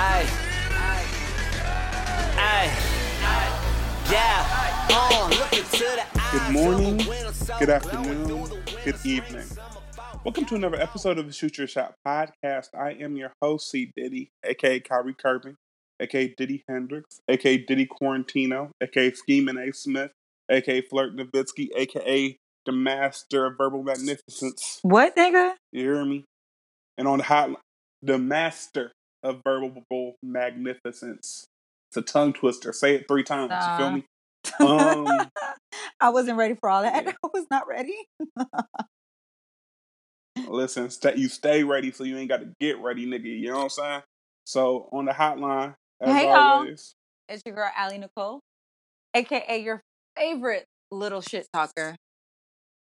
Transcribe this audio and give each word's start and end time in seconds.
Ay. 0.00 0.26
Ay. 2.38 2.68
Yeah. 4.08 4.46
Uh, 4.90 5.28
look 5.28 5.52
into 5.52 5.78
the 5.78 6.18
Good 6.30 6.52
morning, 6.52 6.98
of 7.60 7.68
a 7.68 7.72
winner, 7.72 7.80
so 7.80 7.94
good 7.98 8.04
afternoon, 8.04 8.64
good 8.84 9.06
evening. 9.06 9.46
Welcome 10.24 10.44
to 10.46 10.54
another 10.54 10.80
episode 10.80 11.18
of 11.18 11.26
the 11.26 11.32
Shoot 11.32 11.58
Your 11.58 11.66
Shot 11.66 11.94
podcast. 12.06 12.68
I 12.78 12.92
am 12.92 13.16
your 13.16 13.32
host, 13.42 13.70
C. 13.70 13.90
Diddy, 13.96 14.30
aka 14.44 14.80
Kyrie 14.80 15.14
Kirby, 15.14 15.54
aka 16.00 16.34
Diddy 16.36 16.62
Hendrix, 16.68 17.20
aka 17.28 17.58
Diddy 17.58 17.86
Quarantino, 17.86 18.70
aka 18.80 19.12
Scheming 19.12 19.58
A. 19.58 19.72
Smith, 19.72 20.12
aka 20.50 20.82
Flirt 20.82 21.16
Nowitzki, 21.16 21.68
aka 21.76 22.36
the 22.66 22.72
Master 22.72 23.46
of 23.46 23.56
Verbal 23.58 23.82
Magnificence. 23.82 24.80
What, 24.82 25.16
nigga? 25.16 25.54
You 25.72 25.82
hear 25.82 26.04
me? 26.04 26.24
And 26.96 27.08
on 27.08 27.18
the 27.18 27.24
hotline, 27.24 27.56
the 28.02 28.18
Master 28.18 28.92
of 29.22 29.40
Verbal 29.44 30.14
Magnificence. 30.22 31.46
It's 31.90 31.96
a 31.96 32.02
tongue 32.02 32.34
twister. 32.34 32.72
Say 32.72 32.96
it 32.96 33.08
three 33.08 33.22
times. 33.22 33.50
You 33.50 33.78
feel 33.78 33.90
me? 33.92 34.04
Um, 34.60 35.06
I 36.00 36.10
wasn't 36.10 36.38
ready 36.38 36.54
for 36.54 36.68
all 36.68 36.82
that. 36.82 37.04
yeah. 37.04 37.12
I 37.24 37.28
was 37.32 37.46
not 37.50 37.66
ready. 37.68 37.96
Listen, 40.48 40.90
stay, 40.90 41.14
you 41.16 41.28
stay 41.28 41.64
ready 41.64 41.90
so 41.90 42.04
you 42.04 42.16
ain't 42.16 42.28
got 42.28 42.40
to 42.40 42.48
get 42.60 42.78
ready, 42.78 43.06
nigga. 43.06 43.24
You 43.24 43.48
know 43.48 43.56
what 43.56 43.62
I'm 43.64 43.70
saying? 43.70 44.02
So 44.44 44.88
on 44.92 45.04
the 45.04 45.12
hotline, 45.12 45.74
as 46.00 46.14
Hey, 46.14 46.28
y'all. 46.28 46.66
It's 47.28 47.42
your 47.44 47.54
girl, 47.54 47.70
Allie 47.76 47.98
Nicole, 47.98 48.40
aka 49.14 49.62
your 49.62 49.82
favorite 50.16 50.64
little 50.90 51.20
shit 51.20 51.46
talker, 51.52 51.96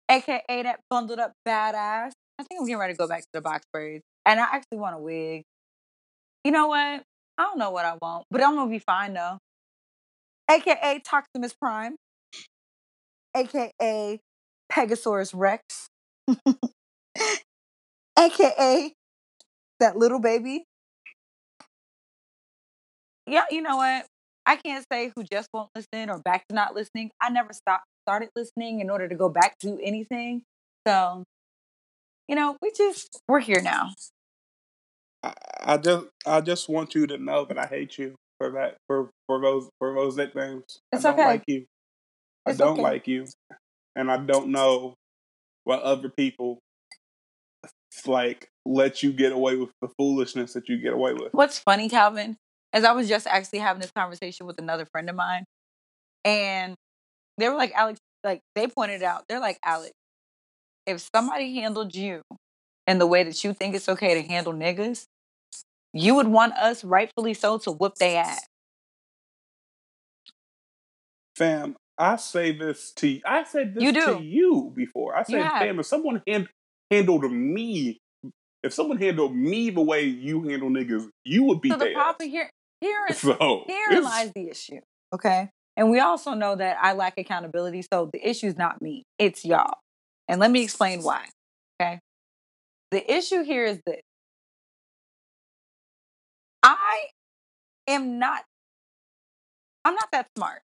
aka 0.10 0.42
that 0.48 0.80
bundled 0.90 1.20
up 1.20 1.34
badass. 1.48 2.12
I 2.40 2.44
think 2.44 2.60
I'm 2.60 2.66
getting 2.66 2.80
ready 2.80 2.94
to 2.94 2.98
go 2.98 3.08
back 3.08 3.22
to 3.22 3.30
the 3.34 3.42
box 3.42 3.64
braids. 3.72 4.02
And 4.26 4.40
I 4.40 4.44
actually 4.44 4.80
want 4.80 4.96
a 4.96 5.00
wig. 5.00 5.44
You 6.44 6.52
know 6.52 6.68
what? 6.68 7.04
I 7.38 7.44
don't 7.44 7.60
know 7.60 7.70
what 7.70 7.86
I 7.86 7.98
want, 8.02 8.26
but 8.32 8.44
I'm 8.44 8.56
gonna 8.56 8.72
be 8.72 8.80
fine 8.80 9.14
though. 9.14 9.38
AKA 10.52 11.02
Toximus 11.08 11.54
Prime, 11.58 11.96
aka 13.36 14.20
Pegasaurus 14.72 15.32
Rex, 15.34 15.88
aka 18.20 18.94
that 19.80 19.96
little 19.96 20.20
baby. 20.20 20.66
Yeah, 23.26 23.46
you 23.50 23.62
know 23.62 23.78
what? 23.78 24.06
I 24.46 24.58
can't 24.58 24.86
say 24.92 25.12
who 25.16 25.24
just 25.24 25.48
won't 25.54 25.70
listen 25.74 26.10
or 26.10 26.20
back 26.20 26.46
to 26.50 26.56
not 26.56 26.76
listening. 26.76 27.12
I 27.22 27.30
never 27.30 27.54
stopped 27.54 27.86
started 28.06 28.30
listening 28.36 28.82
in 28.82 28.90
order 28.90 29.08
to 29.08 29.16
go 29.16 29.30
back 29.30 29.58
to 29.60 29.80
anything. 29.82 30.42
So, 30.86 31.24
you 32.28 32.36
know, 32.36 32.58
we 32.62 32.72
just 32.76 33.22
we're 33.30 33.40
here 33.40 33.62
now. 33.62 33.92
I, 35.24 35.34
I 35.62 35.78
just 35.78 36.08
I 36.26 36.42
just 36.42 36.68
want 36.68 36.94
you 36.94 37.08
to 37.08 37.18
know 37.18 37.46
that 37.46 37.58
I 37.58 37.68
hate 37.68 37.98
you 37.98 38.16
for 38.42 38.52
that 38.52 38.78
for 38.88 39.10
for 39.28 39.40
those 39.42 39.70
for 39.78 39.94
those 39.94 40.18
nicknames. 40.18 40.64
It's 40.92 41.06
I 41.06 41.12
don't 41.12 41.20
okay. 41.20 41.28
like 41.28 41.44
you. 41.48 41.66
I 42.46 42.52
It's 42.52 42.60
don't 42.60 42.74
okay. 42.74 42.82
like 42.82 43.08
you, 43.08 43.26
and 43.96 44.12
I 44.12 44.18
don't 44.18 44.50
know 44.50 44.96
what 45.64 45.82
other 45.84 46.10
people 46.10 46.60
like 48.08 48.48
let 48.66 49.04
you 49.04 49.14
get 49.14 49.32
away 49.32 49.56
with 49.58 49.70
the 49.82 49.90
foolishness 49.98 50.54
that 50.54 50.68
you 50.70 50.78
get 50.82 50.94
away 50.94 51.14
with. 51.14 51.34
What's 51.34 51.60
funny, 51.60 51.88
Calvin, 51.88 52.38
is 52.74 52.84
I 52.84 52.94
was 52.94 53.08
just 53.08 53.28
actually 53.28 53.60
having 53.60 53.82
this 53.82 53.92
conversation 53.92 54.48
with 54.48 54.58
another 54.58 54.86
friend 54.92 55.10
of 55.10 55.16
mine, 55.16 55.44
and 56.26 56.74
they 57.38 57.48
were 57.48 57.56
like, 57.56 57.74
Alex, 57.74 58.00
like 58.24 58.42
they 58.56 58.68
pointed 58.68 59.04
out, 59.04 59.24
they're 59.30 59.40
like, 59.40 59.60
Alex, 59.64 59.92
if 60.88 61.08
somebody 61.14 61.56
handled 61.56 61.94
you 61.94 62.22
in 62.88 62.98
the 62.98 63.08
way 63.08 63.24
that 63.24 63.44
you 63.44 63.54
think 63.54 63.76
it's 63.76 63.88
okay 63.90 64.16
to 64.20 64.28
handle 64.28 64.54
niggas, 64.54 65.06
you 65.94 66.16
would 66.16 66.28
want 66.28 66.54
us, 66.54 66.84
rightfully 66.84 67.34
so, 67.34 67.58
to 67.60 67.72
whoop 67.72 67.96
their 67.96 68.24
ass. 68.24 68.46
Fam, 71.36 71.76
I 71.98 72.16
say 72.18 72.52
this 72.52 72.92
to 72.94 73.08
you. 73.08 73.22
I 73.26 73.44
said 73.44 73.74
this 73.74 73.84
You 73.84 73.94
to 73.94 74.22
you 74.22 74.72
before. 74.76 75.16
I 75.16 75.24
said, 75.24 75.42
have. 75.42 75.60
fam, 75.60 75.80
if 75.80 75.86
someone 75.86 76.22
hand, 76.28 76.50
handled 76.90 77.32
me, 77.32 78.00
if 78.64 78.74
someone 78.74 78.98
handled 78.98 79.36
me 79.36 79.70
the 79.70 79.82
way 79.82 80.04
you 80.04 80.44
handle 80.44 80.70
niggas, 80.70 81.08
you 81.24 81.44
would 81.46 81.62
be 81.62 81.70
So 81.70 81.78
the 81.78 81.94
problem 81.94 82.30
here, 82.30 82.50
here, 82.80 83.08
So 83.14 83.66
it's- 83.68 84.04
lies 84.04 84.32
the 84.36 84.50
issue. 84.50 84.80
Okay. 85.14 85.50
And 85.78 85.90
we 85.90 86.00
also 86.00 86.34
know 86.34 86.56
that 86.56 86.78
I 86.82 86.94
lack 86.94 87.18
accountability. 87.18 87.82
So 87.82 88.10
the 88.12 88.28
issue 88.28 88.48
is 88.48 88.58
not 88.58 88.82
me, 88.82 89.04
it's 89.18 89.46
y'all. 89.46 89.76
And 90.28 90.40
let 90.40 90.52
me 90.52 90.64
explain 90.64 91.02
why. 91.02 91.28
Okay. 91.82 92.00
The 92.92 93.12
issue 93.12 93.44
here 93.44 93.66
is 93.66 93.80
this 93.86 94.02
I 96.64 97.08
am 97.88 98.20
not, 98.20 98.44
I'm 99.86 99.96
not 99.96 100.10
that 100.12 100.28
smart. 100.38 100.62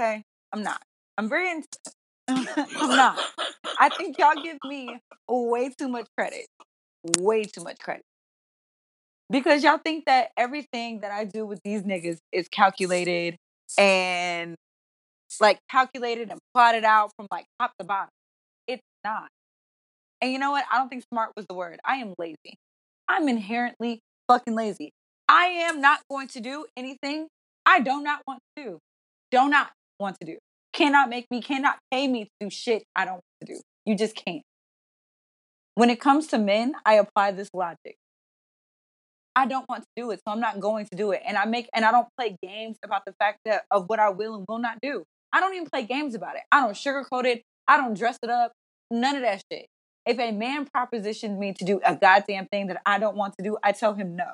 Okay. 0.00 0.22
I'm 0.52 0.62
not. 0.62 0.82
I'm 1.16 1.28
very, 1.28 1.50
ins- 1.50 1.66
I'm 2.28 2.96
not. 2.96 3.18
I 3.78 3.90
think 3.90 4.18
y'all 4.18 4.42
give 4.42 4.58
me 4.64 4.98
way 5.28 5.70
too 5.78 5.88
much 5.88 6.06
credit. 6.16 6.46
Way 7.18 7.44
too 7.44 7.62
much 7.62 7.78
credit. 7.78 8.04
Because 9.30 9.62
y'all 9.62 9.78
think 9.78 10.06
that 10.06 10.30
everything 10.36 11.00
that 11.00 11.10
I 11.12 11.24
do 11.24 11.44
with 11.44 11.60
these 11.64 11.82
niggas 11.82 12.18
is 12.32 12.48
calculated 12.48 13.36
and 13.76 14.56
like 15.40 15.58
calculated 15.70 16.30
and 16.30 16.40
plotted 16.54 16.84
out 16.84 17.12
from 17.16 17.26
like 17.30 17.46
top 17.60 17.72
to 17.78 17.84
bottom. 17.84 18.08
It's 18.66 18.82
not. 19.04 19.28
And 20.20 20.32
you 20.32 20.38
know 20.38 20.50
what? 20.52 20.64
I 20.72 20.78
don't 20.78 20.88
think 20.88 21.04
smart 21.12 21.32
was 21.36 21.46
the 21.48 21.54
word. 21.54 21.78
I 21.84 21.96
am 21.96 22.14
lazy. 22.18 22.58
I'm 23.08 23.28
inherently 23.28 24.00
fucking 24.28 24.54
lazy. 24.54 24.92
I 25.28 25.46
am 25.46 25.80
not 25.80 26.00
going 26.10 26.28
to 26.28 26.40
do 26.40 26.66
anything 26.76 27.28
I 27.66 27.80
do 27.80 28.00
not 28.00 28.22
want 28.26 28.40
to 28.56 28.62
do. 28.64 28.78
Do 29.30 29.48
not 29.48 29.70
want 30.00 30.16
to 30.20 30.26
do. 30.26 30.38
Cannot 30.72 31.10
make 31.10 31.26
me, 31.30 31.42
cannot 31.42 31.78
pay 31.90 32.08
me 32.08 32.24
to 32.24 32.30
do 32.40 32.50
shit 32.50 32.84
I 32.96 33.04
don't 33.04 33.14
want 33.14 33.24
to 33.42 33.54
do. 33.54 33.60
You 33.84 33.94
just 33.94 34.16
can't. 34.16 34.42
When 35.74 35.90
it 35.90 36.00
comes 36.00 36.28
to 36.28 36.38
men, 36.38 36.72
I 36.86 36.94
apply 36.94 37.32
this 37.32 37.50
logic. 37.52 37.96
I 39.36 39.46
don't 39.46 39.68
want 39.68 39.82
to 39.82 39.88
do 39.96 40.10
it, 40.10 40.20
so 40.26 40.32
I'm 40.32 40.40
not 40.40 40.60
going 40.60 40.86
to 40.90 40.96
do 40.96 41.12
it. 41.12 41.22
And 41.26 41.36
I 41.36 41.44
make 41.44 41.68
and 41.74 41.84
I 41.84 41.92
don't 41.92 42.08
play 42.18 42.36
games 42.42 42.78
about 42.82 43.02
the 43.06 43.12
fact 43.18 43.40
that 43.44 43.64
of 43.70 43.84
what 43.86 44.00
I 44.00 44.08
will 44.08 44.34
and 44.34 44.46
will 44.48 44.58
not 44.58 44.78
do. 44.82 45.04
I 45.32 45.40
don't 45.40 45.54
even 45.54 45.68
play 45.70 45.84
games 45.84 46.14
about 46.14 46.36
it. 46.36 46.42
I 46.50 46.60
don't 46.60 46.72
sugarcoat 46.72 47.26
it. 47.26 47.42
I 47.68 47.76
don't 47.76 47.96
dress 47.96 48.18
it 48.22 48.30
up. 48.30 48.52
None 48.90 49.16
of 49.16 49.22
that 49.22 49.42
shit. 49.52 49.66
If 50.06 50.18
a 50.18 50.32
man 50.32 50.66
propositions 50.72 51.38
me 51.38 51.52
to 51.52 51.64
do 51.66 51.80
a 51.84 51.94
goddamn 51.94 52.46
thing 52.46 52.68
that 52.68 52.80
I 52.86 52.98
don't 52.98 53.14
want 53.14 53.34
to 53.38 53.44
do, 53.44 53.58
I 53.62 53.72
tell 53.72 53.94
him 53.94 54.16
no. 54.16 54.24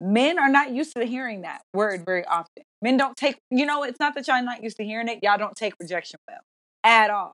Men 0.00 0.38
are 0.38 0.50
not 0.50 0.72
used 0.72 0.94
to 0.96 1.04
hearing 1.04 1.42
that 1.42 1.62
word 1.72 2.04
very 2.04 2.24
often. 2.24 2.64
Men 2.82 2.96
don't 2.96 3.16
take, 3.16 3.38
you 3.50 3.64
know, 3.64 3.82
it's 3.82 3.98
not 3.98 4.14
that 4.14 4.28
y'all 4.28 4.42
not 4.42 4.62
used 4.62 4.76
to 4.76 4.84
hearing 4.84 5.08
it. 5.08 5.20
Y'all 5.22 5.38
don't 5.38 5.56
take 5.56 5.74
rejection 5.80 6.18
well 6.28 6.40
at 6.84 7.10
all. 7.10 7.32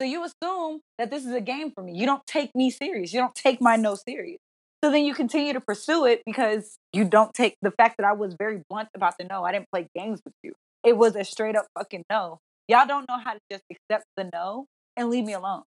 So 0.00 0.06
you 0.06 0.24
assume 0.24 0.80
that 0.98 1.10
this 1.10 1.26
is 1.26 1.32
a 1.32 1.40
game 1.40 1.72
for 1.72 1.82
me. 1.82 1.92
You 1.92 2.06
don't 2.06 2.24
take 2.26 2.54
me 2.54 2.70
serious. 2.70 3.12
You 3.12 3.20
don't 3.20 3.34
take 3.34 3.60
my 3.60 3.74
no 3.76 3.96
serious. 3.96 4.38
So 4.82 4.92
then 4.92 5.04
you 5.04 5.12
continue 5.12 5.52
to 5.52 5.60
pursue 5.60 6.04
it 6.04 6.22
because 6.24 6.78
you 6.92 7.04
don't 7.04 7.34
take 7.34 7.56
the 7.62 7.72
fact 7.72 7.96
that 7.98 8.06
I 8.06 8.12
was 8.12 8.36
very 8.38 8.62
blunt 8.70 8.88
about 8.94 9.14
the 9.18 9.24
no. 9.24 9.42
I 9.42 9.50
didn't 9.50 9.66
play 9.72 9.88
games 9.96 10.20
with 10.24 10.34
you. 10.44 10.52
It 10.84 10.96
was 10.96 11.16
a 11.16 11.24
straight 11.24 11.56
up 11.56 11.66
fucking 11.76 12.04
no. 12.08 12.38
Y'all 12.68 12.86
don't 12.86 13.06
know 13.08 13.18
how 13.18 13.32
to 13.32 13.40
just 13.50 13.64
accept 13.70 14.04
the 14.16 14.30
no 14.32 14.66
and 14.96 15.10
leave 15.10 15.24
me 15.24 15.32
alone. 15.32 15.62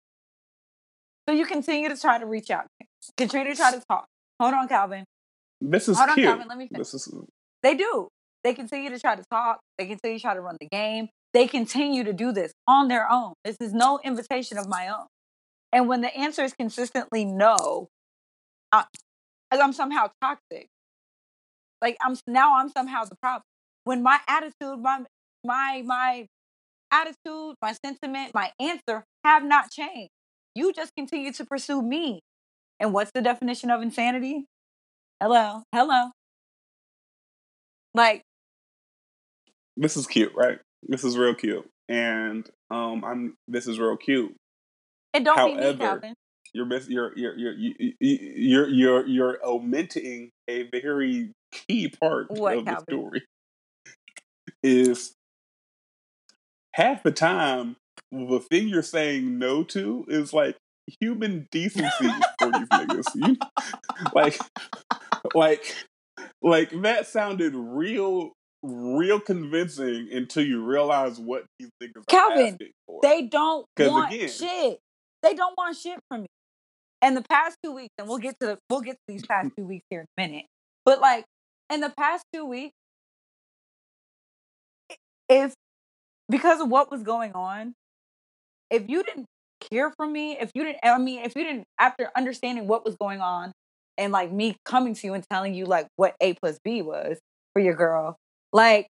So 1.29 1.35
you 1.35 1.44
continue 1.44 1.88
to 1.88 1.97
try 1.97 2.19
to 2.19 2.26
reach 2.26 2.50
out. 2.50 2.67
Continue 3.17 3.53
to 3.53 3.56
try 3.56 3.73
to 3.73 3.83
talk. 3.91 4.06
Hold 4.41 4.55
on, 4.55 4.69
Calvin. 4.69 5.05
This 5.61 5.89
is 5.89 5.99
Hold 5.99 6.11
on, 6.11 6.15
cute. 6.15 6.27
Calvin. 6.27 6.49
Let 6.49 6.59
me 6.59 6.69
finish. 6.69 6.91
This 6.91 6.95
is 6.95 7.15
They 7.62 7.75
do. 7.75 8.09
They 8.43 8.55
continue 8.55 8.91
to 8.91 8.99
try 8.99 9.17
to 9.17 9.25
talk. 9.31 9.61
They 9.79 9.87
continue 9.87 10.19
to 10.19 10.23
try 10.23 10.35
to 10.35 10.41
run 10.41 10.57
the 10.61 10.69
game. 10.69 11.09
They 11.33 11.47
continue 11.47 12.05
to 12.05 12.12
do 12.12 12.33
this 12.33 12.53
on 12.67 12.89
their 12.89 13.11
own. 13.11 13.35
This 13.45 13.57
is 13.61 13.73
no 13.73 14.01
invitation 14.03 14.59
of 14.59 14.69
my 14.69 14.89
own. 14.89 15.07
And 15.73 15.89
when 15.89 16.01
the 16.01 16.15
answer 16.17 16.43
is 16.43 16.55
consistently 16.55 17.25
no, 17.25 17.89
I, 18.73 18.85
I'm 19.53 19.73
somehow 19.73 20.09
toxic. 20.23 20.69
Like 21.81 21.97
I'm 22.03 22.17
now 22.27 22.59
I'm 22.59 22.69
somehow 22.69 23.05
the 23.05 23.17
problem. 23.17 23.43
When 23.85 24.03
my 24.03 24.19
attitude, 24.27 24.81
my 24.81 25.05
my 25.45 25.83
my 25.85 26.27
attitude, 26.91 27.55
my 27.62 27.73
sentiment, 27.85 28.33
my 28.35 28.53
answer 28.59 29.05
have 29.25 29.45
not 29.45 29.71
changed. 29.71 30.11
You 30.55 30.73
just 30.73 30.95
continue 30.97 31.33
to 31.33 31.45
pursue 31.45 31.83
me. 31.83 32.21
And 32.79 32.93
what's 32.93 33.12
the 33.12 33.23
definition 33.23 33.71
of 33.71 33.83
insanity? 33.83 34.47
Hello, 35.21 35.63
hello. 35.75 36.11
Like 37.95 38.23
this 39.77 39.97
is 39.97 40.07
cute, 40.07 40.33
right? 40.35 40.59
This 40.83 41.05
is 41.05 41.19
real 41.19 41.35
cute, 41.35 41.69
and 41.89 42.49
um, 42.71 43.05
I'm 43.05 43.35
this 43.49 43.67
is 43.67 43.79
real 43.79 43.97
cute. 43.97 44.35
It 45.13 45.25
don't 45.25 45.37
be 45.47 45.55
me, 45.57 45.63
However, 45.63 45.79
Calvin. 45.79 46.15
you're 46.55 46.67
miss 46.67 46.89
you're 46.89 47.13
you're 47.17 47.37
you're 47.37 47.53
you- 47.53 47.75
you- 47.79 47.95
you're 48.01 48.69
you're 48.69 49.07
you're 49.07 49.39
omitting 49.47 50.31
a 50.49 50.63
very 50.71 51.33
key 51.53 51.89
part 51.89 52.31
What, 52.31 52.59
of 52.59 52.65
the 52.65 52.81
story. 52.81 53.23
Is 54.63 55.15
half 56.75 57.03
the 57.03 57.11
time 57.13 57.77
the 58.13 58.41
thing 58.41 58.69
you're 58.69 58.83
saying 58.83 59.39
no 59.39 59.63
to 59.65 60.05
is 60.09 60.33
like 60.33 60.57
human 61.01 61.47
decency 61.53 62.11
for 62.39 62.51
these 62.53 62.69
niggas. 62.69 63.05
You, 63.15 63.37
like, 64.15 64.39
like, 65.35 65.75
like 66.43 66.71
that 66.83 67.07
sounded 67.07 67.55
real, 67.55 68.33
real 68.63 69.21
convincing 69.21 70.09
until 70.13 70.45
you 70.45 70.65
realize 70.65 71.19
what 71.19 71.45
these 71.59 71.71
niggas 71.83 71.99
are 71.99 72.05
Calvin, 72.09 72.53
asking 72.55 72.71
for. 72.87 73.01
They 73.03 73.23
don't 73.23 73.67
want 73.79 74.13
again- 74.13 74.29
shit. 74.29 74.79
They 75.23 75.35
don't 75.35 75.55
want 75.57 75.77
shit 75.77 75.99
from 76.09 76.23
me. 76.23 76.27
And 77.03 77.17
the 77.17 77.23
past 77.23 77.57
two 77.63 77.73
weeks, 77.73 77.93
and 77.99 78.09
we'll 78.09 78.19
get 78.19 78.37
to 78.41 78.47
the 78.47 78.59
we'll 78.69 78.81
get 78.81 78.95
to 78.95 79.01
these 79.09 79.25
past 79.25 79.51
two 79.57 79.65
weeks 79.65 79.85
here 79.91 80.01
in 80.01 80.07
a 80.19 80.29
minute. 80.29 80.47
But 80.85 81.01
like 81.01 81.25
in 81.73 81.81
the 81.81 81.93
past 81.97 82.25
two 82.33 82.45
weeks, 82.45 82.75
if 85.29 85.55
because 86.29 86.61
of 86.61 86.69
what 86.69 86.91
was 86.91 87.03
going 87.03 87.33
on, 87.33 87.75
if 88.71 88.89
you 88.89 89.03
didn't 89.03 89.27
care 89.71 89.93
for 89.97 90.07
me, 90.07 90.39
if 90.39 90.51
you 90.55 90.65
didn't, 90.65 90.79
I 90.83 90.99
mean, 90.99 91.25
if 91.25 91.35
you 91.37 91.45
didn't, 91.45 91.65
after 91.79 92.11
understanding 92.17 92.67
what 92.67 92.85
was 92.85 92.97
going 92.97 93.21
on, 93.21 93.53
and 94.00 94.12
like 94.12 94.32
me 94.32 94.56
coming 94.64 94.94
to 94.94 95.06
you 95.06 95.14
and 95.14 95.25
telling 95.31 95.55
you 95.55 95.67
like 95.67 95.87
what 95.97 96.17
A 96.20 96.32
plus 96.35 96.58
B 96.64 96.82
was 96.82 97.19
for 97.52 97.61
your 97.61 97.75
girl, 97.75 98.17
like 98.52 98.88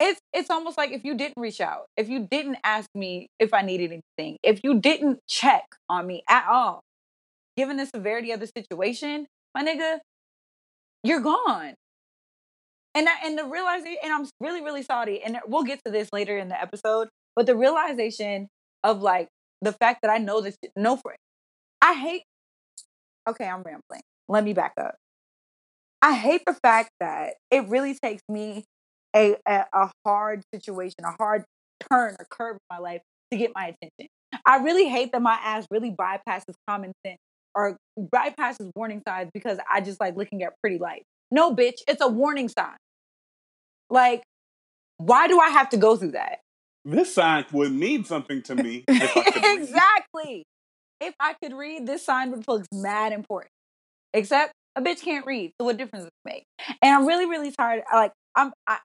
it's 0.00 0.20
it's 0.32 0.50
almost 0.50 0.76
like 0.76 0.90
if 0.90 1.04
you 1.04 1.14
didn't 1.14 1.40
reach 1.40 1.60
out, 1.60 1.86
if 1.96 2.08
you 2.08 2.26
didn't 2.30 2.58
ask 2.64 2.88
me 2.94 3.28
if 3.38 3.54
I 3.54 3.62
needed 3.62 3.92
anything, 3.92 4.38
if 4.42 4.60
you 4.64 4.80
didn't 4.80 5.20
check 5.28 5.64
on 5.88 6.06
me 6.06 6.22
at 6.28 6.46
all, 6.48 6.80
given 7.56 7.76
the 7.76 7.86
severity 7.86 8.32
of 8.32 8.40
the 8.40 8.46
situation, 8.46 9.26
my 9.54 9.62
nigga, 9.62 9.98
you're 11.04 11.20
gone. 11.20 11.74
And 12.94 13.06
that, 13.06 13.20
and 13.24 13.38
the 13.38 13.44
realization, 13.44 13.98
and 14.02 14.12
I'm 14.12 14.26
really 14.40 14.62
really 14.62 14.82
sorry, 14.82 15.22
and 15.22 15.38
we'll 15.46 15.64
get 15.64 15.80
to 15.84 15.92
this 15.92 16.08
later 16.12 16.38
in 16.38 16.48
the 16.48 16.60
episode. 16.60 17.08
But 17.34 17.46
the 17.46 17.56
realization 17.56 18.48
of 18.82 19.02
like 19.02 19.28
the 19.60 19.72
fact 19.72 20.00
that 20.02 20.10
I 20.10 20.18
know 20.18 20.40
this, 20.40 20.56
no 20.74 20.96
for 20.96 21.14
I 21.82 21.94
hate. 21.94 22.22
Okay, 23.28 23.46
I'm 23.46 23.62
rambling. 23.62 24.02
Let 24.28 24.44
me 24.44 24.52
back 24.52 24.72
up. 24.78 24.96
I 26.02 26.14
hate 26.14 26.42
the 26.46 26.54
fact 26.54 26.90
that 27.00 27.34
it 27.50 27.68
really 27.68 27.94
takes 27.94 28.22
me 28.28 28.64
a, 29.14 29.36
a 29.46 29.64
a 29.72 29.90
hard 30.04 30.42
situation, 30.54 31.04
a 31.04 31.12
hard 31.18 31.44
turn 31.90 32.16
or 32.18 32.26
curve 32.30 32.56
in 32.56 32.76
my 32.76 32.78
life 32.78 33.02
to 33.30 33.38
get 33.38 33.52
my 33.54 33.66
attention. 33.66 34.08
I 34.44 34.58
really 34.58 34.88
hate 34.88 35.12
that 35.12 35.22
my 35.22 35.38
ass 35.42 35.66
really 35.70 35.90
bypasses 35.90 36.54
common 36.68 36.92
sense 37.04 37.18
or 37.54 37.76
bypasses 37.98 38.70
warning 38.76 39.02
signs 39.08 39.30
because 39.32 39.58
I 39.70 39.80
just 39.80 40.00
like 40.00 40.16
looking 40.16 40.42
at 40.42 40.52
pretty 40.60 40.78
lights. 40.78 41.06
No, 41.30 41.54
bitch, 41.54 41.78
it's 41.88 42.02
a 42.02 42.08
warning 42.08 42.48
sign. 42.48 42.76
Like, 43.88 44.22
why 44.98 45.26
do 45.28 45.40
I 45.40 45.48
have 45.48 45.70
to 45.70 45.76
go 45.76 45.96
through 45.96 46.12
that? 46.12 46.40
this 46.86 47.14
sign 47.14 47.44
would 47.52 47.72
mean 47.72 48.04
something 48.04 48.42
to 48.42 48.54
me 48.54 48.84
if 48.86 49.16
I 49.16 49.22
could 49.30 49.60
exactly. 49.60 50.44
If 51.00 51.14
I 51.20 51.34
could 51.42 51.52
read, 51.52 51.86
this 51.86 52.04
sign 52.04 52.30
would 52.30 52.46
look 52.48 52.64
mad 52.72 53.12
important. 53.12 53.50
Except 54.14 54.52
a 54.76 54.82
bitch 54.82 55.02
can't 55.02 55.26
read, 55.26 55.52
so 55.60 55.64
what 55.64 55.76
difference 55.76 56.04
does 56.04 56.12
it 56.24 56.28
make? 56.30 56.44
And 56.82 56.94
I'm 56.94 57.06
really, 57.06 57.26
really 57.26 57.50
tired. 57.50 57.82
Like 57.92 58.12
I'm, 58.34 58.52
I, 58.66 58.78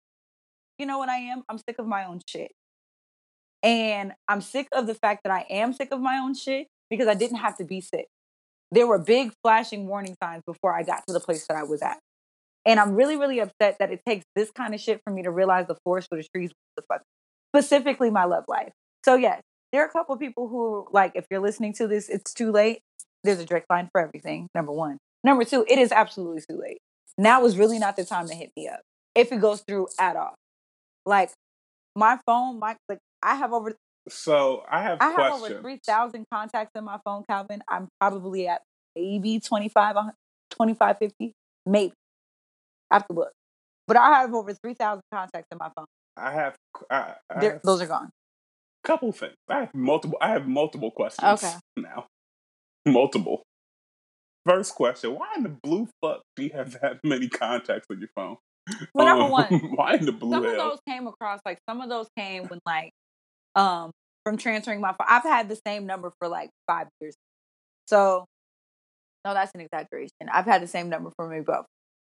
you 0.78 0.86
know 0.86 0.98
what 0.98 1.10
I 1.10 1.18
am? 1.18 1.44
I'm 1.48 1.58
sick 1.58 1.80
of 1.80 1.86
my 1.86 2.06
own 2.06 2.20
shit, 2.28 2.52
and 3.64 4.14
I'm 4.28 4.42
sick 4.42 4.68
of 4.72 4.88
the 4.88 4.96
fact 4.96 5.22
that 5.24 5.32
I 5.32 5.46
am 5.50 5.74
sick 5.74 5.92
of 5.92 6.02
my 6.02 6.18
own 6.18 6.34
shit 6.34 6.68
because 6.90 7.08
I 7.08 7.14
didn't 7.14 7.38
have 7.38 7.58
to 7.58 7.66
be 7.66 7.82
sick. 7.82 8.08
There 8.72 8.88
were 8.88 9.00
big 9.00 9.32
flashing 9.44 9.88
warning 9.88 10.16
signs 10.22 10.44
before 10.46 10.74
I 10.74 10.84
got 10.84 11.04
to 11.08 11.14
the 11.14 11.20
place 11.20 11.46
that 11.48 11.56
I 11.56 11.64
was 11.64 11.82
at, 11.82 12.00
and 12.66 12.80
I'm 12.80 12.94
really, 12.96 13.16
really 13.16 13.40
upset 13.40 13.78
that 13.80 13.92
it 13.92 14.02
takes 14.06 14.26
this 14.36 14.52
kind 14.52 14.74
of 14.74 14.82
shit 14.82 15.02
for 15.06 15.14
me 15.14 15.24
to 15.24 15.32
realize 15.32 15.68
the 15.68 15.78
forest 15.86 16.08
for 16.10 16.18
the 16.18 16.28
trees. 16.36 16.52
Specifically 17.54 18.10
my 18.10 18.24
love 18.24 18.46
life. 18.48 18.72
So 19.04 19.16
yes, 19.16 19.42
there 19.72 19.84
are 19.84 19.88
a 19.88 19.92
couple 19.92 20.14
of 20.14 20.20
people 20.20 20.48
who 20.48 20.88
like 20.92 21.14
if 21.16 21.26
you're 21.30 21.40
listening 21.40 21.74
to 21.74 21.88
this, 21.88 22.10
it's 22.10 22.34
too 22.34 22.52
late. 22.52 22.82
There's 23.24 23.40
a 23.40 23.46
direct 23.46 23.70
line 23.70 23.90
for 23.92 24.02
everything. 24.02 24.48
Number 24.56 24.72
one. 24.72 24.98
Number 25.24 25.46
two, 25.46 25.66
it 25.70 25.78
is 25.78 25.92
absolutely 25.92 26.42
too 26.50 26.60
late. 26.60 26.80
Now 27.18 27.46
is 27.46 27.58
really 27.58 27.80
not 27.80 27.96
the 27.96 28.04
time 28.06 28.28
to 28.28 28.36
hit 28.36 28.52
me 28.58 28.68
up 28.68 28.82
if 29.16 29.32
it 29.32 29.40
goes 29.40 29.62
through 29.62 29.88
at 30.00 30.16
all. 30.16 30.36
Like 31.06 31.32
my 31.96 32.20
phone, 32.26 32.60
my 32.60 32.76
like 32.90 33.00
I 33.22 33.36
have 33.36 33.54
over 33.54 33.76
So 34.10 34.64
I 34.70 34.82
have 34.82 34.98
I 35.02 35.10
have 35.10 35.16
questions. 35.16 35.52
over 35.52 35.62
three 35.62 35.80
thousand 35.86 36.26
contacts 36.32 36.72
in 36.76 36.84
my 36.84 37.00
phone, 37.06 37.24
Calvin. 37.30 37.62
I'm 37.68 37.88
probably 38.00 38.48
at 38.48 38.62
maybe 38.96 39.40
25, 39.40 39.96
100 39.96 40.16
25, 40.52 40.98
50, 41.00 41.34
maybe. 41.66 41.94
I 42.90 42.96
have 42.96 43.08
to 43.08 43.14
look. 43.14 43.32
But 43.88 43.98
I 43.98 44.22
have 44.22 44.34
over 44.34 44.54
3,000 44.54 45.02
contacts 45.12 45.48
in 45.52 45.58
my 45.58 45.70
phone. 45.76 45.86
I 46.18 46.32
have, 46.34 46.56
I, 46.90 47.16
I 47.30 47.44
have 47.44 47.62
Those 47.64 47.82
are 47.82 47.88
gone. 47.88 48.10
Couple 48.84 49.12
things. 49.12 49.36
I 49.50 49.62
have 49.62 49.74
multiple. 49.74 50.18
I 50.22 50.30
have 50.32 50.48
multiple 50.48 50.92
questions. 50.92 51.44
Okay. 51.44 51.54
Now, 51.78 52.08
multiple. 52.86 53.44
First 54.46 54.76
question: 54.76 55.16
Why 55.16 55.28
in 55.38 55.44
the 55.44 55.50
blue 55.64 55.88
fuck 56.02 56.22
do 56.36 56.44
you 56.44 56.50
have 56.54 56.72
that 56.82 57.00
many 57.04 57.28
contacts 57.30 57.86
on 57.92 58.00
your 58.00 58.10
phone? 58.16 58.38
Well, 58.94 59.08
number 59.08 59.26
Um, 59.26 59.32
one, 59.32 59.48
why 59.76 59.96
in 59.96 60.06
the 60.06 60.12
blue 60.12 60.32
some 60.32 60.46
of 60.46 60.54
hell? 60.56 60.70
those 60.72 60.80
came 60.88 61.08
across 61.08 61.40
like 61.46 61.60
some 61.70 61.82
of 61.82 61.90
those 61.90 62.08
came 62.18 62.46
when 62.48 62.60
like 62.66 62.92
um 63.56 63.92
from 64.26 64.38
transferring 64.38 64.82
my 64.82 64.90
phone. 64.90 65.08
I've 65.08 65.24
had 65.24 65.50
the 65.50 65.60
same 65.66 65.86
number 65.86 66.12
for 66.20 66.28
like 66.28 66.50
five 66.68 66.88
years. 67.00 67.16
So 67.88 68.26
no, 69.26 69.34
that's 69.34 69.52
an 69.54 69.62
exaggeration. 69.62 70.30
I've 70.32 70.46
had 70.46 70.62
the 70.64 70.68
same 70.68 70.90
number 70.90 71.12
for 71.16 71.28
maybe 71.28 71.42
about 71.42 71.66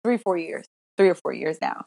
three, 0.04 0.18
four 0.18 0.38
years, 0.38 0.66
three 0.98 1.10
or 1.10 1.16
four 1.16 1.34
years 1.34 1.58
now. 1.62 1.86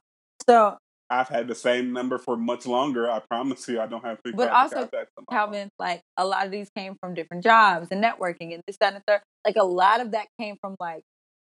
So 0.48 0.76
I've 1.10 1.28
had 1.28 1.48
the 1.48 1.54
same 1.54 1.92
number 1.92 2.18
for 2.18 2.36
much 2.36 2.66
longer. 2.66 3.10
I 3.10 3.20
promise 3.30 3.68
you, 3.68 3.80
I 3.80 3.86
don't 3.86 4.04
have 4.04 4.18
three. 4.22 4.32
But 4.32 4.50
also, 4.50 4.76
contacts 4.76 5.12
on 5.18 5.24
my 5.28 5.36
phone. 5.36 5.38
Calvin, 5.38 5.68
like 5.78 6.00
a 6.16 6.26
lot 6.26 6.46
of 6.46 6.50
these 6.50 6.70
came 6.76 6.96
from 7.00 7.14
different 7.14 7.44
jobs 7.44 7.88
and 7.90 8.02
networking 8.02 8.54
and 8.54 8.62
this, 8.66 8.76
that, 8.80 8.94
and 8.94 8.96
the 8.96 9.02
third. 9.06 9.20
Like 9.44 9.56
a 9.56 9.64
lot 9.64 10.00
of 10.00 10.12
that 10.12 10.26
came 10.40 10.56
from 10.60 10.76
like 10.80 11.02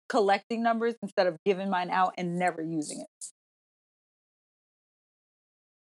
collecting 0.09 0.61
numbers 0.61 0.95
instead 1.01 1.27
of 1.27 1.37
giving 1.45 1.69
mine 1.69 1.89
out 1.89 2.13
and 2.17 2.37
never 2.37 2.61
using 2.61 3.01
it. 3.01 3.07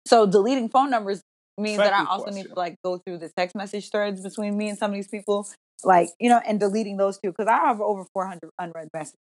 So 0.06 0.26
deleting 0.26 0.68
phone 0.68 0.90
numbers 0.90 1.20
means 1.58 1.78
that 1.78 1.92
I 1.92 1.98
Second 1.98 2.06
also 2.08 2.30
need 2.30 2.46
to 2.46 2.54
like 2.54 2.76
go 2.82 2.98
through 2.98 3.18
the 3.18 3.30
text 3.36 3.54
message 3.54 3.90
threads 3.90 4.22
between 4.22 4.56
me 4.56 4.70
and 4.70 4.78
some 4.78 4.90
of 4.90 4.94
these 4.94 5.08
people, 5.08 5.46
like 5.84 6.08
you 6.18 6.28
know, 6.28 6.40
and 6.46 6.58
deleting 6.58 6.96
those 6.96 7.18
too 7.18 7.30
because 7.30 7.46
I 7.46 7.58
have 7.66 7.80
over 7.80 8.06
four 8.12 8.26
hundred 8.26 8.50
unread 8.58 8.88
messages. 8.94 9.18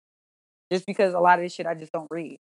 Just 0.71 0.85
because 0.85 1.15
a 1.15 1.21
lot 1.21 1.39
of 1.39 1.45
this 1.45 1.55
shit 1.55 1.67
I 1.67 1.75
just 1.75 1.93
don't 1.93 2.09
read. 2.11 2.39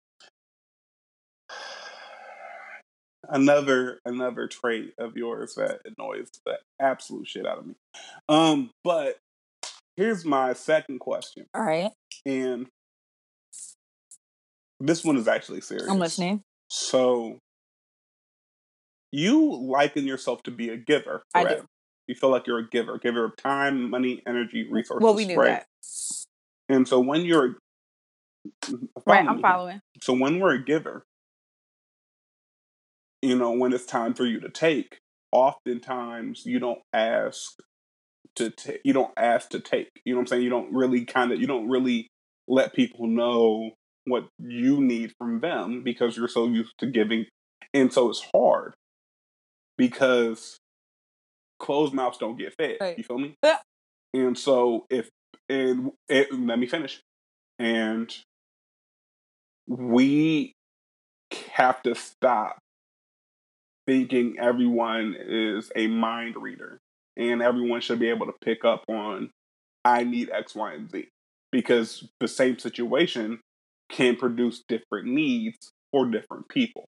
Another 3.30 4.00
another 4.06 4.48
trait 4.48 4.94
of 4.98 5.16
yours 5.16 5.56
that 5.56 5.82
annoys 5.86 6.30
the 6.46 6.58
absolute 6.80 7.28
shit 7.28 7.46
out 7.46 7.60
of 7.60 7.68
me. 7.68 7.76
Um, 8.30 8.72
but 8.84 9.18
here's 9.96 10.26
my 10.26 10.54
second 10.54 11.00
question, 11.00 11.46
All 11.54 11.64
right, 11.64 11.92
and 12.26 12.68
this 14.80 15.04
one 15.04 15.18
is 15.18 15.28
actually 15.28 15.62
serious. 15.62 15.90
I'm 15.90 16.00
listening. 16.00 16.42
So, 16.70 17.38
you 19.12 19.56
liken 19.56 20.06
yourself 20.06 20.44
to 20.44 20.52
be 20.52 20.70
a 20.70 20.78
giver. 20.78 21.24
I 21.34 21.44
do. 21.44 21.66
You 22.08 22.16
feel 22.16 22.32
like 22.32 22.48
you're 22.48 22.60
a 22.60 22.68
giver, 22.68 22.98
giver 22.98 23.24
of 23.24 23.38
time, 23.38 23.90
money, 23.90 24.22
energy, 24.28 24.68
resources. 24.70 25.04
Well, 25.04 25.16
we 25.16 25.26
knew 25.26 25.38
right? 25.38 25.48
that. 25.48 25.68
And 26.68 26.88
so 26.88 27.00
when 27.00 27.22
you're 27.22 27.58
Right, 29.06 29.28
I'm 29.28 29.40
following. 29.42 29.82
So 30.02 30.14
when 30.14 30.40
we're 30.40 30.56
a 30.56 30.64
giver, 30.64 31.06
you 33.24 33.38
know, 33.38 33.52
when 33.52 33.74
it's 33.74 33.86
time 33.86 34.14
for 34.14 34.26
you 34.26 34.40
to 34.42 34.50
take, 34.50 35.00
oftentimes 35.32 36.46
you 36.46 36.60
don't 36.60 36.82
ask 36.92 37.54
to 38.36 38.50
take. 38.50 38.82
You 38.84 38.94
don't 38.94 39.14
ask 39.18 39.50
to 39.50 39.60
take. 39.60 39.90
You 40.06 40.14
know 40.14 40.20
what 40.20 40.24
I'm 40.24 40.28
saying? 40.28 40.44
You 40.44 40.50
don't 40.50 40.74
really 40.74 41.06
kind 41.06 41.32
of. 41.32 41.40
You 41.40 41.48
don't 41.48 41.70
really 41.70 42.10
let 42.48 42.74
people 42.74 43.08
know 43.08 43.72
what 44.06 44.28
you 44.38 44.82
need 44.82 45.14
from 45.18 45.40
them 45.40 45.84
because 45.84 46.18
you're 46.18 46.28
so 46.28 46.48
used 46.48 46.74
to 46.80 46.88
giving, 46.88 47.26
and 47.74 47.94
so 47.94 48.10
it's 48.10 48.26
hard 48.36 48.74
because 49.78 50.58
closed 51.60 51.94
mouths 51.94 52.18
don't 52.18 52.38
get 52.38 52.54
fed. 52.58 52.78
Right. 52.82 52.98
You 52.98 53.04
feel 53.06 53.20
me? 53.20 53.36
Yeah. 53.42 53.58
And 54.14 54.38
so 54.38 54.86
if 54.90 55.10
and 55.48 55.92
it, 56.10 56.28
let 56.34 56.60
me 56.60 56.68
finish. 56.68 57.00
And 57.58 58.14
we 59.68 60.54
have 61.54 61.82
to 61.84 61.96
stop 61.96 62.58
thinking 63.86 64.36
everyone 64.40 65.16
is 65.20 65.72
a 65.76 65.88
mind 65.88 66.36
reader 66.38 66.80
and 67.18 67.42
everyone 67.42 67.82
should 67.82 68.00
be 68.00 68.10
able 68.10 68.26
to 68.26 68.34
pick 68.44 68.66
up 68.66 68.84
on 68.88 69.30
I 69.86 70.04
need 70.04 70.30
X, 70.30 70.56
Y, 70.56 70.74
and 70.74 70.90
Z. 70.90 71.08
Because 71.52 72.08
the 72.20 72.28
same 72.28 72.58
situation 72.58 73.40
can 73.90 74.16
produce 74.16 74.64
different 74.68 75.08
needs 75.08 75.72
for 75.92 76.06
different 76.10 76.50
people. 76.50 76.86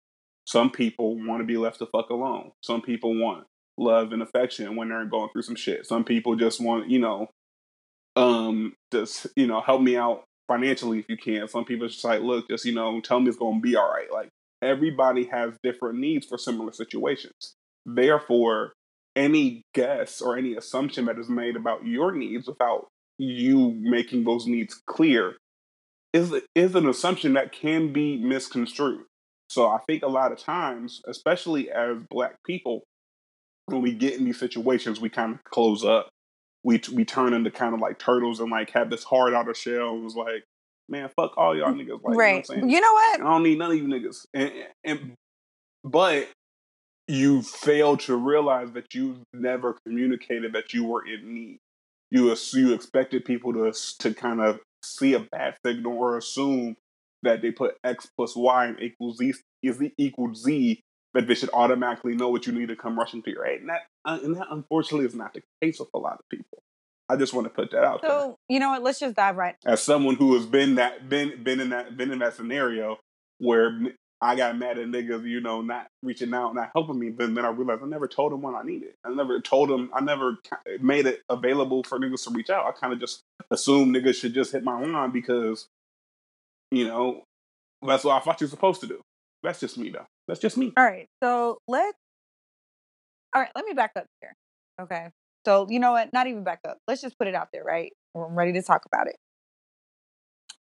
Some 0.45 0.71
people 0.71 1.17
want 1.17 1.41
to 1.41 1.47
be 1.47 1.57
left 1.57 1.79
the 1.79 1.87
fuck 1.87 2.11
alone. 2.11 2.51
Some 2.63 2.83
people 2.83 3.19
want 3.19 3.47
love 3.79 4.13
and 4.13 4.21
affection 4.21 4.77
when 4.77 4.89
they're 4.89 5.07
going 5.07 5.31
through 5.33 5.43
some 5.43 5.57
shit. 5.57 5.87
Some 5.87 6.05
people 6.05 6.37
just 6.37 6.61
want, 6.61 6.91
you 6.91 6.99
know, 6.99 7.29
um, 8.17 8.75
just 8.93 9.29
you 9.37 9.47
know, 9.47 9.61
help 9.61 9.81
me 9.81 9.97
out 9.97 10.25
financially 10.49 10.99
if 10.99 11.07
you 11.09 11.17
can. 11.17 11.49
Some 11.49 11.65
people 11.65 11.89
just 11.89 12.05
like, 12.05 12.21
look, 12.21 12.49
just 12.51 12.65
you 12.65 12.75
know, 12.75 13.01
tell 13.01 13.21
me 13.21 13.29
it's 13.29 13.39
gonna 13.39 13.61
be 13.61 13.77
all 13.77 13.89
right. 13.89 14.13
Like 14.13 14.29
everybody 14.63 15.25
has 15.25 15.55
different 15.63 15.99
needs 15.99 16.27
for 16.27 16.39
similar 16.39 16.73
situations. 16.73 17.55
Therefore, 17.87 18.73
any 19.17 19.63
guess 19.75 20.21
or 20.21 20.37
any 20.37 20.55
assumption 20.55 21.07
that 21.07 21.19
is 21.19 21.29
made 21.29 21.57
about 21.57 21.85
your 21.87 22.13
needs 22.13 22.47
without 22.47 22.87
you 23.19 23.75
making 23.81 24.25
those 24.25 24.47
needs 24.47 24.81
clear 24.87 25.37
is 26.13 26.33
is 26.55 26.75
an 26.75 26.89
assumption 26.89 27.35
that 27.35 27.53
can 27.53 27.93
be 27.93 28.17
misconstrued. 28.19 29.05
So 29.49 29.69
I 29.69 29.79
think 29.87 30.03
a 30.03 30.09
lot 30.09 30.33
of 30.33 30.39
times, 30.39 31.01
especially 31.09 31.71
as 31.71 31.97
black 32.09 32.37
people, 32.47 32.85
when 33.67 33.83
we 33.83 33.93
get 33.93 34.19
in 34.19 34.25
these 34.25 34.39
situations, 34.39 35.01
we 35.01 35.11
kind 35.11 35.35
of 35.35 35.45
close 35.45 35.85
up. 35.85 36.09
We 36.63 36.81
we 36.93 37.05
turn 37.05 37.33
into 37.33 37.51
kind 37.51 37.75
of 37.75 37.81
like 37.81 37.99
turtles 37.99 38.41
and 38.41 38.51
like 38.51 38.71
have 38.71 38.91
this 38.91 39.05
hard 39.05 39.35
outer 39.35 39.55
shell 39.55 39.95
and 39.95 40.05
was 40.05 40.15
like, 40.15 40.45
man, 40.91 41.09
fuck 41.17 41.33
all 41.37 41.57
y'all 41.57 41.73
niggas. 41.73 42.03
Like, 42.03 42.17
right. 42.17 42.49
You 42.49 42.57
know, 42.57 42.67
you 42.67 42.81
know 42.81 42.93
what? 42.93 43.21
I 43.21 43.25
don't 43.25 43.43
need 43.43 43.59
none 43.59 43.71
of 43.71 43.77
you 43.77 43.85
niggas. 43.85 44.27
And, 44.35 44.53
and 44.85 45.15
but 45.85 46.29
you 47.09 47.43
fail 47.43 47.97
to 47.97 48.17
realize 48.17 48.73
that 48.73 48.95
you've 48.95 49.19
never 49.33 49.77
communicated 49.87 50.53
that 50.53 50.73
you 50.73 50.85
were 50.85 51.05
in 51.07 51.35
need. 51.35 51.59
You 52.11 52.35
you 52.53 52.75
expected 52.75 53.25
people 53.25 53.53
to 53.53 53.73
to 54.01 54.15
kind 54.15 54.41
of 54.41 54.61
see 54.85 55.15
a 55.15 55.21
bad 55.21 55.57
signal 55.65 55.97
or 55.97 56.19
assume 56.19 56.77
that 57.23 57.43
they 57.43 57.51
put 57.51 57.77
X 57.85 58.09
plus 58.17 58.35
Y 58.35 58.67
and 58.67 58.81
equals 58.81 59.19
Z 59.19 59.35
is 59.63 59.83
equals 59.99 60.43
Z 60.43 60.81
that 61.15 61.27
they 61.27 61.35
should 61.35 61.51
automatically 61.53 62.15
know 62.15 62.29
what 62.29 62.47
you 62.47 62.53
need 62.53 62.69
to 62.69 62.77
come 62.77 62.99
rushing 62.99 63.23
to 63.23 63.31
your 63.31 63.47
aid. 63.47 63.61
And 63.61 63.71
that 63.71 63.83
uh, 64.05 64.19
and 64.23 64.37
that 64.37 64.47
unfortunately 64.51 65.07
is 65.07 65.15
not 65.15 65.35
the 65.35 65.43
case 65.63 65.79
with 65.79 65.89
a 65.95 65.99
lot 65.99 66.15
of 66.15 66.29
people. 66.31 66.63
I 67.11 67.17
just 67.17 67.35
want 67.35 67.47
to 67.47 67.51
put 67.51 67.73
that 67.73 67.83
out 67.83 68.01
so, 68.03 68.09
there. 68.09 68.19
So 68.21 68.39
you 68.49 68.61
know 68.61 68.71
what? 68.71 68.83
Let's 68.83 69.01
just 69.01 69.17
dive 69.17 69.37
right. 69.37 69.57
As 69.67 69.83
someone 69.83 70.15
who 70.15 70.35
has 70.35 70.47
been 70.47 70.77
that 70.77 71.09
been 71.09 71.43
been 71.43 71.61
in 71.61 71.71
that 71.71 71.97
been 71.97 72.13
in 72.13 72.21
that 72.21 72.35
scenario 72.35 72.99
where 73.39 73.79
I 74.23 74.37
got 74.37 74.59
mad 74.59 74.79
at 74.79 74.87
niggas, 74.87 75.27
you 75.27 75.41
know, 75.41 75.63
not 75.63 75.89
reaching 76.03 76.35
out, 76.35 76.55
not 76.55 76.71
helping 76.75 76.99
me. 76.99 77.11
But 77.11 77.35
then 77.35 77.45
I 77.45 77.49
realized 77.49 77.83
I 77.83 77.87
never 77.87 78.07
told 78.07 78.33
them 78.33 78.43
what 78.43 78.55
I 78.55 78.63
needed. 78.63 78.91
I 79.05 79.11
never 79.11 79.41
told 79.41 79.71
them. 79.71 79.91
I 79.95 80.01
never 80.01 80.37
made 80.81 81.07
it 81.07 81.23
available 81.29 81.83
for 81.83 81.99
niggas 81.99 82.25
to 82.25 82.31
reach 82.31 82.51
out. 82.51 82.67
I 82.67 82.73
kind 82.73 82.93
of 82.93 83.01
just 83.01 83.23
assumed 83.51 83.95
niggas 83.95 84.17
should 84.17 84.35
just 84.35 84.53
hit 84.53 84.63
my 84.63 84.79
line 84.79 85.11
because, 85.11 85.67
you 86.71 86.87
know, 86.87 87.25
that's 87.87 88.05
what 88.05 88.21
I 88.21 88.21
thought 88.21 88.41
you're 88.41 88.51
supposed 88.51 88.83
to 88.83 88.87
do. 88.87 89.01
That's 89.43 89.59
just 89.59 89.79
me, 89.79 89.89
though. 89.91 90.07
That's 90.29 90.41
just 90.41 90.59
me. 90.59 90.73
All 90.77 90.85
right. 90.85 91.07
So 91.23 91.59
let's. 91.67 91.97
All 93.35 93.41
right. 93.41 93.51
Let 93.57 93.65
me 93.65 93.73
back 93.73 93.93
up 93.97 94.05
here. 94.21 94.35
Okay. 94.81 95.09
So 95.47 95.67
you 95.71 95.79
know 95.79 95.93
what? 95.93 96.13
Not 96.13 96.27
even 96.27 96.45
back 96.45 96.61
up. 96.69 96.79
Let's 96.87 97.01
just 97.01 97.19
put 97.19 97.29
it 97.29 97.35
out 97.35 97.49
there, 97.53 97.65
right? 97.65 97.93
I'm 98.15 98.35
ready 98.35 98.53
to 98.55 98.63
talk 98.63 98.83
about 98.87 99.07
it. 99.07 99.17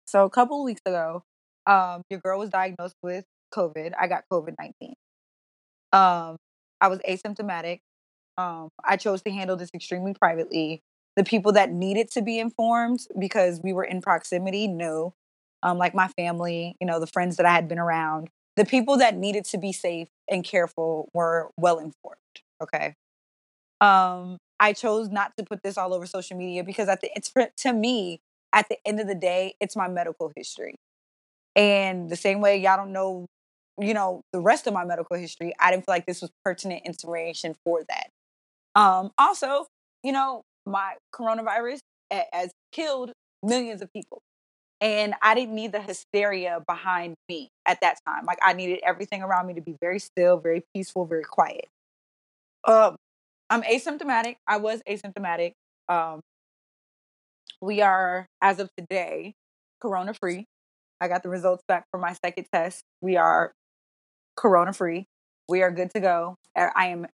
So 0.05 0.25
a 0.25 0.29
couple 0.29 0.63
weeks 0.63 0.81
ago, 0.85 1.23
um, 1.67 2.01
your 2.09 2.19
girl 2.19 2.39
was 2.39 2.49
diagnosed 2.49 2.95
with 3.03 3.25
COVID. 3.53 3.91
I 3.99 4.07
got 4.07 4.23
COVID 4.31 4.55
19. 4.59 4.95
Um, 5.91 6.37
I 6.81 6.87
was 6.87 6.99
asymptomatic. 7.07 7.79
Um, 8.37 8.69
I 8.83 8.95
chose 8.95 9.21
to 9.23 9.31
handle 9.31 9.57
this 9.57 9.69
extremely 9.73 10.13
privately. 10.13 10.81
The 11.15 11.23
people 11.23 11.51
that 11.53 11.71
needed 11.71 12.09
to 12.11 12.21
be 12.21 12.39
informed 12.39 13.01
because 13.19 13.59
we 13.61 13.73
were 13.73 13.83
in 13.83 14.01
proximity, 14.01 14.67
no. 14.67 15.13
Um, 15.61 15.77
like 15.77 15.93
my 15.93 16.07
family, 16.07 16.75
you 16.79 16.87
know, 16.87 16.99
the 16.99 17.07
friends 17.07 17.35
that 17.35 17.45
I 17.45 17.53
had 17.53 17.67
been 17.67 17.79
around, 17.79 18.29
the 18.55 18.63
people 18.63 18.97
that 18.97 19.17
needed 19.17 19.43
to 19.45 19.57
be 19.57 19.73
safe 19.73 20.07
and 20.29 20.43
careful 20.43 21.09
were 21.13 21.49
well 21.57 21.79
informed. 21.79 22.17
Okay. 22.63 22.95
Um, 23.81 24.37
I 24.59 24.73
chose 24.73 25.09
not 25.09 25.33
to 25.37 25.43
put 25.43 25.63
this 25.63 25.77
all 25.77 25.93
over 25.93 26.05
social 26.05 26.37
media 26.37 26.63
because 26.63 26.89
at 26.89 27.01
the, 27.01 27.09
it's 27.15 27.29
for, 27.29 27.47
to 27.57 27.73
me, 27.73 28.19
at 28.53 28.67
the 28.69 28.77
end 28.85 28.99
of 28.99 29.07
the 29.07 29.15
day, 29.15 29.55
it's 29.59 29.75
my 29.75 29.87
medical 29.87 30.31
history. 30.35 30.75
And 31.55 32.09
the 32.09 32.15
same 32.15 32.41
way 32.41 32.57
y'all 32.57 32.77
don't 32.77 32.93
know 32.93 33.25
you 33.79 33.93
know, 33.93 34.21
the 34.33 34.39
rest 34.39 34.67
of 34.67 34.73
my 34.73 34.83
medical 34.83 35.15
history, 35.17 35.53
I 35.59 35.71
didn't 35.71 35.85
feel 35.85 35.95
like 35.95 36.05
this 36.05 36.21
was 36.21 36.31
pertinent 36.43 36.85
information 36.85 37.55
for 37.63 37.81
that. 37.87 38.09
Um, 38.79 39.11
also, 39.17 39.67
you 40.03 40.11
know, 40.11 40.43
my 40.65 40.95
coronavirus 41.13 41.79
has 42.11 42.51
killed 42.71 43.11
millions 43.43 43.81
of 43.81 43.91
people. 43.93 44.21
And 44.81 45.13
I 45.21 45.35
didn't 45.35 45.55
need 45.55 45.73
the 45.73 45.81
hysteria 45.81 46.63
behind 46.65 47.15
me 47.27 47.49
at 47.65 47.81
that 47.81 47.97
time. 48.07 48.25
Like 48.25 48.39
I 48.41 48.53
needed 48.53 48.79
everything 48.85 49.21
around 49.21 49.47
me 49.47 49.53
to 49.55 49.61
be 49.61 49.75
very 49.81 49.99
still, 49.99 50.37
very 50.37 50.63
peaceful, 50.73 51.05
very 51.05 51.23
quiet. 51.23 51.67
Um, 52.65 52.95
I'm 53.49 53.63
asymptomatic. 53.63 54.35
I 54.47 54.57
was 54.57 54.81
asymptomatic. 54.87 55.53
Um, 55.87 56.21
we 57.61 57.81
are, 57.81 58.27
as 58.41 58.59
of 58.59 58.69
today, 58.77 59.33
corona 59.81 60.13
free. 60.13 60.45
I 61.01 61.07
got 61.07 61.23
the 61.23 61.29
results 61.29 61.63
back 61.67 61.85
from 61.91 62.01
my 62.01 62.13
second 62.13 62.47
test. 62.53 62.83
We 63.01 63.17
are 63.17 63.53
corona 64.35 64.73
free. 64.73 65.05
We 65.47 65.61
are 65.63 65.71
good 65.71 65.91
to 65.91 65.99
go. 65.99 66.35
I 66.55 66.87
am 66.87 67.07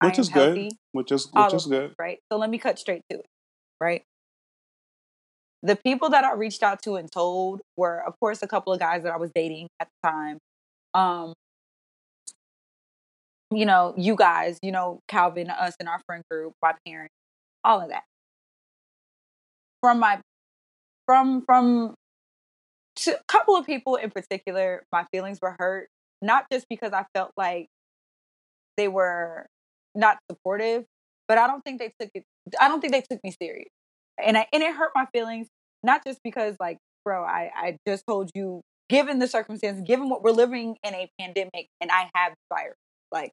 which 0.00 0.18
I 0.18 0.20
is 0.20 0.28
am 0.28 0.34
good. 0.34 0.72
Which 0.92 1.12
is 1.12 1.28
which 1.32 1.52
is 1.52 1.66
good. 1.66 1.94
right? 1.98 2.18
So 2.30 2.38
let 2.38 2.50
me 2.50 2.58
cut 2.58 2.78
straight 2.78 3.02
to 3.10 3.18
it. 3.18 3.26
Right? 3.80 4.02
The 5.62 5.76
people 5.76 6.10
that 6.10 6.24
I 6.24 6.34
reached 6.34 6.62
out 6.62 6.82
to 6.82 6.96
and 6.96 7.10
told 7.10 7.60
were 7.76 8.02
of 8.06 8.14
course 8.20 8.42
a 8.42 8.46
couple 8.46 8.72
of 8.72 8.78
guys 8.78 9.02
that 9.02 9.12
I 9.12 9.16
was 9.16 9.30
dating 9.34 9.68
at 9.80 9.88
the 9.88 10.08
time. 10.08 10.38
Um 10.94 11.34
you 13.56 13.66
know, 13.66 13.94
you 13.96 14.16
guys, 14.16 14.58
you 14.62 14.72
know, 14.72 15.00
Calvin, 15.08 15.50
us 15.50 15.74
and 15.80 15.88
our 15.88 16.00
friend 16.06 16.22
group, 16.30 16.54
my 16.62 16.74
parents, 16.86 17.14
all 17.64 17.80
of 17.80 17.90
that. 17.90 18.04
From 19.80 19.98
my 20.00 20.20
from 21.06 21.42
from 21.44 21.94
a 23.08 23.14
couple 23.28 23.56
of 23.56 23.66
people 23.66 23.96
in 23.96 24.10
particular, 24.10 24.84
my 24.92 25.04
feelings 25.12 25.38
were 25.42 25.56
hurt 25.58 25.88
not 26.22 26.46
just 26.50 26.66
because 26.70 26.92
I 26.92 27.04
felt 27.14 27.32
like 27.36 27.68
they 28.76 28.88
were 28.88 29.46
not 29.94 30.18
supportive, 30.30 30.84
but 31.28 31.38
I 31.38 31.46
don't 31.46 31.62
think 31.62 31.78
they 31.78 31.92
took 32.00 32.10
it. 32.14 32.24
I 32.60 32.68
don't 32.68 32.80
think 32.80 32.92
they 32.92 33.02
took 33.02 33.22
me 33.22 33.34
serious, 33.40 33.70
and 34.22 34.36
I 34.36 34.46
and 34.52 34.62
it 34.62 34.74
hurt 34.74 34.90
my 34.94 35.06
feelings. 35.12 35.48
Not 35.82 36.02
just 36.04 36.20
because, 36.24 36.56
like, 36.58 36.78
bro, 37.04 37.24
I 37.24 37.50
I 37.54 37.76
just 37.86 38.04
told 38.06 38.30
you, 38.34 38.62
given 38.88 39.18
the 39.18 39.28
circumstances, 39.28 39.82
given 39.86 40.08
what 40.08 40.22
we're 40.22 40.32
living 40.32 40.76
in 40.82 40.94
a 40.94 41.08
pandemic, 41.20 41.68
and 41.80 41.90
I 41.90 42.10
have 42.14 42.34
virus, 42.52 42.76
like, 43.12 43.32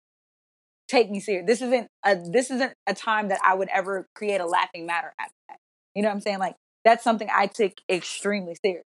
take 0.91 1.11
me 1.11 1.19
serious. 1.21 1.45
This 1.47 1.61
isn't 1.61 1.87
a 2.05 2.17
this 2.31 2.51
isn't 2.51 2.73
a 2.87 2.95
time 2.95 3.29
that 3.29 3.39
I 3.45 3.55
would 3.55 3.69
ever 3.69 4.07
create 4.15 4.41
a 4.41 4.47
laughing 4.47 4.85
matter 4.85 5.13
at 5.19 5.29
that. 5.49 5.57
You 5.95 6.03
know 6.03 6.09
what 6.09 6.15
I'm 6.15 6.21
saying? 6.21 6.39
Like, 6.39 6.55
that's 6.85 7.03
something 7.03 7.29
I 7.33 7.47
took 7.47 7.73
extremely 7.89 8.55
serious, 8.63 8.85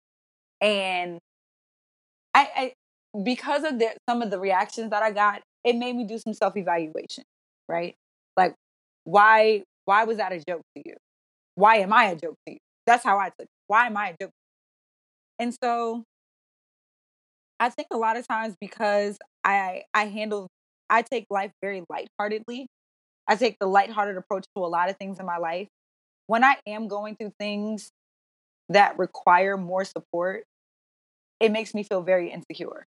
and 0.61 1.19
I, 2.35 2.49
I 2.57 2.73
because 3.25 3.65
of 3.65 3.79
the, 3.79 3.91
some 4.09 4.23
of 4.23 4.31
the 4.31 4.39
reactions 4.39 4.91
that 4.91 5.03
I 5.03 5.11
got, 5.11 5.43
it 5.65 5.77
made 5.77 5.97
me 5.97 6.05
do 6.05 6.19
some 6.19 6.35
self 6.35 6.57
evaluation, 6.57 7.25
right? 7.69 7.95
Like, 8.37 8.55
why 9.05 9.65
why 9.85 10.05
was 10.05 10.19
that 10.19 10.33
a 10.33 10.43
joke 10.49 10.63
to 10.77 10.83
you? 10.85 10.95
Why 11.57 11.77
am 11.77 11.93
I 11.93 12.07
a 12.07 12.17
joke 12.17 12.37
to 12.47 12.55
you? 12.55 12.59
That's 12.87 13.05
how 13.05 13.19
I 13.19 13.27
took. 13.31 13.43
It. 13.43 13.49
Why 13.69 13.87
am 13.87 13.97
I 13.97 14.11
a 14.11 14.15
joke? 14.25 14.33
And 15.39 15.55
so, 15.63 16.05
I 17.61 17.71
think 17.71 17.89
a 17.91 17.97
lot 17.97 18.17
of 18.17 18.27
times 18.27 18.55
because 18.61 19.19
I 19.45 19.85
I 19.95 20.07
handle 20.07 20.49
I 20.91 21.03
take 21.03 21.27
life 21.31 21.53
very 21.63 21.85
lightheartedly. 21.89 22.67
I 23.27 23.37
take 23.37 23.59
the 23.61 23.67
lighthearted 23.67 24.17
approach 24.17 24.47
to 24.57 24.65
a 24.65 24.67
lot 24.67 24.89
of 24.91 24.97
things 24.97 25.21
in 25.21 25.27
my 25.27 25.39
life. 25.39 25.69
When 26.27 26.45
I 26.45 26.57
am 26.67 26.89
going 26.89 27.17
through 27.17 27.33
things 27.39 27.91
that 28.69 28.99
require 28.99 29.57
more 29.57 29.85
support, 29.85 30.45
it 31.41 31.51
makes 31.51 31.75
me 31.75 31.83
feel 31.83 32.03
very 32.03 32.31
insecure 32.31 32.87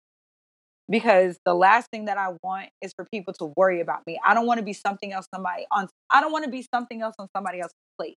because 0.91 1.39
the 1.45 1.55
last 1.55 1.91
thing 1.91 2.07
that 2.07 2.19
I 2.19 2.35
want 2.43 2.69
is 2.81 2.93
for 2.95 3.07
people 3.07 3.33
to 3.35 3.53
worry 3.57 3.81
about 3.81 4.03
me. 4.07 4.19
I 4.25 4.35
don't 4.35 4.47
want 4.47 4.59
to 4.59 4.65
be 4.65 4.73
something 4.73 5.13
else 5.13 5.27
somebody 5.35 5.67
on 5.71 5.89
I 6.11 6.21
don't 6.21 6.33
want 6.33 6.45
to 6.45 6.51
be 6.51 6.67
something 6.75 7.01
else 7.03 7.15
on 7.19 7.29
somebody 7.35 7.61
else's 7.61 7.77
plate. 7.99 8.17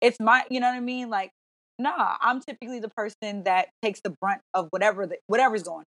It's 0.00 0.18
my, 0.18 0.44
you 0.50 0.60
know 0.60 0.68
what 0.68 0.76
I 0.76 0.80
mean? 0.80 1.10
Like, 1.10 1.30
nah, 1.78 2.16
I'm 2.20 2.40
typically 2.40 2.80
the 2.80 2.88
person 2.88 3.44
that 3.44 3.68
takes 3.82 4.00
the 4.02 4.14
brunt 4.20 4.40
of 4.52 4.68
whatever 4.70 5.06
the, 5.06 5.18
whatever's 5.28 5.62
going. 5.62 5.84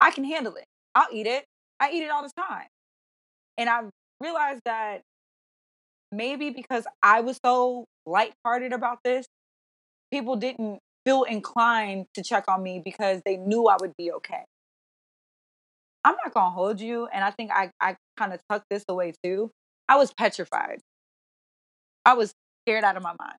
I 0.00 0.10
can 0.12 0.24
handle 0.24 0.54
it. 0.54 0.64
I'll 0.94 1.08
eat 1.12 1.26
it. 1.26 1.44
I 1.80 1.90
eat 1.90 2.02
it 2.02 2.10
all 2.10 2.22
the 2.22 2.30
time. 2.36 2.66
And 3.58 3.68
I 3.68 3.82
realized 4.20 4.62
that 4.64 5.02
maybe 6.12 6.50
because 6.50 6.86
I 7.02 7.20
was 7.20 7.38
so 7.44 7.84
lighthearted 8.06 8.72
about 8.72 8.98
this, 9.04 9.26
people 10.12 10.36
didn't 10.36 10.80
feel 11.04 11.24
inclined 11.24 12.06
to 12.14 12.22
check 12.22 12.44
on 12.48 12.62
me 12.62 12.80
because 12.84 13.22
they 13.24 13.36
knew 13.36 13.66
I 13.66 13.76
would 13.80 13.92
be 13.96 14.12
okay. 14.12 14.44
I'm 16.04 16.14
not 16.24 16.32
gonna 16.32 16.50
hold 16.50 16.80
you, 16.80 17.08
and 17.12 17.24
I 17.24 17.30
think 17.32 17.50
I 17.52 17.70
I 17.80 17.96
kind 18.16 18.32
of 18.32 18.40
tucked 18.48 18.66
this 18.70 18.84
away 18.88 19.12
too. 19.24 19.50
I 19.88 19.96
was 19.96 20.12
petrified. 20.12 20.80
I 22.04 22.14
was 22.14 22.32
scared 22.64 22.84
out 22.84 22.96
of 22.96 23.02
my 23.02 23.14
mind. 23.18 23.38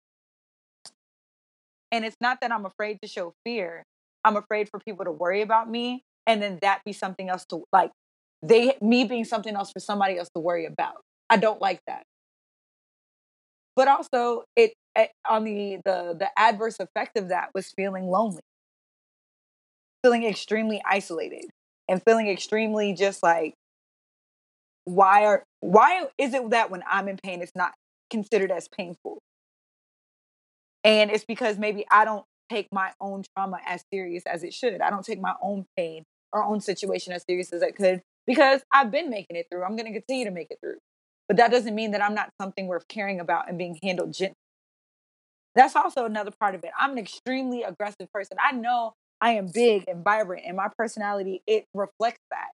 And 1.91 2.03
it's 2.03 2.17
not 2.20 2.39
that 2.41 2.51
I'm 2.51 2.65
afraid 2.65 3.00
to 3.01 3.08
show 3.08 3.34
fear. 3.46 3.84
I'm 4.25 4.36
afraid 4.36 4.70
for 4.70 4.79
people 4.86 5.06
to 5.06 5.12
worry 5.12 5.41
about 5.41 5.70
me 5.70 6.03
and 6.25 6.41
then 6.41 6.60
that 6.62 6.82
be 6.86 6.91
something 6.91 7.29
else 7.29 7.46
to 7.46 7.63
like 7.72 7.91
they 8.41 8.77
me 8.82 9.03
being 9.03 9.25
something 9.25 9.56
else 9.56 9.72
for 9.72 9.79
somebody 9.79 10.17
else 10.17 10.29
to 10.36 10.39
worry 10.39 10.65
about. 10.65 11.01
I 11.29 11.38
don't 11.38 11.62
like 11.62 11.82
that. 11.88 12.03
But 13.75 13.88
also, 13.88 14.44
it 14.56 14.74
eh, 14.96 15.08
on 15.29 15.44
the 15.44 15.77
the 15.86 16.15
the 16.17 16.29
adverse 16.38 16.77
effect 16.79 17.17
of 17.17 17.29
that 17.29 17.50
was 17.53 17.72
feeling 17.75 18.06
lonely, 18.08 18.41
feeling 20.03 20.24
extremely 20.24 20.82
isolated, 20.86 21.46
and 21.88 22.01
feeling 22.03 22.27
extremely 22.27 22.94
just 22.94 23.24
like, 23.24 23.53
why 24.86 25.25
are 25.25 25.44
why 25.60 26.06
is 26.17 26.34
it 26.34 26.50
that 26.51 26.70
when 26.72 26.84
I'm 26.89 27.08
in 27.08 27.17
pain, 27.17 27.41
it's 27.41 27.51
not 27.56 27.74
considered 28.10 28.51
as 28.51 28.67
painful? 28.67 29.20
And 30.84 31.12
it's 31.12 31.25
because 31.25 31.58
maybe 31.58 31.86
I 31.91 32.06
don't 32.06 32.25
take 32.50 32.67
my 32.72 32.91
own 33.01 33.24
trauma 33.36 33.60
as 33.65 33.84
serious 33.94 34.24
as 34.25 34.44
it 34.44 34.53
should. 34.53 34.79
I 34.82 34.89
don't 34.89 35.06
take 35.06 35.20
my 35.20 35.34
own 35.41 35.65
pain 35.75 36.03
or 36.32 36.44
own 36.44 36.62
situation 36.62 37.13
as 37.13 37.24
serious 37.29 37.51
as 37.51 37.62
I 37.62 37.72
could 37.72 38.01
because 38.27 38.62
I've 38.74 38.91
been 38.91 39.10
making 39.10 39.38
it 39.38 39.48
through. 39.50 39.63
I'm 39.63 39.75
going 39.75 39.91
to 39.91 40.00
continue 40.00 40.25
to 40.25 40.31
make 40.31 40.51
it 40.51 40.60
through. 40.62 40.77
But 41.27 41.38
that 41.38 41.51
doesn't 41.51 41.74
mean 41.74 41.91
that 41.91 42.03
I'm 42.03 42.13
not 42.13 42.29
something 42.39 42.67
worth 42.67 42.88
caring 42.88 43.19
about 43.19 43.50
and 43.50 43.57
being 43.57 43.79
handled 43.81 44.13
gently. 44.13 44.36
That's 45.55 45.75
also 45.75 46.05
another 46.05 46.31
part 46.39 46.53
of 46.55 46.63
it. 46.63 46.72
I'm 46.77 46.91
an 46.91 46.98
extremely 47.00 47.63
aggressive 47.63 48.12
person. 48.13 48.38
I 48.41 48.51
know 48.51 48.93
I 49.19 49.31
am 49.31 49.48
big 49.51 49.86
and 49.88 50.03
vibrant, 50.03 50.43
and 50.46 50.55
my 50.55 50.67
personality, 50.77 51.41
it 51.48 51.65
reflects 51.74 52.22
that. 52.29 52.50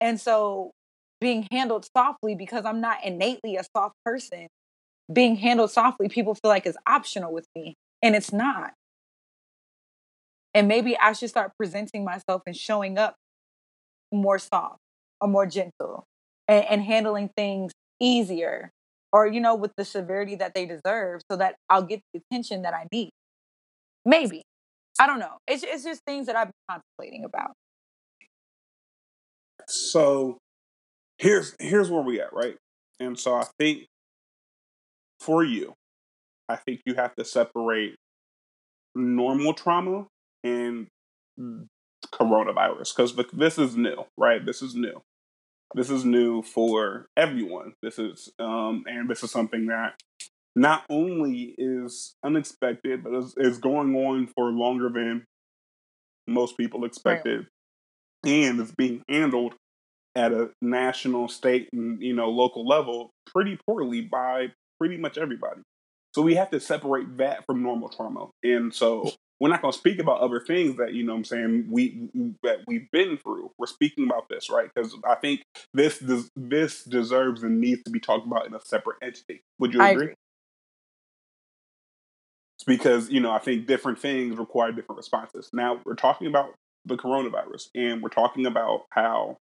And 0.00 0.20
so 0.20 0.72
being 1.20 1.46
handled 1.50 1.88
softly 1.96 2.34
because 2.34 2.64
I'm 2.64 2.80
not 2.80 3.04
innately 3.04 3.56
a 3.56 3.62
soft 3.76 3.94
person, 4.04 4.48
being 5.12 5.36
handled 5.36 5.70
softly, 5.70 6.08
people 6.08 6.34
feel 6.34 6.50
like 6.50 6.66
is 6.66 6.76
optional 6.86 7.32
with 7.32 7.46
me, 7.54 7.76
and 8.02 8.16
it's 8.16 8.32
not. 8.32 8.72
And 10.52 10.68
maybe 10.68 10.96
I 10.98 11.12
should 11.12 11.30
start 11.30 11.52
presenting 11.56 12.04
myself 12.04 12.42
and 12.46 12.56
showing 12.56 12.98
up 12.98 13.16
more 14.14 14.38
soft 14.38 14.78
or 15.20 15.28
more 15.28 15.46
gentle 15.46 16.04
and, 16.48 16.64
and 16.64 16.82
handling 16.82 17.30
things 17.36 17.72
easier 18.00 18.70
or, 19.12 19.26
you 19.26 19.40
know, 19.40 19.54
with 19.54 19.72
the 19.76 19.84
severity 19.84 20.36
that 20.36 20.54
they 20.54 20.66
deserve 20.66 21.22
so 21.30 21.36
that 21.36 21.56
I'll 21.70 21.82
get 21.82 22.00
the 22.12 22.20
attention 22.30 22.62
that 22.62 22.74
I 22.74 22.86
need. 22.92 23.10
Maybe. 24.04 24.42
I 24.98 25.06
don't 25.06 25.18
know. 25.18 25.38
It's, 25.46 25.62
it's 25.62 25.84
just 25.84 26.02
things 26.06 26.26
that 26.26 26.36
I've 26.36 26.48
been 26.48 26.80
contemplating 26.98 27.24
about. 27.24 27.52
So 29.68 30.38
here's 31.18 31.54
here's 31.58 31.90
where 31.90 32.02
we 32.02 32.20
at, 32.20 32.32
right? 32.32 32.56
And 33.00 33.18
so 33.18 33.34
I 33.34 33.46
think 33.58 33.86
for 35.20 35.42
you, 35.42 35.74
I 36.48 36.56
think 36.56 36.82
you 36.84 36.94
have 36.94 37.14
to 37.16 37.24
separate 37.24 37.96
normal 38.94 39.54
trauma 39.54 40.06
and 40.42 40.86
coronavirus 42.12 42.94
because 42.94 43.14
this 43.32 43.58
is 43.58 43.76
new, 43.76 44.04
right? 44.16 44.44
This 44.44 44.62
is 44.62 44.74
new. 44.74 45.02
This 45.74 45.90
is 45.90 46.04
new 46.04 46.42
for 46.42 47.06
everyone. 47.16 47.74
This 47.82 47.98
is 47.98 48.32
um, 48.38 48.84
and 48.86 49.08
this 49.08 49.22
is 49.22 49.30
something 49.30 49.66
that 49.66 49.94
not 50.54 50.84
only 50.88 51.54
is 51.58 52.14
unexpected, 52.24 53.02
but 53.02 53.14
is, 53.14 53.34
is 53.36 53.58
going 53.58 53.94
on 53.96 54.28
for 54.28 54.50
longer 54.50 54.88
than 54.88 55.24
most 56.26 56.56
people 56.56 56.84
expected, 56.84 57.46
right. 58.24 58.32
and 58.32 58.60
is 58.60 58.72
being 58.72 59.02
handled 59.08 59.54
at 60.14 60.32
a 60.32 60.50
national, 60.62 61.28
state, 61.28 61.68
and 61.72 62.00
you 62.00 62.14
know 62.14 62.30
local 62.30 62.66
level 62.66 63.10
pretty 63.26 63.58
poorly 63.66 64.00
by 64.00 64.48
pretty 64.78 64.96
much 64.96 65.18
everybody. 65.18 65.60
So 66.14 66.22
we 66.22 66.36
have 66.36 66.50
to 66.50 66.60
separate 66.60 67.16
that 67.18 67.44
from 67.44 67.62
normal 67.64 67.88
trauma. 67.88 68.28
And 68.44 68.72
so 68.72 69.10
we're 69.44 69.50
not 69.50 69.60
going 69.60 69.72
to 69.72 69.78
speak 69.78 69.98
about 69.98 70.20
other 70.20 70.40
things 70.40 70.78
that 70.78 70.94
you 70.94 71.04
know 71.04 71.12
i'm 71.12 71.22
saying 71.22 71.66
we 71.68 72.08
that 72.42 72.60
we've 72.66 72.90
been 72.92 73.18
through. 73.18 73.50
We're 73.58 73.66
speaking 73.66 74.04
about 74.04 74.30
this 74.30 74.48
right? 74.48 74.70
Because 74.74 74.96
i 75.06 75.16
think 75.16 75.42
this 75.74 75.98
this 75.98 76.30
this 76.34 76.82
deserves 76.82 77.42
and 77.42 77.60
needs 77.60 77.82
to 77.82 77.90
be 77.90 78.00
talked 78.00 78.26
about 78.26 78.46
in 78.46 78.54
a 78.54 78.60
separate 78.64 78.96
entity. 79.02 79.42
Would 79.58 79.74
you 79.74 79.82
agree? 79.82 79.92
agree? 79.92 80.14
It's 82.56 82.64
because 82.64 83.10
you 83.10 83.20
know 83.20 83.32
i 83.32 83.38
think 83.38 83.66
different 83.66 83.98
things 83.98 84.38
require 84.38 84.72
different 84.72 84.96
responses. 84.96 85.50
Now 85.52 85.78
we're 85.84 85.94
talking 85.94 86.26
about 86.26 86.54
the 86.86 86.96
coronavirus 86.96 87.68
and 87.74 88.00
we're 88.00 88.08
talking 88.08 88.46
about 88.46 88.86
how 88.88 89.36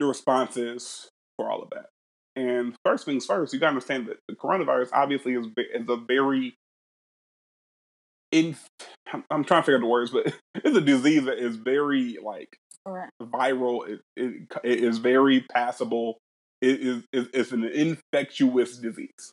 the 0.00 0.06
response 0.06 0.56
is 0.56 1.10
for 1.36 1.50
all 1.50 1.62
of 1.62 1.68
that. 1.70 1.90
And 2.36 2.74
first 2.86 3.04
things 3.04 3.26
first 3.26 3.52
you 3.52 3.60
got 3.60 3.66
to 3.66 3.72
understand 3.72 4.06
that 4.06 4.16
the 4.28 4.34
coronavirus 4.34 4.88
obviously 4.94 5.34
is, 5.34 5.46
is 5.74 5.86
a 5.90 5.96
very 5.96 6.54
in 8.34 8.56
I'm 9.30 9.44
trying 9.44 9.62
to 9.62 9.62
figure 9.62 9.76
out 9.76 9.80
the 9.80 9.86
words, 9.86 10.10
but 10.10 10.26
it's 10.56 10.76
a 10.76 10.80
disease 10.80 11.24
that 11.24 11.38
is 11.38 11.56
very 11.56 12.18
like 12.22 12.56
right. 12.84 13.10
viral. 13.22 13.88
It, 13.88 14.00
it, 14.16 14.52
it 14.64 14.80
is 14.80 14.98
very 14.98 15.40
passable. 15.40 16.18
It 16.60 16.80
is 16.80 17.04
it, 17.12 17.28
it's 17.32 17.52
an 17.52 17.64
infectious 17.64 18.76
disease. 18.78 19.32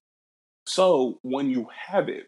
So 0.68 1.18
when 1.24 1.50
you 1.50 1.68
have 1.88 2.10
it, 2.10 2.28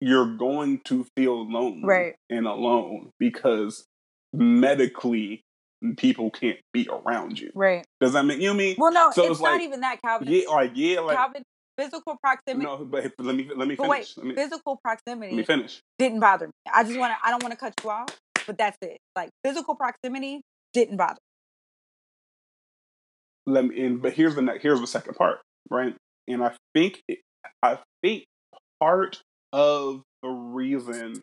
you're 0.00 0.36
going 0.36 0.80
to 0.86 1.06
feel 1.16 1.48
lonely 1.50 1.84
right. 1.84 2.14
and 2.28 2.46
alone 2.46 3.10
because 3.18 3.84
medically 4.32 5.42
mm, 5.84 5.96
people 5.96 6.30
can't 6.30 6.58
be 6.72 6.88
around 6.90 7.38
you. 7.38 7.50
Right. 7.54 7.84
Does 8.00 8.12
that 8.14 8.24
make 8.24 8.40
you 8.40 8.48
know 8.48 8.54
mean? 8.54 8.74
Well, 8.78 8.92
no, 8.92 9.10
so 9.12 9.22
it's, 9.22 9.32
it's 9.32 9.40
not 9.40 9.52
like, 9.52 9.62
even 9.62 9.80
that, 9.80 10.00
Calvin. 10.02 10.28
Yeah, 10.28 10.48
like 10.48 10.72
yeah, 10.74 11.00
like 11.00 11.16
Calvin 11.16 11.44
physical 11.78 12.16
proximity. 12.16 12.66
No, 12.66 12.84
but 12.84 13.12
let 13.18 13.34
me 13.34 13.48
let 13.54 13.68
me 13.68 13.76
finish. 13.76 14.16
Wait, 14.16 14.24
me, 14.24 14.34
physical 14.34 14.76
proximity. 14.76 15.32
Let 15.32 15.38
me 15.38 15.44
finish. 15.44 15.80
Didn't 15.98 16.20
bother 16.20 16.48
me. 16.48 16.52
I 16.72 16.84
just 16.84 16.98
want 16.98 17.12
to. 17.12 17.26
I 17.26 17.30
don't 17.30 17.42
want 17.42 17.52
to 17.52 17.58
cut 17.58 17.72
you 17.82 17.90
off, 17.90 18.18
but 18.46 18.58
that's 18.58 18.76
it. 18.82 18.98
Like 19.16 19.30
physical 19.44 19.74
proximity 19.74 20.42
didn't 20.74 20.96
bother. 20.96 21.20
Let 23.46 23.66
me. 23.66 23.84
And 23.84 24.02
but 24.02 24.12
here's 24.12 24.34
the. 24.34 24.58
Here's 24.60 24.80
the 24.80 24.86
second 24.86 25.14
part, 25.14 25.38
right? 25.70 25.94
And 26.26 26.42
I 26.42 26.52
think 26.74 27.02
I 27.62 27.78
think 28.02 28.24
part 28.80 29.22
of 29.52 30.02
the 30.22 30.28
reason 30.28 31.22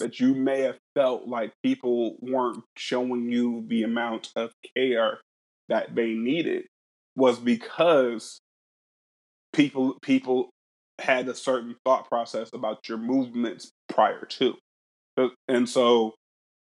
that 0.00 0.18
you 0.18 0.34
may 0.34 0.62
have 0.62 0.78
felt 0.96 1.28
like 1.28 1.52
people 1.62 2.16
weren't 2.20 2.64
showing 2.76 3.30
you 3.30 3.64
the 3.68 3.84
amount 3.84 4.30
of 4.34 4.50
care 4.76 5.20
that 5.68 5.94
they 5.94 6.12
needed 6.14 6.64
was 7.16 7.38
because 7.38 8.40
people 9.54 9.96
people 10.02 10.50
had 11.00 11.28
a 11.28 11.34
certain 11.34 11.76
thought 11.84 12.08
process 12.08 12.50
about 12.52 12.88
your 12.88 12.98
movements 12.98 13.70
prior 13.88 14.24
to. 14.26 14.54
And 15.48 15.68
so 15.68 16.14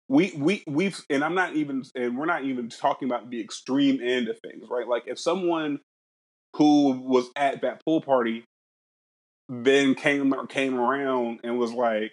we 0.09 0.33
we 0.37 0.65
we've 0.67 1.01
and 1.09 1.23
i'm 1.23 1.37
not 1.37 1.55
even 1.55 1.85
and 1.95 2.19
we're 2.19 2.27
not 2.27 2.45
even 2.45 2.69
talking 2.69 3.09
about 3.09 3.31
the 3.31 3.41
extreme 3.41 4.01
end 4.03 4.29
of 4.29 4.37
things 4.41 4.67
right? 4.69 4.89
Like 4.89 5.05
if 5.07 5.19
someone 5.19 5.79
who 6.57 7.01
was 7.01 7.31
at 7.37 7.63
that 7.63 7.85
pool 7.85 8.01
party 8.01 8.45
then 9.49 9.95
came 9.95 10.35
came 10.49 10.79
around 10.79 11.41
and 11.45 11.59
was 11.59 11.73
like 11.73 12.13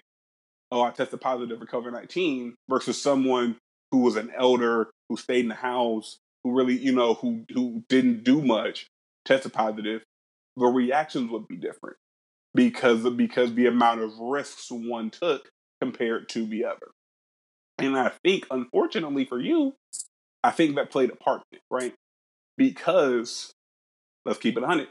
oh 0.72 0.82
i 0.82 0.92
tested 0.92 1.20
positive 1.22 1.60
for 1.60 1.66
covid-19 1.66 2.54
versus 2.70 3.02
someone 3.02 3.56
who 3.92 4.00
was 4.00 4.16
an 4.16 4.32
elder 4.38 4.90
who 5.10 5.18
stayed 5.18 5.42
in 5.42 5.50
the 5.50 5.56
house 5.56 6.18
who 6.44 6.56
really 6.56 6.78
you 6.78 6.92
know 6.92 7.16
who 7.16 7.44
who 7.54 7.84
didn't 7.90 8.24
do 8.24 8.42
much 8.42 8.88
tested 9.26 9.54
positive 9.54 10.02
the 10.58 10.66
reactions 10.66 11.32
would 11.32 11.48
be 11.48 11.56
different 11.56 11.98
because 12.54 13.08
because 13.12 13.54
the 13.54 13.68
amount 13.68 14.02
of 14.02 14.18
risks 14.18 14.68
one 14.72 15.10
took 15.12 15.50
compared 15.80 16.28
to 16.30 16.46
the 16.46 16.66
other. 16.66 16.88
And 17.78 17.96
I 17.96 18.12
think, 18.24 18.48
unfortunately 18.50 19.26
for 19.26 19.40
you, 19.40 19.74
I 20.44 20.50
think 20.50 20.76
that 20.76 20.90
played 20.90 21.12
a 21.12 21.16
part 21.16 21.44
in 21.52 21.58
it, 21.60 21.64
right? 21.70 21.94
Because 22.58 23.54
let's 24.26 24.40
keep 24.40 24.58
it 24.58 24.64
honest, 24.64 24.90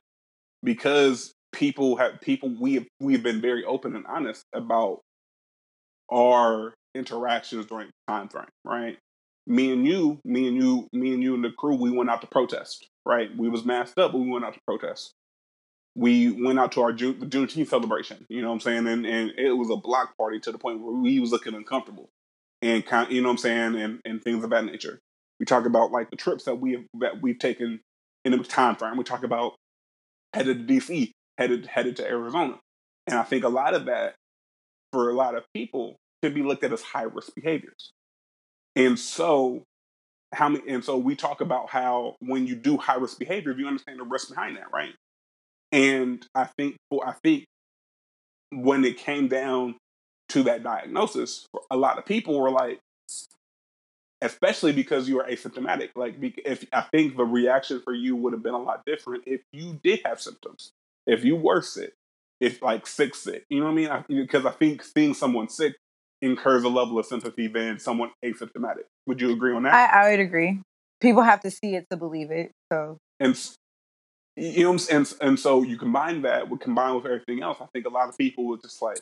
because 0.63 1.33
people 1.53 1.97
have 1.97 2.21
people 2.21 2.55
we 2.61 2.75
have 2.75 2.87
we've 3.01 3.23
been 3.23 3.41
very 3.41 3.65
open 3.65 3.97
and 3.97 4.07
honest 4.07 4.45
about 4.55 5.01
our 6.13 6.75
interactions 6.95 7.67
during 7.67 7.91
time 8.07 8.29
frame, 8.29 8.47
right? 8.65 8.99
Me 9.49 9.73
and 9.73 9.87
you, 9.87 10.21
me 10.25 10.47
and 10.47 10.57
you, 10.57 10.87
me 10.93 11.13
and 11.13 11.23
you 11.23 11.35
and 11.35 11.45
the 11.45 11.51
crew, 11.51 11.75
we 11.75 11.91
went 11.91 12.11
out 12.11 12.21
to 12.21 12.27
protest, 12.27 12.89
right? 13.05 13.37
We 13.37 13.49
was 13.49 13.65
masked 13.65 13.99
up, 13.99 14.15
we 14.15 14.29
went 14.29 14.45
out 14.45 14.55
to 14.55 14.61
protest 14.67 15.13
we 15.97 16.31
went 16.31 16.59
out 16.59 16.73
to 16.73 16.83
our 16.83 16.93
June, 16.93 17.15
Juneteenth 17.15 17.69
celebration. 17.69 18.27
You 18.29 18.43
know 18.43 18.49
what 18.49 18.55
I'm 18.55 18.61
saying? 18.61 18.87
And 18.87 19.07
and 19.07 19.33
it 19.39 19.53
was 19.53 19.71
a 19.71 19.77
block 19.77 20.17
party 20.17 20.39
to 20.41 20.53
the 20.53 20.59
point 20.59 20.81
where 20.81 20.95
we 20.95 21.19
was 21.19 21.33
looking 21.33 21.55
uncomfortable, 21.55 22.11
and 22.61 22.85
kind, 22.85 23.11
you 23.11 23.23
know 23.23 23.29
what 23.29 23.33
I'm 23.33 23.39
saying, 23.39 23.77
and 23.77 24.01
and 24.05 24.23
things 24.23 24.45
of 24.45 24.51
that 24.51 24.67
nature. 24.67 25.01
We 25.41 25.47
talk 25.47 25.67
about 25.67 25.93
like 25.93 26.11
the 26.11 26.17
trips 26.17 26.45
that 26.45 26.57
we 26.57 26.73
have 26.73 26.85
that 27.01 27.23
we've 27.23 27.39
taken 27.39 27.81
in 28.25 28.35
a 28.35 28.39
time 28.45 28.77
frame. 28.77 28.97
We 28.97 29.05
talk 29.05 29.25
about 29.25 29.55
headed 30.35 30.69
to 30.69 30.75
DC, 30.75 31.13
headed 31.39 31.67
headed 31.67 31.97
to 31.97 32.07
Arizona, 32.07 32.59
and 33.07 33.19
I 33.19 33.23
think 33.23 33.45
a 33.45 33.49
lot 33.49 33.75
of 33.75 33.87
that 33.87 34.15
for 34.93 35.09
a 35.09 35.15
lot 35.15 35.35
of 35.35 35.45
people 35.55 35.97
could 36.23 36.35
be 36.35 36.43
looked 36.43 36.63
at 36.63 36.73
as 36.73 36.83
high 36.83 37.03
risk 37.03 37.35
behaviors. 37.35 37.93
And 38.75 38.99
so 38.99 39.65
how 40.35 40.51
many 40.51 40.69
and 40.69 40.85
so 40.85 40.99
we 40.99 41.17
talk 41.17 41.41
about 41.41 41.71
how 41.71 42.17
when 42.21 42.47
you 42.47 42.55
do 42.55 42.77
high 42.77 42.97
risk 42.97 43.19
behavior, 43.19 43.53
you 43.53 43.67
understand 43.67 43.99
the 43.99 44.05
risk 44.05 44.29
behind 44.29 44.59
that, 44.59 44.71
right? 44.73 44.93
And 45.77 46.27
I 46.35 46.45
think 46.57 46.77
for 46.89 47.07
I 47.07 47.13
think 47.23 47.45
when 48.51 48.83
it 48.85 48.97
came 48.97 49.29
down 49.29 49.77
to 50.31 50.43
that 50.45 50.63
diagnosis, 50.63 51.47
a 51.71 51.77
lot 51.77 51.99
of 51.99 52.07
people 52.07 52.41
were 52.41 52.51
like, 52.51 52.81
especially 54.23 54.73
because 54.73 55.07
you 55.07 55.21
are 55.21 55.27
asymptomatic. 55.29 55.91
Like, 55.95 56.15
if 56.19 56.65
I 56.73 56.81
think 56.91 57.19
the 57.19 57.25
reaction 57.25 57.83
for 57.85 57.93
you 57.93 58.17
would 58.17 58.33
have 58.33 58.43
been 58.43 58.55
a 58.55 58.63
lot 58.63 58.85
different 58.87 59.25
if 59.27 59.43
you 59.53 59.79
did 59.85 60.01
have 60.07 60.19
symptoms, 60.19 60.71
if 61.07 61.25
you 61.25 61.37
were 61.37 61.61
sick, 61.61 61.93
if 62.41 62.63
like 62.63 62.87
sick 62.87 63.15
sick. 63.15 63.45
You 63.51 63.61
know 63.61 63.67
what 63.67 63.73
I 63.73 63.75
mean? 63.75 63.89
I, 63.89 64.05
because 64.09 64.47
I 64.47 64.53
think 64.53 64.83
seeing 64.83 65.13
someone 65.13 65.51
sick 65.51 65.77
incurs 66.23 66.65
a 66.65 66.71
level 66.71 66.99
of 66.99 67.05
sympathy 67.05 67.49
than 67.49 67.79
someone 67.79 68.13
asymptomatic. 68.25 68.85
Would 69.07 69.21
you 69.21 69.31
agree 69.31 69.55
on 69.55 69.65
that? 69.65 69.75
I, 69.75 70.07
I 70.07 70.11
would 70.11 70.21
agree. 70.21 70.59
People 71.03 71.23
have 71.23 71.41
to 71.41 71.51
see 71.51 71.75
it 71.75 71.85
to 71.91 71.99
believe 71.99 72.31
it. 72.31 72.53
So 72.73 72.97
and 73.21 73.37
you 74.37 74.65
know, 74.65 74.79
and 74.91 75.15
and 75.21 75.39
so 75.39 75.63
you 75.63 75.79
combine 75.79 76.23
that 76.23 76.49
with 76.49 76.61
combine 76.61 76.95
with 76.95 77.07
everything 77.07 77.43
else. 77.43 77.59
I 77.61 77.67
think 77.73 77.87
a 77.87 77.91
lot 77.91 78.09
of 78.09 78.19
people 78.19 78.47
were 78.47 78.59
just 78.59 78.83
like, 78.83 78.99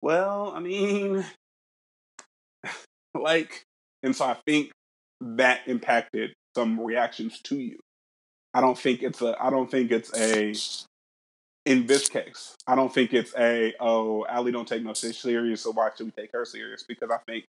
well, 0.00 0.52
I 0.54 0.60
mean, 0.60 1.24
like, 3.14 3.62
and 4.02 4.14
so 4.14 4.24
I 4.24 4.36
think 4.46 4.70
that 5.20 5.60
impacted 5.66 6.32
some 6.56 6.80
reactions 6.80 7.40
to 7.44 7.56
you. 7.56 7.78
I 8.54 8.60
don't 8.60 8.78
think 8.78 9.02
it's 9.02 9.22
a. 9.22 9.36
I 9.40 9.50
don't 9.50 9.70
think 9.70 9.92
it's 9.92 10.10
a 10.16 10.54
in 11.66 11.86
this 11.86 12.08
case, 12.08 12.56
I 12.66 12.74
don't 12.74 12.92
think 12.92 13.12
it's 13.12 13.34
a 13.38 13.74
oh 13.80 14.24
Allie 14.26 14.52
don't 14.52 14.66
take 14.66 14.82
no 14.82 14.94
shit 14.94 15.14
serious, 15.14 15.62
so 15.62 15.72
why 15.72 15.90
should 15.96 16.06
we 16.06 16.12
take 16.12 16.32
her 16.32 16.44
serious? 16.44 16.82
Because 16.82 17.10
I 17.10 17.18
think 17.30 17.44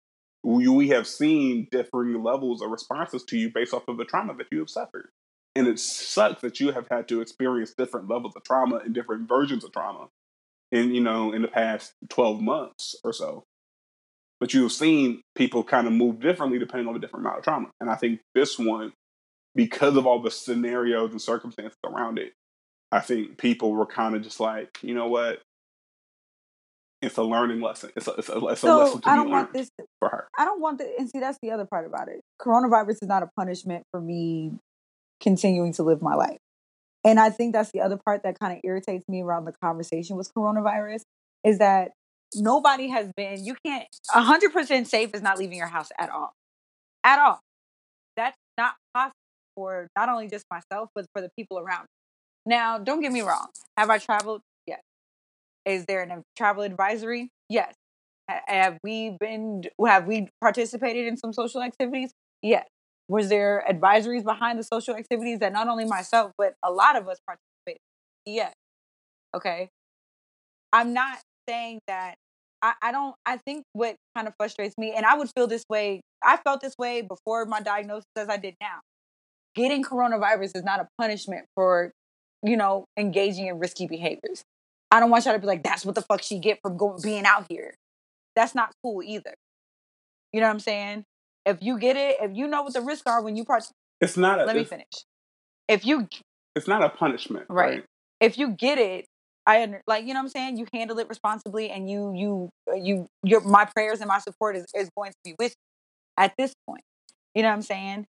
we, 0.42 0.66
we 0.68 0.88
have 0.88 1.06
seen 1.06 1.68
differing 1.70 2.22
levels 2.22 2.62
of 2.62 2.70
responses 2.70 3.24
to 3.24 3.36
you 3.36 3.50
based 3.50 3.74
off 3.74 3.86
of 3.88 3.96
the 3.96 4.04
trauma 4.04 4.34
that 4.34 4.46
you 4.50 4.60
have 4.60 4.70
suffered, 4.70 5.08
and 5.58 5.66
it 5.66 5.80
sucks 5.80 6.40
that 6.42 6.60
you 6.60 6.70
have 6.70 6.86
had 6.88 7.08
to 7.08 7.20
experience 7.20 7.74
different 7.76 8.08
levels 8.08 8.34
of 8.36 8.44
trauma 8.44 8.76
and 8.76 8.94
different 8.94 9.28
versions 9.28 9.64
of 9.64 9.72
trauma, 9.72 10.06
in 10.70 10.94
you 10.94 11.00
know 11.00 11.32
in 11.32 11.42
the 11.42 11.48
past 11.48 11.92
twelve 12.08 12.40
months 12.40 12.94
or 13.02 13.12
so. 13.12 13.44
But 14.38 14.54
you 14.54 14.62
have 14.62 14.72
seen 14.72 15.22
people 15.34 15.64
kind 15.64 15.88
of 15.88 15.92
move 15.92 16.20
differently 16.20 16.60
depending 16.60 16.86
on 16.86 16.94
the 16.94 17.00
different 17.00 17.26
amount 17.26 17.38
of 17.38 17.44
trauma, 17.44 17.70
and 17.80 17.90
I 17.90 17.96
think 17.96 18.20
this 18.34 18.56
one, 18.56 18.92
because 19.56 19.96
of 19.96 20.06
all 20.06 20.22
the 20.22 20.30
scenarios 20.30 21.10
and 21.10 21.20
circumstances 21.20 21.78
around 21.84 22.18
it, 22.18 22.34
I 22.92 23.00
think 23.00 23.36
people 23.36 23.72
were 23.72 23.86
kind 23.86 24.14
of 24.14 24.22
just 24.22 24.38
like, 24.38 24.78
you 24.82 24.94
know 24.94 25.08
what? 25.08 25.42
It's 27.02 27.16
a 27.16 27.22
learning 27.22 27.60
lesson. 27.60 27.90
It's 27.96 28.06
a, 28.08 28.12
it's 28.12 28.28
a, 28.28 28.46
it's 28.46 28.60
so 28.60 28.76
a 28.76 28.78
lesson 28.84 29.00
to 29.00 29.08
I 29.08 29.12
be 29.12 29.16
don't 29.16 29.30
want 29.30 29.54
learned 29.54 29.66
this. 29.66 29.70
for 29.98 30.08
her. 30.08 30.28
I 30.36 30.44
don't 30.44 30.60
want 30.60 30.78
the. 30.78 30.88
And 30.98 31.08
see, 31.08 31.18
that's 31.18 31.38
the 31.42 31.50
other 31.50 31.64
part 31.64 31.86
about 31.86 32.08
it. 32.08 32.20
Coronavirus 32.40 33.02
is 33.02 33.08
not 33.08 33.22
a 33.22 33.28
punishment 33.36 33.84
for 33.90 34.00
me 34.00 34.52
continuing 35.20 35.72
to 35.74 35.82
live 35.82 36.02
my 36.02 36.14
life. 36.14 36.38
And 37.04 37.18
I 37.20 37.30
think 37.30 37.52
that's 37.54 37.70
the 37.72 37.80
other 37.80 37.96
part 37.96 38.22
that 38.24 38.38
kind 38.38 38.52
of 38.52 38.60
irritates 38.64 39.08
me 39.08 39.22
around 39.22 39.44
the 39.44 39.52
conversation 39.52 40.16
with 40.16 40.32
coronavirus 40.34 41.02
is 41.44 41.58
that 41.58 41.92
nobody 42.34 42.88
has 42.88 43.10
been. 43.16 43.44
You 43.44 43.56
can't. 43.64 43.86
hundred 44.10 44.52
percent 44.52 44.88
safe 44.88 45.10
is 45.14 45.22
not 45.22 45.38
leaving 45.38 45.56
your 45.56 45.68
house 45.68 45.88
at 45.98 46.10
all, 46.10 46.32
at 47.04 47.18
all. 47.18 47.40
That's 48.16 48.36
not 48.58 48.74
possible 48.94 49.14
for 49.54 49.88
not 49.96 50.08
only 50.08 50.28
just 50.28 50.44
myself 50.50 50.90
but 50.94 51.06
for 51.14 51.22
the 51.22 51.30
people 51.38 51.58
around. 51.58 51.82
me. 51.82 52.54
Now, 52.54 52.78
don't 52.78 53.00
get 53.00 53.12
me 53.12 53.20
wrong. 53.20 53.46
Have 53.76 53.90
I 53.90 53.98
traveled? 53.98 54.40
Yes. 54.66 54.80
Is 55.64 55.84
there 55.86 56.02
a 56.02 56.22
travel 56.36 56.62
advisory? 56.64 57.30
Yes. 57.48 57.74
Have 58.28 58.78
we 58.82 59.16
been? 59.18 59.62
Have 59.86 60.06
we 60.06 60.28
participated 60.40 61.06
in 61.06 61.16
some 61.16 61.32
social 61.32 61.62
activities? 61.62 62.10
Yes. 62.42 62.66
Was 63.08 63.28
there 63.28 63.64
advisories 63.68 64.24
behind 64.24 64.58
the 64.58 64.62
social 64.62 64.94
activities 64.94 65.38
that 65.40 65.52
not 65.52 65.68
only 65.68 65.84
myself 65.84 66.32
but 66.36 66.54
a 66.62 66.70
lot 66.70 66.96
of 66.96 67.08
us 67.08 67.18
participated? 67.26 67.80
Yes. 68.26 68.52
Okay. 69.34 69.70
I'm 70.72 70.92
not 70.92 71.18
saying 71.48 71.80
that. 71.86 72.16
I, 72.60 72.74
I 72.82 72.92
don't. 72.92 73.14
I 73.24 73.38
think 73.38 73.64
what 73.72 73.96
kind 74.16 74.26
of 74.26 74.34
frustrates 74.36 74.76
me, 74.76 74.92
and 74.94 75.06
I 75.06 75.16
would 75.16 75.30
feel 75.36 75.46
this 75.46 75.64
way. 75.68 76.00
I 76.22 76.36
felt 76.38 76.60
this 76.60 76.74
way 76.76 77.02
before 77.02 77.46
my 77.46 77.60
diagnosis 77.60 78.06
as 78.16 78.28
I 78.28 78.36
did 78.36 78.54
now. 78.60 78.80
Getting 79.54 79.84
coronavirus 79.84 80.56
is 80.56 80.64
not 80.64 80.80
a 80.80 80.88
punishment 80.98 81.46
for 81.54 81.92
you 82.42 82.56
know, 82.56 82.84
engaging 82.96 83.46
in 83.46 83.58
risky 83.58 83.86
behaviors. 83.86 84.42
I 84.90 85.00
don't 85.00 85.10
want 85.10 85.24
y'all 85.24 85.34
to 85.34 85.40
be 85.40 85.46
like, 85.46 85.62
that's 85.62 85.84
what 85.84 85.94
the 85.94 86.02
fuck 86.02 86.22
she 86.22 86.38
get 86.38 86.60
from 86.62 86.76
going 86.76 87.00
being 87.02 87.26
out 87.26 87.46
here. 87.48 87.74
That's 88.36 88.54
not 88.54 88.72
cool 88.82 89.02
either. 89.02 89.34
You 90.32 90.40
know 90.40 90.46
what 90.46 90.52
I'm 90.52 90.60
saying? 90.60 91.04
If 91.48 91.58
you 91.62 91.78
get 91.78 91.96
it, 91.96 92.16
if 92.20 92.36
you 92.36 92.46
know 92.46 92.62
what 92.62 92.74
the 92.74 92.82
risks 92.82 93.06
are 93.06 93.22
when 93.22 93.36
you 93.36 93.44
part, 93.44 93.64
It's 94.00 94.16
not 94.16 94.40
a. 94.40 94.44
let 94.44 94.54
me 94.54 94.64
finish. 94.64 94.86
If 95.66 95.86
you 95.86 96.08
it's 96.54 96.68
not 96.68 96.82
a 96.82 96.88
punishment, 96.88 97.46
Right. 97.48 97.70
right? 97.70 97.84
if 98.20 98.36
you 98.36 98.50
get 98.50 98.78
it, 98.78 99.06
I 99.46 99.62
under, 99.62 99.80
like 99.86 100.02
you 100.04 100.12
know 100.12 100.20
what 100.20 100.24
I'm 100.24 100.28
saying. 100.28 100.56
You 100.58 100.66
handle 100.72 100.98
it 100.98 101.08
responsibly, 101.08 101.70
and 101.70 101.88
you 101.88 102.12
you 102.14 102.48
uh, 102.70 102.74
you 102.74 103.06
your 103.22 103.40
my 103.40 103.64
prayers 103.64 104.00
and 104.00 104.08
my 104.08 104.18
support 104.18 104.56
is 104.56 104.66
is 104.74 104.90
going 104.96 105.12
to 105.12 105.18
be 105.24 105.34
with 105.38 105.52
you 105.52 106.22
at 106.24 106.34
this 106.36 106.52
point. 106.66 106.82
You 107.34 107.42
know 107.42 107.48
what 107.48 107.54
I'm 107.54 107.62
saying? 107.62 108.06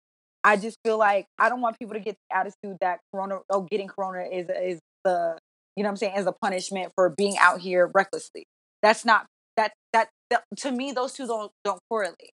I 0.44 0.56
just 0.56 0.78
feel 0.84 0.96
like 0.96 1.26
I 1.38 1.48
don't 1.48 1.60
want 1.60 1.78
people 1.78 1.94
to 1.94 2.00
get 2.00 2.16
the 2.30 2.36
attitude 2.36 2.78
that 2.80 3.00
corona 3.12 3.40
oh 3.50 3.62
getting 3.62 3.88
corona 3.88 4.24
is 4.32 4.46
is 4.48 4.80
the 5.04 5.38
you 5.76 5.82
know 5.82 5.88
what 5.88 5.92
I'm 5.92 5.96
saying 5.96 6.16
is 6.16 6.26
a 6.26 6.32
punishment 6.32 6.92
for 6.94 7.10
being 7.10 7.36
out 7.38 7.60
here 7.60 7.90
recklessly. 7.94 8.44
That's 8.82 9.04
not 9.04 9.26
that 9.56 9.72
that, 9.92 10.08
that 10.30 10.44
to 10.58 10.70
me 10.70 10.92
those 10.92 11.12
two 11.12 11.26
don't 11.26 11.50
don't 11.64 11.80
correlate. 11.90 12.32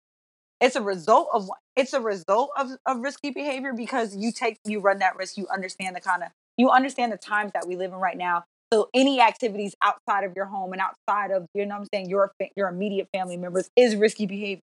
It's 0.61 0.77
a 0.77 0.83
result 0.83 1.29
of 1.33 1.49
it's 1.77 1.93
a 1.93 2.01
result 2.01 2.51
of, 2.59 2.71
of 2.85 3.01
risky 3.01 3.31
behavior 3.31 3.73
because 3.73 4.17
you 4.17 4.33
take 4.33 4.59
you 4.65 4.81
run 4.81 4.99
that 4.99 5.17
risk. 5.17 5.37
You 5.37 5.47
understand 5.53 5.95
the 5.95 6.01
kind 6.01 6.23
of 6.23 6.31
you 6.57 6.71
understand 6.71 7.13
the 7.13 7.17
times 7.17 7.53
that 7.55 7.67
we 7.67 7.77
live 7.77 7.93
in 7.93 7.99
right 7.99 8.17
now. 8.17 8.45
So 8.73 8.91
any 8.93 9.21
activities 9.21 9.75
outside 9.83 10.25
of 10.25 10.35
your 10.35 10.47
home 10.47 10.73
and 10.73 10.83
outside 10.83 11.31
of 11.31 11.47
you 11.55 11.65
know 11.65 11.77
what 11.77 11.83
I'm 11.83 11.89
saying 11.93 12.11
your 12.11 12.33
your 12.57 12.69
immediate 12.69 13.09
family 13.15 13.37
members 13.37 13.71
is 13.77 13.95
risky 13.95 14.27
behavior. 14.27 14.63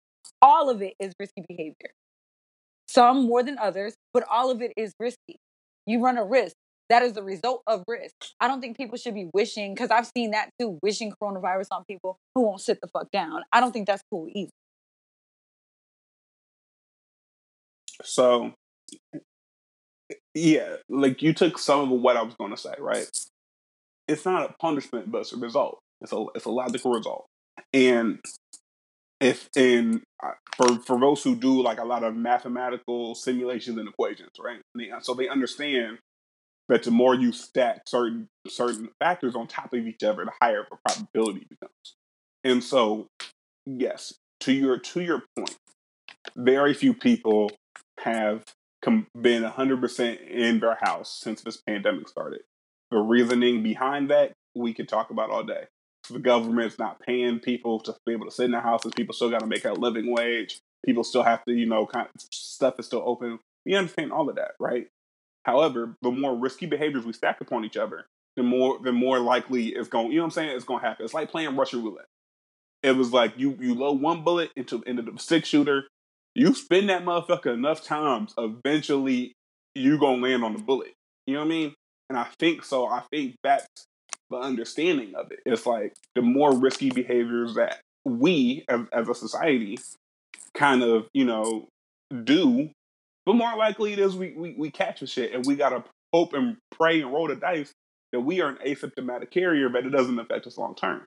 All 0.42 0.70
of 0.70 0.82
it 0.82 0.94
is 1.00 1.14
risky 1.20 1.44
behavior. 1.48 1.92
Some 2.88 3.26
more 3.28 3.44
than 3.44 3.58
others, 3.58 3.96
but 4.14 4.24
all 4.30 4.52
of 4.52 4.62
it 4.62 4.74
is 4.78 4.94
risky. 5.00 5.38
You 5.86 6.04
run 6.04 6.18
a 6.18 6.24
risk. 6.24 6.56
That 6.90 7.04
is 7.04 7.14
the 7.14 7.24
result 7.24 7.64
of 7.68 7.84
risk. 7.88 8.14
I 8.40 8.48
don't 8.48 8.62
think 8.62 8.78
people 8.78 8.98
should 8.98 9.14
be 9.14 9.30
wishing 9.34 9.74
because 9.74 9.92
I've 9.92 10.08
seen 10.08 10.32
that 10.32 10.52
too, 10.60 10.80
wishing 10.82 11.14
coronavirus 11.22 11.68
on 11.72 11.84
people 11.86 12.18
who 12.34 12.44
won't 12.44 12.62
sit 12.62 12.80
the 12.82 12.88
fuck 12.88 13.12
down. 13.12 13.44
I 13.52 13.60
don't 13.60 13.72
think 13.72 13.88
that's 13.88 14.04
cool 14.10 14.28
either. 14.34 14.52
So, 18.04 18.54
yeah, 20.34 20.78
like 20.90 21.22
you 21.22 21.34
took 21.34 21.58
some 21.58 21.92
of 21.92 22.02
what 22.02 22.18
I 22.18 22.22
was 22.22 22.36
going 22.36 22.52
to 22.52 22.58
say, 22.58 22.74
right? 22.80 23.08
It's 24.08 24.26
not 24.26 24.50
a 24.50 24.54
punishment, 24.54 25.12
but 25.12 25.20
it's 25.22 25.34
a 25.34 25.38
result. 25.38 25.80
It's 26.02 26.14
a 26.14 26.26
it's 26.36 26.46
a 26.46 26.52
logical 26.52 26.92
result, 26.92 27.26
and 27.74 28.20
if 29.20 29.50
uh, 29.58 30.32
for 30.56 30.80
for 30.80 31.00
those 31.00 31.24
who 31.24 31.36
do 31.36 31.62
like 31.62 31.80
a 31.80 31.86
lot 31.86 32.04
of 32.04 32.16
mathematical 32.16 33.16
simulations 33.16 33.78
and 33.78 33.90
equations, 33.90 34.32
right? 34.40 34.60
So 35.02 35.14
they 35.14 35.28
understand 35.28 35.98
that 36.70 36.84
the 36.84 36.92
more 36.92 37.16
you 37.16 37.32
stack 37.32 37.84
certain 37.88 38.28
certain 38.48 38.90
factors 39.00 39.36
on 39.36 39.48
top 39.48 39.74
of 39.74 39.88
each 39.88 40.04
other, 40.04 40.26
the 40.26 40.32
higher 40.42 40.66
the 40.70 40.78
probability 40.86 41.48
becomes. 41.50 41.96
And 42.44 42.64
so, 42.64 43.08
yes, 43.66 44.14
to 44.42 44.54
your 44.54 44.78
to 44.78 45.02
your 45.02 45.24
point, 45.36 45.58
very 46.36 46.74
few 46.74 46.94
people 46.94 47.52
have 48.00 48.44
com- 48.84 49.08
been 49.20 49.44
100% 49.44 50.30
in 50.30 50.60
their 50.60 50.78
house 50.82 51.20
since 51.22 51.42
this 51.42 51.58
pandemic 51.58 52.08
started. 52.08 52.42
The 52.92 52.98
reasoning 52.98 53.64
behind 53.64 54.10
that 54.10 54.34
we 54.56 54.74
could 54.74 54.88
talk 54.88 55.10
about 55.10 55.30
all 55.30 55.44
day. 55.44 55.66
The 56.10 56.20
government's 56.20 56.80
not 56.80 57.02
paying 57.02 57.40
people 57.40 57.80
to 57.82 57.96
be 58.06 58.14
able 58.14 58.26
to 58.26 58.32
sit 58.32 58.46
in 58.46 58.52
their 58.52 58.62
houses. 58.62 58.94
People 58.96 59.14
still 59.14 59.30
got 59.30 59.42
to 59.42 59.48
make 59.48 59.66
a 59.66 59.74
living 59.74 60.12
wage. 60.12 60.60
People 60.86 61.04
still 61.04 61.24
have 61.24 61.44
to, 61.46 61.54
you 61.54 61.66
know, 61.66 61.86
kind 61.86 62.08
of 62.14 62.22
stuff 62.32 62.80
is 62.80 62.86
still 62.86 63.04
open. 63.06 63.40
We 63.66 63.76
understand 63.76 64.14
all 64.14 64.30
of 64.30 64.36
that, 64.38 64.52
right? 64.60 64.88
However, 65.44 65.96
the 66.02 66.12
more 66.12 66.36
risky 66.36 66.66
behaviors 66.66 67.06
we 67.06 67.14
stack 67.14 67.42
upon 67.42 67.66
each 67.66 67.78
other, 67.78 68.06
the 68.36 68.44
more 68.44 68.80
the 68.82 68.92
more 68.92 69.20
likely 69.20 69.68
it's 69.70 69.90
going. 69.90 70.12
You 70.12 70.18
know 70.18 70.24
what 70.24 70.28
I'm 70.28 70.32
saying? 70.32 70.56
It's 70.56 70.66
going 70.66 70.82
to 70.82 70.88
happen. 70.88 71.04
It's 71.04 71.14
like 71.14 71.32
playing 71.32 71.56
Russian 71.56 71.84
roulette. 71.84 72.06
It 72.84 72.96
was 72.96 73.12
like 73.12 73.34
you 73.38 73.58
you 73.60 73.74
load 73.74 74.00
one 74.02 74.24
bullet 74.24 74.52
into 74.56 74.84
into 74.84 75.02
the 75.02 75.18
six 75.18 75.50
shooter. 75.50 75.88
You 76.38 76.54
spin 76.54 76.86
that 76.88 77.04
motherfucker 77.04 77.52
enough 77.52 77.84
times, 77.84 78.36
eventually 78.38 79.34
you 79.74 79.98
gonna 79.98 80.22
land 80.22 80.44
on 80.44 80.54
the 80.54 80.62
bullet. 80.62 80.94
You 81.26 81.34
know 81.34 81.40
what 81.40 81.46
I 81.48 81.50
mean? 81.50 81.74
And 82.10 82.18
I 82.18 82.28
think 82.38 82.64
so. 82.64 82.88
I 82.88 83.02
think 83.12 83.38
that's 83.44 83.66
the 84.30 84.38
understanding 84.38 85.16
of 85.16 85.32
it. 85.32 85.40
It's 85.48 85.66
like 85.66 85.94
the 86.14 86.22
more 86.22 86.56
risky 86.56 86.92
behaviors 86.92 87.56
that 87.56 87.80
we 88.06 88.66
as, 88.70 88.82
as 88.94 89.10
a 89.10 89.16
society 89.16 89.80
kind 90.54 90.84
of 90.84 91.08
you 91.12 91.26
know 91.26 91.70
do, 92.24 92.70
the 93.26 93.34
more 93.34 93.58
likely 93.58 93.94
it 93.94 94.00
is 94.00 94.16
we, 94.16 94.34
we 94.34 94.54
we 94.56 94.70
catch 94.70 95.02
a 95.02 95.08
shit, 95.08 95.34
and 95.34 95.44
we 95.44 95.56
gotta 95.56 95.84
hope 96.14 96.34
and 96.34 96.58
pray 96.70 97.02
and 97.02 97.12
roll 97.12 97.28
the 97.28 97.36
dice 97.36 97.72
that 98.14 98.20
we 98.20 98.42
are 98.42 98.50
an 98.50 98.60
asymptomatic 98.64 99.32
carrier, 99.32 99.70
but 99.70 99.88
it 99.88 99.90
doesn't 99.90 100.20
affect 100.20 100.46
us 100.46 100.60
long 100.60 100.76
term. 100.76 101.04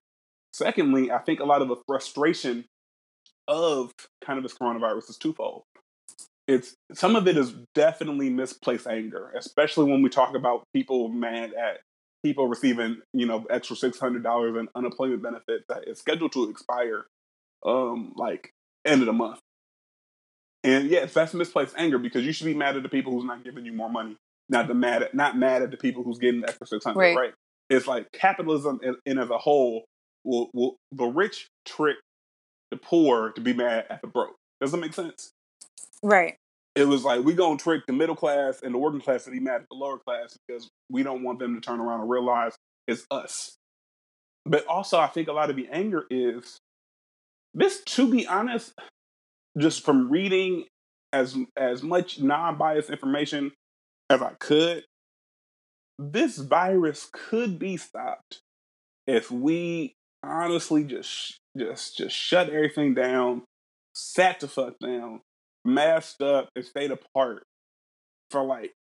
Secondly, 0.52 1.12
I 1.12 1.18
think 1.18 1.38
a 1.38 1.44
lot 1.44 1.62
of 1.62 1.68
the 1.68 1.76
frustration 1.86 2.64
of 3.50 3.92
kind 4.24 4.38
of 4.38 4.44
this 4.44 4.54
coronavirus 4.54 5.10
is 5.10 5.18
twofold. 5.18 5.64
It's 6.48 6.74
some 6.94 7.16
of 7.16 7.28
it 7.28 7.36
is 7.36 7.52
definitely 7.74 8.30
misplaced 8.30 8.86
anger, 8.86 9.32
especially 9.36 9.90
when 9.90 10.02
we 10.02 10.08
talk 10.08 10.34
about 10.34 10.64
people 10.74 11.08
mad 11.08 11.52
at 11.52 11.80
people 12.24 12.48
receiving, 12.48 13.02
you 13.12 13.26
know, 13.26 13.44
extra 13.50 13.76
six 13.76 13.98
hundred 13.98 14.22
dollars 14.22 14.56
in 14.56 14.68
unemployment 14.74 15.22
benefits 15.22 15.64
that 15.68 15.86
is 15.86 15.98
scheduled 15.98 16.32
to 16.32 16.48
expire 16.48 17.04
um 17.66 18.12
like 18.16 18.52
end 18.84 19.02
of 19.02 19.06
the 19.06 19.12
month. 19.12 19.40
And 20.62 20.88
yes, 20.88 21.12
that's 21.12 21.34
misplaced 21.34 21.74
anger 21.76 21.98
because 21.98 22.24
you 22.24 22.32
should 22.32 22.46
be 22.46 22.54
mad 22.54 22.76
at 22.76 22.82
the 22.82 22.88
people 22.88 23.12
who's 23.12 23.24
not 23.24 23.44
giving 23.44 23.64
you 23.64 23.72
more 23.72 23.90
money, 23.90 24.16
not 24.48 24.68
the 24.68 24.74
mad 24.74 25.02
at 25.02 25.14
not 25.14 25.36
mad 25.36 25.62
at 25.62 25.70
the 25.70 25.76
people 25.76 26.02
who's 26.02 26.18
getting 26.18 26.40
the 26.40 26.48
extra 26.48 26.66
six 26.66 26.84
hundred. 26.84 27.00
Right. 27.00 27.16
Right. 27.16 27.34
It's 27.68 27.86
like 27.86 28.10
capitalism 28.12 28.80
in, 28.82 28.96
in 29.06 29.18
as 29.18 29.30
a 29.30 29.38
whole 29.38 29.84
will 30.24 30.50
will 30.52 30.76
the 30.92 31.06
rich 31.06 31.48
trick 31.64 31.96
the 32.70 32.76
poor 32.76 33.30
to 33.32 33.40
be 33.40 33.52
mad 33.52 33.86
at 33.90 34.00
the 34.00 34.06
broke. 34.06 34.36
Does 34.60 34.72
that 34.72 34.78
make 34.78 34.94
sense? 34.94 35.32
Right. 36.02 36.36
It 36.76 36.84
was 36.84 37.04
like 37.04 37.24
we 37.24 37.34
gonna 37.34 37.58
trick 37.58 37.86
the 37.86 37.92
middle 37.92 38.16
class 38.16 38.62
and 38.62 38.74
the 38.74 38.78
working 38.78 39.00
class 39.00 39.24
to 39.24 39.30
be 39.30 39.40
mad 39.40 39.62
at 39.62 39.68
the 39.70 39.76
lower 39.76 39.98
class 39.98 40.38
because 40.46 40.68
we 40.90 41.02
don't 41.02 41.22
want 41.22 41.38
them 41.38 41.54
to 41.54 41.60
turn 41.60 41.80
around 41.80 42.00
and 42.00 42.10
realize 42.10 42.54
it's 42.86 43.06
us. 43.10 43.56
But 44.46 44.66
also, 44.66 44.98
I 44.98 45.08
think 45.08 45.28
a 45.28 45.32
lot 45.32 45.50
of 45.50 45.56
the 45.56 45.68
anger 45.70 46.04
is 46.10 46.58
this. 47.54 47.82
To 47.84 48.10
be 48.10 48.26
honest, 48.26 48.72
just 49.58 49.84
from 49.84 50.10
reading 50.10 50.64
as 51.12 51.36
as 51.56 51.82
much 51.82 52.20
non-biased 52.20 52.88
information 52.88 53.52
as 54.08 54.22
I 54.22 54.32
could, 54.38 54.84
this 55.98 56.38
virus 56.38 57.08
could 57.12 57.58
be 57.58 57.76
stopped 57.76 58.40
if 59.06 59.30
we 59.30 59.94
honestly 60.22 60.84
just 60.84 61.38
just 61.56 61.96
just 61.96 62.14
shut 62.16 62.48
everything 62.50 62.94
down, 62.94 63.42
sat 63.94 64.40
the 64.40 64.48
fuck 64.48 64.74
down, 64.78 65.20
masked 65.64 66.22
up, 66.22 66.48
and 66.54 66.64
stayed 66.64 66.90
apart 66.90 67.42
for 68.30 68.44
like 68.44 68.72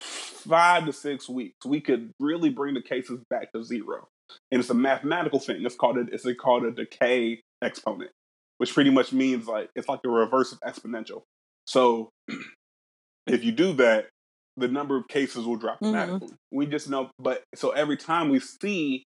five 0.00 0.86
to 0.86 0.92
six 0.92 1.28
weeks. 1.28 1.64
We 1.64 1.80
could 1.80 2.10
really 2.20 2.50
bring 2.50 2.74
the 2.74 2.82
cases 2.82 3.20
back 3.30 3.52
to 3.52 3.64
zero. 3.64 4.06
And 4.50 4.60
it's 4.60 4.70
a 4.70 4.74
mathematical 4.74 5.38
thing. 5.38 5.64
It's 5.64 5.76
called 5.76 5.98
a, 5.98 6.06
it's 6.12 6.26
called 6.40 6.64
a 6.64 6.70
decay 6.72 7.40
exponent, 7.62 8.10
which 8.58 8.72
pretty 8.74 8.90
much 8.90 9.12
means 9.12 9.46
like 9.46 9.70
it's 9.76 9.88
like 9.88 10.02
the 10.02 10.08
reverse 10.10 10.52
of 10.52 10.60
exponential. 10.60 11.22
So 11.66 12.10
if 13.26 13.44
you 13.44 13.52
do 13.52 13.72
that, 13.74 14.08
the 14.56 14.68
number 14.68 14.96
of 14.96 15.06
cases 15.08 15.44
will 15.44 15.56
drop 15.56 15.78
Mhm. 15.80 15.92
dramatically. 15.92 16.36
We 16.50 16.66
just 16.66 16.88
know, 16.88 17.10
but 17.18 17.42
so 17.54 17.70
every 17.70 17.96
time 17.96 18.30
we 18.30 18.40
see 18.40 19.04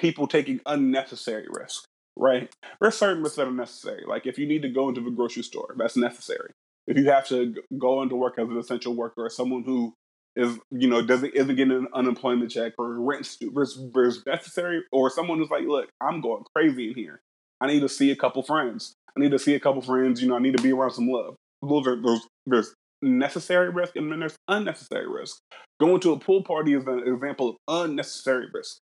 people 0.00 0.26
taking 0.26 0.60
unnecessary 0.66 1.46
risk, 1.50 1.84
right? 2.16 2.50
There's 2.80 2.96
certain 2.96 3.22
risks 3.22 3.36
that 3.36 3.46
are 3.46 3.52
necessary. 3.52 4.04
Like 4.06 4.26
if 4.26 4.38
you 4.38 4.46
need 4.46 4.62
to 4.62 4.68
go 4.68 4.88
into 4.88 5.00
the 5.00 5.10
grocery 5.10 5.42
store, 5.42 5.74
that's 5.78 5.96
necessary. 5.96 6.50
If 6.86 6.96
you 6.96 7.04
have 7.10 7.28
to 7.28 7.54
go 7.78 8.02
into 8.02 8.16
work 8.16 8.38
as 8.38 8.48
an 8.48 8.58
essential 8.58 8.94
worker 8.94 9.26
or 9.26 9.30
someone 9.30 9.62
who 9.62 9.94
is, 10.34 10.58
you 10.70 10.88
know, 10.88 11.02
doesn't 11.02 11.34
isn't 11.34 11.56
getting 11.56 11.76
an 11.76 11.88
unemployment 11.92 12.50
check 12.50 12.72
or 12.78 13.00
rent, 13.00 13.36
there's, 13.54 13.78
there's 13.92 14.24
necessary, 14.26 14.82
or 14.90 15.10
someone 15.10 15.38
who's 15.38 15.50
like, 15.50 15.66
look, 15.66 15.88
I'm 16.00 16.20
going 16.20 16.44
crazy 16.54 16.88
in 16.88 16.94
here. 16.94 17.20
I 17.60 17.66
need 17.66 17.80
to 17.80 17.88
see 17.88 18.10
a 18.10 18.16
couple 18.16 18.42
friends. 18.42 18.94
I 19.16 19.20
need 19.20 19.32
to 19.32 19.38
see 19.38 19.54
a 19.54 19.60
couple 19.60 19.82
friends. 19.82 20.22
You 20.22 20.28
know, 20.28 20.36
I 20.36 20.40
need 20.40 20.56
to 20.56 20.62
be 20.62 20.72
around 20.72 20.92
some 20.92 21.08
love. 21.08 21.36
Those 21.62 21.86
are 21.86 22.00
those. 22.00 22.26
There's 22.46 22.74
necessary 23.02 23.68
risk, 23.68 23.96
and 23.96 24.10
then 24.10 24.20
there's 24.20 24.36
unnecessary 24.48 25.08
risk. 25.08 25.38
Going 25.78 26.00
to 26.00 26.12
a 26.12 26.18
pool 26.18 26.42
party 26.42 26.74
is 26.74 26.86
an 26.86 27.06
example 27.06 27.50
of 27.50 27.56
unnecessary 27.68 28.46
risk. 28.52 28.78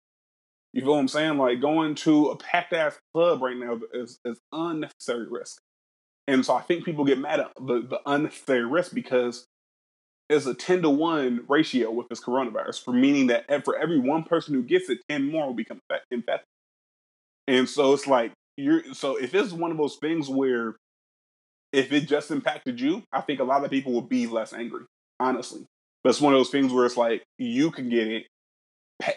You 0.73 0.83
feel 0.83 0.93
what 0.93 0.99
I'm 0.99 1.09
saying? 1.09 1.39
Like 1.39 1.61
going 1.61 1.95
to 1.97 2.27
a 2.29 2.37
packed 2.37 2.73
ass 2.73 2.99
club 3.15 3.43
right 3.43 3.57
now 3.57 3.81
is, 3.93 4.19
is 4.25 4.39
unnecessary 4.53 5.27
risk. 5.29 5.61
And 6.27 6.45
so 6.45 6.55
I 6.55 6.61
think 6.61 6.85
people 6.85 7.05
get 7.05 7.19
mad 7.19 7.41
at 7.41 7.53
the, 7.57 7.81
the 7.81 8.01
unnecessary 8.05 8.67
risk 8.67 8.95
because 8.95 9.47
it's 10.29 10.45
a 10.45 10.53
10 10.53 10.83
to 10.83 10.91
1 10.91 11.47
ratio 11.49 11.91
with 11.91 12.09
this 12.09 12.21
coronavirus, 12.21 12.85
for 12.85 12.93
meaning 12.93 13.29
that 13.29 13.65
for 13.65 13.79
every 13.79 13.99
one 13.99 14.25
person 14.25 14.55
who 14.55 14.63
gets 14.63 14.91
it, 14.91 14.99
10 15.09 15.31
more 15.31 15.47
will 15.47 15.55
become 15.55 15.81
infect- 15.89 16.07
infected. 16.11 16.47
And 17.47 17.67
so 17.67 17.95
it's 17.95 18.07
like, 18.07 18.33
you're 18.59 18.93
so 18.93 19.17
if 19.17 19.35
it's 19.35 19.53
one 19.53 19.71
of 19.71 19.79
those 19.79 19.97
things 19.97 20.29
where 20.29 20.77
if 21.73 21.93
it 21.93 22.09
just 22.09 22.31
impacted 22.31 22.81
you, 22.81 23.05
I 23.13 23.21
think 23.21 23.41
a 23.41 23.45
lot 23.45 23.65
of 23.65 23.71
people 23.71 23.93
would 23.93 24.09
be 24.09 24.27
less 24.27 24.53
angry, 24.53 24.85
honestly. 25.19 25.65
But 26.03 26.11
it's 26.11 26.21
one 26.21 26.35
of 26.35 26.39
those 26.39 26.51
things 26.51 26.73
where 26.73 26.85
it's 26.85 26.97
like 26.97 27.23
you 27.39 27.71
can 27.71 27.89
get 27.89 28.09
it 28.09 28.27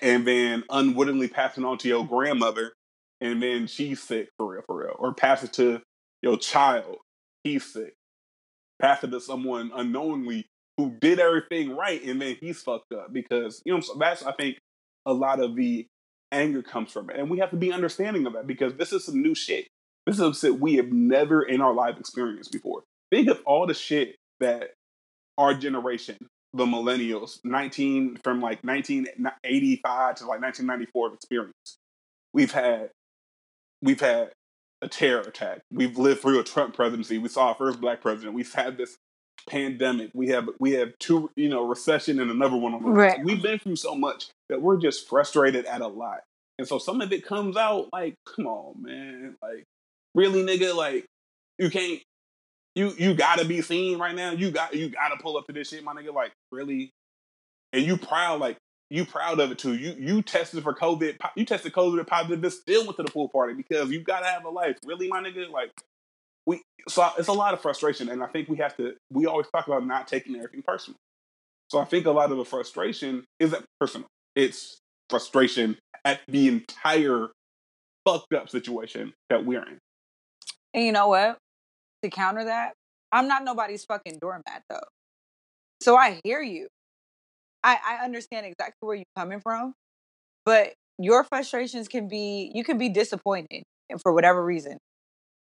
and 0.01 0.27
then 0.27 0.63
unwittingly 0.69 1.27
pass 1.27 1.57
it 1.57 1.63
on 1.63 1.77
to 1.79 1.87
your 1.87 2.05
grandmother, 2.05 2.73
and 3.19 3.41
then 3.41 3.67
she's 3.67 4.01
sick 4.01 4.29
for 4.37 4.53
real, 4.53 4.63
for 4.65 4.77
real. 4.77 4.95
Or 4.97 5.13
pass 5.13 5.43
it 5.43 5.53
to 5.53 5.81
your 6.21 6.37
child, 6.37 6.97
he's 7.43 7.65
sick. 7.65 7.93
Pass 8.81 9.03
it 9.03 9.11
to 9.11 9.19
someone 9.19 9.71
unknowingly 9.73 10.47
who 10.77 10.91
did 10.99 11.19
everything 11.19 11.75
right, 11.75 12.03
and 12.03 12.21
then 12.21 12.37
he's 12.39 12.61
fucked 12.61 12.93
up 12.93 13.13
because 13.13 13.61
you 13.65 13.73
know 13.73 13.81
that's 13.99 14.23
I 14.23 14.31
think 14.33 14.57
a 15.05 15.13
lot 15.13 15.39
of 15.39 15.55
the 15.55 15.85
anger 16.31 16.61
comes 16.61 16.91
from 16.91 17.09
it, 17.09 17.17
and 17.17 17.29
we 17.29 17.39
have 17.39 17.51
to 17.51 17.57
be 17.57 17.71
understanding 17.71 18.25
of 18.25 18.33
that 18.33 18.47
because 18.47 18.73
this 18.75 18.93
is 18.93 19.05
some 19.05 19.21
new 19.21 19.35
shit. 19.35 19.67
This 20.07 20.19
is 20.19 20.39
shit 20.39 20.59
we 20.59 20.75
have 20.75 20.91
never 20.91 21.43
in 21.43 21.61
our 21.61 21.73
life 21.73 21.97
experienced 21.99 22.51
before. 22.51 22.83
Think 23.11 23.27
of 23.27 23.41
all 23.45 23.67
the 23.67 23.73
shit 23.73 24.15
that 24.39 24.71
our 25.37 25.53
generation, 25.53 26.17
the 26.53 26.65
millennials, 26.65 27.39
19 27.43 28.17
from 28.23 28.41
like 28.41 28.63
1985 28.63 30.15
to 30.15 30.23
like 30.23 30.41
1994 30.41 31.07
have 31.07 31.15
experienced. 31.15 31.77
We've 32.33 32.51
had 32.51 32.89
we've 33.81 33.99
had 33.99 34.31
a 34.81 34.87
terror 34.87 35.21
attack. 35.21 35.61
We've 35.71 35.97
lived 35.97 36.21
through 36.21 36.39
a 36.39 36.43
Trump 36.43 36.75
presidency. 36.75 37.17
We 37.17 37.29
saw 37.29 37.49
our 37.49 37.55
first 37.55 37.79
black 37.79 38.01
president. 38.01 38.33
We've 38.33 38.51
had 38.51 38.77
this 38.77 38.97
pandemic. 39.47 40.11
We 40.13 40.29
have 40.29 40.49
we 40.59 40.71
have 40.73 40.97
two, 40.99 41.29
you 41.35 41.49
know, 41.49 41.65
recession 41.65 42.19
and 42.19 42.31
another 42.31 42.57
one 42.57 42.73
on 42.73 42.83
the. 42.83 42.89
Right. 42.89 43.23
We've 43.23 43.41
been 43.41 43.59
through 43.59 43.77
so 43.77 43.95
much 43.95 44.29
that 44.49 44.61
we're 44.61 44.77
just 44.77 45.07
frustrated 45.07 45.65
at 45.65 45.81
a 45.81 45.87
lot. 45.87 46.21
And 46.57 46.67
so 46.67 46.77
some 46.77 47.01
of 47.01 47.11
it 47.11 47.25
comes 47.25 47.57
out 47.57 47.87
like, 47.91 48.15
come 48.35 48.45
on, 48.45 48.81
man. 48.81 49.35
Like, 49.41 49.63
really, 50.13 50.43
nigga, 50.43 50.75
like 50.75 51.05
you 51.57 51.69
can't 51.69 52.01
you 52.75 52.93
you 52.97 53.13
gotta 53.13 53.45
be 53.45 53.61
seen 53.61 53.99
right 53.99 54.15
now. 54.15 54.31
You 54.31 54.51
got 54.51 54.73
you 54.73 54.89
gotta 54.89 55.17
pull 55.21 55.37
up 55.37 55.45
to 55.47 55.53
this 55.53 55.69
shit, 55.69 55.83
my 55.83 55.93
nigga. 55.93 56.13
Like, 56.13 56.31
really? 56.51 56.91
And 57.73 57.83
you 57.83 57.97
proud, 57.97 58.39
like 58.39 58.57
you 58.89 59.05
proud 59.05 59.39
of 59.39 59.51
it 59.51 59.59
too. 59.59 59.73
You 59.73 59.95
you 59.97 60.21
tested 60.21 60.63
for 60.63 60.73
COVID. 60.73 61.17
You 61.35 61.45
tested 61.45 61.73
COVID 61.73 62.05
positive, 62.07 62.41
but 62.41 62.53
still 62.53 62.85
went 62.85 62.97
to 62.97 63.03
the 63.03 63.11
pool 63.11 63.29
party 63.29 63.53
because 63.53 63.89
you 63.89 64.01
gotta 64.01 64.25
have 64.25 64.45
a 64.45 64.49
life. 64.49 64.77
Really, 64.85 65.07
my 65.07 65.21
nigga. 65.21 65.49
Like 65.49 65.71
we, 66.45 66.61
so 66.87 67.09
it's 67.17 67.27
a 67.27 67.33
lot 67.33 67.53
of 67.53 67.61
frustration, 67.61 68.09
and 68.09 68.23
I 68.23 68.27
think 68.27 68.49
we 68.49 68.57
have 68.57 68.75
to. 68.77 68.95
We 69.11 69.25
always 69.25 69.47
talk 69.53 69.67
about 69.67 69.85
not 69.85 70.07
taking 70.07 70.35
everything 70.35 70.61
personal. 70.61 70.97
So 71.69 71.79
I 71.79 71.85
think 71.85 72.05
a 72.05 72.11
lot 72.11 72.31
of 72.31 72.37
the 72.37 72.45
frustration 72.45 73.23
isn't 73.39 73.63
personal. 73.79 74.07
It's 74.35 74.79
frustration 75.09 75.77
at 76.03 76.21
the 76.27 76.47
entire 76.47 77.29
fucked 78.05 78.33
up 78.33 78.49
situation 78.49 79.13
that 79.29 79.45
we're 79.45 79.63
in. 79.63 79.77
And 80.73 80.85
you 80.85 80.91
know 80.91 81.07
what? 81.07 81.37
To 82.03 82.09
counter 82.09 82.45
that, 82.45 82.73
I'm 83.11 83.27
not 83.27 83.43
nobody's 83.43 83.85
fucking 83.85 84.19
doormat 84.19 84.63
though. 84.69 84.79
So 85.81 85.95
I 85.95 86.19
hear 86.23 86.41
you. 86.41 86.67
I, 87.63 87.77
I 87.85 88.03
understand 88.03 88.45
exactly 88.45 88.87
where 88.87 88.95
you're 88.95 89.05
coming 89.15 89.39
from, 89.39 89.73
but 90.45 90.73
your 90.97 91.23
frustrations 91.23 91.87
can 91.87 92.07
be 92.07 92.51
you 92.53 92.63
can 92.63 92.77
be 92.77 92.89
disappointed 92.89 93.63
for 94.01 94.13
whatever 94.13 94.43
reason. 94.43 94.77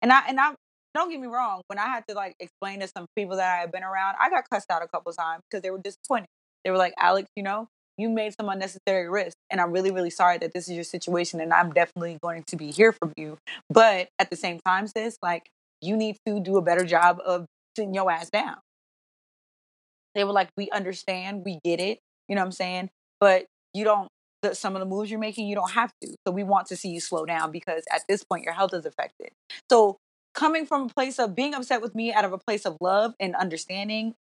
And 0.02 0.12
I 0.12 0.24
and 0.28 0.40
I 0.40 0.54
don't 0.94 1.10
get 1.12 1.20
me 1.20 1.28
wrong, 1.28 1.62
when 1.68 1.80
I 1.80 1.88
had 1.88 2.04
to 2.10 2.16
like 2.16 2.36
explain 2.40 2.80
to 2.82 2.88
some 2.88 3.06
people 3.16 3.38
that 3.38 3.58
I 3.58 3.62
had 3.62 3.72
been 3.72 3.84
around, 3.84 4.16
I 4.20 4.30
got 4.30 4.44
cussed 4.52 4.72
out 4.72 4.82
a 4.82 4.88
couple 4.88 5.12
times 5.14 5.44
because 5.50 5.62
they 5.62 5.70
were 5.70 5.80
disappointed. 5.80 6.28
They 6.64 6.72
were 6.72 6.78
like, 6.78 6.94
Alex, 7.00 7.30
you 7.36 7.44
know, 7.44 7.68
you 7.98 8.10
made 8.10 8.34
some 8.40 8.50
unnecessary 8.50 9.10
risks. 9.10 9.36
And 9.50 9.62
I'm 9.62 9.72
really, 9.72 9.92
really 9.92 10.10
sorry 10.10 10.38
that 10.40 10.54
this 10.54 10.68
is 10.68 10.76
your 10.76 10.84
situation. 10.84 11.40
And 11.42 11.54
I'm 11.54 11.72
definitely 11.72 12.18
going 12.22 12.44
to 12.48 12.56
be 12.56 12.72
here 12.72 12.92
for 12.92 13.12
you. 13.18 13.38
But 13.70 14.10
at 14.18 14.30
the 14.30 14.36
same 14.36 14.60
time, 14.66 14.88
sis, 14.88 15.18
like, 15.22 15.50
you 15.82 15.98
need 15.98 16.18
to 16.28 16.40
do 16.40 16.58
a 16.58 16.62
better 16.62 16.86
job 16.86 17.20
of 17.26 17.46
sitting 17.76 17.94
your 17.94 18.12
ass 18.12 18.30
down. 18.30 18.58
They 20.16 20.24
were 20.24 20.34
like, 20.34 20.50
we 20.58 20.70
understand, 20.72 21.44
we 21.46 21.60
get 21.64 21.80
it. 21.80 22.00
You 22.28 22.36
know 22.36 22.42
what 22.42 22.48
I'm 22.48 22.52
saying? 22.52 22.90
But 23.20 23.46
you 23.74 23.84
don't, 23.84 24.10
the, 24.42 24.56
some 24.56 24.76
of 24.76 24.80
the 24.80 24.86
moves 24.86 25.12
you're 25.12 25.20
making, 25.20 25.48
you 25.48 25.56
don't 25.56 25.72
have 25.72 25.92
to. 26.02 26.16
So 26.26 26.34
we 26.34 26.44
want 26.44 26.68
to 26.68 26.76
see 26.76 26.90
you 26.90 27.00
slow 27.00 27.26
down 27.26 27.52
because 27.52 27.84
at 27.92 28.02
this 28.10 28.24
point, 28.24 28.44
your 28.44 28.54
health 28.54 28.74
is 28.74 28.86
affected. 28.86 29.30
So 29.70 29.98
coming 30.34 30.66
from 30.66 30.84
a 30.84 30.90
place 30.90 31.20
of 31.20 31.36
being 31.36 31.54
upset 31.54 31.82
with 31.82 31.96
me 31.96 32.14
out 32.14 32.26
of 32.26 32.34
a 32.34 32.38
place 32.38 32.66
of 32.66 32.78
love 32.82 33.14
and 33.20 33.36
understanding, 33.36 34.16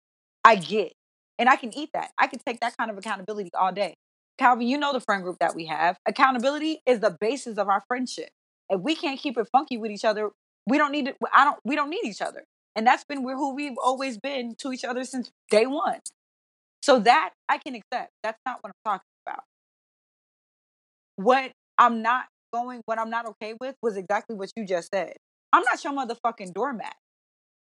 I 0.43 0.55
get. 0.55 0.93
And 1.37 1.49
I 1.49 1.57
can 1.57 1.75
eat 1.77 1.89
that. 1.93 2.11
I 2.17 2.27
can 2.27 2.39
take 2.45 2.61
that 2.61 2.77
kind 2.77 2.89
of 2.89 2.97
accountability 2.97 3.49
all 3.53 3.71
day. 3.71 3.95
Calvin, 4.37 4.67
you 4.67 4.77
know 4.77 4.93
the 4.93 4.99
friend 4.99 5.23
group 5.23 5.37
that 5.39 5.55
we 5.55 5.65
have. 5.65 5.97
Accountability 6.05 6.79
is 6.85 6.99
the 6.99 7.15
basis 7.19 7.57
of 7.57 7.67
our 7.69 7.83
friendship. 7.87 8.29
If 8.69 8.81
we 8.81 8.95
can't 8.95 9.19
keep 9.19 9.37
it 9.37 9.47
funky 9.51 9.77
with 9.77 9.91
each 9.91 10.05
other, 10.05 10.31
we 10.67 10.77
don't 10.77 10.91
need. 10.91 11.13
I 11.33 11.45
don't. 11.45 11.59
We 11.63 11.75
don't 11.75 11.89
need 11.89 12.05
each 12.05 12.21
other. 12.21 12.43
And 12.75 12.85
that's 12.85 13.03
been 13.05 13.23
who 13.23 13.55
we've 13.55 13.77
always 13.81 14.17
been 14.17 14.55
to 14.59 14.73
each 14.73 14.83
other 14.83 15.05
since 15.05 15.31
day 15.49 15.65
one. 15.65 15.99
So 16.81 16.99
that 16.99 17.31
I 17.47 17.57
can 17.57 17.75
accept. 17.75 18.11
That's 18.21 18.39
not 18.45 18.59
what 18.61 18.71
I'm 18.71 18.91
talking 18.91 19.07
about. 19.25 19.43
What 21.15 21.51
I'm 21.77 22.01
not 22.01 22.25
going, 22.53 22.81
what 22.85 22.99
I'm 22.99 23.09
not 23.09 23.25
okay 23.27 23.53
with 23.59 23.75
was 23.81 23.97
exactly 23.97 24.35
what 24.35 24.51
you 24.55 24.65
just 24.65 24.89
said. 24.93 25.13
I'm 25.53 25.63
not 25.63 25.83
your 25.83 25.93
motherfucking 25.93 26.53
doormat. 26.53 26.95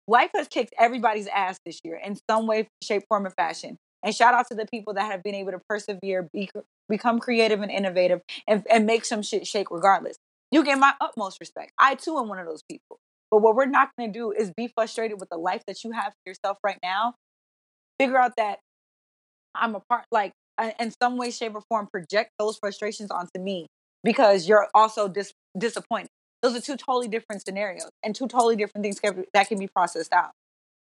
Life 0.07 0.31
has 0.35 0.49
kicked 0.49 0.75
everybody's 0.79 1.27
ass 1.29 1.59
this 1.65 1.81
year 1.85 2.01
in 2.03 2.19
some 2.29 2.47
way, 2.47 2.69
shape, 2.83 3.05
form, 3.09 3.27
or 3.27 3.31
fashion. 3.31 3.79
And 4.03 4.15
shout 4.15 4.35
out 4.35 4.47
to 4.49 4.55
the 4.55 4.67
people 4.67 4.95
that 4.95 5.11
have 5.11 5.23
been 5.23 5.35
able 5.35 5.53
to 5.53 5.61
persevere, 5.69 6.29
be, 6.33 6.51
become 6.89 7.21
creative 7.21 7.63
and 7.63 7.71
innovative, 7.71 8.21
and, 8.47 8.63
and 8.71 8.85
make 8.85 9.05
some 9.05 9.23
shit 9.23 9.47
shake 9.47 9.71
regardless. 9.71 10.17
You 10.55 10.63
get 10.63 10.79
my 10.79 10.95
utmost 11.01 11.41
respect. 11.41 11.73
I 11.81 11.97
too 11.97 12.17
am 12.17 12.29
one 12.29 12.39
of 12.39 12.47
those 12.47 12.63
people. 12.63 13.01
But 13.29 13.43
what 13.43 13.57
we're 13.57 13.67
not 13.67 13.89
going 13.99 14.13
to 14.13 14.17
do 14.17 14.31
is 14.31 14.53
be 14.57 14.69
frustrated 14.69 15.19
with 15.19 15.29
the 15.29 15.37
life 15.37 15.65
that 15.67 15.83
you 15.83 15.91
have 15.91 16.13
for 16.13 16.31
yourself 16.31 16.59
right 16.63 16.79
now. 16.81 17.15
Figure 17.99 18.17
out 18.17 18.37
that 18.37 18.61
I'm 19.53 19.75
a 19.75 19.81
part, 19.81 20.05
like 20.13 20.31
in 20.79 20.93
some 21.03 21.17
way, 21.17 21.33
shape, 21.33 21.57
or 21.57 21.63
form, 21.69 21.89
project 21.89 22.31
those 22.39 22.57
frustrations 22.57 23.11
onto 23.11 23.41
me 23.41 23.67
because 24.05 24.47
you're 24.47 24.69
also 24.77 25.09
dis- 25.09 25.33
disappointed. 25.59 26.11
Those 26.41 26.55
are 26.55 26.61
two 26.61 26.77
totally 26.77 27.09
different 27.09 27.45
scenarios 27.45 27.91
and 28.05 28.15
two 28.15 28.29
totally 28.29 28.55
different 28.55 28.85
things 28.85 29.01
can, 29.01 29.25
that 29.35 29.49
can 29.49 29.59
be 29.59 29.67
processed 29.67 30.13
out. 30.13 30.31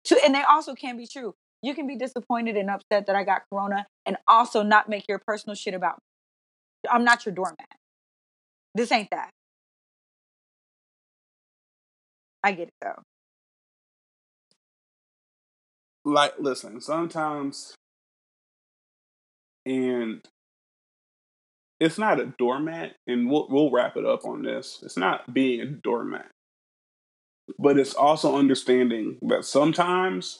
Two, 0.03 0.17
and 0.25 0.33
they 0.33 0.41
also 0.41 0.73
can 0.73 0.97
be 0.97 1.05
true. 1.05 1.35
You 1.61 1.75
can 1.75 1.85
be 1.85 1.95
disappointed 1.95 2.57
and 2.57 2.71
upset 2.71 3.05
that 3.05 3.15
I 3.15 3.23
got 3.23 3.43
corona 3.53 3.85
and 4.03 4.17
also 4.27 4.63
not 4.63 4.89
make 4.89 5.05
your 5.07 5.19
personal 5.27 5.53
shit 5.53 5.75
about 5.75 5.99
me. 5.99 6.89
I'm 6.89 7.03
not 7.03 7.23
your 7.23 7.35
doormat. 7.35 7.67
This 8.73 8.91
ain't 8.91 9.11
that. 9.11 9.29
I 12.43 12.51
get 12.53 12.69
it 12.69 12.73
though. 12.81 13.01
Like, 16.05 16.33
listen, 16.39 16.81
sometimes, 16.81 17.75
and 19.65 20.21
it's 21.79 21.97
not 21.97 22.19
a 22.19 22.33
doormat, 22.37 22.95
and 23.07 23.29
we'll 23.29 23.47
we'll 23.49 23.71
wrap 23.71 23.97
it 23.97 24.05
up 24.05 24.25
on 24.25 24.43
this. 24.43 24.79
It's 24.83 24.97
not 24.97 25.33
being 25.33 25.59
a 25.61 25.65
doormat, 25.65 26.27
but 27.59 27.77
it's 27.77 27.93
also 27.93 28.37
understanding 28.37 29.17
that 29.23 29.45
sometimes 29.45 30.39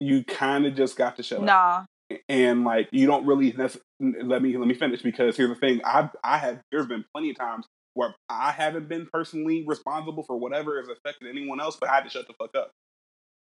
you 0.00 0.24
kind 0.24 0.66
of 0.66 0.74
just 0.74 0.96
got 0.96 1.16
to 1.16 1.22
shut 1.22 1.38
up. 1.38 1.44
Nah. 1.44 1.84
and 2.28 2.64
like 2.64 2.88
you 2.92 3.06
don't 3.06 3.24
really 3.24 3.52
let 3.52 4.42
me 4.42 4.56
let 4.56 4.66
me 4.68 4.74
finish 4.74 5.00
because 5.02 5.36
here's 5.36 5.48
the 5.50 5.54
thing 5.54 5.80
I 5.84 6.10
I 6.24 6.38
have 6.38 6.60
there's 6.72 6.86
been 6.86 7.04
plenty 7.14 7.30
of 7.30 7.38
times 7.38 7.66
where 7.94 8.14
I 8.28 8.52
haven't 8.52 8.88
been 8.88 9.06
personally 9.12 9.64
responsible 9.66 10.22
for 10.22 10.36
whatever 10.36 10.78
has 10.78 10.88
affected 10.88 11.28
anyone 11.28 11.60
else, 11.60 11.76
but 11.78 11.88
I 11.90 11.96
had 11.96 12.04
to 12.04 12.10
shut 12.10 12.26
the 12.26 12.34
fuck 12.34 12.54
up 12.56 12.72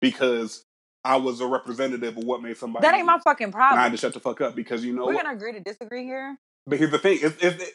because 0.00 0.64
I 1.04 1.16
was 1.16 1.40
a 1.40 1.46
representative 1.46 2.16
of 2.16 2.24
what 2.24 2.42
made 2.42 2.56
somebody. 2.56 2.86
That 2.86 2.94
ain't 2.94 3.06
my 3.06 3.18
fucking 3.18 3.52
And 3.54 3.56
I 3.56 3.82
had 3.82 3.92
to 3.92 3.98
shut 3.98 4.14
the 4.14 4.20
fuck 4.20 4.40
up 4.40 4.54
because 4.54 4.84
you 4.84 4.94
know 4.94 5.06
We're 5.06 5.14
what? 5.14 5.24
gonna 5.24 5.36
agree 5.36 5.52
to 5.52 5.60
disagree 5.60 6.04
here. 6.04 6.36
But 6.66 6.78
here's 6.78 6.90
the 6.92 6.98
thing: 6.98 7.18
it, 7.22 7.74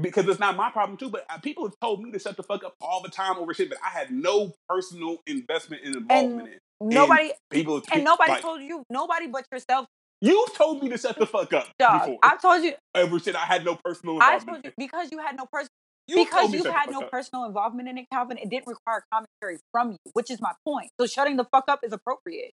because 0.00 0.28
it's 0.28 0.40
not 0.40 0.56
my 0.56 0.70
problem 0.70 0.96
too. 0.96 1.08
But 1.08 1.26
uh, 1.28 1.38
people 1.38 1.64
have 1.64 1.74
told 1.80 2.02
me 2.02 2.12
to 2.12 2.18
shut 2.18 2.36
the 2.36 2.42
fuck 2.42 2.64
up 2.64 2.74
all 2.80 3.02
the 3.02 3.08
time 3.10 3.36
over 3.38 3.52
shit 3.54 3.70
that 3.70 3.78
I 3.84 3.90
had 3.90 4.10
no 4.10 4.54
personal 4.68 5.18
investment 5.26 5.82
and 5.84 5.96
involvement 5.96 6.48
in. 6.48 6.58
Nobody 6.82 7.32
People 7.50 7.76
have 7.76 7.84
and 7.92 8.04
nobody 8.04 8.30
like, 8.30 8.42
told 8.42 8.62
you, 8.62 8.84
nobody 8.88 9.26
but 9.26 9.44
yourself, 9.52 9.86
you 10.22 10.46
told 10.54 10.82
me 10.82 10.88
to 10.90 10.98
shut 10.98 11.18
the 11.18 11.26
fuck 11.26 11.52
up 11.52 11.68
dog. 11.78 12.00
before 12.00 12.18
I 12.22 12.36
told 12.36 12.62
you, 12.62 12.72
over 12.94 13.18
shit 13.18 13.34
I 13.34 13.44
had 13.44 13.64
no 13.64 13.76
personal 13.84 14.18
I 14.20 14.38
told 14.38 14.64
you 14.64 14.72
because 14.78 15.10
you 15.12 15.18
had 15.18 15.36
no 15.36 15.46
person, 15.46 15.68
You 16.10 16.24
because 16.24 16.52
you've 16.52 16.66
had 16.66 16.90
no 16.90 17.02
up. 17.02 17.10
personal 17.10 17.44
involvement 17.44 17.88
in 17.88 17.96
it, 17.96 18.06
Calvin. 18.12 18.36
It 18.36 18.50
didn't 18.50 18.66
require 18.66 19.04
commentary 19.12 19.60
from 19.70 19.92
you, 19.92 19.98
which 20.12 20.28
is 20.28 20.40
my 20.40 20.50
point. 20.66 20.90
So 21.00 21.06
shutting 21.06 21.36
the 21.36 21.44
fuck 21.44 21.64
up 21.68 21.80
is 21.84 21.92
appropriate. 21.92 22.50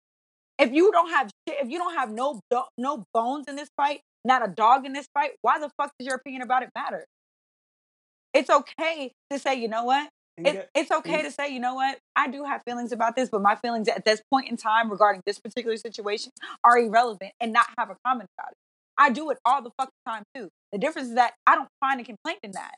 If 0.56 0.72
you 0.72 0.92
don't 0.92 1.10
have 1.10 1.30
shit, 1.48 1.58
if 1.60 1.68
you 1.68 1.78
don't 1.78 1.94
have 1.94 2.12
no 2.12 2.40
no 2.78 3.04
bones 3.12 3.46
in 3.48 3.56
this 3.56 3.68
fight, 3.76 4.02
not 4.24 4.48
a 4.48 4.52
dog 4.52 4.86
in 4.86 4.92
this 4.92 5.08
fight, 5.12 5.32
why 5.42 5.58
the 5.58 5.68
fuck 5.76 5.90
does 5.98 6.06
your 6.06 6.14
opinion 6.14 6.42
about 6.42 6.62
it 6.62 6.68
matter? 6.76 7.06
It's 8.32 8.50
okay 8.50 9.10
to 9.30 9.38
say, 9.40 9.56
you 9.56 9.66
know 9.66 9.84
what? 9.84 10.08
It, 10.36 10.54
yet- 10.54 10.70
it's 10.74 10.92
okay 10.92 11.22
to 11.22 11.32
say, 11.32 11.52
you 11.52 11.58
know 11.58 11.74
what? 11.74 11.98
I 12.14 12.28
do 12.28 12.44
have 12.44 12.62
feelings 12.64 12.92
about 12.92 13.16
this, 13.16 13.30
but 13.30 13.42
my 13.42 13.56
feelings 13.56 13.88
at 13.88 14.04
this 14.04 14.22
point 14.32 14.48
in 14.48 14.56
time 14.56 14.90
regarding 14.92 15.22
this 15.26 15.40
particular 15.40 15.76
situation 15.76 16.30
are 16.62 16.78
irrelevant 16.78 17.32
and 17.40 17.52
not 17.52 17.66
have 17.76 17.90
a 17.90 17.96
comment 18.06 18.28
about 18.38 18.52
it. 18.52 18.56
I 18.96 19.10
do 19.10 19.30
it 19.30 19.38
all 19.44 19.60
the 19.60 19.70
fucking 19.76 19.90
time 20.06 20.22
too. 20.36 20.50
The 20.70 20.78
difference 20.78 21.08
is 21.08 21.14
that 21.16 21.32
I 21.46 21.56
don't 21.56 21.68
find 21.80 22.00
a 22.00 22.04
complaint 22.04 22.38
in 22.44 22.52
that. 22.52 22.76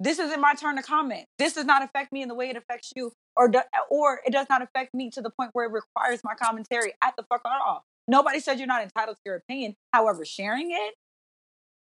This 0.00 0.18
isn't 0.18 0.40
my 0.40 0.54
turn 0.54 0.76
to 0.76 0.82
comment. 0.82 1.26
This 1.38 1.54
does 1.54 1.64
not 1.64 1.82
affect 1.82 2.12
me 2.12 2.22
in 2.22 2.28
the 2.28 2.34
way 2.34 2.48
it 2.50 2.56
affects 2.56 2.92
you, 2.94 3.12
or 3.36 3.48
do, 3.48 3.60
or 3.90 4.20
it 4.24 4.32
does 4.32 4.46
not 4.48 4.62
affect 4.62 4.94
me 4.94 5.10
to 5.10 5.20
the 5.20 5.30
point 5.30 5.50
where 5.54 5.66
it 5.66 5.72
requires 5.72 6.20
my 6.22 6.34
commentary 6.34 6.92
at 7.02 7.14
the 7.16 7.24
fuck 7.24 7.42
all. 7.44 7.84
Nobody 8.06 8.40
said 8.40 8.58
you're 8.58 8.66
not 8.68 8.82
entitled 8.82 9.16
to 9.16 9.22
your 9.26 9.36
opinion. 9.36 9.74
However, 9.92 10.24
sharing 10.24 10.70
it, 10.70 10.94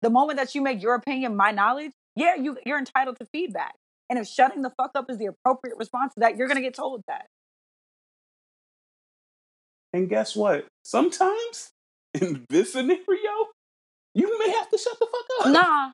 the 0.02 0.10
moment 0.10 0.38
that 0.38 0.54
you 0.54 0.60
make 0.60 0.82
your 0.82 0.94
opinion 0.94 1.36
my 1.36 1.52
knowledge, 1.52 1.92
yeah, 2.14 2.34
you 2.34 2.58
you're 2.66 2.78
entitled 2.78 3.18
to 3.18 3.26
feedback. 3.32 3.74
And 4.10 4.18
if 4.18 4.26
shutting 4.26 4.62
the 4.62 4.70
fuck 4.70 4.90
up 4.94 5.06
is 5.08 5.18
the 5.18 5.26
appropriate 5.26 5.76
response 5.78 6.12
to 6.14 6.20
that, 6.20 6.36
you're 6.36 6.48
gonna 6.48 6.60
get 6.60 6.74
told 6.74 7.02
that. 7.08 7.26
And 9.92 10.08
guess 10.08 10.36
what? 10.36 10.66
Sometimes 10.84 11.70
in 12.14 12.44
this 12.48 12.72
scenario, 12.72 13.00
you 14.14 14.38
may 14.38 14.50
have 14.50 14.68
to 14.70 14.78
shut 14.78 14.98
the 14.98 15.06
fuck 15.06 15.46
up. 15.46 15.52
Nah, 15.52 15.92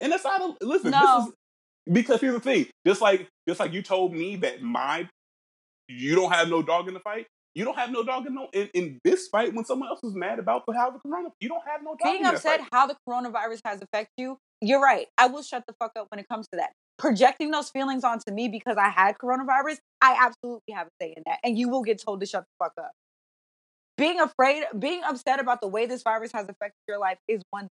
And 0.00 0.12
that's 0.12 0.24
not 0.24 0.40
a 0.40 0.64
listen. 0.64 0.90
No. 0.90 1.32
Because 1.90 2.20
here's 2.20 2.34
the 2.34 2.40
thing. 2.40 2.66
Just 2.86 3.00
like 3.00 3.28
just 3.48 3.60
like 3.60 3.72
you 3.72 3.82
told 3.82 4.12
me 4.12 4.36
that 4.36 4.62
my 4.62 5.08
you 5.88 6.14
don't 6.14 6.32
have 6.32 6.48
no 6.48 6.62
dog 6.62 6.88
in 6.88 6.94
the 6.94 7.00
fight. 7.00 7.26
You 7.54 7.64
don't 7.64 7.76
have 7.76 7.90
no 7.90 8.02
dog 8.02 8.26
in 8.26 8.34
no 8.34 8.48
in, 8.52 8.68
in 8.72 8.98
this 9.04 9.28
fight 9.28 9.54
when 9.54 9.64
someone 9.64 9.88
else 9.88 10.00
is 10.02 10.14
mad 10.14 10.38
about 10.38 10.64
the 10.66 10.72
how 10.72 10.90
the 10.90 10.98
corona. 10.98 11.28
You 11.40 11.48
don't 11.48 11.64
have 11.66 11.82
no 11.82 11.90
dog 11.90 11.98
being 12.04 12.24
upset 12.24 12.60
how 12.72 12.86
the 12.86 12.96
coronavirus 13.08 13.60
has 13.64 13.82
affected 13.82 14.12
you, 14.16 14.38
you're 14.62 14.80
right. 14.80 15.08
I 15.18 15.26
will 15.26 15.42
shut 15.42 15.64
the 15.66 15.74
fuck 15.78 15.92
up 15.98 16.06
when 16.10 16.18
it 16.18 16.26
comes 16.28 16.46
to 16.48 16.56
that. 16.56 16.70
Projecting 16.98 17.50
those 17.50 17.68
feelings 17.68 18.04
onto 18.04 18.32
me 18.32 18.48
because 18.48 18.76
I 18.76 18.88
had 18.88 19.16
coronavirus, 19.18 19.78
I 20.00 20.16
absolutely 20.20 20.72
have 20.72 20.86
a 20.86 20.90
say 21.02 21.14
in 21.16 21.24
that. 21.26 21.40
And 21.42 21.58
you 21.58 21.68
will 21.68 21.82
get 21.82 22.00
told 22.00 22.20
to 22.20 22.26
shut 22.26 22.44
the 22.44 22.64
fuck 22.64 22.72
up. 22.78 22.92
Being 23.98 24.20
afraid, 24.20 24.64
being 24.78 25.02
upset 25.02 25.40
about 25.40 25.60
the 25.60 25.68
way 25.68 25.86
this 25.86 26.02
virus 26.02 26.32
has 26.32 26.44
affected 26.44 26.78
your 26.86 26.98
life 26.98 27.18
is 27.28 27.42
one. 27.50 27.68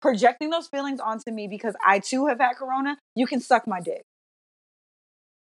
Projecting 0.00 0.50
those 0.50 0.66
feelings 0.68 1.00
onto 1.00 1.30
me 1.30 1.46
because 1.46 1.74
I 1.84 1.98
too 1.98 2.26
have 2.26 2.38
had 2.38 2.54
corona, 2.56 2.96
you 3.14 3.26
can 3.26 3.40
suck 3.40 3.66
my 3.66 3.80
dick. 3.80 4.02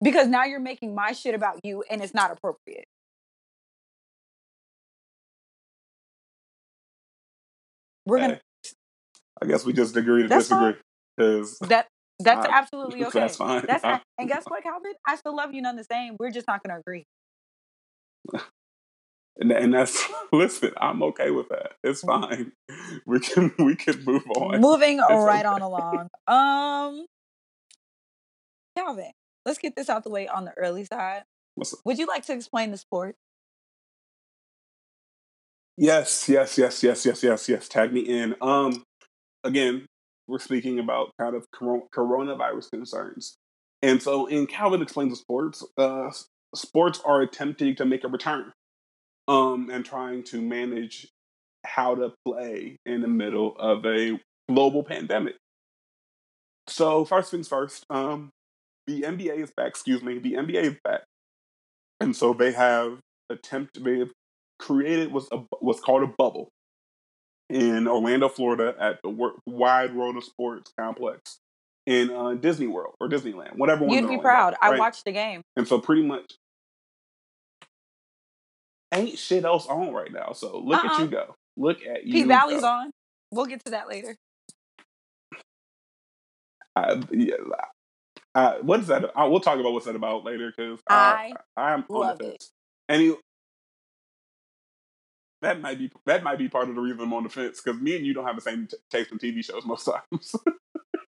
Because 0.03 0.29
now 0.29 0.45
you're 0.45 0.61
making 0.61 0.95
my 0.95 1.13
shit 1.13 1.35
about 1.35 1.61
you 1.65 1.85
and 1.91 2.03
it's 2.03 2.15
not 2.15 2.31
appropriate. 2.31 2.85
We're 8.07 8.19
gonna 8.19 8.41
I 9.43 9.47
guess 9.47 9.65
we 9.65 9.73
just 9.73 9.97
agree 9.97 10.23
to 10.23 10.29
disagree 10.29 10.75
because 11.17 11.59
that 11.61 11.87
that's 12.19 12.47
I- 12.47 12.51
absolutely 12.59 13.05
okay. 13.07 13.21
that's 13.21 13.37
fine. 13.37 13.65
That's 13.67 13.85
I- 13.85 14.01
and 14.19 14.29
guess 14.29 14.45
what, 14.49 14.63
Calvin? 14.63 14.93
I 15.07 15.17
still 15.17 15.37
love 15.37 15.55
you 15.55 15.63
none 15.63 15.77
the 15.77 15.85
same. 15.85 16.17
We're 16.19 16.31
just 16.31 16.47
not 16.47 16.63
gonna 16.63 16.81
agree. 16.81 17.05
and, 19.41 19.51
and 19.51 19.75
that's 19.75 20.07
listen. 20.33 20.73
I'm 20.81 21.03
okay 21.03 21.31
with 21.31 21.49
that. 21.49 21.73
It's 21.83 22.03
fine. 22.03 22.53
We 23.07 23.21
can 23.21 23.53
we 23.59 23.77
can 23.77 24.05
move 24.05 24.25
on. 24.37 24.61
Moving 24.61 24.99
It's 24.99 25.11
right 25.11 25.45
okay. 25.45 25.49
on 25.49 25.63
along. 25.63 26.09
Um 26.27 27.07
Calvin, 28.77 29.13
let's 29.45 29.59
get 29.59 29.75
this 29.77 29.89
out 29.89 30.05
the 30.05 30.11
way 30.11 30.29
on 30.29 30.45
the 30.45 30.53
early 30.57 30.85
side. 30.85 31.23
What's 31.55 31.73
up? 31.73 31.81
Would 31.85 31.99
you 31.99 32.07
like 32.07 32.25
to 32.27 32.33
explain 32.33 32.71
the 32.71 32.79
sport? 32.79 33.17
Yes, 35.77 36.29
yes, 36.29 36.59
yes, 36.59 36.83
yes, 36.83 37.07
yes, 37.07 37.23
yes, 37.23 37.49
yes. 37.49 37.69
Tag 37.69 37.93
me 37.93 38.01
in. 38.01 38.35
Um, 38.41 38.85
again, 39.45 39.87
we're 40.29 40.39
speaking 40.39 40.79
about 40.79 41.11
kind 41.21 41.35
of 41.35 41.47
coronavirus 41.53 42.71
concerns, 42.71 43.37
and 43.83 44.03
so 44.03 44.27
in 44.27 44.47
Calvin 44.47 44.83
explains 44.83 45.13
the 45.13 45.17
sports. 45.17 45.65
Uh, 45.79 46.11
sports 46.55 47.01
are 47.05 47.23
attempting 47.23 47.77
to 47.77 47.85
make 47.85 48.05
a 48.05 48.09
return, 48.09 48.53
um, 49.31 49.71
and 49.71 49.85
trying 49.85 50.25
to 50.25 50.43
manage 50.43 51.07
how 51.65 51.95
to 51.95 52.13
play 52.27 52.77
in 52.85 53.01
the 53.01 53.09
middle 53.09 53.57
of 53.59 53.87
a 53.87 54.19
global 54.49 54.83
pandemic. 54.83 55.37
So 56.67 57.05
first 57.05 57.31
things 57.31 57.47
first, 57.47 57.85
um, 57.91 58.31
the 58.89 59.03
NBA 59.03 59.39
is 59.39 59.53
back. 59.57 59.69
Excuse 59.69 60.03
me, 60.03 60.19
the 60.19 60.33
NBA 60.33 60.63
is 60.63 60.77
back, 60.83 61.03
and 62.01 62.15
so 62.15 62.33
they 62.33 62.53
have 62.53 62.99
attempt 63.31 63.83
they 63.83 64.01
have 64.01 64.11
created 64.59 65.13
was 65.13 65.29
a 65.31 65.39
was 65.61 65.79
called 65.79 66.03
a 66.03 66.13
bubble 66.19 66.49
in 67.49 67.87
Orlando, 67.87 68.29
Florida, 68.29 68.75
at 68.81 68.99
the 69.05 69.33
Wide 69.47 69.95
World 69.95 70.17
of 70.17 70.25
Sports 70.25 70.73
complex 70.79 71.39
in 71.87 72.11
uh, 72.11 72.35
Disney 72.35 72.67
World 72.67 72.95
or 73.01 73.09
Disneyland, 73.09 73.57
whatever. 73.57 73.85
You'd 73.85 74.03
be 74.03 74.17
Orlando, 74.17 74.23
proud. 74.23 74.55
I 74.61 74.71
right? 74.71 74.79
watched 74.79 75.05
the 75.05 75.13
game. 75.13 75.43
and 75.57 75.69
so 75.69 75.79
pretty 75.79 76.03
much 76.03 76.35
ain't 78.93 79.19
shit 79.19 79.45
else 79.45 79.67
on 79.67 79.93
right 79.93 80.13
now. 80.13 80.33
So 80.33 80.59
look 80.59 80.85
at 80.85 80.93
Uh-uh. 80.93 81.03
you 81.03 81.09
go. 81.09 81.35
Look 81.57 81.85
at 81.87 82.05
you. 82.05 82.13
P 82.13 82.23
Valley's 82.25 82.63
on. 82.63 82.91
We'll 83.31 83.47
get 83.47 83.65
to 83.65 83.73
that 83.73 83.89
later. 83.89 84.17
I, 86.77 87.03
yeah, 87.11 87.35
I, 88.35 88.59
what 88.61 88.81
is 88.81 88.87
that? 88.89 89.11
I, 89.17 89.25
we'll 89.27 89.41
talk 89.41 89.59
about 89.59 89.73
what's 89.73 89.87
that 89.87 89.97
about 89.97 90.25
later 90.25 90.53
because 90.57 90.79
I 90.89 91.33
I 91.57 91.73
I'm 91.73 91.85
on 91.89 92.01
love 92.01 92.19
the 92.19 92.25
fence. 92.31 92.51
And 92.89 93.17
that 95.43 95.61
might 95.61 95.79
be 95.79 95.91
that 96.07 96.23
might 96.23 96.39
be 96.39 96.49
part 96.49 96.69
of 96.69 96.75
the 96.75 96.81
reason 96.81 97.01
I'm 97.01 97.13
on 97.13 97.25
the 97.25 97.29
fence 97.29 97.61
because 97.61 97.81
me 97.81 97.97
and 97.97 98.07
you 98.07 98.15
don't 98.15 98.27
have 98.27 98.37
the 98.37 98.43
same 98.43 98.67
t- 98.67 98.77
taste 98.91 99.11
in 99.11 99.19
TV 99.19 99.45
shows 99.45 99.65
most 99.65 99.85
times. 100.13 100.35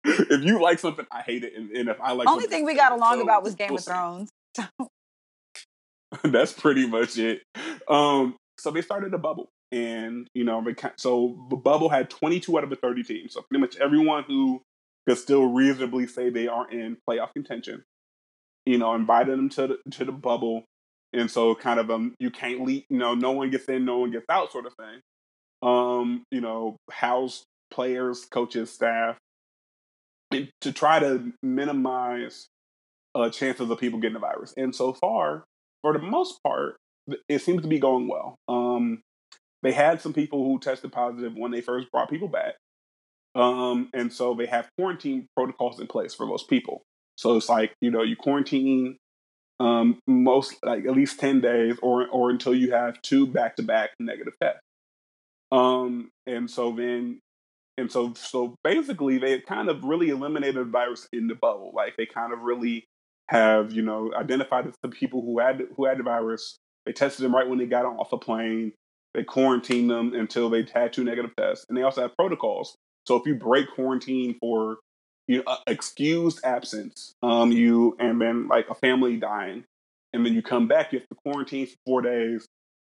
if 0.05 0.45
you 0.45 0.61
like 0.61 0.79
something, 0.79 1.07
I 1.11 1.23
hate 1.23 1.45
it, 1.45 1.55
and, 1.57 1.71
and 1.71 1.89
if 1.89 2.01
I 2.01 2.13
like 2.13 2.29
Only 2.29 2.47
thing 2.47 2.65
we 2.65 2.75
got 2.75 2.93
along 2.93 3.19
So, 3.19 3.23
about 3.23 3.43
was 3.45 3.55
Game 3.55 3.71
we'll 3.71 3.79
of. 3.79 3.85
Thrones. 3.85 4.31
That's 6.25 6.53
pretty 6.53 6.87
much 6.87 7.19
it. 7.19 7.43
Um, 7.89 8.37
so 8.59 8.71
they 8.71 8.83
started 8.83 9.15
a 9.15 9.19
bubble, 9.19 9.49
and 9.73 10.29
you 10.35 10.45
know, 10.45 10.65
so 10.97 11.47
the 11.51 11.57
bubble 11.57 11.89
had 11.89 12.11
22 12.11 12.57
out 12.57 12.65
of 12.65 12.71
the 12.71 12.77
30 12.77 13.03
teams. 13.03 13.33
So 13.35 13.43
pretty 13.43 13.61
much 13.61 13.77
everyone 13.77 14.25
who 14.27 14.63
could 15.09 15.19
still 15.19 15.47
reasonably 15.47 16.07
say 16.07 16.31
they 16.31 16.49
are 16.49 16.71
in 16.71 16.97
playoff 17.09 17.33
contention 17.35 17.85
you 18.67 18.79
know, 18.79 18.95
invited 18.95 19.39
them 19.39 19.49
to 19.51 19.67
the, 19.67 19.91
to 19.93 20.05
the 20.05 20.13
bubble, 20.13 20.65
and 21.13 21.31
so 21.31 21.55
kind 21.55 21.79
of 21.79 21.91
um, 21.91 22.15
you 22.19 22.31
can't 22.31 22.63
leave, 22.63 22.85
you 22.89 22.99
know, 22.99 23.15
no 23.15 23.33
one 23.33 23.51
gets 23.51 23.67
in, 23.67 23.85
no 23.85 23.99
one 23.99 24.11
gets 24.11 24.27
out, 24.31 24.53
sort 24.53 24.67
of 24.67 24.75
thing. 24.75 25.01
Um, 25.63 26.25
you 26.31 26.41
know, 26.41 26.77
house 26.91 27.45
players, 27.71 28.25
coaches, 28.25 28.71
staff, 28.71 29.17
to 30.33 30.73
try 30.73 30.99
to 30.99 31.33
minimize 31.43 32.47
uh, 33.15 33.31
chances 33.31 33.71
of 33.71 33.79
people 33.79 34.01
getting 34.01 34.15
the 34.15 34.21
virus. 34.21 34.55
And 34.57 34.75
so 34.75 34.93
far, 34.93 35.45
for 35.83 35.93
the 35.93 36.01
most 36.01 36.43
part, 36.43 36.77
it 37.29 37.41
seems 37.41 37.63
to 37.63 37.69
be 37.69 37.79
going 37.79 38.09
well. 38.09 38.37
Um, 38.49 39.03
they 39.63 39.73
had 39.73 40.01
some 40.01 40.13
people 40.13 40.45
who 40.45 40.59
tested 40.59 40.93
positive 40.93 41.35
when 41.37 41.51
they 41.51 41.61
first 41.61 41.91
brought 41.91 42.11
people 42.11 42.29
back. 42.29 42.55
Um, 43.35 43.89
and 43.93 44.13
so 44.13 44.35
they 44.35 44.47
have 44.47 44.69
quarantine 44.79 45.27
protocols 45.37 45.81
in 45.81 45.87
place 45.87 46.15
for 46.15 46.27
most 46.27 46.49
people. 46.49 46.83
So 47.17 47.37
it's 47.37 47.49
like, 47.49 47.75
you 47.81 47.91
know, 47.91 48.03
you 48.03 48.17
quarantine 48.17 48.97
um, 49.61 49.99
most 50.07 50.57
like 50.63 50.85
at 50.85 50.93
least 50.93 51.21
10 51.21 51.41
days 51.41 51.77
or 51.83 52.07
or 52.09 52.31
until 52.31 52.55
you 52.55 52.73
have 52.73 53.01
two 53.03 53.27
back 53.27 53.57
to 53.57 53.63
back 53.63 53.91
negative 53.99 54.35
tests. 54.41 54.61
Um, 55.53 56.11
and 56.27 56.51
so 56.51 56.73
then 56.73 57.21
and 57.79 57.91
so 57.91 58.15
so 58.15 58.57
basically 58.65 59.19
they 59.19 59.41
kind 59.41 59.69
of 59.69 59.85
really 59.85 60.11
eliminated 60.11 60.57
the 60.57 60.65
virus 60.65 61.09
in 61.13 61.29
the 61.29 61.35
bubble. 61.35 61.73
Like 61.75 61.97
they 61.97 62.07
kind 62.07 62.33
of 62.33 62.41
really 62.41 62.85
have, 63.29 63.73
you 63.73 63.83
know, 63.83 64.13
identified 64.15 64.71
the 64.83 64.89
people 64.89 65.23
who 65.23 65.39
had 65.39 65.63
who 65.77 65.87
had 65.87 65.99
the 65.99 66.03
virus. 66.03 66.59
They 66.87 66.93
tested 66.93 67.25
them 67.25 67.35
right 67.35 67.49
when 67.49 67.59
they 67.59 67.67
got 67.67 67.87
off 67.87 68.13
a 68.13 68.19
plane. 68.19 68.73
They 69.15 69.25
quarantined 69.25 69.91
them 69.91 70.13
until 70.15 70.51
they 70.51 70.67
had 70.73 70.93
two 70.93 71.05
negative 71.05 71.33
tests. 71.37 71.67
And 71.69 71.79
they 71.79 71.83
also 71.83 72.03
have 72.03 72.17
protocols. 72.17 72.77
So 73.07 73.17
if 73.17 73.27
you 73.27 73.35
break 73.35 73.71
quarantine 73.75 74.37
for 74.41 74.79
you 75.27 75.43
know, 75.43 75.57
excused 75.67 76.41
absence, 76.45 77.15
um, 77.23 77.51
you 77.53 77.97
and 77.99 78.21
then 78.21 78.49
like 78.49 78.69
a 78.69 78.75
family 78.75 79.17
dying, 79.17 79.65
and 80.13 80.25
then 80.25 80.35
you 80.35 80.43
come 80.43 80.69
back, 80.69 80.93
you 80.93 80.99
have 80.99 81.09
to 81.09 81.15
quarantine 81.15 81.67
for 81.67 81.77
four 81.87 82.03
days. 82.03 82.47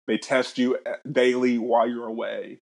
They 0.07 0.17
test 0.17 0.57
you 0.57 0.77
uh, 0.85 0.95
daily 1.09 1.57
while 1.57 1.87
you're 1.87 2.07
away, 2.07 2.59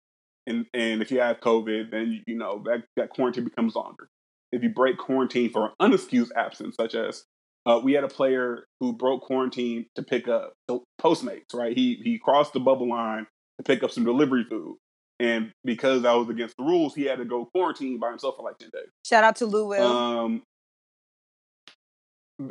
and 0.46 0.66
and 0.74 1.02
if 1.02 1.10
you 1.10 1.20
have 1.20 1.40
COVID, 1.40 1.90
then 1.90 2.22
you 2.26 2.36
know 2.36 2.62
that 2.66 2.84
that 2.96 3.10
quarantine 3.10 3.44
becomes 3.44 3.74
longer. 3.74 4.08
If 4.52 4.62
you 4.62 4.70
break 4.70 4.98
quarantine 4.98 5.50
for 5.50 5.66
an 5.66 5.92
unexcused 5.92 6.32
absence, 6.36 6.76
such 6.76 6.94
as 6.94 7.24
uh, 7.66 7.80
we 7.82 7.92
had 7.92 8.04
a 8.04 8.08
player 8.08 8.64
who 8.80 8.92
broke 8.92 9.22
quarantine 9.22 9.86
to 9.94 10.02
pick 10.02 10.28
up 10.28 10.54
Postmates, 11.00 11.54
right? 11.54 11.76
He 11.76 12.00
he 12.02 12.18
crossed 12.18 12.52
the 12.52 12.60
bubble 12.60 12.88
line 12.88 13.26
to 13.58 13.64
pick 13.64 13.82
up 13.82 13.90
some 13.90 14.04
delivery 14.04 14.44
food. 14.48 14.76
And 15.18 15.52
because 15.64 16.06
I 16.06 16.14
was 16.14 16.30
against 16.30 16.56
the 16.56 16.64
rules, 16.64 16.94
he 16.94 17.04
had 17.04 17.18
to 17.18 17.26
go 17.26 17.44
quarantine 17.54 17.98
by 17.98 18.08
himself 18.08 18.36
for 18.36 18.42
like 18.42 18.56
10 18.56 18.70
days. 18.72 18.88
Shout 19.04 19.22
out 19.22 19.36
to 19.36 19.46
Lou 19.46 19.66
Will. 19.66 19.86
Um, 19.86 20.42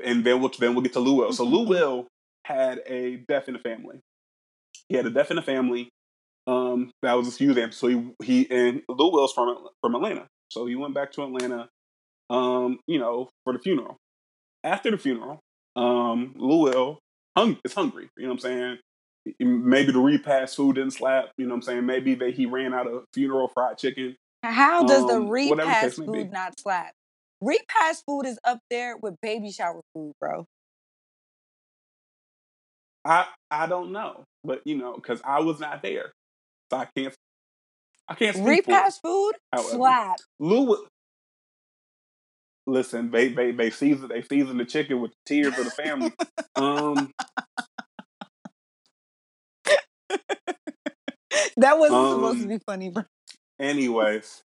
and 0.03 0.23
then 0.23 0.39
we'll, 0.39 0.51
then 0.59 0.75
we'll 0.75 0.83
get 0.83 0.93
to 0.93 0.99
Lou 0.99 1.15
Will. 1.15 1.33
So 1.33 1.45
Lou 1.45 1.67
Will 1.67 2.05
had 2.45 2.81
a 2.85 3.23
death 3.27 3.47
in 3.47 3.55
the 3.55 3.59
family. 3.59 4.01
He 4.87 4.95
had 4.95 5.07
a 5.07 5.09
death 5.09 5.31
in 5.31 5.37
the 5.37 5.41
family. 5.41 5.89
Um, 6.45 6.91
that 7.01 7.13
was 7.13 7.27
a 7.27 7.31
few 7.31 7.49
example. 7.49 7.75
So 7.75 7.87
he, 7.87 8.13
he 8.23 8.51
and 8.51 8.83
Lou 8.87 9.11
Will's 9.11 9.33
from 9.33 9.55
from 9.81 9.95
Atlanta. 9.95 10.27
So 10.51 10.67
he 10.67 10.75
went 10.75 10.93
back 10.93 11.11
to 11.13 11.23
Atlanta, 11.23 11.69
um, 12.29 12.79
you 12.87 12.99
know, 12.99 13.29
for 13.43 13.53
the 13.53 13.59
funeral. 13.59 13.97
After 14.63 14.91
the 14.91 14.97
funeral, 14.97 15.39
um, 15.75 16.33
Will 16.37 16.99
hung, 17.37 17.57
is 17.63 17.73
hungry. 17.73 18.09
You 18.17 18.23
know 18.23 18.29
what 18.29 18.35
I'm 18.35 18.39
saying? 18.39 18.77
maybe 19.39 19.91
the 19.91 19.99
repast 19.99 20.55
food 20.55 20.75
didn't 20.75 20.91
slap. 20.91 21.31
You 21.37 21.45
know 21.45 21.51
what 21.51 21.57
I'm 21.57 21.61
saying? 21.63 21.85
Maybe 21.85 22.15
that 22.15 22.33
he 22.33 22.45
ran 22.45 22.73
out 22.73 22.87
of 22.87 23.03
funeral 23.13 23.47
fried 23.47 23.77
chicken. 23.77 24.15
How 24.43 24.83
does 24.83 25.03
um, 25.03 25.07
the 25.07 25.21
repast 25.21 25.97
food 25.97 26.31
not 26.31 26.59
slap? 26.59 26.93
Repast 27.41 28.03
food 28.05 28.25
is 28.25 28.39
up 28.43 28.59
there 28.69 28.97
with 28.97 29.15
baby 29.21 29.51
shower 29.51 29.81
food, 29.93 30.13
bro. 30.19 30.45
I 33.05 33.25
I 33.49 33.67
don't 33.67 33.91
know, 33.91 34.23
but 34.43 34.61
you 34.65 34.77
know, 34.77 34.93
because 34.93 35.21
I 35.23 35.39
was 35.39 35.59
not 35.59 35.81
there, 35.81 36.11
so 36.71 36.77
I 36.77 36.87
can't. 36.95 37.15
I 38.07 38.15
can't. 38.15 38.37
Repast 38.37 39.01
food 39.01 39.33
However, 39.53 39.69
slap. 39.69 40.17
Lou, 40.39 40.85
listen, 42.69 43.11
they 43.11 43.29
they 43.29 43.51
they 43.51 43.69
season 43.69 44.07
they 44.09 44.21
season 44.21 44.57
the 44.57 44.65
chicken 44.65 45.01
with 45.01 45.11
the 45.11 45.17
tears 45.25 45.57
of 45.57 45.65
the 45.65 45.71
family. 45.71 46.13
um, 46.55 47.11
that 51.57 51.77
wasn't 51.77 51.99
um, 51.99 52.15
supposed 52.15 52.41
to 52.41 52.47
be 52.47 52.59
funny, 52.65 52.89
bro. 52.89 53.03
Anyways. 53.59 54.43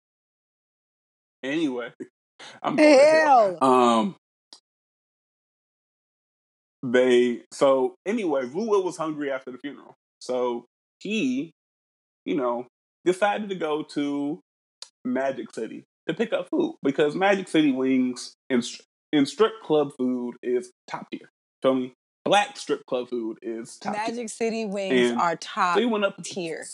Anyway. 1.44 1.92
I'm 2.62 2.78
hell. 2.78 3.58
Um 3.62 4.16
they 6.84 7.42
so 7.52 7.96
anyway, 8.06 8.44
Lou 8.46 8.84
was 8.84 8.98
hungry 8.98 9.32
after 9.32 9.52
the 9.52 9.58
funeral. 9.58 9.96
So 10.20 10.66
he, 11.00 11.52
you 12.26 12.36
know, 12.36 12.68
decided 13.06 13.50
to 13.50 13.56
go 13.56 13.84
to 13.84 14.40
Magic 15.04 15.52
City 15.54 15.86
to 16.08 16.14
pick 16.14 16.34
up 16.34 16.50
food 16.50 16.76
because 16.84 17.16
Magic 17.16 17.48
City 17.48 17.72
wings 17.72 18.34
in 18.50 18.62
in 19.12 19.26
strip 19.26 19.62
club 19.64 19.92
food 19.98 20.36
is 20.44 20.72
top 20.88 21.10
tier. 21.12 21.30
Feel 21.62 21.76
me? 21.76 21.94
Black 22.26 22.58
strip 22.58 22.86
club 22.86 23.10
food 23.10 23.38
is 23.42 23.78
top 23.78 23.94
Magic 23.94 24.16
tier. 24.16 24.28
City 24.28 24.66
wings 24.66 25.12
and 25.12 25.20
are 25.20 25.36
top 25.36 25.76
so 25.76 25.80
he 25.80 25.86
went 25.86 26.06
up 26.06 26.22
tier. 26.24 26.66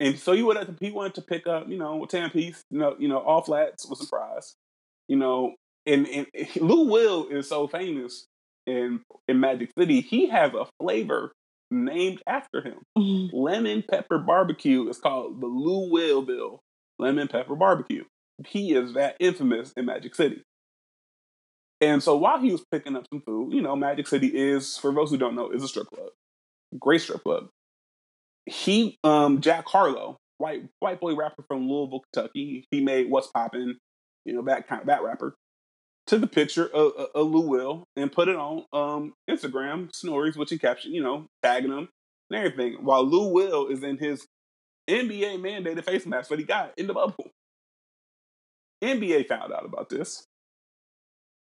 And 0.00 0.18
so 0.18 0.32
you 0.32 0.46
would 0.46 0.56
have 0.56 0.76
he 0.80 0.90
wanted 0.90 1.14
to 1.14 1.22
pick 1.22 1.46
up, 1.46 1.68
you 1.68 1.76
know, 1.76 2.04
ten 2.06 2.30
piece, 2.30 2.62
you 2.70 2.78
know, 2.78 2.94
you 2.98 3.08
know, 3.08 3.18
all 3.18 3.42
flats 3.42 3.88
with 3.88 3.98
some 3.98 4.08
fries. 4.08 4.54
You 5.08 5.16
know, 5.16 5.54
and, 5.86 6.06
and 6.06 6.26
Lou 6.60 6.88
Will 6.88 7.26
is 7.28 7.48
so 7.48 7.66
famous 7.66 8.26
in 8.66 9.00
in 9.26 9.40
Magic 9.40 9.70
City. 9.76 10.00
He 10.00 10.28
has 10.28 10.52
a 10.54 10.66
flavor 10.80 11.32
named 11.70 12.22
after 12.26 12.62
him. 12.62 12.82
Mm-hmm. 12.96 13.36
Lemon 13.36 13.84
pepper 13.88 14.18
barbecue 14.18 14.88
is 14.88 14.98
called 14.98 15.40
the 15.40 15.46
Lou 15.46 15.90
Will 15.90 16.22
Bill 16.22 16.60
Lemon 16.98 17.28
Pepper 17.28 17.56
Barbecue. 17.56 18.04
He 18.46 18.74
is 18.74 18.94
that 18.94 19.16
infamous 19.18 19.72
in 19.76 19.86
Magic 19.86 20.14
City. 20.14 20.42
And 21.80 22.02
so 22.02 22.16
while 22.16 22.40
he 22.40 22.50
was 22.50 22.64
picking 22.72 22.96
up 22.96 23.06
some 23.12 23.22
food, 23.22 23.52
you 23.52 23.62
know, 23.62 23.76
Magic 23.76 24.06
City 24.06 24.28
is, 24.28 24.76
for 24.76 24.92
those 24.92 25.10
who 25.10 25.16
don't 25.16 25.36
know, 25.36 25.50
is 25.50 25.62
a 25.62 25.68
strip 25.68 25.88
club. 25.88 26.10
Great 26.78 27.00
strip 27.00 27.22
club 27.22 27.48
he 28.48 28.98
um 29.04 29.40
Jack 29.40 29.66
Harlow, 29.66 30.18
white 30.38 30.64
white 30.80 31.00
boy 31.00 31.14
rapper 31.14 31.44
from 31.46 31.68
Louisville, 31.68 32.02
Kentucky. 32.12 32.66
He 32.70 32.80
made 32.80 33.10
What's 33.10 33.28
Poppin', 33.28 33.78
you 34.24 34.32
know, 34.32 34.42
that 34.42 34.66
kind 34.66 34.80
of 34.80 34.86
that 34.88 35.02
rapper. 35.02 35.34
Took 36.06 36.22
a 36.22 36.26
picture 36.26 36.66
of, 36.66 36.92
of, 36.96 37.08
of 37.14 37.26
Lou 37.30 37.46
Will 37.46 37.84
and 37.96 38.10
put 38.10 38.28
it 38.28 38.36
on 38.36 38.64
um 38.72 39.14
Instagram 39.28 39.94
stories, 39.94 40.36
which 40.36 40.50
he 40.50 40.58
captioned, 40.58 40.94
you 40.94 41.02
know, 41.02 41.26
tagging 41.42 41.72
him 41.72 41.88
and 42.30 42.44
everything. 42.44 42.84
While 42.84 43.04
Lou 43.04 43.32
Will 43.32 43.68
is 43.68 43.82
in 43.82 43.98
his 43.98 44.26
NBA 44.88 45.38
mandated 45.38 45.84
face 45.84 46.06
mask 46.06 46.30
that 46.30 46.38
he 46.38 46.44
got 46.44 46.72
in 46.76 46.86
the 46.86 46.94
bubble. 46.94 47.30
NBA 48.82 49.28
found 49.28 49.52
out 49.52 49.64
about 49.64 49.88
this. 49.88 50.24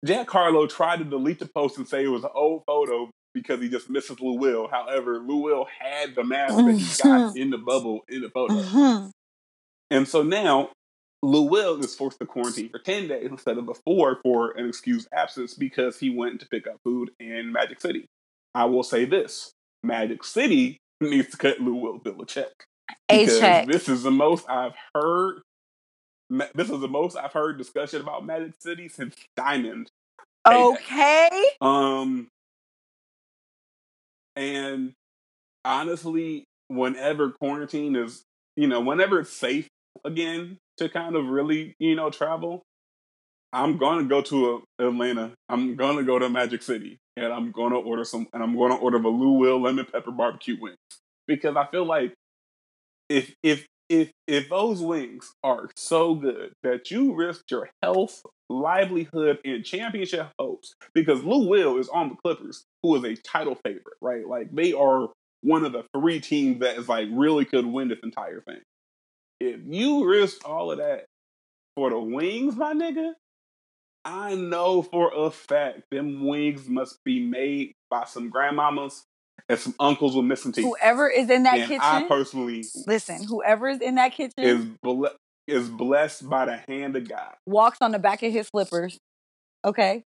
Jack 0.06 0.30
Harlow 0.30 0.68
tried 0.68 0.98
to 0.98 1.06
delete 1.06 1.40
the 1.40 1.46
post 1.48 1.78
and 1.78 1.88
say 1.88 2.04
it 2.04 2.08
was 2.08 2.24
an 2.24 2.32
old 2.34 2.64
photo 2.66 3.10
because 3.34 3.62
he 3.62 3.70
just 3.70 3.90
misses 3.90 4.20
Lou 4.20 4.34
Will. 4.34 4.68
However, 4.68 5.20
Lou 5.20 5.38
Will 5.38 5.66
had 5.80 6.16
the 6.16 6.24
mask 6.24 6.56
that 6.56 6.76
he 6.76 7.04
got 7.04 7.38
in 7.38 7.52
the 7.52 7.58
bubble 7.58 8.02
in 8.10 8.22
the 8.22 8.30
photo. 8.30 8.56
Mm-hmm. 8.56 9.10
And 9.92 10.08
so 10.08 10.24
now 10.24 10.70
Lou 11.22 11.44
Will 11.44 11.80
is 11.80 11.96
forced 11.96 12.20
to 12.20 12.26
quarantine 12.26 12.70
for 12.70 12.80
10 12.80 13.08
days 13.08 13.28
instead 13.30 13.58
of 13.58 13.66
before 13.66 14.20
for 14.24 14.52
an 14.58 14.68
excused 14.68 15.08
absence 15.14 15.54
because 15.54 16.00
he 16.00 16.10
went 16.10 16.40
to 16.40 16.48
pick 16.48 16.66
up 16.68 16.78
food 16.84 17.12
in 17.20 17.52
Magic 17.52 17.80
City. 17.80 18.06
I 18.56 18.66
will 18.66 18.84
say 18.84 19.06
this 19.06 19.52
Magic 19.84 20.24
City 20.24 20.78
needs 21.00 21.30
to 21.30 21.38
cut 21.38 21.60
Lou 21.62 21.76
Will 21.76 22.00
bill 22.00 22.22
a 22.22 22.26
check. 22.26 22.52
A 23.10 23.26
check. 23.26 23.68
This 23.68 23.90
is 23.90 24.04
the 24.04 24.12
most 24.12 24.50
I've 24.50 24.76
heard. 24.96 25.42
This 26.30 26.70
is 26.70 26.80
the 26.80 26.88
most 26.88 27.18
I've 27.18 27.34
heard 27.34 27.58
discussion 27.58 28.02
about 28.02 28.26
Magic 28.26 28.54
City 28.60 28.88
since 28.88 29.16
Diamond. 29.36 29.90
Okay. 30.48 31.30
Um, 31.60 32.28
and 34.36 34.94
honestly, 35.66 36.46
whenever 36.68 37.32
quarantine 37.32 37.96
is, 37.96 38.24
you 38.56 38.68
know, 38.68 38.80
whenever 38.80 39.20
it's 39.20 39.34
safe 39.34 39.68
again 40.06 40.58
to 40.78 40.90
kind 40.90 41.16
of 41.16 41.28
really, 41.28 41.76
you 41.80 41.96
know, 41.96 42.10
travel, 42.10 42.64
I'm 43.54 43.78
going 43.78 44.00
to 44.00 44.06
go 44.06 44.22
to 44.22 44.64
a, 44.80 44.88
Atlanta. 44.88 45.34
I'm 45.50 45.76
going 45.76 45.98
to 45.98 46.04
go 46.04 46.18
to 46.18 46.30
Magic 46.30 46.62
City 46.62 46.98
and 47.18 47.34
I'm 47.34 47.52
going 47.52 47.74
to 47.74 47.78
order 47.78 48.06
some, 48.06 48.28
and 48.34 48.42
I'm 48.42 48.56
going 48.56 48.72
to 48.72 48.78
order 48.78 49.00
the 49.00 49.10
Lou 49.10 49.34
Will 49.34 49.62
lemon 49.62 49.86
pepper 49.92 50.12
barbecue 50.12 50.58
wings 50.60 50.78
because 51.28 51.56
I 51.56 51.68
feel 51.68 51.86
like 51.86 52.14
if 53.12 53.34
if 53.44 53.68
if 53.90 54.12
if 54.28 54.50
those 54.50 54.82
wings 54.82 55.34
are 55.44 55.70
so 55.76 56.16
good 56.16 56.54
that 56.64 56.90
you 56.92 57.14
risk 57.14 57.44
your 57.52 57.70
health, 57.84 58.22
livelihood, 58.50 59.40
and 59.44 59.66
championship 59.66 60.30
hopes, 60.40 60.74
because 60.94 61.24
Lou 61.24 61.48
Will 61.48 61.78
is 61.78 61.90
on 61.90 62.10
the 62.10 62.16
Clippers, 62.16 62.64
who 62.82 62.96
is 62.96 63.04
a 63.04 63.22
title 63.22 63.58
favorite, 63.64 63.98
right? 64.02 64.26
Like 64.26 64.56
they 64.56 64.74
are 64.74 65.10
one 65.42 65.66
of 65.66 65.74
the 65.74 65.84
three 65.96 66.22
teams 66.22 66.62
that 66.62 66.78
is 66.78 66.88
like 66.88 67.10
really 67.12 67.46
could 67.46 67.66
win 67.66 67.90
this 67.90 68.00
entire 68.04 68.42
thing. 68.42 68.62
If 69.40 69.60
you 69.66 70.08
risk 70.08 70.48
all 70.48 70.72
of 70.72 70.78
that 70.78 71.06
for 71.76 71.90
the 71.90 72.00
wings, 72.00 72.56
my 72.56 72.74
nigga, 72.74 73.14
I 74.06 74.36
know 74.36 74.84
for 74.84 75.12
a 75.14 75.30
fact 75.32 75.82
them 75.92 76.26
wings 76.26 76.70
must 76.70 77.04
be 77.04 77.20
made 77.20 77.74
by 77.90 78.06
some 78.06 78.32
grandmamas 78.32 79.04
and 79.50 79.60
some 79.60 79.76
uncles 79.80 80.16
with 80.16 80.26
missing 80.26 80.52
teeth. 80.52 80.66
Whoever 80.66 81.10
is 81.10 81.30
in 81.30 81.44
that 81.44 81.60
and 81.60 81.68
kitchen, 81.68 81.82
I 81.82 82.08
personally 82.08 82.64
listen, 82.88 83.24
whoever 83.24 83.70
is 83.70 83.82
in 83.82 83.96
that 83.96 84.14
kitchen 84.14 84.34
is 84.44 84.66
ble- 84.82 85.10
is 85.48 85.70
blessed 85.70 86.30
by 86.30 86.46
the 86.46 86.58
hand 86.68 86.96
of 86.96 87.08
God. 87.10 87.34
walks 87.46 87.78
on 87.82 87.92
the 87.92 88.00
back 88.00 88.24
of 88.24 88.32
his 88.32 88.48
slippers. 88.48 88.98
Okay? 89.66 90.04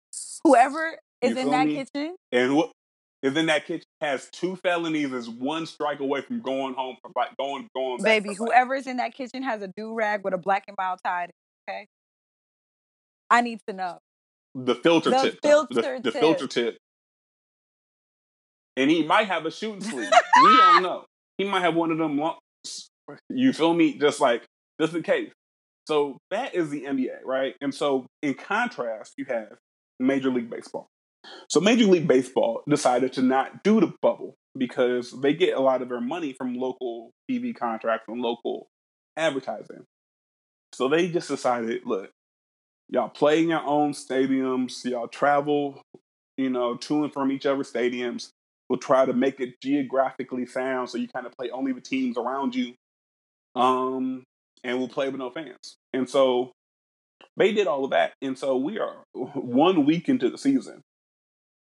Whoever 0.45 0.99
is 1.21 1.37
in 1.37 1.51
that 1.51 1.67
me? 1.67 1.75
kitchen, 1.77 2.17
And 2.33 2.51
who 2.51 2.71
is 3.23 3.37
in 3.37 3.47
that 3.47 3.67
kitchen 3.67 3.85
has 4.01 4.29
two 4.31 4.57
felonies, 4.57 5.13
is 5.13 5.29
one 5.29 5.67
strike 5.67 6.01
away 6.01 6.21
from 6.23 6.41
going 6.41 6.75
home 6.75 6.97
for 7.03 7.11
like 7.15 7.37
going 7.39 7.69
going 7.75 7.99
back 7.99 8.23
baby, 8.23 8.35
whoever 8.35 8.75
is 8.75 8.87
in 8.87 8.97
that 8.99 9.15
kitchen 9.15 9.43
has 9.43 9.63
a 9.63 9.69
do 9.77 9.95
rag 9.95 10.25
with 10.25 10.35
a 10.35 10.39
black 10.39 10.65
and 10.69 10.77
mild 10.79 10.99
tie. 11.05 11.29
Okay? 11.69 11.87
I 13.31 13.41
need 13.41 13.61
to 13.69 13.73
know. 13.75 13.99
the 14.55 14.75
filter 14.75 15.11
The 15.11 15.23
tip, 15.23 15.41
the, 15.41 15.49
filter 15.49 16.01
the 16.01 16.11
tip. 16.11 16.21
filter 16.21 16.47
tip, 16.47 16.79
and 18.77 18.91
he 18.91 19.05
might 19.05 19.29
have 19.29 19.47
a 19.47 19.51
shooting 19.51 19.81
sleeve. 19.81 20.11
we 20.43 20.57
don't 20.57 20.83
know. 20.83 21.05
He 21.39 21.45
might 21.45 21.63
have 21.63 21.75
one 21.75 21.91
of 21.91 21.99
them. 21.99 22.19
Long, 22.19 22.39
you 23.29 23.53
feel 23.53 23.75
me? 23.75 23.99
Just 23.99 24.21
like 24.21 24.45
just 24.81 24.95
in 24.95 25.03
case. 25.03 25.31
So 25.87 26.19
that 26.31 26.55
is 26.55 26.71
the 26.71 26.85
NBA, 26.85 27.25
right? 27.25 27.55
And 27.61 27.75
so 27.75 28.07
in 28.23 28.35
contrast, 28.35 29.15
you 29.17 29.25
have 29.27 29.57
Major 29.99 30.31
League 30.31 30.51
Baseball. 30.51 30.89
So 31.49 31.61
Major 31.61 31.87
League 31.87 32.09
Baseball 32.09 32.63
decided 32.69 33.13
to 33.15 33.23
not 33.23 33.63
do 33.65 33.81
the 33.81 33.93
bubble 34.01 34.35
because 34.57 35.13
they 35.23 35.35
get 35.35 35.57
a 35.57 35.61
lot 35.61 35.83
of 35.83 35.89
their 35.89 36.01
money 36.01 36.33
from 36.33 36.55
local 36.55 37.11
TV 37.31 37.55
contracts 37.55 38.07
and 38.09 38.21
local 38.21 38.69
advertising. 39.17 39.85
So 40.73 40.89
they 40.89 41.09
just 41.09 41.29
decided, 41.29 41.83
look, 41.85 42.11
y'all 42.89 43.09
play 43.09 43.43
in 43.43 43.49
your 43.49 43.65
own 43.65 43.93
stadiums, 43.93 44.85
y'all 44.85 45.09
travel, 45.09 45.81
you 46.37 46.51
know, 46.51 46.77
to 46.77 47.05
and 47.05 47.13
from 47.13 47.31
each 47.33 47.47
other 47.47 47.63
stadiums. 47.63 48.31
We'll 48.73 48.79
try 48.79 49.05
to 49.05 49.13
make 49.13 49.39
it 49.39 49.61
geographically 49.61 50.47
sound 50.47 50.89
so 50.89 50.97
you 50.97 51.07
kind 51.07 51.27
of 51.27 51.33
play 51.33 51.51
only 51.51 51.75
with 51.75 51.85
teams 51.85 52.17
around 52.17 52.55
you. 52.55 52.73
Um, 53.55 54.25
and 54.65 54.79
we'll 54.79 54.89
play 54.89 55.11
with 55.11 55.19
no 55.19 55.29
fans. 55.29 55.77
And 55.93 56.09
so 56.09 56.53
they 57.37 57.53
did 57.53 57.67
all 57.67 57.85
of 57.85 57.91
that. 57.91 58.15
And 58.23 58.39
so 58.39 58.57
we 58.57 58.79
are 58.79 59.05
one 59.13 59.85
week 59.85 60.09
into 60.09 60.31
the 60.31 60.39
season. 60.39 60.81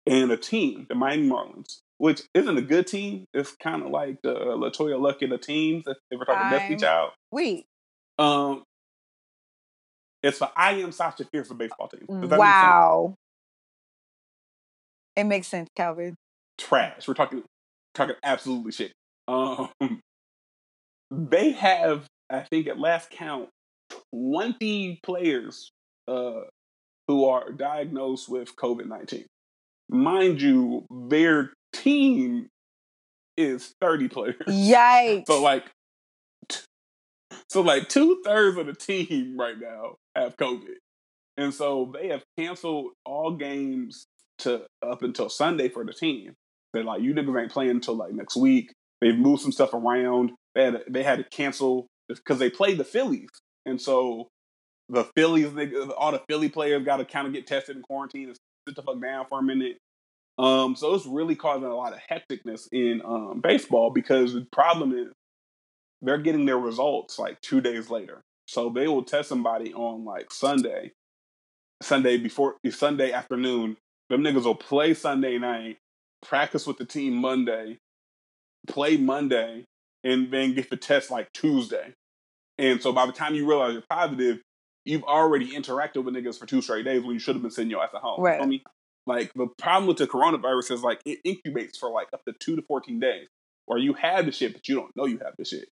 And 0.06 0.32
a 0.32 0.38
team, 0.38 0.86
the 0.88 0.94
Miami 0.94 1.28
Marlins, 1.28 1.80
which 1.98 2.22
isn't 2.32 2.56
a 2.56 2.62
good 2.62 2.86
team, 2.86 3.26
it's 3.34 3.54
kind 3.56 3.82
of 3.82 3.90
like 3.90 4.16
the 4.22 4.32
LeToya 4.32 4.98
Luck 4.98 5.20
of 5.20 5.28
the 5.28 5.36
teams, 5.36 5.84
if 5.86 5.98
if 6.10 6.18
we're 6.18 6.24
talking 6.24 6.48
Destiny 6.48 6.76
Child. 6.76 7.10
Wait, 7.30 7.66
Um, 8.18 8.62
it's 10.22 10.38
the 10.38 10.50
I 10.56 10.72
am 10.76 10.92
Sasha 10.92 11.26
Fierce 11.26 11.50
of 11.50 11.58
baseball 11.58 11.88
team. 11.88 12.06
That 12.08 12.30
make 12.30 12.38
wow. 12.38 13.16
It 15.14 15.24
makes 15.24 15.48
sense, 15.48 15.68
Calvin. 15.76 16.16
Trash. 16.62 17.08
We're 17.08 17.14
talking 17.14 17.42
talking 17.94 18.14
absolutely 18.22 18.72
shit. 18.72 18.92
Um, 19.26 19.70
they 21.10 21.52
have, 21.52 22.06
I 22.30 22.40
think, 22.40 22.68
at 22.68 22.78
last 22.78 23.10
count, 23.10 23.48
twenty 24.12 25.00
players 25.02 25.70
uh, 26.06 26.42
who 27.08 27.26
are 27.26 27.50
diagnosed 27.50 28.28
with 28.28 28.54
COVID 28.54 28.86
nineteen. 28.86 29.26
Mind 29.90 30.40
you, 30.40 30.86
their 31.08 31.52
team 31.72 32.48
is 33.36 33.74
thirty 33.80 34.08
players. 34.08 34.36
Yikes. 34.46 35.24
So 35.26 35.42
like, 35.42 35.64
so 37.48 37.60
like 37.60 37.88
two 37.88 38.22
thirds 38.24 38.56
of 38.56 38.66
the 38.66 38.74
team 38.74 39.36
right 39.38 39.58
now 39.58 39.96
have 40.14 40.36
COVID, 40.36 40.76
and 41.36 41.52
so 41.52 41.92
they 41.92 42.08
have 42.08 42.22
canceled 42.38 42.92
all 43.04 43.32
games 43.32 44.06
to 44.38 44.62
up 44.80 45.02
until 45.02 45.28
Sunday 45.28 45.68
for 45.68 45.84
the 45.84 45.92
team. 45.92 46.34
They're 46.72 46.84
like, 46.84 47.02
you 47.02 47.14
niggas 47.14 47.40
ain't 47.40 47.52
playing 47.52 47.70
until 47.70 47.94
like 47.94 48.12
next 48.12 48.36
week. 48.36 48.72
They've 49.00 49.16
moved 49.16 49.42
some 49.42 49.52
stuff 49.52 49.74
around. 49.74 50.32
They 50.54 50.64
had 50.64 50.72
to, 50.72 50.82
they 50.88 51.02
had 51.02 51.18
to 51.18 51.24
cancel 51.24 51.86
because 52.08 52.38
they 52.38 52.50
played 52.50 52.78
the 52.78 52.84
Phillies, 52.84 53.30
and 53.64 53.80
so 53.80 54.28
the 54.88 55.04
Phillies, 55.16 55.46
all 55.96 56.12
the 56.12 56.22
Philly 56.28 56.48
players 56.48 56.84
got 56.84 56.98
to 56.98 57.04
kind 57.04 57.26
of 57.26 57.32
get 57.32 57.46
tested 57.46 57.76
in 57.76 57.82
quarantine 57.82 58.28
and 58.28 58.36
sit 58.68 58.76
the 58.76 58.82
fuck 58.82 59.00
down 59.00 59.26
for 59.28 59.38
a 59.38 59.42
minute. 59.42 59.78
Um, 60.38 60.76
so 60.76 60.94
it's 60.94 61.06
really 61.06 61.36
causing 61.36 61.68
a 61.68 61.74
lot 61.74 61.92
of 61.92 62.00
hecticness 62.10 62.68
in 62.72 63.02
um, 63.04 63.40
baseball 63.42 63.90
because 63.90 64.34
the 64.34 64.46
problem 64.52 64.92
is 64.92 65.08
they're 66.02 66.18
getting 66.18 66.46
their 66.46 66.58
results 66.58 67.18
like 67.18 67.40
two 67.40 67.60
days 67.60 67.90
later. 67.90 68.22
So 68.46 68.70
they 68.70 68.88
will 68.88 69.04
test 69.04 69.28
somebody 69.28 69.72
on 69.72 70.04
like 70.04 70.32
Sunday, 70.32 70.92
Sunday 71.82 72.16
before 72.18 72.56
Sunday 72.70 73.12
afternoon. 73.12 73.76
Them 74.10 74.22
niggas 74.22 74.44
will 74.44 74.54
play 74.54 74.94
Sunday 74.94 75.38
night, 75.38 75.78
practice 76.22 76.66
with 76.66 76.78
the 76.78 76.84
team 76.84 77.14
Monday, 77.14 77.78
play 78.66 78.96
Monday, 78.96 79.64
and 80.04 80.32
then 80.32 80.54
get 80.54 80.70
the 80.70 80.76
test 80.76 81.10
like 81.10 81.32
Tuesday. 81.32 81.94
And 82.58 82.80
so 82.80 82.92
by 82.92 83.06
the 83.06 83.12
time 83.12 83.34
you 83.34 83.48
realize 83.48 83.72
you're 83.72 83.82
positive, 83.88 84.40
you've 84.84 85.04
already 85.04 85.50
interacted 85.52 86.04
with 86.04 86.14
niggas 86.14 86.38
for 86.38 86.46
two 86.46 86.62
straight 86.62 86.84
days 86.84 87.02
when 87.02 87.12
you 87.12 87.18
should 87.18 87.34
have 87.34 87.42
been 87.42 87.50
sitting 87.50 87.70
your 87.70 87.82
ass 87.82 87.90
at 87.94 88.00
home. 88.00 88.18
You 88.18 88.24
Right. 88.24 88.38
feel 88.38 88.46
me? 88.46 88.62
Like 89.06 89.32
the 89.34 89.48
problem 89.58 89.88
with 89.88 89.96
the 89.96 90.06
coronavirus 90.06 90.70
is 90.72 90.82
like 90.82 91.00
it 91.04 91.18
incubates 91.26 91.76
for 91.78 91.90
like 91.90 92.08
up 92.12 92.24
to 92.24 92.32
two 92.38 92.54
to 92.54 92.62
fourteen 92.62 93.00
days, 93.00 93.26
or 93.66 93.78
you 93.78 93.94
have 93.94 94.26
the 94.26 94.32
shit 94.32 94.52
but 94.52 94.68
you 94.68 94.76
don't 94.76 94.94
know 94.96 95.06
you 95.06 95.18
have 95.18 95.34
the 95.36 95.44
shit. 95.44 95.68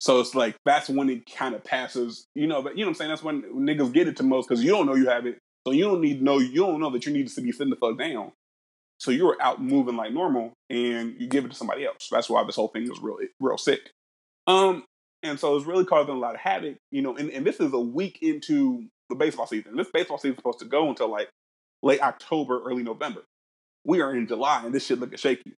So 0.00 0.18
it's 0.18 0.34
like 0.34 0.56
that's 0.64 0.88
when 0.88 1.08
it 1.08 1.32
kind 1.32 1.54
of 1.54 1.62
passes, 1.62 2.26
you 2.34 2.48
know. 2.48 2.60
But 2.60 2.76
you 2.76 2.84
know 2.84 2.88
what 2.88 2.90
I'm 2.90 2.94
saying? 2.96 3.10
That's 3.10 3.22
when 3.22 3.42
niggas 3.42 3.92
get 3.92 4.08
it 4.08 4.16
to 4.16 4.24
most 4.24 4.48
because 4.48 4.64
you 4.64 4.70
don't 4.72 4.86
know 4.86 4.96
you 4.96 5.08
have 5.08 5.26
it, 5.26 5.38
so 5.64 5.72
you 5.72 5.84
don't 5.84 6.00
need 6.00 6.18
to 6.18 6.24
know 6.24 6.38
you 6.38 6.56
don't 6.66 6.80
know 6.80 6.90
that 6.90 7.06
you 7.06 7.12
need 7.12 7.28
to 7.28 7.40
be 7.40 7.52
sitting 7.52 7.70
the 7.70 7.76
fuck 7.76 7.96
down. 7.96 8.32
So 9.02 9.10
you 9.10 9.26
were 9.26 9.36
out 9.42 9.60
moving 9.60 9.96
like 9.96 10.12
normal, 10.12 10.52
and 10.70 11.16
you 11.18 11.26
give 11.26 11.44
it 11.44 11.50
to 11.50 11.56
somebody 11.56 11.84
else. 11.84 12.06
That's 12.08 12.30
why 12.30 12.44
this 12.44 12.54
whole 12.54 12.68
thing 12.68 12.84
is 12.84 13.00
real, 13.02 13.18
real 13.40 13.58
sick. 13.58 13.90
Um, 14.46 14.84
and 15.24 15.40
so 15.40 15.56
it's 15.56 15.66
really 15.66 15.84
causing 15.84 16.14
a 16.14 16.18
lot 16.18 16.36
of 16.36 16.40
havoc, 16.40 16.76
you 16.92 17.02
know. 17.02 17.16
And, 17.16 17.28
and 17.30 17.44
this 17.44 17.58
is 17.58 17.72
a 17.72 17.80
week 17.80 18.20
into 18.22 18.84
the 19.08 19.16
baseball 19.16 19.48
season. 19.48 19.74
This 19.76 19.90
baseball 19.92 20.18
season 20.18 20.34
is 20.34 20.36
supposed 20.36 20.60
to 20.60 20.66
go 20.66 20.88
until 20.88 21.10
like 21.10 21.30
late 21.82 22.00
October, 22.00 22.62
early 22.64 22.84
November. 22.84 23.24
We 23.84 24.00
are 24.02 24.14
in 24.14 24.28
July, 24.28 24.62
and 24.64 24.72
this 24.72 24.86
shit 24.86 25.00
looking 25.00 25.18
shaky. 25.18 25.54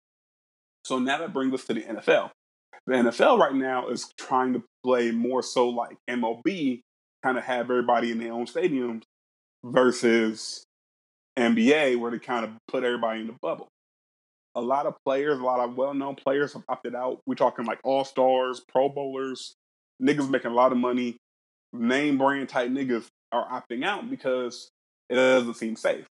So 0.86 0.98
now 0.98 1.18
that 1.18 1.34
brings 1.34 1.52
us 1.52 1.66
to 1.66 1.74
the 1.74 1.82
NFL. 1.82 2.30
The 2.86 2.94
NFL 2.94 3.38
right 3.38 3.54
now 3.54 3.88
is 3.88 4.10
trying 4.18 4.54
to 4.54 4.62
play 4.82 5.10
more 5.10 5.42
so 5.42 5.68
like 5.68 5.98
MLB, 6.08 6.80
kind 7.22 7.36
of 7.36 7.44
have 7.44 7.70
everybody 7.70 8.10
in 8.10 8.18
their 8.18 8.32
own 8.32 8.46
stadiums, 8.46 9.02
versus 9.62 10.64
NBA, 11.38 11.98
where 11.98 12.10
they 12.10 12.18
kind 12.18 12.44
of 12.44 12.52
put 12.68 12.84
everybody 12.84 13.20
in 13.20 13.26
the 13.26 13.36
bubble. 13.40 13.68
A 14.54 14.60
lot 14.60 14.86
of 14.86 14.94
players, 15.04 15.38
a 15.38 15.42
lot 15.42 15.60
of 15.60 15.76
well 15.76 15.94
known 15.94 16.14
players 16.14 16.52
have 16.52 16.62
opted 16.68 16.94
out. 16.94 17.20
We're 17.26 17.34
talking 17.34 17.64
like 17.64 17.80
all 17.82 18.04
stars, 18.04 18.62
pro 18.68 18.88
bowlers, 18.88 19.54
niggas 20.02 20.30
making 20.30 20.52
a 20.52 20.54
lot 20.54 20.72
of 20.72 20.78
money, 20.78 21.16
name 21.72 22.18
brand 22.18 22.48
type 22.48 22.70
niggas 22.70 23.06
are 23.32 23.48
opting 23.48 23.84
out 23.84 24.08
because 24.08 24.70
it 25.10 25.16
doesn't 25.16 25.54
seem 25.54 25.74
safe. 25.76 26.06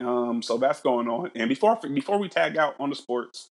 Um, 0.00 0.42
so 0.42 0.58
that's 0.58 0.80
going 0.80 1.08
on. 1.08 1.30
And 1.34 1.48
before 1.48 1.78
before 1.94 2.18
we 2.18 2.28
tag 2.28 2.56
out 2.56 2.74
on 2.78 2.90
the 2.90 2.96
sports, 2.96 3.48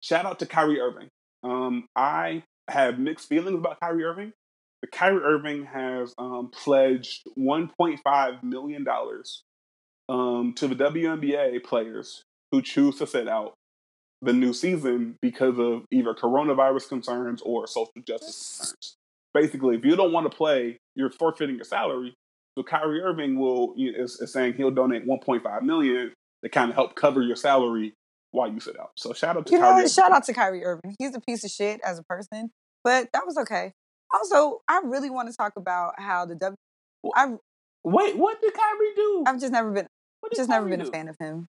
shout 0.00 0.26
out 0.26 0.38
to 0.40 0.46
Kyrie 0.46 0.80
Irving. 0.80 1.08
Um, 1.42 1.86
I 1.96 2.44
have 2.68 2.98
mixed 2.98 3.28
feelings 3.28 3.58
about 3.58 3.80
Kyrie 3.80 4.04
Irving. 4.04 4.32
But 4.80 4.90
Kyrie 4.90 5.22
Irving 5.22 5.64
has 5.66 6.12
um, 6.18 6.50
pledged 6.52 7.22
1.5 7.38 8.42
million 8.42 8.84
dollars 8.84 9.44
um, 10.12 10.52
to 10.54 10.68
the 10.68 10.74
WNBA 10.74 11.64
players 11.64 12.22
who 12.50 12.60
choose 12.60 12.98
to 12.98 13.06
sit 13.06 13.26
out 13.26 13.54
the 14.20 14.32
new 14.32 14.52
season 14.52 15.16
because 15.22 15.58
of 15.58 15.84
either 15.90 16.12
coronavirus 16.14 16.88
concerns 16.90 17.40
or 17.42 17.66
social 17.66 17.92
justice 18.06 18.58
concerns. 18.58 18.96
Basically, 19.34 19.76
if 19.76 19.84
you 19.84 19.96
don't 19.96 20.12
want 20.12 20.30
to 20.30 20.36
play, 20.36 20.78
you're 20.94 21.10
forfeiting 21.10 21.56
your 21.56 21.64
salary. 21.64 22.14
So 22.56 22.62
Kyrie 22.62 23.00
Irving 23.00 23.38
will 23.38 23.74
is, 23.78 24.20
is 24.20 24.30
saying 24.32 24.54
he'll 24.54 24.70
donate 24.70 25.08
1.5 25.08 25.62
million 25.62 26.12
to 26.44 26.50
kind 26.50 26.68
of 26.68 26.74
help 26.74 26.94
cover 26.94 27.22
your 27.22 27.36
salary 27.36 27.94
while 28.32 28.52
you 28.52 28.60
sit 28.60 28.78
out. 28.78 28.90
So 28.98 29.14
shout 29.14 29.38
out 29.38 29.46
to 29.46 29.52
You 29.52 29.58
know, 29.58 29.64
Kyrie. 29.64 29.74
what? 29.74 29.80
Irving. 29.80 29.90
shout 29.92 30.12
out 30.12 30.24
to 30.24 30.34
Kyrie 30.34 30.64
Irving. 30.64 30.94
He's 30.98 31.14
a 31.14 31.20
piece 31.20 31.44
of 31.44 31.50
shit 31.50 31.80
as 31.82 31.98
a 31.98 32.02
person, 32.02 32.50
but 32.84 33.08
that 33.14 33.22
was 33.26 33.38
okay. 33.38 33.72
Also, 34.14 34.60
I 34.68 34.82
really 34.84 35.08
want 35.08 35.30
to 35.30 35.34
talk 35.36 35.54
about 35.56 35.94
how 35.98 36.26
the 36.26 36.34
W. 36.34 36.56
I 37.16 37.32
Wait, 37.84 38.16
what 38.16 38.40
did 38.40 38.52
Kyrie 38.54 38.94
do? 38.94 39.24
I've 39.26 39.40
just 39.40 39.52
never 39.52 39.70
been 39.70 39.88
just 40.36 40.48
never 40.50 40.68
been 40.68 40.80
a 40.80 40.84
fan 40.84 41.08
of 41.08 41.16
him. 41.18 41.48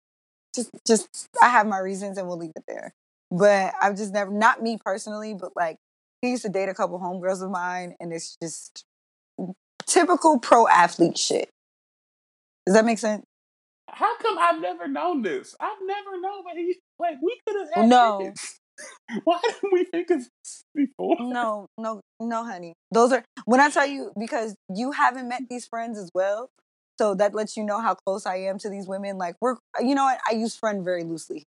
Just 0.54 0.70
just 0.86 1.28
I 1.42 1.48
have 1.48 1.66
my 1.66 1.78
reasons 1.78 2.18
and 2.18 2.26
we'll 2.26 2.38
leave 2.38 2.52
it 2.56 2.64
there. 2.66 2.94
But 3.30 3.74
I've 3.80 3.96
just 3.96 4.12
never 4.12 4.30
not 4.30 4.62
me 4.62 4.78
personally, 4.82 5.34
but 5.34 5.52
like 5.56 5.76
he 6.22 6.30
used 6.30 6.42
to 6.44 6.48
date 6.48 6.68
a 6.68 6.74
couple 6.74 6.98
homegirls 6.98 7.42
of 7.42 7.50
mine 7.50 7.94
and 8.00 8.12
it's 8.12 8.36
just 8.42 8.84
typical 9.86 10.38
pro 10.38 10.66
athlete 10.68 11.18
shit. 11.18 11.50
Does 12.66 12.74
that 12.74 12.84
make 12.84 12.98
sense? 12.98 13.24
How 13.88 14.16
come 14.18 14.38
I've 14.38 14.60
never 14.60 14.86
known 14.86 15.22
this? 15.22 15.54
I've 15.60 15.78
never 15.82 16.20
known 16.20 16.44
that 16.46 16.56
he 16.56 16.76
like 16.98 17.16
we 17.22 17.38
could 17.46 17.56
have 17.60 17.68
had 17.74 17.88
No. 17.88 18.18
tickets. 18.18 18.60
Why 19.24 19.40
didn't 19.42 19.72
we 19.72 19.84
think 19.84 20.10
of 20.10 20.18
this 20.20 20.64
before? 20.74 21.16
No, 21.20 21.66
no, 21.78 22.00
no, 22.20 22.44
honey. 22.44 22.74
Those 22.92 23.12
are 23.12 23.24
when 23.44 23.60
I 23.60 23.70
tell 23.70 23.86
you 23.86 24.12
because 24.18 24.54
you 24.74 24.92
haven't 24.92 25.28
met 25.28 25.42
these 25.48 25.66
friends 25.66 25.98
as 25.98 26.10
well. 26.14 26.50
So 27.00 27.14
that 27.14 27.34
lets 27.34 27.56
you 27.56 27.64
know 27.64 27.80
how 27.80 27.94
close 27.94 28.26
I 28.26 28.36
am 28.36 28.58
to 28.58 28.68
these 28.68 28.88
women. 28.88 29.18
Like 29.18 29.36
we're, 29.40 29.56
you 29.80 29.94
know, 29.94 30.04
what? 30.04 30.18
I 30.28 30.34
use 30.34 30.56
friend 30.56 30.84
very 30.84 31.04
loosely. 31.04 31.44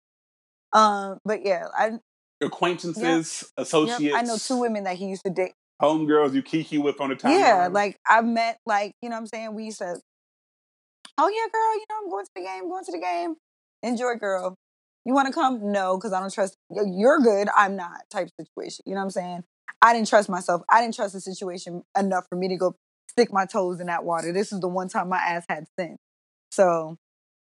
Um, 0.74 1.20
but 1.24 1.46
yeah, 1.46 1.66
I 1.78 2.00
Acquaintances, 2.42 3.52
yep, 3.58 3.66
associates. 3.66 4.16
I 4.16 4.22
know 4.22 4.38
two 4.38 4.60
women 4.60 4.84
that 4.84 4.98
he 4.98 5.06
used 5.06 5.24
to 5.24 5.32
date. 5.32 5.54
Homegirls 5.82 6.34
you 6.34 6.44
kiki 6.44 6.78
with 6.78 7.00
on 7.02 7.10
the 7.10 7.16
time. 7.16 7.32
Yeah, 7.32 7.68
like 7.72 7.98
I 8.08 8.22
met, 8.22 8.60
like 8.66 8.94
you 9.02 9.10
know, 9.10 9.16
what 9.16 9.22
I'm 9.22 9.28
saying 9.28 9.56
we 9.56 9.66
used 9.66 9.80
to. 9.80 9.96
Oh 11.18 11.28
yeah, 11.30 11.52
girl, 11.52 11.74
you 11.74 11.86
know 11.90 11.96
I'm 12.04 12.10
going 12.10 12.26
to 12.26 12.32
the 12.36 12.42
game, 12.42 12.70
going 12.70 12.86
to 12.86 12.92
the 12.92 13.00
game. 13.00 13.36
Enjoy, 13.82 14.16
girl. 14.16 14.56
You 15.06 15.14
want 15.14 15.28
to 15.28 15.34
come? 15.34 15.72
No, 15.72 15.98
because 15.98 16.14
I 16.14 16.20
don't 16.20 16.34
trust. 16.34 16.56
You're 16.70 17.20
good. 17.20 17.48
I'm 17.56 17.76
not. 17.76 18.02
Type 18.12 18.30
situation. 18.40 18.84
You 18.86 18.94
know 18.94 19.00
what 19.00 19.06
I'm 19.06 19.12
saying? 19.12 19.44
I 19.82 19.94
didn't 19.94 20.10
trust 20.10 20.30
myself. 20.30 20.62
I 20.70 20.82
didn't 20.82 20.96
trust 20.96 21.14
the 21.14 21.22
situation 21.22 21.84
enough 21.98 22.26
for 22.30 22.36
me 22.36 22.50
to 22.50 22.58
go 22.58 22.76
stick 23.18 23.34
my 23.34 23.46
toes 23.46 23.80
in 23.80 23.88
that 23.88 24.04
water. 24.04 24.32
This 24.32 24.52
is 24.52 24.60
the 24.60 24.68
one 24.68 24.90
time 24.90 25.10
my 25.10 25.18
ass 25.18 25.46
had 25.50 25.66
sin. 25.80 25.98
So, 26.52 26.98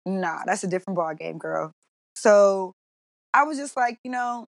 nah, 0.05 0.39
that's 0.45 0.63
a 0.63 0.67
different 0.67 0.97
ball 0.97 1.13
game, 1.15 1.37
girl. 1.37 1.71
So, 2.15 2.73
I 3.33 3.43
was 3.43 3.57
just 3.57 3.77
like, 3.77 3.97
you 4.03 4.11
know, 4.11 4.45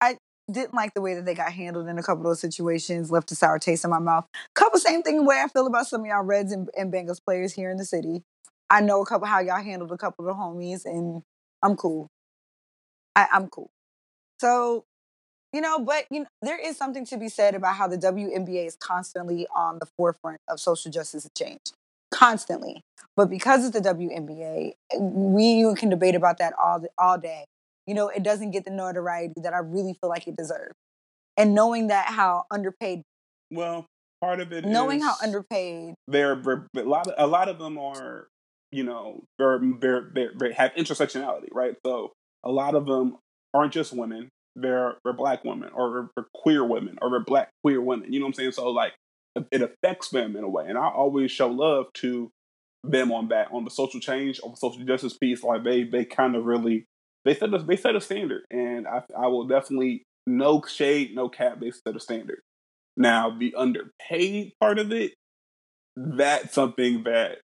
I 0.00 0.16
didn't 0.50 0.74
like 0.74 0.94
the 0.94 1.00
way 1.00 1.14
that 1.14 1.26
they 1.26 1.34
got 1.34 1.52
handled 1.52 1.88
in 1.88 1.98
a 1.98 2.02
couple 2.02 2.22
of 2.22 2.30
those 2.30 2.40
situations, 2.40 3.10
left 3.10 3.32
a 3.32 3.34
sour 3.34 3.58
taste 3.58 3.84
in 3.84 3.90
my 3.90 3.98
mouth. 3.98 4.26
Couple 4.54 4.78
same 4.78 5.02
thing 5.02 5.24
way 5.26 5.42
I 5.44 5.48
feel 5.48 5.66
about 5.66 5.86
some 5.86 6.02
of 6.02 6.06
y'all 6.06 6.22
Reds 6.22 6.52
and, 6.52 6.68
and 6.76 6.92
Bengals 6.92 7.22
players 7.24 7.52
here 7.52 7.70
in 7.70 7.76
the 7.76 7.84
city. 7.84 8.22
I 8.68 8.80
know 8.80 9.02
a 9.02 9.06
couple 9.06 9.26
how 9.26 9.40
y'all 9.40 9.62
handled 9.62 9.90
a 9.90 9.98
couple 9.98 10.28
of 10.28 10.34
the 10.34 10.40
homies, 10.40 10.84
and 10.84 11.22
I'm 11.62 11.76
cool. 11.76 12.08
I, 13.16 13.26
I'm 13.32 13.48
cool. 13.48 13.70
So 14.40 14.84
you 15.52 15.60
know, 15.60 15.78
but 15.78 16.06
you 16.10 16.20
know, 16.20 16.26
there 16.42 16.58
is 16.58 16.76
something 16.76 17.04
to 17.06 17.16
be 17.16 17.28
said 17.28 17.54
about 17.54 17.74
how 17.74 17.88
the 17.88 17.98
WNBA 17.98 18.66
is 18.66 18.76
constantly 18.76 19.46
on 19.54 19.78
the 19.78 19.86
forefront 19.96 20.40
of 20.48 20.60
social 20.60 20.90
justice 20.90 21.24
and 21.24 21.34
change, 21.34 21.72
constantly. 22.12 22.82
But 23.16 23.30
because 23.30 23.64
it's 23.64 23.78
the 23.78 23.80
WNBA, 23.80 24.72
we 24.98 25.74
can 25.76 25.88
debate 25.88 26.14
about 26.14 26.38
that 26.38 26.52
all 26.62 26.84
all 26.98 27.18
day. 27.18 27.44
You 27.86 27.94
know, 27.94 28.08
it 28.08 28.22
doesn't 28.22 28.52
get 28.52 28.64
the 28.64 28.70
notoriety 28.70 29.40
that 29.42 29.52
I 29.52 29.58
really 29.58 29.94
feel 30.00 30.10
like 30.10 30.28
it 30.28 30.36
deserves. 30.36 30.74
And 31.36 31.54
knowing 31.54 31.88
that 31.88 32.06
how 32.06 32.44
underpaid. 32.50 33.02
Well, 33.50 33.86
part 34.20 34.40
of 34.40 34.52
it 34.52 34.64
knowing 34.64 35.00
how 35.00 35.14
underpaid. 35.22 35.94
They're, 36.06 36.36
they're 36.36 36.66
a 36.76 36.82
lot. 36.82 37.08
Of, 37.08 37.14
a 37.18 37.26
lot 37.26 37.48
of 37.48 37.58
them 37.58 37.78
are, 37.78 38.28
you 38.70 38.84
know, 38.84 39.24
they're, 39.38 39.60
they're, 39.80 40.10
they're, 40.14 40.32
they 40.38 40.52
have 40.52 40.72
intersectionality, 40.74 41.48
right? 41.52 41.74
So 41.84 42.12
a 42.44 42.50
lot 42.50 42.74
of 42.74 42.86
them 42.86 43.16
aren't 43.52 43.72
just 43.72 43.92
women 43.92 44.28
they're 44.56 44.94
they're 45.04 45.12
black 45.12 45.44
women 45.44 45.70
or 45.74 46.10
they're 46.14 46.26
queer 46.34 46.64
women 46.64 46.98
or 47.00 47.10
they're 47.10 47.20
black 47.24 47.50
queer 47.62 47.80
women. 47.80 48.12
You 48.12 48.20
know 48.20 48.26
what 48.26 48.30
I'm 48.30 48.34
saying? 48.34 48.52
So 48.52 48.68
like 48.68 48.92
it 49.52 49.62
affects 49.62 50.10
them 50.10 50.36
in 50.36 50.44
a 50.44 50.48
way, 50.48 50.64
and 50.66 50.76
I 50.76 50.88
always 50.88 51.30
show 51.30 51.48
love 51.48 51.86
to 51.94 52.30
them 52.82 53.12
on 53.12 53.28
that 53.28 53.48
on 53.52 53.64
the 53.64 53.70
social 53.70 54.00
change 54.00 54.40
on 54.42 54.50
the 54.52 54.56
social 54.56 54.84
justice 54.84 55.16
piece. 55.16 55.42
Like 55.42 55.64
they 55.64 55.84
they 55.84 56.04
kind 56.04 56.36
of 56.36 56.44
really 56.44 56.86
they 57.24 57.34
set 57.34 57.52
a, 57.52 57.58
they 57.58 57.76
set 57.76 57.96
a 57.96 58.00
standard, 58.00 58.42
and 58.50 58.86
I 58.86 59.02
I 59.16 59.28
will 59.28 59.46
definitely 59.46 60.04
no 60.26 60.62
shade 60.62 61.14
no 61.14 61.28
cap 61.28 61.60
they 61.60 61.70
set 61.70 61.96
a 61.96 62.00
standard. 62.00 62.40
Now 62.96 63.30
the 63.30 63.54
underpaid 63.56 64.52
part 64.60 64.78
of 64.78 64.92
it, 64.92 65.14
that's 65.96 66.54
something 66.54 67.04
that 67.04 67.38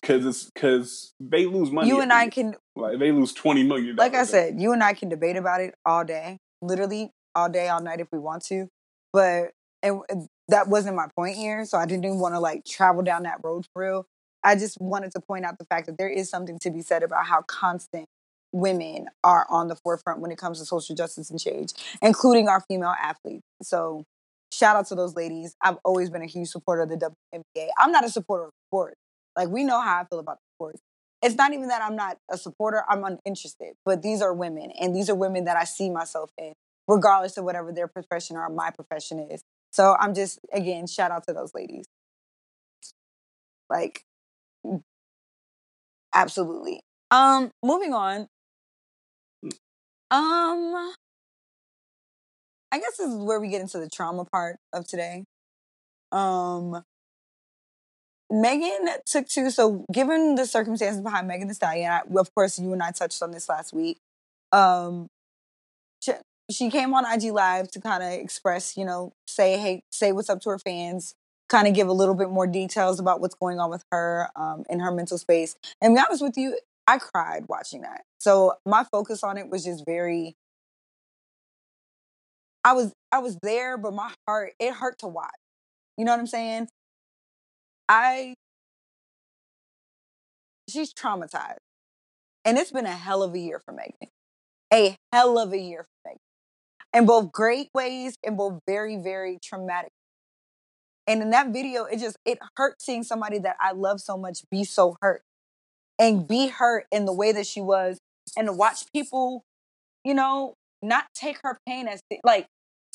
because 0.00 0.26
it's 0.26 0.50
because 0.50 1.12
they 1.20 1.46
lose 1.46 1.70
money. 1.70 1.88
You 1.88 2.00
and 2.00 2.12
I 2.12 2.28
can 2.28 2.54
like 2.76 2.98
they 2.98 3.12
lose 3.12 3.32
twenty 3.32 3.62
million. 3.62 3.96
Like 3.96 4.14
I 4.14 4.24
said, 4.24 4.60
you 4.60 4.72
and 4.72 4.82
I 4.82 4.94
can 4.94 5.08
debate 5.08 5.36
about 5.36 5.60
it 5.60 5.74
all 5.84 6.04
day 6.04 6.38
literally 6.62 7.10
all 7.34 7.48
day, 7.48 7.68
all 7.68 7.80
night 7.80 8.00
if 8.00 8.08
we 8.12 8.18
want 8.18 8.44
to. 8.46 8.68
But 9.12 9.52
and 9.82 10.02
that 10.48 10.68
wasn't 10.68 10.96
my 10.96 11.06
point 11.16 11.36
here. 11.36 11.64
So 11.64 11.78
I 11.78 11.86
didn't 11.86 12.04
even 12.04 12.18
want 12.18 12.34
to 12.34 12.40
like 12.40 12.64
travel 12.64 13.02
down 13.02 13.22
that 13.24 13.38
road 13.44 13.66
for 13.72 13.82
real. 13.82 14.06
I 14.44 14.56
just 14.56 14.80
wanted 14.80 15.12
to 15.12 15.20
point 15.20 15.44
out 15.44 15.58
the 15.58 15.64
fact 15.66 15.86
that 15.86 15.98
there 15.98 16.08
is 16.08 16.28
something 16.28 16.58
to 16.60 16.70
be 16.70 16.80
said 16.80 17.02
about 17.02 17.26
how 17.26 17.42
constant 17.42 18.06
women 18.52 19.06
are 19.22 19.46
on 19.50 19.68
the 19.68 19.76
forefront 19.76 20.20
when 20.20 20.30
it 20.30 20.38
comes 20.38 20.58
to 20.58 20.64
social 20.64 20.94
justice 20.94 21.30
and 21.30 21.38
change, 21.38 21.72
including 22.02 22.48
our 22.48 22.62
female 22.68 22.94
athletes. 23.00 23.44
So 23.62 24.04
shout 24.52 24.76
out 24.76 24.86
to 24.88 24.94
those 24.94 25.14
ladies. 25.14 25.54
I've 25.62 25.76
always 25.84 26.08
been 26.10 26.22
a 26.22 26.26
huge 26.26 26.48
supporter 26.48 26.82
of 26.82 26.88
the 26.88 26.96
WNBA. 26.96 27.68
I'm 27.78 27.92
not 27.92 28.04
a 28.04 28.08
supporter 28.08 28.44
of 28.44 28.50
sports. 28.68 28.96
Like 29.38 29.48
we 29.48 29.64
know 29.64 29.80
how 29.80 30.00
I 30.02 30.04
feel 30.04 30.18
about 30.18 30.38
the 30.38 30.56
sports 30.56 30.82
it's 31.22 31.34
not 31.34 31.52
even 31.52 31.68
that 31.68 31.82
I'm 31.82 31.96
not 31.96 32.18
a 32.30 32.38
supporter, 32.38 32.84
I'm 32.88 33.04
uninterested. 33.04 33.74
But 33.84 34.02
these 34.02 34.22
are 34.22 34.32
women, 34.32 34.70
and 34.80 34.94
these 34.94 35.10
are 35.10 35.14
women 35.14 35.44
that 35.44 35.56
I 35.56 35.64
see 35.64 35.90
myself 35.90 36.30
in, 36.38 36.52
regardless 36.86 37.36
of 37.36 37.44
whatever 37.44 37.72
their 37.72 37.88
profession 37.88 38.36
or 38.36 38.48
my 38.48 38.70
profession 38.70 39.18
is. 39.30 39.42
So 39.70 39.96
I'm 39.98 40.14
just, 40.14 40.38
again, 40.52 40.86
shout 40.86 41.10
out 41.10 41.26
to 41.26 41.34
those 41.34 41.52
ladies. 41.54 41.86
Like, 43.68 44.04
absolutely. 46.14 46.80
Um, 47.10 47.50
moving 47.62 47.92
on. 47.92 48.28
Um, 50.10 50.92
I 52.70 52.78
guess 52.78 52.96
this 52.96 53.08
is 53.10 53.16
where 53.16 53.40
we 53.40 53.48
get 53.48 53.60
into 53.60 53.78
the 53.78 53.88
trauma 53.90 54.24
part 54.24 54.56
of 54.72 54.86
today. 54.86 55.24
Um, 56.12 56.82
Megan 58.30 58.88
took 59.06 59.26
to 59.28 59.50
so 59.50 59.84
given 59.92 60.34
the 60.34 60.46
circumstances 60.46 61.00
behind 61.00 61.28
Megan 61.28 61.48
Thee 61.48 61.54
Stallion, 61.54 61.90
I, 61.90 62.00
of 62.18 62.34
course 62.34 62.58
you 62.58 62.72
and 62.72 62.82
I 62.82 62.90
touched 62.90 63.22
on 63.22 63.30
this 63.30 63.48
last 63.48 63.72
week. 63.72 63.98
Um, 64.52 65.08
she, 66.00 66.12
she 66.50 66.70
came 66.70 66.92
on 66.94 67.04
IG 67.10 67.32
Live 67.32 67.70
to 67.72 67.80
kind 67.80 68.02
of 68.02 68.12
express, 68.12 68.76
you 68.76 68.84
know, 68.84 69.12
say 69.26 69.58
hey, 69.58 69.82
say 69.90 70.12
what's 70.12 70.28
up 70.28 70.40
to 70.42 70.50
her 70.50 70.58
fans, 70.58 71.14
kind 71.48 71.66
of 71.66 71.74
give 71.74 71.88
a 71.88 71.92
little 71.92 72.14
bit 72.14 72.30
more 72.30 72.46
details 72.46 73.00
about 73.00 73.20
what's 73.20 73.34
going 73.34 73.58
on 73.58 73.70
with 73.70 73.84
her 73.90 74.28
um, 74.36 74.64
in 74.68 74.80
her 74.80 74.90
mental 74.92 75.18
space. 75.18 75.56
And 75.80 75.94
be 75.94 76.02
honest 76.06 76.22
with 76.22 76.36
you, 76.36 76.58
I 76.86 76.98
cried 76.98 77.44
watching 77.48 77.82
that. 77.82 78.02
So 78.18 78.54
my 78.66 78.84
focus 78.84 79.22
on 79.22 79.38
it 79.38 79.48
was 79.48 79.64
just 79.64 79.84
very. 79.86 80.36
I 82.64 82.72
was 82.72 82.92
I 83.10 83.20
was 83.20 83.38
there, 83.42 83.78
but 83.78 83.94
my 83.94 84.12
heart 84.26 84.52
it 84.58 84.74
hurt 84.74 84.98
to 85.00 85.08
watch. 85.08 85.30
You 85.96 86.04
know 86.04 86.12
what 86.12 86.20
I'm 86.20 86.26
saying? 86.26 86.68
I 87.88 88.34
she's 90.68 90.92
traumatized. 90.92 91.58
And 92.44 92.58
it's 92.58 92.70
been 92.70 92.86
a 92.86 92.90
hell 92.90 93.22
of 93.22 93.34
a 93.34 93.38
year 93.38 93.60
for 93.64 93.72
Megan. 93.72 94.10
A 94.72 94.96
hell 95.12 95.38
of 95.38 95.52
a 95.52 95.58
year 95.58 95.82
for 95.82 96.10
Megan. 96.10 96.20
In 96.94 97.06
both 97.06 97.32
great 97.32 97.68
ways 97.74 98.16
and 98.24 98.36
both 98.36 98.60
very, 98.66 98.96
very 98.96 99.38
traumatic. 99.42 99.90
And 101.06 101.22
in 101.22 101.30
that 101.30 101.48
video, 101.48 101.84
it 101.84 101.98
just 101.98 102.16
it 102.24 102.38
hurt 102.56 102.80
seeing 102.80 103.02
somebody 103.02 103.38
that 103.38 103.56
I 103.60 103.72
love 103.72 104.00
so 104.00 104.16
much 104.16 104.40
be 104.50 104.64
so 104.64 104.96
hurt. 105.00 105.22
And 105.98 106.28
be 106.28 106.48
hurt 106.48 106.86
in 106.92 107.06
the 107.06 107.12
way 107.12 107.32
that 107.32 107.46
she 107.46 107.60
was. 107.60 107.98
And 108.36 108.46
to 108.46 108.52
watch 108.52 108.84
people, 108.92 109.42
you 110.04 110.14
know, 110.14 110.54
not 110.82 111.06
take 111.14 111.38
her 111.42 111.58
pain 111.66 111.88
as 111.88 112.00
like 112.24 112.46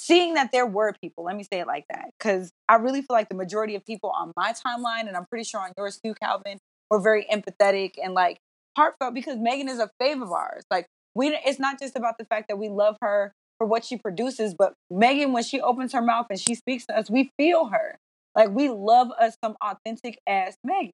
seeing 0.04 0.34
that 0.34 0.52
there 0.52 0.66
were 0.66 0.94
people, 1.02 1.24
let 1.24 1.36
me 1.36 1.44
say 1.44 1.62
it 1.62 1.68
like 1.68 1.86
that, 1.90 2.10
because 2.18 2.52
I 2.68 2.76
really 2.76 3.00
feel 3.00 3.16
like 3.16 3.30
the 3.30 3.36
majority 3.36 3.76
of 3.76 3.86
people 3.86 4.12
on 4.12 4.34
my 4.36 4.52
timeline, 4.52 5.08
and 5.08 5.16
I'm 5.16 5.26
pretty 5.26 5.46
sure 5.46 5.62
on 5.62 5.72
yours 5.78 6.00
too, 6.04 6.14
Calvin, 6.22 6.58
were 6.90 7.00
very 7.00 7.26
empathetic 7.32 7.94
and 8.04 8.14
like 8.14 8.40
heartfelt 8.76 9.14
because 9.14 9.38
Megan 9.38 9.70
is 9.70 9.80
a 9.80 9.90
fave 10.02 10.22
of 10.22 10.32
ours. 10.32 10.64
Like 10.70 10.88
we, 11.16 11.30
it's 11.46 11.60
not 11.60 11.80
just 11.80 11.96
about 11.96 12.18
the 12.18 12.26
fact 12.26 12.50
that 12.50 12.58
we 12.58 12.68
love 12.68 12.98
her 13.02 13.34
for 13.58 13.66
what 13.66 13.86
she 13.86 13.98
produces, 13.98 14.54
but 14.54 14.74
Megan, 14.92 15.32
when 15.32 15.44
she 15.44 15.62
opens 15.62 15.94
her 15.94 16.02
mouth 16.02 16.26
and 16.30 16.40
she 16.40 16.54
speaks 16.54 16.86
to 16.88 16.98
us, 16.98 17.10
we 17.10 17.32
feel 17.38 17.68
her. 17.68 17.98
Like 18.36 18.50
we 18.50 18.70
love 18.70 19.10
us 19.18 19.38
some 19.44 19.56
authentic 19.62 20.20
ass 20.28 20.58
Megan. 20.66 20.92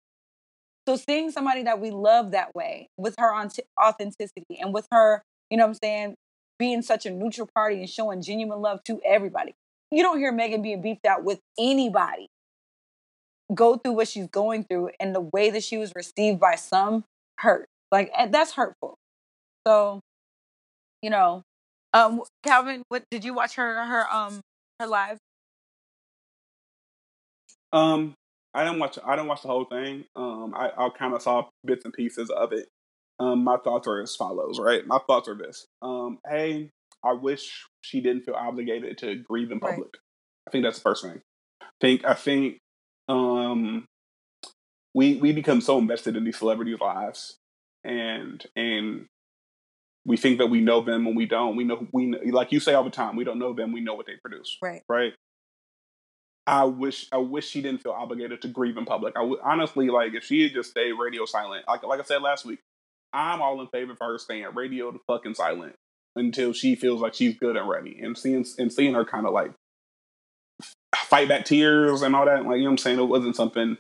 So 0.88 0.98
seeing 0.98 1.32
somebody 1.32 1.64
that 1.64 1.80
we 1.80 1.90
love 1.90 2.32
that 2.32 2.54
way 2.54 2.90
with 2.98 3.16
her 3.18 3.34
authenticity 3.34 4.60
and 4.60 4.74
with 4.74 4.88
her, 4.92 5.24
you 5.50 5.58
know 5.58 5.64
what 5.64 5.70
I'm 5.70 5.80
saying, 5.82 6.16
being 6.60 6.82
such 6.82 7.06
a 7.06 7.10
neutral 7.10 7.50
party 7.56 7.80
and 7.80 7.90
showing 7.90 8.22
genuine 8.22 8.62
love 8.62 8.84
to 8.84 9.02
everybody. 9.06 9.56
You 9.90 10.04
don't 10.04 10.20
hear 10.20 10.32
Megan 10.32 10.62
being 10.62 10.82
beefed 10.82 11.06
out 11.06 11.24
with 11.24 11.40
anybody. 11.58 12.28
Go 13.54 13.78
through 13.78 13.94
what 13.94 14.08
she's 14.08 14.28
going 14.28 14.66
through 14.66 14.92
and 15.00 15.16
the 15.16 15.22
way 15.22 15.50
that 15.50 15.64
she 15.64 15.78
was 15.78 15.94
received 15.96 16.40
by 16.40 16.56
some 16.56 17.06
hurt. 17.40 17.68
Like 17.92 18.12
that's 18.30 18.54
hurtful. 18.54 18.96
So, 19.66 20.02
you 21.02 21.10
know, 21.10 21.42
um, 21.94 22.22
Calvin, 22.44 22.84
what 22.90 23.04
did 23.10 23.24
you 23.24 23.34
watch 23.34 23.56
her 23.56 23.84
her 23.86 24.14
um 24.14 24.42
her 24.80 24.86
live? 24.86 25.18
Um, 27.74 28.14
I 28.54 28.64
didn't 28.64 28.80
watch. 28.80 29.00
I 29.04 29.16
didn't 29.16 29.28
watch 29.28 29.42
the 29.42 29.48
whole 29.48 29.66
thing. 29.66 30.06
Um, 30.16 30.54
I, 30.56 30.72
I 30.78 30.90
kind 30.90 31.14
of 31.14 31.22
saw 31.22 31.48
bits 31.66 31.86
and 31.86 31.94
pieces 31.94 32.30
of 32.30 32.52
it. 32.52 32.68
Um, 33.20 33.44
my 33.44 33.58
thoughts 33.58 33.88
are 33.88 34.02
as 34.02 34.16
follows, 34.16 34.60
right? 34.60 34.86
My 34.88 35.00
thoughts 35.06 35.28
are 35.28 35.36
this. 35.36 35.68
Um, 35.82 36.20
hey, 36.28 36.72
I 37.04 37.14
wish 37.14 37.66
she 37.82 38.02
didn't 38.02 38.24
feel 38.24 38.36
obligated 38.36 38.98
to 39.00 39.16
grieve 39.16 39.52
in 39.52 39.60
public. 39.60 39.80
Right. 39.80 40.48
I 40.48 40.52
think 40.52 40.64
that's 40.64 40.78
the 40.78 40.84
first 40.84 41.04
thing. 41.04 41.22
I 41.62 41.66
think 41.82 42.06
I 42.06 42.14
think 42.14 42.58
um, 43.08 43.86
we 44.94 45.16
we 45.18 45.34
become 45.34 45.62
so 45.62 45.78
invested 45.78 46.16
in 46.16 46.24
these 46.24 46.38
celebrities' 46.38 46.80
lives, 46.80 47.38
and 47.84 48.44
and 48.56 49.06
we 50.06 50.18
think 50.18 50.38
that 50.40 50.48
we 50.48 50.62
know 50.62 50.82
them 50.82 51.06
when 51.06 51.16
we 51.16 51.26
don't. 51.26 51.56
We 51.56 51.66
know 51.66 51.88
we 51.92 52.16
like 52.32 52.52
you 52.52 52.60
say 52.60 52.74
all 52.74 52.84
the 52.84 52.90
time. 52.90 53.16
We 53.16 53.26
don't 53.26 53.40
know 53.40 53.54
them. 53.54 53.72
We 53.72 53.82
know 53.82 53.96
what 53.96 54.06
they 54.06 54.16
produce. 54.22 54.58
Right. 54.62 54.82
Right. 54.88 55.14
I 56.48 56.64
wish 56.64 57.08
I 57.12 57.18
wish 57.18 57.48
she 57.48 57.62
didn't 57.62 57.84
feel 57.84 57.92
obligated 57.92 58.42
to 58.42 58.48
grieve 58.48 58.78
in 58.78 58.86
public. 58.86 59.16
I 59.16 59.22
would 59.22 59.40
honestly 59.44 59.90
like 59.90 60.14
if 60.16 60.24
she 60.24 60.44
had 60.44 60.54
just 60.54 60.72
stayed 60.72 60.94
radio 60.94 61.26
silent, 61.26 61.66
like 61.68 61.84
like 61.84 62.00
I 62.00 62.04
said 62.04 62.22
last 62.22 62.46
week, 62.46 62.60
I'm 63.14 63.42
all 63.42 63.62
in 63.62 63.68
favor 63.68 63.94
of 63.94 63.98
her 64.02 64.18
staying 64.18 64.48
radio 64.54 64.92
to 64.92 65.00
fucking 65.08 65.36
silent 65.36 65.76
until 66.16 66.54
she 66.54 66.76
feels 66.76 67.02
like 67.02 67.14
she's 67.14 67.38
good 67.38 67.56
and 67.56 67.68
ready. 67.68 68.00
And 68.02 68.18
seeing 68.18 68.46
and 68.58 68.72
seeing 68.72 68.94
her 68.94 69.06
kind 69.06 69.26
of 69.26 69.34
like 69.34 69.52
fight 70.96 71.28
back 71.28 71.46
tears 71.46 72.02
and 72.02 72.16
all 72.16 72.26
that, 72.26 72.46
like 72.46 72.58
you 72.58 72.64
know 72.64 72.66
what 72.66 72.72
I'm 72.72 72.78
saying, 72.78 73.00
it 73.00 73.04
wasn't 73.04 73.36
something 73.36 73.78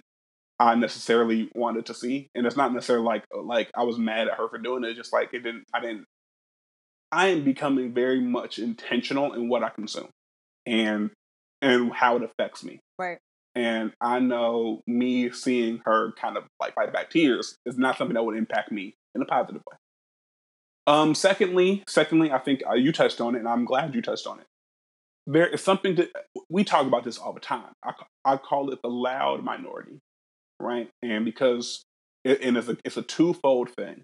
I 0.60 0.76
necessarily 0.76 1.50
wanted 1.56 1.86
to 1.88 1.94
see. 1.94 2.30
And 2.36 2.46
it's 2.46 2.58
not 2.58 2.74
necessarily 2.74 3.06
like 3.06 3.24
like 3.34 3.70
I 3.76 3.84
was 3.84 3.98
mad 3.98 4.28
at 4.28 4.38
her 4.38 4.50
for 4.50 4.58
doing 4.58 4.84
it. 4.84 4.96
Just 4.96 5.14
like 5.14 5.34
it 5.34 5.44
didn't 5.44 5.66
I 5.74 5.80
didn't 5.80 6.06
I 7.12 7.28
am 7.28 7.44
becoming 7.44 7.94
very 7.94 8.22
much 8.22 8.60
intentional 8.60 9.34
in 9.34 9.50
what 9.50 9.64
I 9.64 9.70
consume 9.70 10.10
and 10.66 11.12
and 11.62 11.94
how 11.94 12.18
it 12.18 12.24
affects 12.24 12.64
me. 12.64 12.80
Right. 12.98 13.18
And 13.56 13.92
I 14.00 14.20
know 14.20 14.82
me 14.86 15.32
seeing 15.32 15.82
her 15.86 16.14
kind 16.14 16.38
of 16.38 16.44
like 16.60 16.76
fight 16.76 16.94
back 16.94 17.10
tears 17.10 17.56
is 17.66 17.78
not 17.78 17.98
something 17.98 18.14
that 18.14 18.24
would 18.24 18.38
impact 18.38 18.72
me 18.72 18.96
in 19.16 19.22
a 19.22 19.26
positive 19.26 19.62
way. 19.70 19.78
Um, 20.88 21.14
secondly, 21.14 21.84
secondly, 21.88 22.32
I 22.32 22.40
think 22.40 22.62
uh, 22.68 22.74
you 22.74 22.92
touched 22.92 23.22
on 23.22 23.36
it, 23.36 23.40
and 23.40 23.48
I'm 23.48 23.66
glad 23.66 23.94
you 23.94 24.02
touched 24.02 24.26
on 24.26 24.40
it. 24.40 24.48
There 25.28 25.48
is 25.48 25.62
something 25.62 25.96
that 25.96 26.10
we 26.50 26.64
talk 26.64 26.88
about 26.88 27.04
this 27.04 27.20
all 27.20 27.34
the 27.34 27.40
time. 27.40 27.74
I, 27.84 27.94
I 28.26 28.38
call 28.38 28.72
it 28.72 28.80
the 28.82 28.90
loud 28.90 29.44
minority, 29.44 30.00
right? 30.60 30.90
And 31.04 31.26
because 31.26 31.84
it, 32.24 32.42
and 32.42 32.58
it's 32.58 32.68
a 32.68 32.78
it's 32.84 32.98
a 32.98 33.04
twofold 33.04 33.70
thing. 33.70 34.04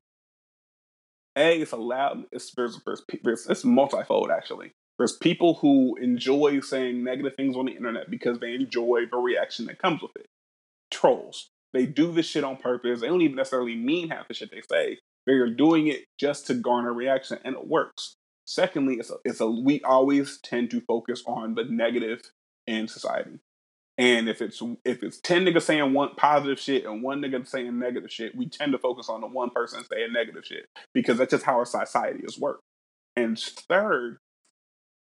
A, 1.36 1.60
it's 1.60 1.72
a 1.72 1.78
loud. 1.78 2.26
It's 2.32 2.54
there's, 2.56 2.80
there's, 2.86 3.02
there's 3.24 3.48
it's 3.48 3.66
multifold 3.66 4.30
actually. 4.30 4.72
There's 4.98 5.18
people 5.18 5.56
who 5.56 5.98
enjoy 6.00 6.62
saying 6.62 7.04
negative 7.04 7.36
things 7.36 7.58
on 7.58 7.66
the 7.66 7.74
internet 7.74 8.10
because 8.10 8.40
they 8.40 8.54
enjoy 8.54 9.06
the 9.12 9.18
reaction 9.18 9.66
that 9.66 9.80
comes 9.80 10.02
with 10.02 10.16
it. 10.16 10.28
Trolls. 10.92 11.50
They 11.76 11.86
do 11.86 12.14
this 12.14 12.26
shit 12.26 12.46
on 12.46 12.56
purpose. 12.56 13.02
They 13.02 13.08
don't 13.08 13.22
even 13.22 13.36
necessarily 13.36 13.76
mean 13.76 14.10
half 14.10 14.30
the 14.30 14.34
shit 14.34 14.50
they 14.50 14.62
say. 14.62 15.00
They're 15.28 15.50
doing 15.50 15.88
it 15.88 16.06
just 16.18 16.48
to 16.48 16.54
garner 16.54 16.94
reaction, 16.94 17.38
and 17.44 17.54
it 17.54 17.68
works. 17.68 18.16
Secondly, 18.46 18.96
it's 18.96 19.12
a, 19.12 19.16
it's 19.26 19.42
a 19.42 19.48
we 19.50 19.82
always 19.82 20.40
tend 20.42 20.72
to 20.72 20.80
focus 20.80 21.22
on 21.28 21.56
the 21.56 21.66
negative 21.66 22.22
in 22.66 22.88
society. 22.88 23.40
And 23.98 24.30
if 24.30 24.42
it's 24.42 24.62
if 24.86 25.04
it's 25.04 25.20
ten 25.20 25.44
niggas 25.44 25.64
saying 25.64 25.92
one 25.92 26.16
positive 26.16 26.60
shit 26.62 26.86
and 26.86 27.04
one 27.04 27.22
nigga 27.22 27.46
saying 27.46 27.78
negative 27.78 28.10
shit, 28.10 28.38
we 28.38 28.48
tend 28.48 28.72
to 28.72 28.78
focus 28.78 29.10
on 29.10 29.20
the 29.20 29.28
one 29.28 29.50
person 29.50 29.84
saying 29.92 30.14
negative 30.14 30.46
shit 30.46 30.68
because 30.94 31.18
that's 31.18 31.32
just 31.32 31.44
how 31.44 31.58
our 31.58 31.66
society 31.66 32.24
is 32.24 32.40
worked. 32.40 32.62
And 33.18 33.38
third, 33.38 34.18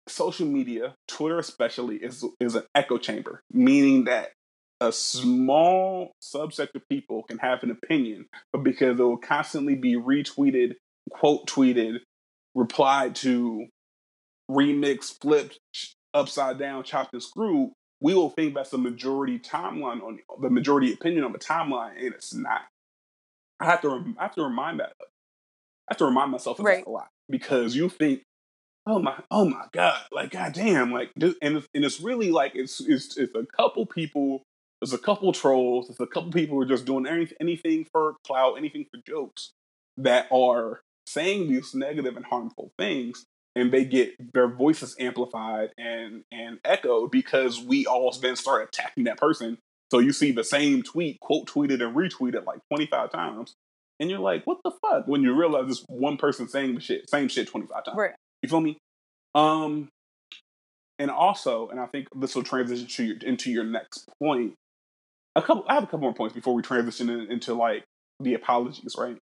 social 0.10 0.46
media, 0.46 0.96
Twitter 1.08 1.40
especially, 1.40 1.98
is 1.98 2.26
is 2.42 2.56
an 2.56 2.64
echo 2.76 2.98
chamber, 2.98 3.40
meaning 3.50 4.06
that 4.06 4.32
a 4.82 4.92
small 4.92 6.12
subset 6.22 6.76
of 6.76 6.88
people 6.90 7.24
can 7.24 7.38
have 7.40 7.64
an 7.64 7.72
opinion, 7.72 8.26
but 8.52 8.64
because 8.64 9.00
it 9.00 9.04
will 9.04 9.18
constantly 9.18 9.76
be 9.76 9.96
retweeted, 9.96 10.76
quote 11.10 11.48
tweeted, 11.48 12.00
replied 12.54 13.16
to, 13.16 13.68
remixed, 14.50 15.22
flipped, 15.22 15.60
upside 16.14 16.60
down, 16.60 16.84
chopped 16.84 17.14
and 17.14 17.24
screwed, 17.24 17.72
we 18.02 18.14
will 18.14 18.30
think 18.30 18.54
that's 18.54 18.70
the 18.70 18.78
majority 18.78 19.40
timeline 19.40 20.04
on 20.04 20.20
the 20.42 20.50
majority 20.50 20.94
opinion 20.94 21.24
on 21.24 21.32
the 21.32 21.40
timeline, 21.40 21.98
and 21.98 22.14
it's 22.14 22.34
not. 22.34 22.62
I 23.60 23.66
have 23.66 23.82
to 23.82 24.14
I 24.20 24.24
have 24.24 24.36
to 24.36 24.44
remind 24.44 24.80
that. 24.82 24.94
I 25.02 25.06
have 25.94 25.98
to 26.00 26.06
remind 26.06 26.32
myself 26.32 26.60
of 26.60 26.66
Right. 26.66 26.84
that 26.84 26.90
a 26.90 26.94
lot 26.94 27.08
because 27.30 27.76
you 27.76 27.90
think 27.90 28.22
oh 28.86 29.00
my 29.00 29.16
oh 29.32 29.46
my 29.46 29.66
god 29.72 30.00
like 30.12 30.32
goddamn 30.32 30.92
like 30.92 31.10
and 31.16 31.58
it's, 31.58 31.68
and 31.74 31.86
it's 31.86 32.00
really 32.02 32.32
like 32.32 32.52
it's 32.56 32.82
it's 32.82 33.18
it's 33.18 33.34
a 33.34 33.46
couple 33.56 33.86
people 33.86 34.44
there's 34.82 34.94
a 34.94 34.98
couple 34.98 35.32
trolls 35.32 35.88
there's 35.88 36.00
a 36.00 36.08
couple 36.12 36.32
people 36.32 36.56
who 36.56 36.62
are 36.62 36.66
just 36.66 36.86
doing 36.86 37.06
anything 37.08 37.38
anything 37.42 37.86
for 37.92 38.16
clout 38.26 38.58
anything 38.58 38.86
for 38.92 39.00
jokes 39.06 39.52
that 39.98 40.28
are 40.32 40.82
saying 41.08 41.48
these 41.48 41.74
negative 41.74 42.16
and 42.18 42.26
harmful 42.26 42.72
things 42.78 43.26
and 43.56 43.72
they 43.72 43.86
get 43.86 44.12
their 44.34 44.48
voices 44.48 44.96
amplified 45.00 45.70
and 45.78 46.24
and 46.32 46.60
echoed 46.66 47.12
because 47.12 47.60
we 47.62 47.86
all 47.86 48.12
then 48.22 48.36
start 48.36 48.68
attacking 48.68 49.06
that 49.06 49.18
person 49.18 49.58
so 49.92 50.00
you 50.00 50.12
see 50.12 50.32
the 50.32 50.44
same 50.44 50.84
tweet 50.84 51.20
quote 51.20 51.48
tweeted 51.48 51.82
and 51.82 51.96
retweeted 51.96 52.46
like 52.46 52.60
25 52.74 53.12
times 53.12 53.54
and 54.00 54.10
you're 54.10 54.20
like 54.20 54.46
what 54.46 54.58
the 54.64 54.72
fuck 54.82 55.08
when 55.08 55.22
you 55.22 55.34
realize 55.34 55.70
it's 55.70 55.86
one 55.88 56.18
person 56.18 56.48
saying 56.48 56.76
the 56.76 56.82
shit 56.82 57.10
same 57.10 57.28
shit 57.28 57.48
25 57.48 57.86
times 57.86 57.98
Right. 57.98 58.12
you 58.42 58.50
feel 58.50 58.62
me? 58.62 58.78
Um, 59.36 59.90
and 60.98 61.12
also, 61.12 61.68
and 61.70 61.80
I 61.80 61.88
think 61.88 62.08
this 62.16 62.36
will 62.36 62.44
transition 62.44 62.88
to 62.88 63.04
your, 63.04 63.18
into 63.18 63.52
your 63.52 63.66
next 63.66 64.08
point. 64.22 64.54
A 65.36 65.42
couple, 65.42 65.66
I 65.68 65.74
have 65.76 65.84
a 65.84 65.88
couple 65.88 66.00
more 66.00 66.14
points 66.14 66.34
before 66.34 66.54
we 66.54 66.62
transition 66.62 67.10
in, 67.10 67.32
into 67.32 67.54
like 67.54 67.84
the 68.20 68.34
apologies, 68.36 68.96
right? 68.98 69.18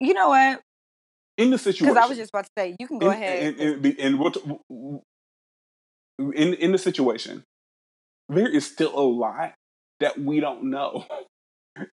You 0.00 0.14
know 0.14 0.28
what? 0.30 0.60
In 1.36 1.50
the 1.50 1.58
situation, 1.58 1.92
Because 1.94 2.04
I 2.04 2.08
was 2.08 2.18
just 2.18 2.30
about 2.30 2.44
to 2.44 2.50
say, 2.56 2.76
you 2.78 2.86
can 2.86 2.98
go 2.98 3.10
in, 3.10 3.12
ahead. 3.12 3.54
in, 3.54 3.60
in, 3.74 3.82
the- 3.82 4.00
in 4.00 4.18
what 4.18 4.36
in 6.18 6.54
in 6.54 6.72
the 6.72 6.78
situation, 6.78 7.42
there 8.28 8.48
is 8.48 8.64
still 8.66 8.96
a 8.98 9.02
lot 9.02 9.54
that 10.00 10.18
we 10.18 10.40
don't 10.40 10.64
know. 10.64 11.04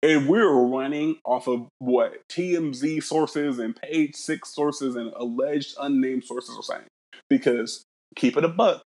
And 0.03 0.29
we're 0.29 0.53
running 0.53 1.17
off 1.25 1.49
of 1.49 1.67
what 1.79 2.13
TMZ 2.31 3.03
sources 3.03 3.59
and 3.59 3.75
page 3.75 4.15
six 4.15 4.55
sources 4.55 4.95
and 4.95 5.11
alleged 5.17 5.75
unnamed 5.81 6.25
sources 6.25 6.55
are 6.55 6.63
saying. 6.63 6.87
Because 7.31 7.83
keep 8.15 8.37
it 8.37 8.45
a 8.45 8.49
buck, 8.49 8.83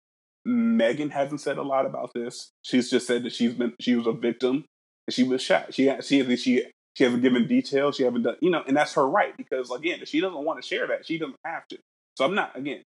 Megan 0.49 1.11
hasn't 1.11 1.43
said 1.43 1.59
a 1.59 1.63
lot 1.63 1.85
about 1.85 2.13
this. 2.15 2.53
She's 2.63 2.91
just 2.91 3.07
said 3.07 3.23
that 3.25 3.33
she's 3.33 3.53
been 3.53 3.75
she 3.81 3.95
was 3.95 4.07
a 4.07 4.13
victim 4.13 4.65
and 5.07 5.15
she 5.15 5.23
was 5.23 5.43
shot. 5.43 5.75
She 5.75 5.93
she 6.01 6.37
she 6.37 6.65
she 6.97 7.05
hasn't 7.05 7.23
given 7.23 7.47
details. 7.47 7.97
She 7.97 8.05
haven't 8.05 8.23
done 8.23 8.37
you 8.41 8.51
know, 8.51 8.63
and 8.67 8.77
that's 8.77 8.95
her 8.95 9.07
right 9.07 9.37
because 9.37 9.71
again, 9.71 10.01
if 10.01 10.09
she 10.09 10.21
doesn't 10.21 10.45
want 10.45 10.61
to 10.61 10.67
share 10.67 10.87
that, 10.89 11.07
she 11.07 11.19
doesn't 11.19 11.37
have 11.45 11.69
to. 11.69 11.79
So 12.17 12.25
I'm 12.25 12.35
not 12.35 12.57
again. 12.57 12.83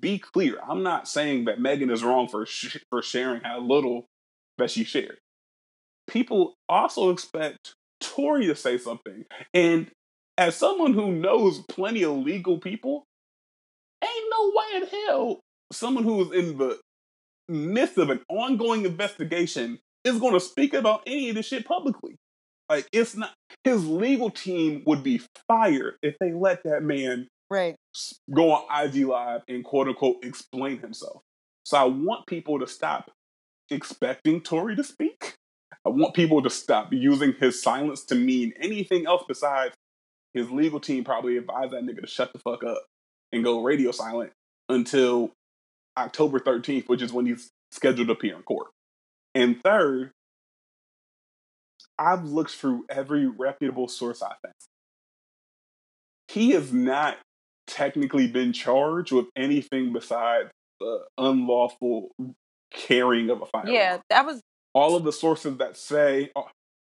Be 0.00 0.18
clear. 0.18 0.58
I'm 0.68 0.82
not 0.82 1.08
saying 1.08 1.46
that 1.46 1.60
Megan 1.60 1.90
is 1.90 2.04
wrong 2.04 2.28
for 2.28 2.44
sh- 2.44 2.76
for 2.90 3.02
sharing 3.02 3.40
how 3.40 3.60
little 3.60 4.06
that 4.58 4.70
she 4.70 4.84
shared. 4.84 5.18
People 6.08 6.54
also 6.68 7.10
expect 7.10 7.74
Tory 8.00 8.46
to 8.46 8.54
say 8.54 8.76
something, 8.78 9.24
and 9.54 9.90
as 10.36 10.54
someone 10.54 10.92
who 10.92 11.12
knows 11.12 11.62
plenty 11.68 12.04
of 12.04 12.16
legal 12.18 12.58
people, 12.58 13.04
ain't 14.04 14.30
no 14.30 14.52
way 14.54 14.82
in 14.82 15.06
hell 15.06 15.40
someone 15.72 16.04
who 16.04 16.22
is 16.22 16.32
in 16.32 16.58
the 16.58 16.78
midst 17.48 17.98
of 17.98 18.10
an 18.10 18.20
ongoing 18.28 18.84
investigation 18.84 19.78
is 20.04 20.18
going 20.18 20.34
to 20.34 20.40
speak 20.40 20.74
about 20.74 21.02
any 21.06 21.28
of 21.30 21.36
this 21.36 21.46
shit 21.46 21.64
publicly. 21.64 22.16
Like 22.68 22.88
it's 22.92 23.16
not 23.16 23.32
his 23.64 23.86
legal 23.86 24.30
team 24.30 24.82
would 24.86 25.02
be 25.02 25.20
fired 25.46 25.96
if 26.02 26.16
they 26.18 26.32
let 26.32 26.62
that 26.64 26.82
man 26.82 27.28
right. 27.50 27.76
go 28.34 28.52
on 28.52 28.86
IG 28.86 29.06
Live 29.06 29.42
and 29.48 29.64
quote 29.64 29.88
unquote 29.88 30.24
explain 30.24 30.80
himself. 30.80 31.22
So 31.64 31.76
I 31.76 31.84
want 31.84 32.26
people 32.26 32.58
to 32.58 32.66
stop 32.66 33.10
expecting 33.70 34.40
Tory 34.40 34.76
to 34.76 34.84
speak. 34.84 35.34
I 35.84 35.90
want 35.90 36.14
people 36.14 36.42
to 36.42 36.50
stop 36.50 36.92
using 36.92 37.34
his 37.38 37.62
silence 37.62 38.04
to 38.06 38.16
mean 38.16 38.52
anything 38.60 39.06
else 39.06 39.24
besides 39.28 39.74
his 40.34 40.50
legal 40.50 40.80
team 40.80 41.04
probably 41.04 41.36
advised 41.36 41.72
that 41.72 41.82
nigga 41.82 42.00
to 42.00 42.06
shut 42.06 42.32
the 42.32 42.38
fuck 42.40 42.64
up 42.64 42.84
and 43.32 43.44
go 43.44 43.62
radio 43.62 43.92
silent 43.92 44.32
until 44.68 45.30
October 45.96 46.38
13th, 46.38 46.88
which 46.88 47.02
is 47.02 47.12
when 47.12 47.26
he's 47.26 47.50
scheduled 47.70 48.08
to 48.08 48.12
appear 48.12 48.36
in 48.36 48.42
court. 48.42 48.68
And 49.34 49.62
third, 49.62 50.12
I've 51.98 52.24
looked 52.24 52.52
through 52.52 52.84
every 52.90 53.26
reputable 53.26 53.88
source 53.88 54.22
I 54.22 54.32
found. 54.42 54.54
He 56.28 56.50
has 56.50 56.72
not 56.72 57.16
technically 57.66 58.26
been 58.26 58.52
charged 58.52 59.12
with 59.12 59.26
anything 59.36 59.92
besides 59.92 60.50
the 60.80 61.04
unlawful 61.16 62.10
carrying 62.72 63.30
of 63.30 63.42
a 63.42 63.46
firearm. 63.46 63.72
Yeah, 63.72 63.98
that 64.10 64.26
was 64.26 64.42
All 64.74 64.94
of 64.94 65.04
the 65.04 65.12
sources 65.12 65.56
that 65.56 65.76
say, 65.76 66.30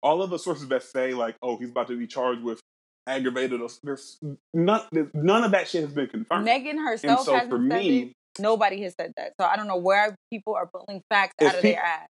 all 0.04 0.22
of 0.22 0.30
the 0.30 0.38
sources 0.38 0.68
that 0.68 0.84
say, 0.84 1.16
like, 1.16 1.36
oh, 1.42 1.58
he's 1.58 1.72
about 1.72 1.88
to 1.88 1.98
be 1.98 2.06
charged 2.06 2.44
with 2.44 2.60
aggravated, 3.08 3.60
there's 3.84 4.20
none, 4.54 4.82
there's, 4.92 5.10
none 5.16 5.44
of 5.44 5.52
that 5.52 5.68
shit 5.68 5.82
has 5.82 5.92
been 5.92 6.08
confirmed. 6.08 6.46
Megan 6.46 6.78
and 6.78 6.88
herself 6.88 7.26
so 7.26 7.34
hasn't 7.34 7.50
for 7.50 7.58
me, 7.58 8.14
Nobody 8.40 8.82
has 8.84 8.96
said 9.00 9.14
that. 9.18 9.34
So 9.40 9.46
I 9.46 9.56
don't 9.56 9.68
know 9.68 9.78
where 9.78 10.16
people 10.32 10.56
are 10.56 10.68
pulling 10.68 11.02
facts 11.10 11.36
If 11.40 11.50
out 11.50 11.56
of 11.56 11.62
peop- 11.62 11.76
their 11.76 11.84
ass. 11.84 12.08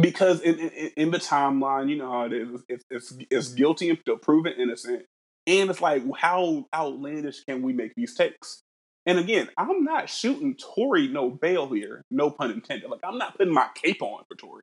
Because 0.00 0.40
in, 0.40 0.58
in, 0.58 0.90
in 0.96 1.10
the 1.10 1.18
timeline, 1.18 1.90
you 1.90 1.96
know 1.96 2.10
how 2.10 2.24
it 2.24 2.32
is. 2.32 2.62
It's, 2.68 2.84
it's, 2.90 3.18
it's 3.30 3.48
guilty 3.50 3.90
until 3.90 4.16
proven 4.16 4.54
innocent, 4.58 5.04
and 5.46 5.68
it's 5.70 5.82
like 5.82 6.02
how 6.16 6.66
outlandish 6.74 7.44
can 7.44 7.62
we 7.62 7.72
make 7.74 7.92
these 7.94 8.14
takes? 8.14 8.62
And 9.06 9.18
again, 9.18 9.48
I'm 9.58 9.84
not 9.84 10.08
shooting 10.08 10.56
Tory 10.56 11.08
no 11.08 11.30
bail 11.30 11.68
here, 11.68 12.04
no 12.10 12.30
pun 12.30 12.50
intended. 12.50 12.90
Like 12.90 13.00
I'm 13.04 13.18
not 13.18 13.36
putting 13.36 13.52
my 13.52 13.68
cape 13.74 14.02
on 14.02 14.24
for 14.28 14.34
Tory. 14.34 14.62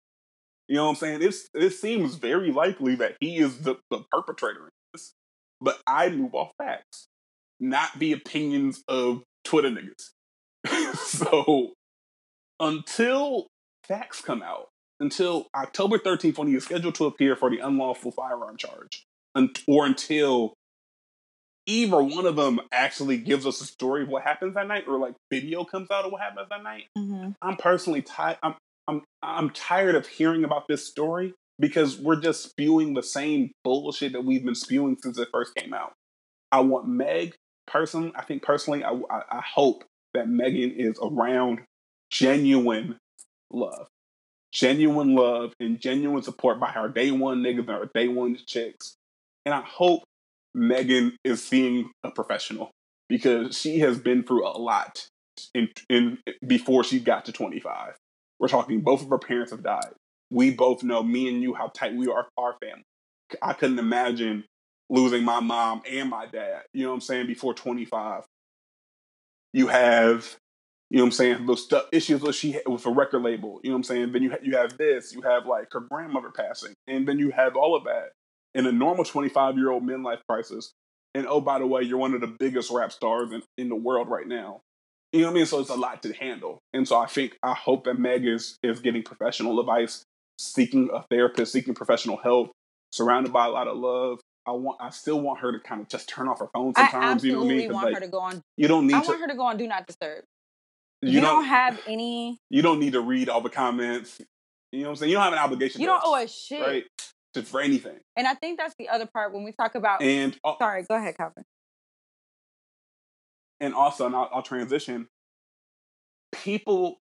You 0.68 0.76
know 0.76 0.86
what 0.86 0.90
I'm 0.92 0.96
saying? 0.96 1.22
It's 1.22 1.48
it 1.54 1.72
seems 1.72 2.16
very 2.16 2.52
likely 2.52 2.96
that 2.96 3.18
he 3.20 3.38
is 3.38 3.60
the, 3.60 3.76
the 3.90 4.04
perpetrator 4.12 4.66
in 4.66 4.70
this, 4.94 5.14
but 5.62 5.80
I 5.88 6.10
move 6.10 6.34
off 6.34 6.52
facts, 6.58 7.07
not 7.60 7.98
the 7.98 8.14
opinions 8.14 8.84
of 8.88 9.24
Twitter 9.44 9.70
niggas. 9.70 10.12
so 10.98 11.74
until 12.60 13.48
facts 13.84 14.22
come 14.22 14.42
out, 14.42 14.68
until 15.00 15.48
October 15.56 15.98
13th 15.98 16.38
when 16.38 16.48
he 16.48 16.56
is 16.56 16.64
scheduled 16.64 16.96
to 16.96 17.06
appear 17.06 17.36
for 17.36 17.50
the 17.50 17.60
unlawful 17.60 18.12
firearm 18.12 18.58
charge, 18.58 19.06
or 19.68 19.86
until 19.86 20.54
either 21.68 22.02
one 22.02 22.26
of 22.26 22.36
them 22.36 22.60
actually 22.72 23.18
gives 23.18 23.46
us 23.46 23.62
a 23.62 23.66
story 23.66 24.04
of 24.04 24.10
what 24.10 24.24
happens 24.24 24.56
that 24.56 24.68
night, 24.68 24.86
or 24.88 25.00
like 25.00 25.14
video 25.32 25.64
comes 25.64 25.92
out 25.92 26.06
of 26.06 26.12
what 26.12 26.22
happens 26.22 26.48
that 26.50 26.64
night. 26.64 26.86
Mm-hmm. 26.98 27.32
I'm 27.42 27.58
personally 27.58 28.02
tired. 28.02 28.38
I'm 28.42 28.56
I'm 28.88 29.02
I'm 29.22 29.50
tired 29.52 29.96
of 29.96 30.08
hearing 30.08 30.44
about 30.44 30.68
this 30.68 30.86
story 30.86 31.34
because 31.60 31.98
we're 31.98 32.20
just 32.20 32.44
spewing 32.44 32.94
the 32.94 33.04
same 33.04 33.52
bullshit 33.64 34.14
that 34.14 34.24
we've 34.24 34.46
been 34.46 34.56
spewing 34.56 34.98
since 35.02 35.18
it 35.18 35.30
first 35.32 35.56
came 35.56 35.74
out. 35.74 35.94
I 36.52 36.62
want 36.62 36.88
Meg 36.88 37.36
personally. 37.68 38.12
I 38.16 38.24
think 38.24 38.42
personally, 38.42 38.84
I, 38.84 38.92
I, 38.92 39.22
I 39.32 39.42
hope 39.42 39.84
that 40.14 40.28
Megan 40.28 40.72
is 40.72 40.98
around 41.02 41.60
genuine 42.10 42.98
love, 43.52 43.88
genuine 44.52 45.16
love, 45.16 45.54
and 45.60 45.80
genuine 45.80 46.24
support 46.24 46.60
by 46.60 46.72
her 46.72 46.90
day 46.90 47.12
one 47.12 47.44
niggas 47.44 47.60
and 47.60 47.70
her 47.70 47.90
day 47.94 48.08
one 48.08 48.38
chicks. 48.46 48.96
And 49.46 49.54
I 49.54 49.62
hope 49.62 50.04
Megan 50.54 51.16
is 51.24 51.44
seeing 51.44 51.92
a 52.04 52.12
professional 52.12 52.72
because 53.10 53.58
she 53.58 53.80
has 53.80 54.00
been 54.00 54.24
through 54.24 54.48
a 54.48 54.58
lot 54.58 55.08
in 55.54 55.70
in 55.90 56.18
before 56.46 56.84
she 56.84 57.00
got 57.00 57.26
to 57.26 57.32
25. 57.32 57.94
We're 58.40 58.48
talking 58.48 58.82
both 58.82 59.02
of 59.02 59.10
her 59.10 59.20
parents 59.20 59.52
have 59.52 59.64
died. 59.64 59.94
We 60.30 60.52
both 60.52 60.84
know, 60.84 61.04
me 61.04 61.30
and 61.30 61.42
you, 61.42 61.54
how 61.54 61.68
tight 61.68 61.96
we 61.96 62.08
are, 62.08 62.28
our 62.38 62.56
family. 62.62 62.84
I 63.42 63.54
couldn't 63.54 63.80
imagine 63.80 64.44
losing 64.90 65.24
my 65.24 65.40
mom 65.40 65.82
and 65.90 66.10
my 66.10 66.26
dad, 66.26 66.64
you 66.74 66.84
know 66.84 66.90
what 66.90 66.96
I'm 66.96 67.02
saying, 67.02 67.28
before 67.28 67.54
25. 67.54 68.24
You 69.54 69.68
have, 69.68 70.36
you 70.90 70.98
know 70.98 71.04
what 71.04 71.08
I'm 71.08 71.12
saying, 71.14 71.46
those 71.46 71.64
stuff, 71.64 71.86
issues 71.92 72.22
that 72.22 72.34
she 72.34 72.60
with 72.66 72.86
a 72.86 72.92
record 72.92 73.24
label, 73.24 73.60
you 73.64 73.70
know 73.70 73.76
what 73.76 73.80
I'm 73.80 73.84
saying? 73.84 74.12
Then 74.12 74.24
you, 74.24 74.32
ha- 74.32 74.38
you 74.42 74.58
have 74.58 74.78
this, 74.78 75.14
you 75.14 75.22
have 75.22 75.46
like 75.46 75.68
her 75.72 75.82
grandmother 75.82 76.32
passing, 76.32 76.74
and 76.88 77.08
then 77.08 77.20
you 77.20 77.32
have 77.32 77.56
all 77.56 77.76
of 77.76 77.84
that 77.86 78.12
in 78.54 78.66
a 78.66 78.72
normal 78.72 79.06
25 79.06 79.58
year 79.58 79.72
old 79.72 79.84
midlife 79.84 80.20
crisis. 80.28 80.74
And 81.14 81.26
oh, 81.28 81.42
by 81.42 81.60
the 81.60 81.66
way, 81.66 81.82
you're 81.84 81.98
one 81.98 82.14
of 82.14 82.22
the 82.22 82.36
biggest 82.40 82.70
rap 82.72 82.92
stars 82.92 83.32
in, 83.32 83.42
in 83.58 83.70
the 83.70 83.76
world 83.76 84.10
right 84.10 84.28
now. 84.28 84.62
You 85.14 85.22
know 85.22 85.28
what 85.28 85.32
I 85.32 85.36
mean? 85.36 85.46
So 85.46 85.60
it's 85.60 85.70
a 85.70 85.76
lot 85.76 86.04
to 86.04 86.14
handle. 86.14 86.60
And 86.74 86.88
so 86.88 86.98
I 86.98 87.06
think, 87.08 87.38
I 87.42 87.54
hope 87.54 87.86
that 87.86 87.98
Meg 87.98 88.26
is, 88.26 88.58
is 88.62 88.80
getting 88.80 89.04
professional 89.04 89.60
advice, 89.60 90.04
seeking 90.38 90.90
a 90.94 91.04
therapist, 91.10 91.54
seeking 91.54 91.74
professional 91.74 92.18
help, 92.18 92.52
surrounded 92.92 93.32
by 93.32 93.46
a 93.46 93.50
lot 93.50 93.68
of 93.68 93.78
love. 93.78 94.20
I 94.48 94.52
want, 94.52 94.78
I 94.82 94.90
still 94.92 95.20
want 95.22 95.42
her 95.42 95.52
to 95.52 95.60
kind 95.60 95.82
of 95.82 95.90
just 95.90 96.08
turn 96.08 96.28
off 96.30 96.40
her 96.40 96.48
phone 96.54 96.74
sometimes. 96.74 97.24
You 97.24 97.34
know 97.34 97.44
what 97.44 97.52
I 97.52 97.56
mean? 97.58 97.74
want 97.74 97.86
like, 97.88 97.96
her 97.96 98.02
to 98.02 98.08
go 98.08 98.20
on. 98.20 98.42
you 98.56 98.68
don't 98.68 98.88
need 98.88 98.94
I 98.96 99.02
to, 99.02 99.08
want 99.08 99.22
her 99.22 99.28
to 99.28 99.36
go 99.36 99.44
on 99.44 99.58
Do 99.58 99.68
Not 99.68 99.86
Disturb. 99.88 100.24
you, 101.02 101.12
You, 101.12 101.22
don't, 101.22 101.42
don't 101.42 101.46
have 101.46 101.80
any. 101.88 102.40
you 102.50 102.62
don't 102.62 102.80
need 102.80 102.94
to 102.94 103.02
read 103.02 103.30
all 103.30 103.42
the 103.42 103.50
comments. 103.50 104.22
You 104.72 104.80
know 104.82 104.86
what 104.88 104.90
I'm 104.92 104.96
saying? 104.98 105.10
You 105.12 105.18
don't 105.18 105.24
have 105.26 105.34
an 105.34 105.40
obligation. 105.40 105.82
You 105.82 105.88
to 105.88 105.92
don't 105.94 106.04
owe 106.06 106.16
a 106.16 106.28
shit. 106.28 106.62
right? 106.62 106.84
To, 107.34 107.44
for 107.44 107.60
anything. 107.62 107.98
And 108.16 108.26
I 108.26 108.34
think 108.36 108.58
that's 108.58 108.74
the 108.80 108.90
other 108.90 109.06
part 109.06 109.34
when 109.34 109.44
we 109.44 109.52
talk 109.52 109.76
about. 109.76 110.02
And 110.02 110.36
uh, 110.44 110.54
Sorry, 110.58 110.84
go 110.84 110.96
ahead, 110.96 111.18
Calvin. 111.18 111.44
and 113.60 113.74
also, 113.74 114.06
and 114.06 114.16
I'll, 114.16 114.30
I'll 114.34 114.42
transition. 114.44 115.08
People, 116.32 116.98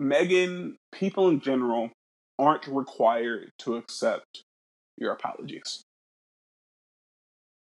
Megan, 0.00 0.76
people 0.92 1.28
in 1.28 1.40
general 1.40 1.90
aren't 2.38 2.66
required 2.66 3.50
to 3.60 3.76
accept 3.76 4.44
your 4.98 5.12
apologies. 5.12 5.82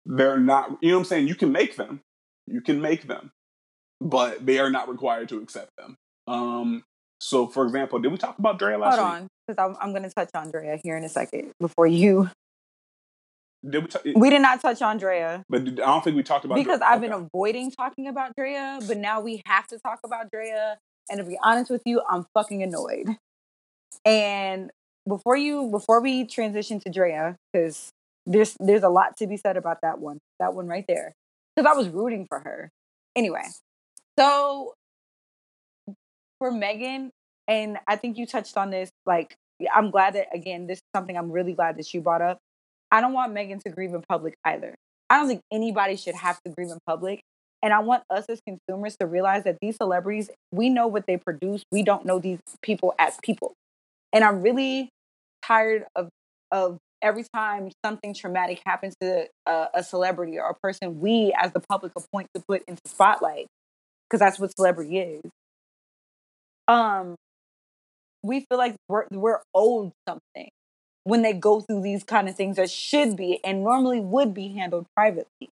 They're 0.06 0.38
not, 0.38 0.78
you 0.80 0.90
know 0.90 0.96
what 0.96 1.00
I'm 1.02 1.04
saying? 1.06 1.28
You 1.28 1.34
can 1.34 1.52
make 1.52 1.76
them, 1.76 2.00
you 2.46 2.60
can 2.60 2.80
make 2.80 3.06
them, 3.06 3.30
but 4.00 4.44
they 4.44 4.58
are 4.58 4.70
not 4.70 4.88
required 4.88 5.28
to 5.30 5.38
accept 5.38 5.70
them. 5.78 5.96
Um, 6.26 6.82
so, 7.20 7.46
for 7.46 7.64
example, 7.64 7.98
did 8.00 8.10
we 8.10 8.18
talk 8.18 8.38
about 8.38 8.58
Drea 8.58 8.78
last 8.78 8.98
Hold 8.98 9.08
week? 9.08 9.14
on, 9.14 9.28
because 9.46 9.64
I'm, 9.64 9.76
I'm 9.80 9.90
going 9.92 10.02
to 10.02 10.10
touch 10.10 10.30
Andrea 10.34 10.78
here 10.82 10.96
in 10.96 11.04
a 11.04 11.08
second 11.08 11.52
before 11.60 11.86
you. 11.86 12.28
Did 13.68 13.82
we? 13.84 13.88
ta- 13.88 14.00
We 14.16 14.28
did 14.28 14.42
not 14.42 14.60
touch 14.60 14.82
Andrea 14.82 15.44
but 15.48 15.64
did, 15.64 15.80
I 15.80 15.86
don't 15.86 16.02
think 16.02 16.16
we 16.16 16.24
talked 16.24 16.44
about 16.44 16.56
because 16.56 16.80
Drea. 16.80 16.88
I've 16.88 17.00
been 17.00 17.12
avoiding 17.12 17.70
talking 17.70 18.08
about 18.08 18.34
Drea, 18.36 18.80
but 18.88 18.96
now 18.96 19.20
we 19.20 19.40
have 19.46 19.68
to 19.68 19.78
talk 19.78 20.00
about 20.04 20.32
Drea. 20.32 20.78
And 21.08 21.18
to 21.18 21.24
be 21.24 21.38
honest 21.40 21.70
with 21.70 21.82
you, 21.86 22.02
I'm 22.10 22.26
fucking 22.34 22.60
annoyed. 22.62 23.16
And 24.04 24.72
before 25.06 25.36
you, 25.36 25.68
before 25.70 26.00
we 26.00 26.24
transition 26.24 26.80
to 26.80 26.90
Drea, 26.90 27.36
because 27.52 27.90
there's 28.26 28.56
there's 28.60 28.82
a 28.82 28.88
lot 28.88 29.16
to 29.18 29.26
be 29.26 29.36
said 29.36 29.56
about 29.56 29.78
that 29.82 29.98
one, 29.98 30.18
that 30.38 30.54
one 30.54 30.66
right 30.66 30.84
there, 30.88 31.12
because 31.54 31.70
I 31.70 31.76
was 31.76 31.88
rooting 31.88 32.26
for 32.28 32.40
her. 32.40 32.70
Anyway, 33.16 33.44
so 34.18 34.74
for 36.38 36.50
Megan, 36.50 37.10
and 37.48 37.78
I 37.86 37.96
think 37.96 38.18
you 38.18 38.26
touched 38.26 38.56
on 38.56 38.70
this. 38.70 38.90
Like, 39.06 39.34
I'm 39.74 39.90
glad 39.90 40.14
that 40.14 40.28
again, 40.34 40.66
this 40.66 40.78
is 40.78 40.84
something 40.94 41.16
I'm 41.16 41.30
really 41.30 41.52
glad 41.52 41.76
that 41.78 41.92
you 41.92 42.00
brought 42.00 42.22
up. 42.22 42.38
I 42.90 43.00
don't 43.00 43.12
want 43.12 43.32
Megan 43.32 43.58
to 43.60 43.70
grieve 43.70 43.94
in 43.94 44.02
public 44.08 44.34
either. 44.44 44.74
I 45.08 45.16
don't 45.18 45.28
think 45.28 45.40
anybody 45.52 45.96
should 45.96 46.14
have 46.14 46.40
to 46.44 46.52
grieve 46.52 46.70
in 46.70 46.78
public. 46.86 47.20
And 47.62 47.72
I 47.72 47.78
want 47.78 48.02
us 48.10 48.24
as 48.28 48.40
consumers 48.46 48.96
to 48.96 49.06
realize 49.06 49.44
that 49.44 49.58
these 49.62 49.76
celebrities, 49.76 50.30
we 50.50 50.68
know 50.68 50.88
what 50.88 51.06
they 51.06 51.16
produce. 51.16 51.62
We 51.70 51.82
don't 51.82 52.04
know 52.04 52.18
these 52.18 52.40
people 52.60 52.92
as 52.98 53.18
people. 53.22 53.54
And 54.12 54.24
I'm 54.24 54.42
really 54.42 54.90
tired 55.44 55.84
of 55.94 56.08
of 56.50 56.78
every 57.02 57.24
time 57.34 57.70
something 57.84 58.14
traumatic 58.14 58.62
happens 58.64 58.94
to 59.00 59.26
a, 59.46 59.66
a 59.74 59.82
celebrity 59.82 60.38
or 60.38 60.48
a 60.48 60.54
person 60.54 61.00
we 61.00 61.34
as 61.38 61.52
the 61.52 61.60
public 61.60 61.92
appoint 61.96 62.28
to 62.34 62.42
put 62.46 62.62
into 62.68 62.82
spotlight 62.86 63.46
because 64.08 64.20
that's 64.20 64.38
what 64.38 64.54
celebrity 64.54 64.98
is. 64.98 65.22
Um, 66.68 67.16
we 68.22 68.46
feel 68.48 68.58
like 68.58 68.76
we're 68.88 69.06
we're 69.10 69.40
owed 69.54 69.92
something 70.08 70.48
when 71.04 71.22
they 71.22 71.32
go 71.32 71.60
through 71.60 71.82
these 71.82 72.04
kind 72.04 72.28
of 72.28 72.36
things 72.36 72.56
that 72.56 72.70
should 72.70 73.16
be 73.16 73.40
and 73.44 73.64
normally 73.64 74.00
would 74.00 74.32
be 74.32 74.48
handled 74.48 74.86
privately. 74.94 75.48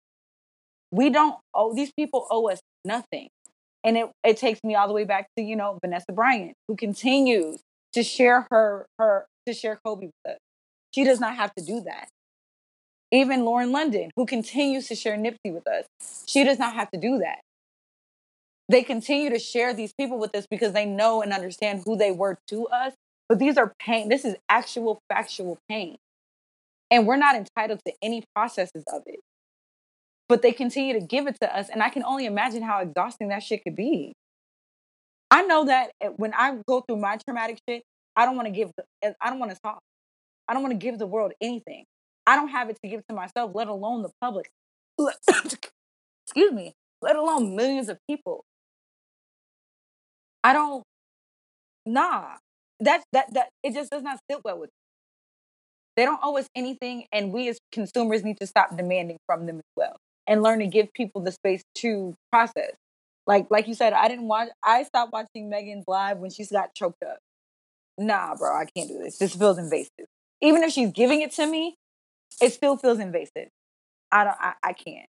We 0.91 1.11
don't 1.11 1.37
owe 1.55 1.75
these 1.75 1.93
people 1.97 2.27
owe 2.31 2.51
us 2.51 2.61
nothing. 2.85 3.29
And 3.85 3.97
it, 3.97 4.11
it 4.25 4.37
takes 4.37 4.59
me 4.65 4.75
all 4.75 4.89
the 4.89 4.95
way 4.95 5.05
back 5.05 5.29
to, 5.37 5.45
you 5.45 5.55
know, 5.55 5.79
Vanessa 5.81 6.13
Bryant, 6.13 6.55
who 6.67 6.75
continues 6.75 7.61
to 7.93 8.03
share 8.03 8.47
her 8.51 8.87
her 8.99 9.27
to 9.47 9.55
share 9.55 9.79
Kobe 9.85 10.07
with 10.07 10.33
us. 10.33 10.39
She 10.97 11.05
does 11.05 11.21
not 11.21 11.37
have 11.37 11.55
to 11.57 11.63
do 11.63 11.83
that. 11.83 12.09
Even 13.13 13.45
Lauren 13.45 13.71
London, 13.71 14.11
who 14.17 14.25
continues 14.25 14.89
to 14.89 14.95
share 14.95 15.19
Nipsey 15.19 15.53
with 15.53 15.67
us, 15.67 15.85
she 16.27 16.43
does 16.43 16.59
not 16.59 16.73
have 16.73 16.91
to 16.93 16.99
do 16.99 17.19
that. 17.19 17.41
They 18.71 18.83
continue 18.83 19.29
to 19.29 19.39
share 19.39 19.75
these 19.75 19.93
people 19.93 20.19
with 20.19 20.35
us 20.35 20.47
because 20.51 20.73
they 20.73 20.87
know 20.87 21.21
and 21.21 21.35
understand 21.35 21.83
who 21.85 21.99
they 21.99 22.13
were 22.13 22.39
to 22.49 22.67
us. 22.69 22.95
But 23.29 23.39
these 23.39 23.59
are 23.59 23.75
pain. 23.79 24.09
This 24.09 24.25
is 24.25 24.37
actual 24.49 25.01
factual 25.13 25.59
pain. 25.69 25.97
And 26.91 27.07
we're 27.07 27.17
not 27.17 27.37
entitled 27.37 27.81
to 27.87 27.93
any 28.01 28.25
processes 28.35 28.85
of 28.91 29.03
it. 29.05 29.21
But 30.31 30.41
they 30.41 30.53
continue 30.53 30.99
to 30.99 31.05
give 31.05 31.27
it 31.27 31.37
to 31.43 31.55
us. 31.55 31.69
And 31.69 31.83
I 31.83 31.91
can 31.91 32.05
only 32.05 32.25
imagine 32.25 32.63
how 32.63 32.81
exhausting 32.81 33.29
that 33.29 33.43
shit 33.43 33.65
could 33.65 33.77
be. 33.77 34.15
I 35.31 35.43
know 35.43 35.67
that 35.67 35.91
eh, 36.01 36.09
when 36.17 36.33
I 36.33 36.57
go 36.67 36.81
through 36.81 36.97
my 36.97 37.19
traumatic 37.19 37.59
shit, 37.69 37.83
I 38.17 38.25
don't 38.25 38.37
want 38.37 38.47
to 38.47 38.53
give, 38.53 38.71
I 39.05 39.29
don't 39.29 39.39
want 39.39 39.53
to 39.53 39.59
talk. 39.63 39.81
I 40.49 40.55
don't 40.55 40.63
want 40.63 40.73
to 40.73 40.79
give 40.79 40.99
the 40.99 41.07
world 41.07 41.33
anything. 41.41 41.85
I 42.27 42.37
don't 42.37 42.49
have 42.49 42.69
it 42.71 42.79
to 42.83 42.89
give 42.89 43.07
to 43.09 43.15
myself, 43.15 43.53
let 43.55 43.69
alone 43.69 44.03
the 44.03 44.11
public. 44.21 44.51
Excuse 44.99 46.53
me, 46.53 46.73
let 47.03 47.17
alone 47.17 47.55
millions 47.55 47.89
of 47.89 47.99
people. 48.09 48.45
I 50.43 50.53
don't, 50.53 50.85
nah. 51.85 52.37
That, 52.81 53.03
that, 53.13 53.33
that, 53.33 53.49
it 53.63 53.75
just 53.75 53.91
does 53.91 54.03
not 54.03 54.19
sit 54.31 54.41
well 54.45 54.59
with 54.59 54.69
me. 54.69 54.73
They 55.97 56.05
don't 56.05 56.21
owe 56.23 56.37
us 56.37 56.47
anything, 56.55 57.07
and 57.11 57.33
we 57.33 57.49
as 57.49 57.59
consumers 57.73 58.23
need 58.23 58.39
to 58.41 58.47
stop 58.47 58.77
demanding 58.77 59.17
from 59.27 59.47
them 59.47 59.57
as 59.59 59.65
well 59.77 59.97
and 60.27 60.43
learn 60.43 60.59
to 60.59 60.67
give 60.67 60.93
people 60.93 61.23
the 61.23 61.33
space 61.33 61.63
to 61.77 62.15
process. 62.31 62.73
Like, 63.27 63.47
like 63.51 63.67
you 63.67 63.75
said, 63.75 63.93
I 63.93 64.09
didn't 64.09 64.29
watch. 64.29 64.49
I 64.63 64.83
stopped 64.83 65.13
watching 65.13 65.49
Megan's 65.49 65.85
live 65.89 66.19
when 66.19 66.31
she's 66.31 66.51
got 66.51 66.75
choked 66.75 67.03
up. 67.03 67.19
Nah, 67.99 68.37
bro, 68.37 68.55
I 68.55 68.67
can't 68.77 68.89
do 68.89 68.99
this. 68.99 69.19
This 69.19 69.35
feels 69.35 69.59
invasive. 69.59 70.07
Even 70.43 70.63
if 70.63 70.73
she's 70.73 70.93
giving 70.93 71.23
it 71.23 71.33
to 71.33 71.47
me, 71.47 71.77
it 72.41 72.53
still 72.53 72.77
feels 72.77 72.99
invasive. 72.99 73.49
I 74.13 74.25
don't. 74.25 74.37
I, 74.41 74.55
I 74.63 74.73
can't. 74.73 75.07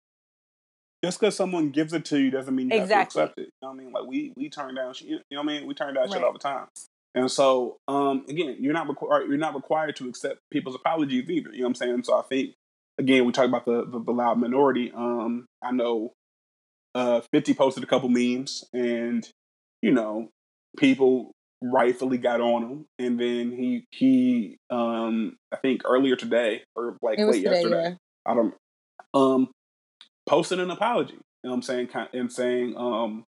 just 1.03 1.19
because 1.19 1.35
someone 1.35 1.69
gives 1.71 1.93
it 1.93 2.05
to 2.05 2.19
you 2.19 2.29
doesn't 2.31 2.55
mean 2.55 2.69
you 2.69 2.77
Exactly. 2.77 3.21
have 3.21 3.29
to 3.29 3.31
accept 3.33 3.39
it. 3.39 3.41
You 3.43 3.49
know 3.63 3.69
what 3.69 3.73
I 3.73 3.83
mean? 3.83 3.91
Like 3.93 4.05
we 4.07 4.33
we 4.35 4.49
turn 4.49 4.75
down 4.75 4.93
shit. 4.93 5.07
You 5.07 5.17
know 5.31 5.37
what 5.43 5.43
I 5.43 5.45
mean? 5.59 5.67
We 5.67 5.73
turn 5.73 5.93
down 5.95 6.09
shit 6.09 6.23
all 6.23 6.33
the 6.33 6.39
time. 6.39 6.67
And 7.13 7.29
so, 7.29 7.77
um, 7.87 8.25
again, 8.29 8.57
you're 8.59 8.73
not 8.73 8.87
required. 8.87 9.27
You're 9.27 9.37
not 9.37 9.55
required 9.55 9.95
to 9.97 10.07
accept 10.07 10.39
people's 10.51 10.75
apologies 10.75 11.29
either. 11.29 11.49
You 11.51 11.59
know 11.59 11.63
what 11.65 11.69
I'm 11.69 11.75
saying? 11.75 12.03
So 12.03 12.17
I 12.17 12.21
think, 12.23 12.53
again, 12.97 13.25
we 13.25 13.31
talk 13.33 13.45
about 13.47 13.65
the 13.65 13.85
the, 13.85 13.99
the 14.03 14.11
loud 14.11 14.39
minority. 14.39 14.91
Um, 14.95 15.45
I 15.61 15.71
know, 15.71 16.13
uh, 16.95 17.21
Fifty 17.33 17.53
posted 17.53 17.83
a 17.83 17.87
couple 17.87 18.09
memes, 18.09 18.63
and 18.73 19.27
you 19.81 19.91
know, 19.91 20.29
people 20.77 21.31
rightfully 21.61 22.17
got 22.17 22.41
on 22.41 22.63
him, 22.63 22.85
and 22.99 23.19
then 23.19 23.51
he 23.51 23.85
he 23.91 24.57
um, 24.69 25.37
I 25.51 25.57
think 25.57 25.81
earlier 25.85 26.15
today 26.15 26.63
or 26.75 26.97
like 27.01 27.19
late 27.19 27.43
today, 27.43 27.55
yesterday. 27.55 27.83
yeah. 27.89 27.95
I 28.25 28.35
don't 28.35 28.53
um 29.13 29.49
posted 30.27 30.59
an 30.59 30.71
apology. 30.71 31.13
You 31.13 31.19
know 31.45 31.51
what 31.51 31.55
I'm 31.57 31.61
saying? 31.63 31.89
And 32.13 32.31
saying 32.31 32.75
um 32.77 33.23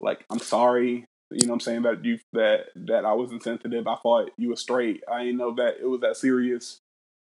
like 0.00 0.24
I'm 0.30 0.38
sorry 0.38 1.06
You 1.30 1.46
know 1.46 1.52
what 1.52 1.56
I'm 1.56 1.60
saying? 1.60 1.82
That 1.82 2.04
you 2.04 2.18
that 2.32 2.66
that 2.76 3.04
I 3.04 3.12
was 3.12 3.32
insensitive. 3.32 3.86
I 3.86 3.96
thought 3.96 4.30
you 4.38 4.48
were 4.50 4.56
straight. 4.56 5.02
I 5.10 5.24
didn't 5.24 5.38
know 5.38 5.54
that 5.56 5.76
it 5.80 5.86
was 5.86 6.00
that 6.00 6.16
serious. 6.16 6.78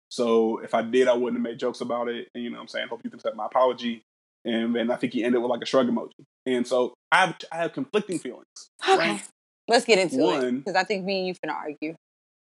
So 0.09 0.59
if 0.59 0.73
I 0.73 0.81
did, 0.83 1.07
I 1.07 1.13
wouldn't 1.13 1.37
have 1.37 1.43
made 1.43 1.59
jokes 1.59 1.81
about 1.81 2.07
it. 2.07 2.29
And 2.35 2.43
you 2.43 2.49
know 2.49 2.57
what 2.57 2.63
I'm 2.63 2.67
saying? 2.67 2.87
Hope 2.89 3.01
you 3.03 3.09
can 3.09 3.19
accept 3.19 3.35
my 3.35 3.47
apology. 3.47 4.03
And 4.45 4.75
then 4.75 4.91
I 4.91 4.95
think 4.95 5.13
he 5.13 5.23
ended 5.23 5.41
with 5.41 5.49
like 5.49 5.61
a 5.63 5.65
shrug 5.65 5.87
emoji. 5.87 6.11
And 6.45 6.67
so 6.67 6.93
I 7.11 7.25
have 7.25 7.37
I 7.51 7.57
have 7.57 7.73
conflicting 7.73 8.19
feelings. 8.19 8.45
Okay. 8.87 8.97
Right? 8.97 9.23
Let's 9.67 9.85
get 9.85 9.99
into 9.99 10.29
it 10.29 10.51
because 10.51 10.75
I 10.75 10.83
think 10.83 11.05
me 11.05 11.19
and 11.19 11.27
you 11.27 11.33
finna 11.33 11.55
argue. 11.55 11.95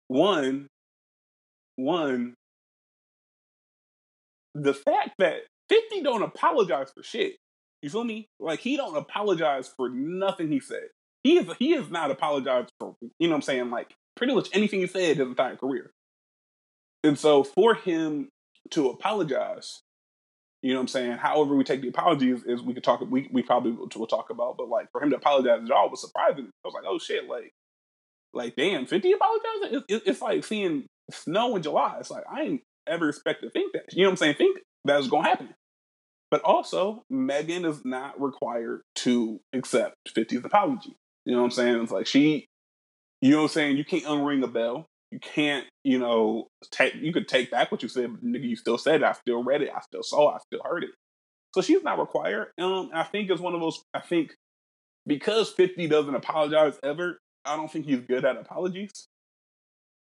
One, 0.08 0.68
one, 1.76 2.36
the 4.54 4.74
fact 4.74 5.12
that 5.20 5.42
50 5.70 6.02
don't 6.02 6.24
apologize 6.24 6.92
for 6.96 7.04
shit. 7.04 7.38
You 7.82 7.90
feel 7.90 8.04
me? 8.04 8.28
Like 8.40 8.60
he 8.60 8.78
don't 8.78 8.96
apologize 8.96 9.68
for 9.68 9.90
nothing 9.90 10.50
he 10.50 10.60
said. 10.60 10.88
He 11.24 11.38
is 11.38 11.48
he 11.60 11.72
has 11.72 11.90
not 11.90 12.12
apologized 12.12 12.72
for 12.80 12.96
you 13.20 13.28
know 13.28 13.34
what 13.34 13.36
I'm 13.36 13.42
saying, 13.42 13.70
like 13.70 13.94
pretty 14.16 14.34
much 14.34 14.50
anything 14.54 14.80
he 14.80 14.88
said 14.88 15.12
in 15.12 15.18
his 15.20 15.28
entire 15.28 15.56
career. 15.56 15.92
And 17.04 17.20
so 17.20 17.44
for 17.44 17.76
him 17.76 18.30
to 18.72 18.90
apologize, 18.90 19.82
you 20.66 20.74
know 20.74 20.80
what 20.80 20.86
I'm 20.86 20.88
saying, 20.88 21.12
however 21.18 21.56
we 21.56 21.64
take 21.64 21.84
the 21.84 21.90
apologies 21.90 22.44
is 22.44 22.64
we 22.64 22.74
could 22.74 22.84
talk 22.84 23.00
we 23.08 23.30
we 23.32 23.44
probably 23.44 23.74
will, 23.74 23.88
will 23.96 24.08
talk 24.08 24.32
about, 24.32 24.58
but 24.58 24.68
like 24.68 24.92
for 24.92 25.00
him 25.00 25.12
to 25.12 25.16
apologize 25.16 25.62
at 25.64 25.70
all 25.70 25.92
was 25.92 26.02
surprising. 26.02 26.46
I 26.46 26.68
was 26.68 26.74
like, 26.74 26.86
oh 26.88 26.98
shit, 26.98 27.30
like 27.30 27.54
like 28.34 28.56
damn, 28.56 28.88
50 28.88 29.12
apologizing? 29.12 29.78
It, 29.78 29.84
it, 29.88 30.04
it's 30.08 30.24
like 30.24 30.44
seeing 30.44 30.88
snow 31.12 31.56
in 31.56 31.62
July. 31.62 31.98
It's 32.00 32.10
like 32.10 32.24
I 32.28 32.42
ain't 32.42 32.62
ever 32.88 33.10
expect 33.10 33.44
to 33.44 33.52
think 33.52 33.74
that. 33.74 33.94
You 33.94 34.06
know 34.06 34.10
what 34.10 34.14
I'm 34.14 34.18
saying? 34.18 34.36
Think 34.38 34.58
that's 34.84 35.08
gonna 35.08 35.28
happen. 35.28 35.50
But 36.32 36.42
also, 36.42 37.04
Megan 37.12 37.64
is 37.64 37.86
not 37.86 38.20
required 38.20 38.82
to 38.96 39.40
accept 39.54 39.94
50's 40.18 40.46
apology. 40.46 40.96
You 41.26 41.34
know 41.34 41.42
what 41.42 41.46
I'm 41.46 41.52
saying? 41.52 41.84
It's 41.84 41.92
like 41.92 42.08
she, 42.08 42.48
you 43.22 43.30
know 43.30 43.38
what 43.38 43.44
I'm 43.44 43.50
saying? 43.50 43.78
You 43.78 43.86
can't 43.86 44.06
unring 44.06 44.44
a 44.44 44.48
bell. 44.48 44.88
You 45.16 45.20
can't, 45.22 45.66
you 45.86 45.98
know, 45.98 46.48
take. 46.72 46.94
You 46.96 47.14
could 47.14 47.30
take 47.30 47.50
back 47.50 47.72
what 47.72 47.82
you 47.82 47.88
said, 47.88 48.12
but 48.12 48.22
nigga, 48.22 48.44
you 48.50 48.58
still 48.58 48.78
said 48.78 48.96
it. 48.96 49.04
I 49.04 49.14
still 49.14 49.42
read 49.46 49.62
it. 49.62 49.70
I 49.74 49.80
still 49.80 50.04
saw. 50.04 50.32
it. 50.32 50.36
I 50.36 50.38
still 50.40 50.62
heard 50.62 50.84
it. 50.84 50.90
So 51.54 51.62
she's 51.62 51.82
not 51.84 51.98
required. 52.00 52.48
Um, 52.60 52.90
I 52.94 53.04
think 53.04 53.30
it's 53.30 53.40
one 53.40 53.54
of 53.56 53.62
those. 53.62 53.82
I 53.94 54.02
think 54.02 54.36
because 55.08 55.50
50 55.52 55.88
doesn't 55.88 56.14
apologize 56.14 56.78
ever. 56.84 57.18
I 57.46 57.56
don't 57.56 57.72
think 57.72 57.86
he's 57.86 58.02
good 58.02 58.26
at 58.26 58.36
apologies. 58.36 58.92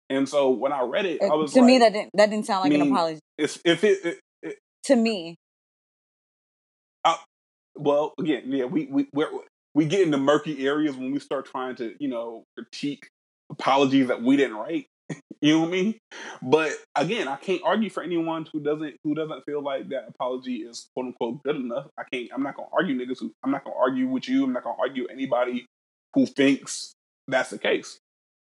And 0.10 0.28
so 0.28 0.50
when 0.50 0.72
I 0.74 0.82
read 0.82 1.06
it, 1.06 1.22
I 1.22 1.36
was 1.36 1.52
Uh, 1.52 1.56
to 1.56 1.60
like, 1.62 1.68
me, 1.68 1.78
that 1.78 1.94
didn't 1.94 2.10
that 2.16 2.30
didn't 2.32 2.48
sound 2.48 2.64
like 2.64 2.74
an 2.74 2.80
mean- 2.80 2.92
apology. 2.92 3.20
it's, 3.38 3.60
if 3.64 3.84
it, 3.84 4.04
it, 4.04 4.20
it 4.42 4.58
To 4.86 4.96
me, 4.96 5.36
well 7.76 8.14
again 8.20 8.44
yeah 8.46 8.66
we 8.66 8.86
we 8.86 9.08
we're, 9.14 9.30
we 9.74 9.86
get 9.86 10.02
into 10.02 10.18
murky 10.18 10.68
areas 10.68 10.96
when 10.96 11.12
we 11.12 11.18
start 11.20 11.46
trying 11.46 11.76
to 11.76 11.96
you 12.00 12.08
know 12.08 12.44
critique 12.56 13.08
apologies 13.50 14.08
that 14.10 14.22
we 14.22 14.38
didn't 14.38 14.56
write 14.56 14.86
you 15.44 15.54
know 15.54 15.60
what 15.60 15.68
i 15.68 15.72
mean 15.72 15.96
but 16.42 16.72
again 16.96 17.28
i 17.28 17.36
can't 17.36 17.62
argue 17.64 17.90
for 17.90 18.02
anyone 18.02 18.48
who 18.52 18.60
doesn't 18.60 18.96
who 19.04 19.14
doesn't 19.14 19.44
feel 19.46 19.62
like 19.62 19.90
that 19.90 20.06
apology 20.08 20.58
is 20.58 20.88
quote 20.96 21.08
unquote 21.08 21.44
good 21.44 21.58
enough 21.58 21.88
i 21.98 22.04
can't 22.12 22.30
i'm 22.34 22.44
not 22.44 22.56
gonna 22.56 22.70
argue 22.74 22.98
niggas 22.98 23.20
who 23.20 23.32
i'm 23.44 23.52
not 23.52 23.64
gonna 23.64 23.76
argue 23.78 24.08
with 24.08 24.28
you 24.28 24.46
i'm 24.46 24.54
not 24.54 24.64
gonna 24.64 24.80
argue 24.80 25.06
anybody 25.08 25.66
who 26.16 26.26
thinks 26.26 26.94
that's 27.28 27.52
the 27.52 27.60
case 27.60 28.00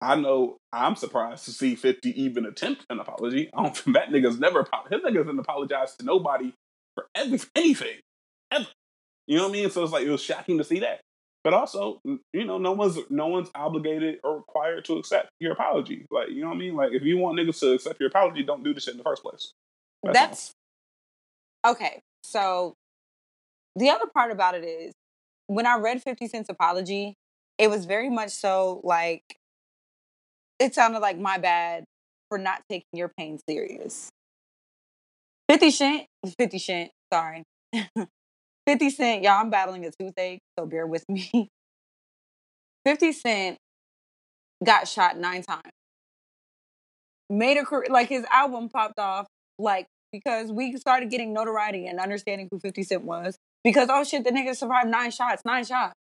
I 0.03 0.17
know 0.17 0.57
I'm 0.73 0.97
surprised 0.97 1.45
to 1.45 1.53
see 1.53 1.75
50 1.75 2.23
even 2.23 2.47
attempt 2.47 2.87
an 2.89 3.01
apology. 3.01 3.51
I 3.55 3.63
don't 3.63 3.77
think 3.77 3.97
that 3.97 4.09
nigga's 4.09 4.39
never 4.39 4.61
apologized. 4.61 4.95
His 4.95 5.03
nigga's 5.03 5.27
didn't 5.27 5.41
apologize 5.41 5.95
to 5.97 6.05
nobody 6.05 6.55
for 6.95 7.07
every, 7.15 7.39
anything. 7.55 7.99
Ever. 8.51 8.67
You 9.27 9.37
know 9.37 9.45
what 9.45 9.51
I 9.51 9.53
mean? 9.53 9.71
So 9.71 9.83
it's 9.83 9.93
like 9.93 10.07
it 10.07 10.11
was 10.11 10.23
shocking 10.23 10.59
to 10.59 10.65
see 10.65 10.81
that. 10.81 11.01
But 11.43 11.55
also, 11.55 12.01
you 12.05 12.45
know, 12.45 12.59
no 12.59 12.73
one's 12.73 12.99
no 13.09 13.29
one's 13.29 13.51
obligated 13.55 14.19
or 14.23 14.37
required 14.37 14.85
to 14.87 14.99
accept 14.99 15.31
your 15.41 15.53
apology. 15.53 16.07
Like, 16.11 16.29
you 16.31 16.43
know 16.43 16.49
what 16.49 16.57
I 16.57 16.59
mean? 16.59 16.75
Like 16.75 16.93
if 16.93 17.03
you 17.03 17.17
want 17.17 17.39
niggas 17.39 17.61
to 17.61 17.73
accept 17.73 17.99
your 17.99 18.09
apology, 18.09 18.43
don't 18.43 18.63
do 18.63 18.75
this 18.75 18.85
shit 18.85 18.93
in 18.93 18.99
the 18.99 19.05
first 19.05 19.23
place. 19.23 19.53
That's 20.03 20.19
that's 20.19 20.53
okay. 21.67 22.01
So 22.23 22.75
the 23.75 23.89
other 23.89 24.07
part 24.13 24.31
about 24.31 24.55
it 24.55 24.65
is 24.65 24.93
when 25.47 25.67
I 25.67 25.77
read 25.79 26.03
50 26.03 26.29
Cent's 26.29 26.51
apology, 26.51 27.15
it 27.57 27.71
was 27.71 27.87
very 27.87 28.11
much 28.11 28.31
so 28.31 28.81
like 28.85 29.23
it 30.59 30.75
sounded 30.75 31.01
like 31.01 31.19
my 31.19 31.39
bad 31.39 31.85
for 32.29 32.37
not 32.37 32.63
taking 32.71 32.87
your 32.93 33.11
pain 33.19 33.39
serious. 33.49 34.11
50 35.49 35.71
Cent, 35.71 36.07
50 36.39 36.59
Cent, 36.59 36.91
sorry. 37.13 37.45
50 38.67 38.91
Cent, 38.91 39.23
y'all, 39.23 39.41
I'm 39.41 39.51
battling 39.51 39.85
a 39.87 39.91
toothache, 39.91 40.41
so 40.59 40.67
bear 40.67 40.87
with 40.87 41.05
me. 41.09 41.49
50 42.87 43.13
Cent 43.13 43.59
got 44.65 44.89
shot 44.89 45.19
nine 45.19 45.43
times. 45.43 45.63
Made 47.29 47.57
a 47.59 47.65
career, 47.65 47.87
like 47.91 48.09
his 48.09 48.25
album 48.31 48.69
popped 48.69 48.99
off, 48.99 49.27
like 49.59 49.87
because 50.13 50.51
we 50.51 50.77
started 50.77 51.11
getting 51.11 51.33
notoriety 51.33 51.87
and 51.87 52.01
understanding 52.01 52.49
who 52.51 52.59
50 52.59 52.83
Cent 52.83 53.05
was. 53.05 53.37
Because, 53.63 53.89
oh 53.91 54.05
shit, 54.05 54.25
the 54.25 54.31
nigga 54.31 54.57
survived 54.57 54.89
nine 54.89 55.11
shots, 55.11 55.43
nine 55.45 55.65
shots. 55.65 55.95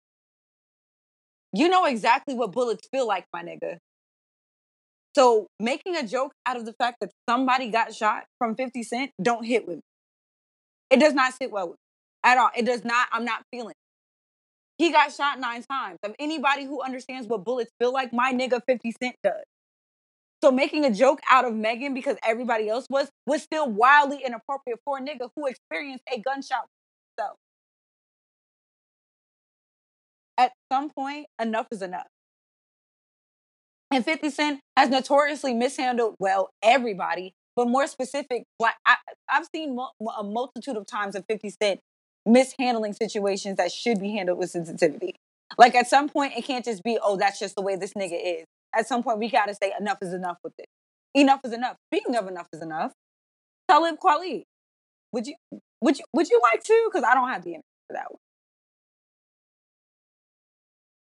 You 1.53 1.67
know 1.67 1.85
exactly 1.85 2.35
what 2.35 2.51
bullets 2.51 2.87
feel 2.91 3.07
like, 3.07 3.25
my 3.33 3.43
nigga. 3.43 3.77
So 5.15 5.47
making 5.59 5.95
a 5.95 6.07
joke 6.07 6.31
out 6.45 6.57
of 6.57 6.65
the 6.65 6.73
fact 6.73 6.97
that 7.01 7.11
somebody 7.27 7.69
got 7.69 7.93
shot 7.93 8.25
from 8.37 8.55
50 8.55 8.83
Cent 8.83 9.11
don't 9.21 9.43
hit 9.43 9.67
with 9.67 9.77
me. 9.77 9.81
It 10.89 10.99
does 10.99 11.13
not 11.13 11.33
sit 11.33 11.51
well 11.51 11.69
with 11.69 11.77
at 12.23 12.37
all. 12.37 12.49
It 12.55 12.65
does 12.65 12.83
not, 12.83 13.07
I'm 13.11 13.25
not 13.25 13.43
feeling. 13.51 13.75
He 14.77 14.91
got 14.91 15.13
shot 15.13 15.39
nine 15.39 15.63
times. 15.63 15.99
Of 16.03 16.15
anybody 16.19 16.65
who 16.65 16.81
understands 16.81 17.27
what 17.27 17.43
bullets 17.43 17.71
feel 17.79 17.91
like, 17.91 18.13
my 18.13 18.33
nigga 18.33 18.61
50 18.65 18.93
Cent 19.01 19.15
does. 19.23 19.43
So 20.41 20.51
making 20.51 20.85
a 20.85 20.91
joke 20.91 21.19
out 21.29 21.43
of 21.45 21.53
Megan 21.53 21.93
because 21.93 22.15
everybody 22.25 22.69
else 22.69 22.87
was 22.89 23.09
was 23.25 23.41
still 23.43 23.69
wildly 23.69 24.21
inappropriate 24.25 24.79
for 24.85 24.97
a 24.97 25.01
nigga 25.01 25.29
who 25.35 25.47
experienced 25.47 26.03
a 26.13 26.19
gunshot 26.21 26.65
himself. 27.17 27.37
At 30.37 30.53
some 30.71 30.89
point, 30.89 31.27
enough 31.41 31.67
is 31.71 31.81
enough. 31.81 32.07
And 33.91 34.05
50 34.05 34.29
Cent 34.29 34.59
has 34.77 34.89
notoriously 34.89 35.53
mishandled, 35.53 36.15
well, 36.19 36.51
everybody, 36.63 37.33
but 37.55 37.67
more 37.67 37.87
specific, 37.87 38.43
black. 38.57 38.77
I, 38.85 38.95
I've 39.29 39.47
seen 39.53 39.75
mul- 39.75 39.93
a 40.17 40.23
multitude 40.23 40.77
of 40.77 40.85
times 40.85 41.15
of 41.15 41.25
50 41.27 41.49
Cent 41.61 41.79
mishandling 42.29 42.93
situations 42.93 43.57
that 43.57 43.71
should 43.71 43.99
be 43.99 44.11
handled 44.11 44.37
with 44.37 44.51
sensitivity. 44.51 45.15
Like 45.57 45.75
at 45.75 45.87
some 45.87 46.07
point, 46.07 46.33
it 46.37 46.45
can't 46.45 46.63
just 46.63 46.83
be, 46.83 46.99
oh, 47.01 47.17
that's 47.17 47.39
just 47.39 47.55
the 47.55 47.61
way 47.61 47.75
this 47.75 47.93
nigga 47.93 48.41
is. 48.41 48.45
At 48.75 48.87
some 48.87 49.01
point, 49.01 49.17
we 49.17 49.29
gotta 49.29 49.55
say 49.55 49.73
enough 49.79 49.97
is 50.01 50.13
enough 50.13 50.37
with 50.43 50.53
it. 50.59 50.67
Enough 51.15 51.41
is 51.43 51.53
enough. 51.53 51.75
Speaking 51.91 52.15
of 52.15 52.27
enough 52.27 52.47
is 52.53 52.61
enough, 52.61 52.93
Talib 53.67 53.95
Kweli, 53.99 54.43
would 55.11 55.25
you 55.25 55.35
would 55.81 55.97
you 55.97 56.05
would 56.13 56.29
you 56.29 56.39
like 56.53 56.63
to? 56.63 56.89
Because 56.91 57.03
I 57.03 57.15
don't 57.15 57.29
have 57.29 57.43
the 57.43 57.55
energy 57.55 57.63
for 57.87 57.93
that 57.93 58.11
one. 58.11 58.19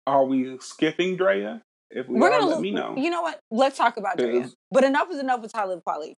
Are 0.06 0.24
we 0.24 0.58
skipping 0.60 1.18
Drea? 1.18 1.64
If 1.90 2.08
we 2.08 2.20
We're 2.20 2.28
are, 2.28 2.40
gonna 2.40 2.52
let 2.52 2.62
me 2.62 2.72
know. 2.72 2.96
You 2.96 3.10
know 3.10 3.22
what? 3.22 3.40
Let's 3.50 3.78
talk 3.78 3.98
about 3.98 4.18
Drea. 4.18 4.50
But 4.72 4.84
enough 4.84 5.10
is 5.12 5.20
enough 5.20 5.42
with 5.42 5.52
Talib 5.52 5.82
Kweli. 5.88 6.14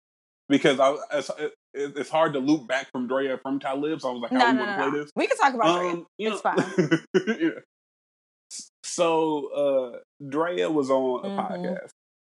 Because 0.48 0.80
I, 0.80 0.96
it's, 1.12 1.30
it, 1.38 1.52
it's 1.74 2.08
hard 2.10 2.32
to 2.32 2.38
loop 2.38 2.66
back 2.66 2.90
from 2.90 3.06
Drea 3.06 3.38
from 3.42 3.60
Talib, 3.60 4.00
so 4.00 4.08
I 4.08 4.12
was 4.12 4.22
like, 4.22 4.32
how 4.32 4.38
No, 4.38 4.46
we 4.46 4.52
no, 4.52 4.64
want 4.64 4.70
to 4.70 4.84
no, 4.84 4.90
play 4.90 5.00
this? 5.00 5.10
We 5.16 5.26
can 5.26 5.36
talk 5.36 5.54
about 5.54 5.78
Drea. 5.78 5.90
Um, 5.92 6.06
you 6.16 6.32
It's 6.32 6.44
know, 6.44 7.36
yeah. 7.40 7.50
So 8.82 9.48
uh 9.94 9.98
Drea 10.26 10.70
was 10.70 10.90
on 10.90 11.24
a 11.24 11.28
Mhm. 11.28 11.48
podcast. 11.50 11.88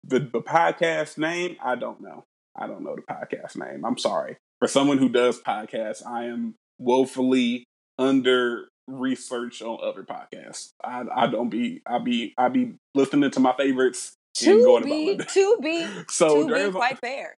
The 0.04 0.20
the 0.20 0.42
podcast 0.42 1.18
name, 1.18 1.58
I 1.64 1.76
don't 1.76 2.02
know. 2.02 2.24
I 2.58 2.68
don't 2.68 2.84
know 2.84 2.96
the 2.96 3.02
podcast 3.04 3.56
name. 3.58 3.86
I'm 3.86 3.98
sorry. 3.98 4.38
For 4.60 4.68
someone 4.68 4.98
who 4.98 5.10
does 5.10 5.40
podcasts, 5.42 6.06
I 6.06 6.26
am 6.26 6.56
woefully 6.80 7.66
under 7.98 8.68
research 8.88 9.62
on 9.62 9.78
other 9.84 10.04
podcasts. 10.04 10.70
I 10.84 11.04
I 11.14 11.28
don't 11.28 11.50
be 11.50 11.82
I 11.86 12.00
be 12.00 12.34
I 12.38 12.50
be 12.50 12.74
listening 12.96 13.30
to 13.32 13.40
my 13.40 13.54
favorites 13.58 14.14
and 14.42 14.60
To 14.60 14.64
going 14.66 14.84
be, 14.86 15.12
about 15.14 15.28
to 15.30 15.58
be, 15.62 15.88
So 16.10 16.42
to 16.42 16.46
be 16.46 16.50
Drea's 16.50 16.68
on- 16.68 16.74
quite 16.74 17.00
fair. 17.00 17.36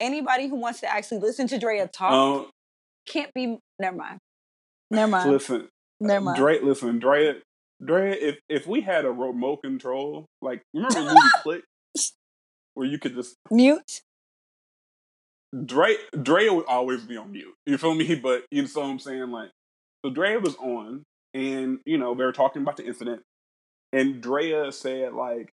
Anybody 0.00 0.48
who 0.48 0.56
wants 0.56 0.80
to 0.80 0.92
actually 0.92 1.18
listen 1.18 1.46
to 1.48 1.58
Drea 1.58 1.88
talk 1.88 2.12
um, 2.12 2.50
can't 3.06 3.32
be. 3.34 3.58
Never 3.78 3.96
mind. 3.96 4.18
Never 4.90 5.10
mind. 5.10 5.30
listen, 5.30 5.68
Never 6.00 6.24
mind. 6.24 6.36
Dre, 6.36 6.60
listen, 6.60 6.98
Drea, 6.98 7.34
Drea, 7.84 8.12
if 8.12 8.38
if 8.48 8.66
we 8.66 8.80
had 8.80 9.04
a 9.04 9.10
remote 9.10 9.62
control, 9.62 10.26
like 10.42 10.62
remember 10.72 10.94
the 10.94 11.06
movie 11.06 11.28
Click, 11.42 11.62
where 12.74 12.86
you 12.86 12.98
could 12.98 13.14
just 13.14 13.36
Mute. 13.50 14.02
Dre, 15.64 15.96
Drea 16.20 16.52
would 16.52 16.66
always 16.66 17.04
be 17.04 17.16
on 17.16 17.30
mute. 17.30 17.54
You 17.64 17.78
feel 17.78 17.94
me? 17.94 18.14
But 18.16 18.44
you 18.50 18.62
know 18.62 18.68
what 18.74 18.84
I'm 18.84 18.98
saying? 18.98 19.30
Like, 19.30 19.50
so 20.04 20.10
Drea 20.10 20.40
was 20.40 20.56
on, 20.56 21.04
and 21.32 21.78
you 21.86 21.96
know 21.96 22.14
they 22.14 22.24
were 22.24 22.32
talking 22.32 22.62
about 22.62 22.76
the 22.76 22.84
incident, 22.84 23.22
and 23.92 24.20
Drea 24.20 24.72
said 24.72 25.12
like, 25.12 25.50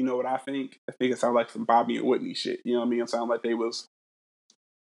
you 0.00 0.06
know 0.06 0.16
what 0.16 0.24
I 0.24 0.38
think? 0.38 0.78
I 0.88 0.92
think 0.92 1.12
it 1.12 1.18
sounds 1.18 1.34
like 1.34 1.50
some 1.50 1.66
Bobby 1.66 1.98
and 1.98 2.06
Whitney 2.06 2.32
shit. 2.32 2.60
You 2.64 2.72
know 2.72 2.80
what 2.80 2.86
I 2.86 2.88
mean? 2.88 3.02
It 3.02 3.10
sounded 3.10 3.30
like 3.30 3.42
they 3.42 3.52
was 3.52 3.86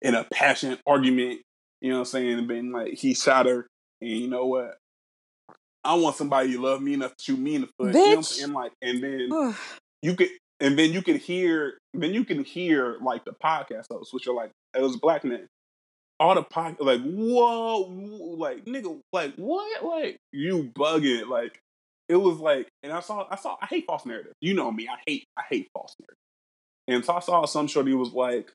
in 0.01 0.15
a 0.15 0.23
passionate 0.23 0.79
argument. 0.87 1.41
You 1.81 1.89
know 1.89 1.97
what 1.97 1.99
I'm 1.99 2.05
saying? 2.05 2.39
And 2.39 2.47
being 2.47 2.71
like, 2.71 2.93
he 2.93 3.13
shot 3.13 3.45
her, 3.45 3.67
and 3.99 4.09
you 4.09 4.29
know 4.29 4.45
what? 4.45 4.77
I 5.83 5.95
want 5.95 6.15
somebody 6.15 6.53
to 6.53 6.61
love 6.61 6.81
me 6.81 6.93
enough 6.93 7.17
to 7.17 7.23
shoot 7.23 7.39
me 7.39 7.55
in 7.55 7.61
the 7.61 7.67
foot. 7.77 7.87
You 7.87 7.91
know 7.93 7.99
what 7.99 8.11
I'm 8.13 8.19
Bitch. 8.19 8.25
saying? 8.25 8.53
Like, 8.53 8.71
and 8.81 9.03
then 9.03 9.55
you 10.01 10.15
could, 10.15 10.29
and 10.61 10.79
then 10.79 10.93
you 10.93 11.01
could 11.01 11.17
hear, 11.17 11.77
then 11.93 12.13
you 12.13 12.23
can 12.23 12.45
hear 12.45 12.95
like 13.01 13.25
the 13.25 13.33
podcast 13.33 13.87
hosts, 13.91 14.13
which 14.13 14.27
are 14.27 14.33
like 14.33 14.51
it 14.73 14.81
was 14.81 14.95
black 14.95 15.25
men. 15.25 15.45
All 16.21 16.35
the 16.35 16.43
podcast, 16.43 16.79
like 16.79 17.01
whoa, 17.01 17.81
like 18.37 18.63
nigga, 18.63 18.97
like 19.11 19.35
what, 19.35 19.83
like 19.83 20.15
you 20.31 20.71
bugging, 20.73 21.27
like 21.27 21.59
it 22.11 22.17
was 22.17 22.39
like, 22.39 22.67
and 22.83 22.91
I 22.91 22.99
saw, 22.99 23.25
I 23.31 23.37
saw, 23.37 23.55
I 23.61 23.67
hate 23.67 23.85
false 23.87 24.05
narrative. 24.05 24.33
You 24.41 24.53
know 24.53 24.69
me, 24.69 24.89
I 24.89 24.97
hate, 25.07 25.23
I 25.37 25.43
hate 25.49 25.69
false 25.73 25.95
narrative. 25.99 26.17
And 26.87 27.05
so 27.05 27.15
I 27.15 27.19
saw 27.21 27.45
some 27.45 27.67
shorty 27.67 27.93
was 27.93 28.11
like, 28.11 28.51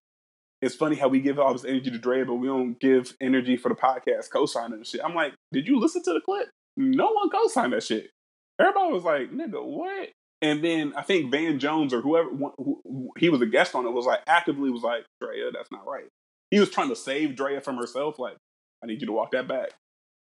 it's 0.61 0.75
funny 0.75 0.97
how 0.97 1.09
we 1.09 1.21
give 1.21 1.39
all 1.39 1.53
this 1.53 1.65
energy 1.65 1.91
to 1.91 1.99
Dre, 1.99 2.23
but 2.23 2.35
we 2.35 2.49
don't 2.49 2.79
give 2.79 3.17
energy 3.21 3.57
for 3.57 3.71
the 3.71 3.75
podcast 3.75 4.31
co-signing 4.31 4.75
and 4.75 4.87
shit. 4.87 5.01
I'm 5.03 5.15
like, 5.15 5.33
did 5.53 5.67
you 5.67 5.79
listen 5.79 6.03
to 6.03 6.13
the 6.13 6.21
clip? 6.21 6.49
No 6.77 7.13
one 7.13 7.31
co-signed 7.31 7.73
that 7.73 7.83
shit. 7.83 8.11
Everybody 8.59 8.93
was 8.93 9.05
like, 9.05 9.33
nigga, 9.33 9.65
what? 9.65 10.11
And 10.43 10.63
then 10.63 10.93
I 10.95 11.03
think 11.03 11.31
Van 11.31 11.59
Jones 11.59 11.95
or 11.95 12.03
whoever 12.03 12.29
who, 12.29 12.53
who, 12.85 13.11
he 13.17 13.31
was 13.31 13.41
a 13.41 13.47
guest 13.47 13.75
on 13.75 13.87
it 13.87 13.91
was 13.91 14.05
like 14.05 14.21
actively 14.27 14.71
was 14.71 14.83
like, 14.83 15.05
Drea, 15.21 15.51
that's 15.51 15.73
not 15.73 15.87
right. 15.87 16.09
He 16.51 16.61
was 16.61 16.71
trying 16.71 16.91
to 16.91 16.97
save 16.97 17.37
Drea 17.37 17.61
from 17.63 17.77
herself. 17.77 18.19
Like, 18.19 18.37
I 18.83 18.87
need 18.87 19.01
you 19.01 19.07
to 19.07 19.13
walk 19.13 19.33
that 19.33 19.49
back. 19.49 19.71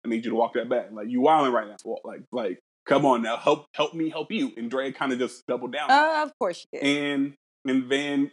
I 0.05 0.09
need 0.09 0.25
you 0.25 0.31
to 0.31 0.35
walk 0.35 0.53
that 0.55 0.67
back. 0.67 0.91
Like, 0.91 1.07
you 1.07 1.21
wilding 1.21 1.53
right 1.53 1.67
now. 1.67 1.95
Like, 2.03 2.23
like, 2.31 2.59
come 2.85 3.05
on 3.05 3.21
now, 3.21 3.37
help, 3.37 3.67
help 3.73 3.93
me, 3.93 4.09
help 4.09 4.31
you. 4.31 4.51
And 4.57 4.69
Drea 4.69 4.91
kind 4.91 5.11
of 5.11 5.19
just 5.19 5.45
doubled 5.47 5.73
down. 5.73 5.89
Uh, 5.91 6.23
of 6.23 6.31
course 6.39 6.57
she 6.57 6.79
did. 6.79 6.83
and 6.83 7.33
and 7.65 7.89
then 7.91 8.31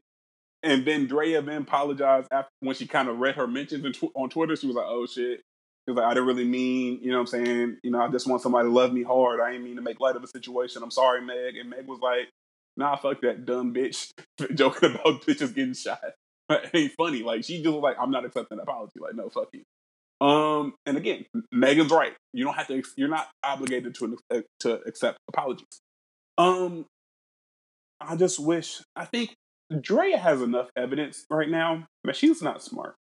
and 0.63 0.85
then 0.85 1.07
Drea 1.07 1.41
then 1.43 1.63
apologized 1.63 2.29
after 2.33 2.51
when 2.61 2.75
she 2.75 2.87
kind 2.87 3.09
of 3.09 3.19
read 3.19 3.37
her 3.37 3.47
mentions 3.47 3.97
tw- 3.97 4.13
on 4.15 4.29
Twitter. 4.31 4.57
She 4.57 4.67
was 4.67 4.77
like, 4.77 4.87
"Oh 4.89 5.07
shit." 5.07 5.41
She 5.87 5.93
was 5.93 5.97
like, 5.97 6.07
"I 6.07 6.15
didn't 6.15 6.27
really 6.27 6.45
mean, 6.45 6.99
you 7.01 7.11
know 7.11 7.19
what 7.19 7.33
I'm 7.33 7.45
saying? 7.45 7.77
You 7.83 7.91
know, 7.91 8.01
I 8.01 8.09
just 8.09 8.27
want 8.27 8.43
somebody 8.43 8.67
to 8.69 8.73
love 8.73 8.93
me 8.93 9.03
hard. 9.03 9.41
I 9.41 9.53
didn't 9.53 9.65
mean 9.65 9.77
to 9.77 9.83
make 9.83 10.01
light 10.01 10.17
of 10.17 10.25
a 10.25 10.27
situation. 10.27 10.83
I'm 10.83 10.91
sorry, 10.91 11.21
Meg." 11.23 11.57
And 11.57 11.71
Meg 11.71 11.87
was 11.87 12.01
like, 12.01 12.29
"Nah, 12.77 12.97
fuck 12.97 13.21
that 13.23 13.47
dumb 13.47 13.73
bitch 13.73 14.11
joking 14.55 14.95
about 14.95 15.23
bitches 15.23 15.55
getting 15.55 15.75
shot. 15.75 16.01
it 16.51 16.71
ain't 16.75 16.93
funny. 16.93 17.23
Like 17.23 17.45
she 17.45 17.63
just 17.63 17.73
was 17.73 17.83
like, 17.83 17.97
I'm 18.01 18.11
not 18.11 18.25
accepting 18.25 18.59
that 18.59 18.65
apology. 18.65 18.99
Like, 19.01 19.15
no, 19.15 19.29
fuck 19.29 19.49
you." 19.53 19.63
Um, 20.21 20.75
and 20.85 20.97
again, 20.97 21.27
Megan's 21.53 21.93
right. 21.93 22.15
You 22.33 22.45
don't 22.45 22.55
have 22.55 22.67
to. 22.69 22.83
You're 22.97 23.09
not 23.09 23.29
obligated 23.45 23.95
to 23.97 24.19
to 24.61 24.81
accept 24.87 25.19
apologies. 25.29 25.81
Um, 26.37 26.87
I 28.01 28.17
just 28.17 28.39
wish. 28.39 28.83
I 28.97 29.05
think 29.05 29.35
Drea 29.81 30.19
has 30.19 30.43
enough 30.43 30.71
evidence 30.77 31.25
right 31.31 31.49
now, 31.49 31.87
but 32.03 32.17
she's 32.17 32.43
not 32.43 32.63
smart. 32.63 32.97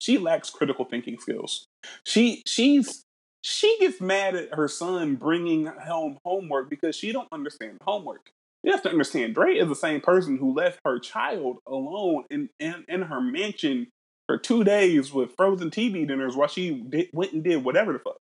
She 0.00 0.18
lacks 0.18 0.50
critical 0.50 0.84
thinking 0.84 1.18
skills. 1.18 1.66
She 2.04 2.42
she's 2.46 3.04
she 3.42 3.76
gets 3.80 4.00
mad 4.00 4.34
at 4.34 4.54
her 4.54 4.68
son 4.68 5.16
bringing 5.16 5.66
home 5.66 6.18
homework 6.24 6.68
because 6.68 6.96
she 6.96 7.12
don't 7.12 7.28
understand 7.32 7.78
homework. 7.82 8.30
You 8.62 8.72
have 8.72 8.82
to 8.82 8.90
understand, 8.90 9.34
Dre 9.34 9.54
is 9.54 9.68
the 9.68 9.76
same 9.76 10.00
person 10.00 10.36
who 10.36 10.52
left 10.52 10.80
her 10.84 10.98
child 10.98 11.58
alone 11.66 12.24
in, 12.28 12.50
in, 12.58 12.84
in 12.88 13.02
her 13.02 13.20
mansion 13.20 13.86
for 14.28 14.38
two 14.38 14.62
days 14.62 15.12
with 15.12 15.34
frozen 15.36 15.70
TV 15.70 16.06
dinners 16.06 16.36
while 16.36 16.48
she 16.48 16.70
did, 16.70 17.08
went 17.12 17.32
and 17.32 17.42
did 17.42 17.64
whatever 17.64 17.92
the 17.94 17.98
fuck. 17.98 18.18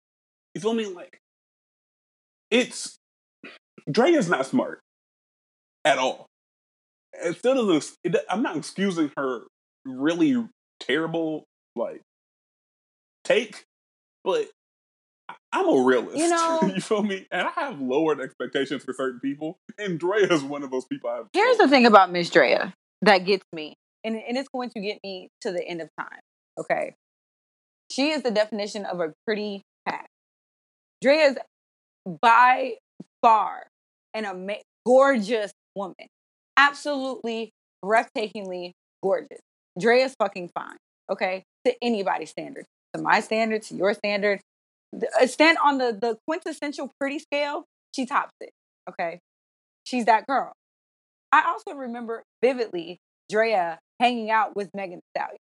You 0.54 0.60
feel 0.60 0.74
me? 0.74 0.86
Like, 0.86 1.18
it's 2.50 2.96
Dre 3.90 4.10
is 4.10 4.28
not 4.28 4.44
smart 4.46 4.80
at 5.84 5.98
all. 5.98 6.26
It 7.14 7.38
still 7.38 7.54
doesn't. 7.66 7.96
It, 8.04 8.16
I'm 8.28 8.42
not 8.42 8.56
excusing 8.56 9.10
her 9.16 9.42
really 9.84 10.46
terrible 10.80 11.44
like 11.76 12.02
take, 13.24 13.64
but 14.24 14.48
I'm 15.52 15.68
a 15.68 15.82
realist. 15.82 16.18
You 16.18 16.28
know- 16.30 16.60
you 16.74 16.80
feel 16.80 17.02
me? 17.02 17.26
And 17.30 17.46
I 17.46 17.50
have 17.60 17.80
lowered 17.80 18.20
expectations 18.20 18.84
for 18.84 18.92
certain 18.92 19.20
people, 19.20 19.58
and 19.78 19.98
Dre 19.98 20.22
is 20.22 20.42
one 20.42 20.62
of 20.64 20.70
those 20.70 20.84
people. 20.84 21.10
I 21.10 21.16
have 21.16 21.26
Here's 21.32 21.58
the 21.58 21.68
thing 21.68 21.86
about 21.86 22.10
Miss 22.12 22.28
Drea 22.28 22.74
that 23.02 23.18
gets 23.24 23.44
me, 23.52 23.74
and, 24.04 24.16
and 24.16 24.36
it's 24.36 24.48
going 24.48 24.70
to 24.70 24.80
get 24.80 24.98
me 25.02 25.28
to 25.40 25.52
the 25.52 25.62
end 25.66 25.80
of 25.80 25.88
time. 25.98 26.20
Okay. 26.58 26.94
She 27.90 28.10
is 28.10 28.22
the 28.22 28.30
definition 28.30 28.84
of 28.86 29.00
a 29.00 29.12
pretty 29.26 29.62
cat. 29.86 30.06
Drea 31.02 31.26
is 31.26 31.36
by 32.20 32.74
far 33.22 33.66
an 34.14 34.24
ama- 34.24 34.62
gorgeous 34.86 35.52
woman. 35.74 36.08
Absolutely 36.56 37.52
breathtakingly 37.84 38.72
gorgeous. 39.02 39.40
Drea 39.78 40.04
is 40.04 40.14
fucking 40.18 40.50
fine. 40.54 40.76
Okay. 41.10 41.44
To 41.66 41.74
anybody's 41.82 42.30
standard. 42.30 42.64
To 42.94 43.02
my 43.02 43.20
standard, 43.20 43.62
to 43.64 43.74
your 43.74 43.94
standard. 43.94 44.40
Uh, 44.94 45.26
Stand 45.26 45.58
on 45.64 45.78
the, 45.78 45.96
the 45.98 46.18
quintessential 46.26 46.90
pretty 47.00 47.18
scale, 47.18 47.64
she 47.94 48.04
tops 48.04 48.34
it. 48.40 48.50
Okay. 48.88 49.20
She's 49.84 50.04
that 50.04 50.26
girl. 50.26 50.52
I 51.32 51.44
also 51.46 51.76
remember 51.76 52.22
vividly 52.42 52.98
Drea 53.30 53.78
hanging 54.02 54.30
out 54.30 54.56
with 54.56 54.68
Megan 54.74 54.96
Thee 54.96 55.20
Stallion. 55.20 55.36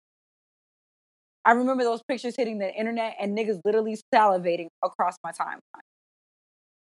I 1.44 1.52
remember 1.52 1.82
those 1.84 2.02
pictures 2.06 2.34
hitting 2.36 2.58
the 2.58 2.70
internet 2.72 3.16
and 3.18 3.36
niggas 3.36 3.60
literally 3.64 3.98
salivating 4.14 4.68
across 4.84 5.16
my 5.24 5.32
timeline. 5.32 5.80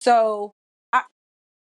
So 0.02 0.52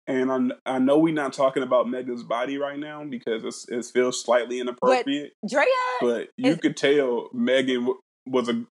And 0.08 0.32
I'm, 0.32 0.52
I 0.66 0.80
know 0.80 0.98
we're 0.98 1.14
not 1.14 1.34
talking 1.34 1.62
about 1.62 1.90
Megan's 1.90 2.24
body 2.24 2.58
right 2.58 2.80
now 2.80 3.04
because 3.04 3.44
it's, 3.44 3.68
it 3.70 3.86
feels 3.94 4.24
slightly 4.24 4.60
inappropriate. 4.60 5.34
Drea, 5.48 5.66
But, 6.00 6.30
you 6.38 6.54
is- 6.54 6.58
could 6.60 6.78
tell 6.78 7.30
Megan 7.34 7.94
was 8.26 8.50
a 8.50 8.66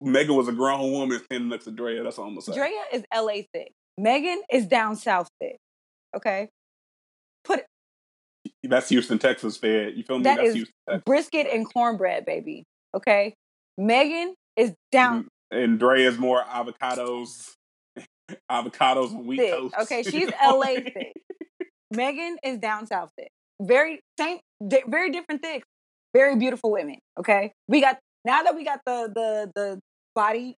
Megan 0.00 0.34
was 0.34 0.48
a 0.48 0.52
grown 0.52 0.90
woman 0.90 1.20
standing 1.24 1.48
next 1.48 1.64
to 1.64 1.70
Drea. 1.70 2.02
That's 2.02 2.18
all 2.18 2.26
I'm 2.26 2.32
gonna 2.32 2.42
say. 2.42 2.54
Drea 2.54 2.82
is 2.92 3.04
LA 3.14 3.42
thick. 3.52 3.72
Megan 3.96 4.42
is 4.50 4.66
down 4.66 4.96
south 4.96 5.28
thick. 5.40 5.56
Okay. 6.16 6.48
That's 8.68 8.88
Houston, 8.88 9.18
Texas. 9.18 9.56
Fed. 9.56 9.96
You 9.96 10.02
feel 10.04 10.18
me? 10.18 10.24
That 10.24 10.36
That's 10.36 10.48
is- 10.50 10.54
Houston, 10.54 10.74
Texas. 10.88 11.02
brisket 11.06 11.46
and 11.52 11.70
cornbread, 11.72 12.24
baby. 12.24 12.64
Okay. 12.94 13.34
Megan 13.78 14.34
is 14.56 14.72
down 14.92 15.24
mm, 15.52 15.62
And 15.62 15.78
Drea 15.78 16.08
is 16.08 16.18
more 16.18 16.42
avocados, 16.44 17.52
avocados 18.50 19.10
and 19.10 19.26
wheat 19.26 19.38
thick. 19.40 19.50
toast. 19.50 19.74
Okay, 19.82 20.02
she's? 20.02 20.30
LA 20.44 20.74
thick. 20.76 21.12
Megan 21.90 22.36
is 22.44 22.58
down 22.58 22.86
south 22.86 23.10
thick. 23.18 23.28
Very 23.60 24.00
same, 24.18 24.38
di- 24.66 24.82
very 24.86 25.10
different 25.10 25.42
thick. 25.42 25.62
Very 26.14 26.36
beautiful 26.36 26.70
women. 26.70 26.96
Okay, 27.18 27.52
we 27.68 27.80
got 27.80 27.98
now 28.24 28.42
that 28.44 28.54
we 28.54 28.64
got 28.64 28.80
the 28.86 29.10
the 29.14 29.50
the 29.54 29.80
body. 30.14 30.54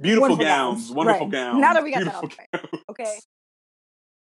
Beautiful 0.00 0.28
Wonderful 0.28 0.44
gowns, 0.44 0.78
gowns. 0.88 0.92
wonderful 0.92 1.26
Right. 1.26 1.32
gowns. 1.32 1.58
Now 1.60 1.72
that 1.72 1.82
we 1.82 1.90
got 1.90 2.04
that. 2.04 2.68
Okay, 2.90 3.18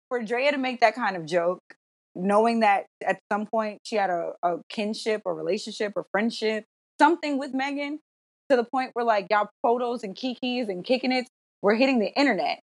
for 0.09 0.23
Drea 0.23 0.51
to 0.51 0.57
make 0.57 0.79
that 0.81 0.95
kind 0.95 1.15
of 1.15 1.25
joke, 1.27 1.59
knowing 2.19 2.61
that 2.61 2.85
at 3.05 3.19
some 3.31 3.45
point 3.45 3.79
she 3.83 3.95
had 3.95 4.09
a, 4.09 4.33
a 4.43 4.57
kinship, 4.69 5.21
or 5.25 5.33
relationship, 5.33 5.93
or 5.95 6.05
friendship, 6.11 6.65
something 6.99 7.37
with 7.37 7.53
Megan, 7.53 7.99
to 8.49 8.55
the 8.55 8.63
point 8.63 8.91
where 8.93 9.05
like 9.05 9.27
y'all 9.29 9.49
photos 9.61 10.03
and 10.03 10.15
kikis 10.15 10.69
and 10.69 10.83
kicking 10.83 11.11
it 11.11 11.27
were 11.61 11.75
hitting 11.75 11.99
the 11.99 12.11
internet. 12.13 12.59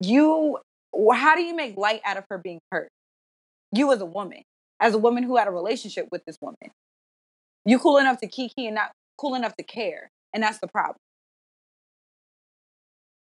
You, 0.00 0.58
how 1.12 1.36
do 1.36 1.42
you 1.42 1.54
make 1.54 1.76
light 1.76 2.00
out 2.04 2.16
of 2.16 2.24
her 2.30 2.38
being 2.38 2.60
hurt? 2.72 2.88
You 3.72 3.92
as 3.92 4.00
a 4.00 4.06
woman, 4.06 4.42
as 4.80 4.94
a 4.94 4.98
woman 4.98 5.22
who 5.22 5.36
had 5.36 5.46
a 5.46 5.50
relationship 5.50 6.08
with 6.10 6.22
this 6.26 6.36
woman, 6.40 6.70
you 7.64 7.78
cool 7.78 7.98
enough 7.98 8.18
to 8.20 8.26
kiki 8.26 8.66
and 8.66 8.74
not 8.74 8.92
cool 9.18 9.34
enough 9.34 9.54
to 9.56 9.62
care, 9.62 10.10
and 10.32 10.42
that's 10.42 10.58
the 10.58 10.68
problem. 10.68 10.96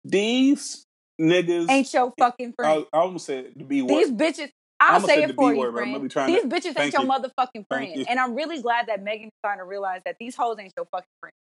These 0.03 0.85
niggas. 1.19 1.69
Ain't 1.69 1.93
your 1.93 2.13
fucking 2.17 2.53
friend. 2.53 2.85
I, 2.93 2.97
I 2.97 3.01
almost 3.01 3.25
said 3.25 3.53
to 3.57 3.63
be 3.65 3.81
word. 3.81 3.89
These 3.89 4.11
bitches, 4.11 4.49
I'll 4.81 4.99
say 5.01 5.23
it 5.23 5.35
for 5.35 5.53
you, 5.53 5.71
friend. 5.71 5.93
really 5.93 6.07
These 6.07 6.45
bitches 6.45 6.79
ain't 6.79 6.93
your 6.93 7.03
you. 7.03 7.09
motherfucking 7.09 7.65
friend. 7.69 7.95
you. 7.95 8.05
And 8.09 8.19
I'm 8.19 8.35
really 8.35 8.61
glad 8.61 8.87
that 8.87 9.03
Megan's 9.03 9.31
starting 9.39 9.61
to 9.61 9.65
realize 9.65 10.01
that 10.05 10.15
these 10.19 10.35
hoes 10.35 10.57
ain't 10.59 10.73
your 10.75 10.87
fucking 10.91 11.07
friend. 11.19 11.33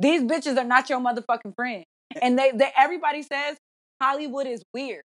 These 0.00 0.22
bitches 0.22 0.56
are 0.56 0.64
not 0.64 0.88
your 0.88 1.00
motherfucking 1.00 1.54
friend. 1.56 1.84
Eh. 2.14 2.20
And 2.22 2.38
they, 2.38 2.52
they 2.52 2.70
everybody 2.76 3.22
says 3.22 3.56
Hollywood 4.00 4.46
is 4.46 4.62
weird. 4.72 5.02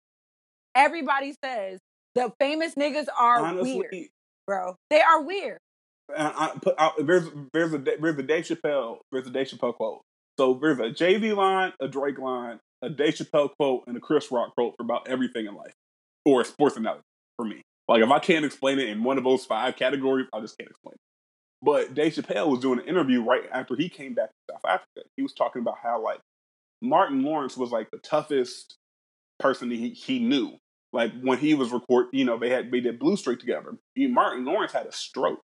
Everybody 0.74 1.35
says 1.45 1.78
the 2.15 2.32
famous 2.40 2.74
niggas 2.74 3.07
are 3.16 3.40
Honestly, 3.45 3.77
weird, 3.77 4.09
bro. 4.47 4.77
They 4.89 5.01
are 5.01 5.23
weird. 5.23 5.59
I, 6.16 6.53
I 6.55 6.59
put 6.59 7.07
there's 7.07 7.28
there's 7.53 7.74
a 7.74 7.78
there's 7.78 8.19
a 8.19 8.23
Dave 8.23 8.45
Chappelle 8.45 8.99
there's 9.12 9.27
a 9.27 9.31
Dave 9.31 9.49
Chappelle 9.49 9.74
quote. 9.74 10.01
So 10.39 10.59
there's 10.61 10.78
a 10.78 10.90
Jay 10.90 11.20
Z 11.20 11.32
line, 11.35 11.73
a 11.81 11.89
Drake 11.89 12.19
line, 12.19 12.61
a 12.81 12.89
Dave 12.89 13.15
Chappelle 13.15 13.51
quote, 13.59 13.85
and 13.86 13.97
a 13.97 14.01
Chris 14.01 14.31
Rock 14.32 14.55
quote 14.55 14.74
for 14.78 14.85
about 14.85 15.07
everything 15.09 15.47
in 15.47 15.55
life, 15.55 15.74
or 16.24 16.40
a 16.40 16.45
sports 16.45 16.77
analogy 16.77 17.03
for 17.39 17.44
me. 17.47 17.62
Like 17.89 18.02
if 18.02 18.10
I 18.10 18.19
can't 18.19 18.44
explain 18.44 18.78
it 18.78 18.89
in 18.90 19.02
one 19.02 19.16
of 19.16 19.24
those 19.24 19.47
five 19.47 19.77
categories, 19.77 20.27
I 20.35 20.40
just 20.40 20.59
can't 20.59 20.69
explain 20.69 20.93
it. 20.94 21.01
But 21.62 21.94
Dave 21.94 22.12
Chappelle 22.15 22.48
was 22.48 22.60
doing 22.60 22.78
an 22.81 22.86
interview 22.86 23.23
right 23.23 23.43
after 23.51 23.74
he 23.74 23.89
came 23.89 24.15
back 24.15 24.28
to 24.28 24.52
South 24.55 24.65
Africa. 24.65 25.09
He 25.16 25.23
was 25.23 25.32
talking 25.32 25.62
about 25.62 25.77
how 25.82 26.02
like 26.02 26.20
Martin 26.82 27.23
Lawrence 27.23 27.56
was 27.56 27.70
like 27.70 27.90
the 27.90 27.98
toughest 27.98 28.77
person 29.39 29.70
he 29.70 29.90
he 29.90 30.19
knew. 30.19 30.56
Like 30.93 31.12
when 31.20 31.39
he 31.39 31.55
was 31.55 31.70
record, 31.73 32.06
you 32.12 32.24
know, 32.24 32.39
they 32.39 32.51
had 32.51 32.70
they 32.70 32.81
did 32.81 32.98
Blue 32.98 33.16
Streak 33.16 33.40
together. 33.40 33.77
He, 33.94 34.06
Martin 34.06 34.44
Lawrence 34.44 34.73
had 34.73 34.86
a 34.86 34.93
stroke. 34.93 35.40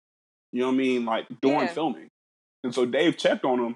You 0.51 0.61
know 0.61 0.67
what 0.67 0.73
I 0.73 0.77
mean? 0.77 1.05
Like 1.05 1.27
during 1.41 1.59
Yeah. 1.61 1.67
filming. 1.73 2.07
And 2.63 2.73
so 2.73 2.85
Dave 2.85 3.17
checked 3.17 3.45
on 3.45 3.59
him. 3.59 3.75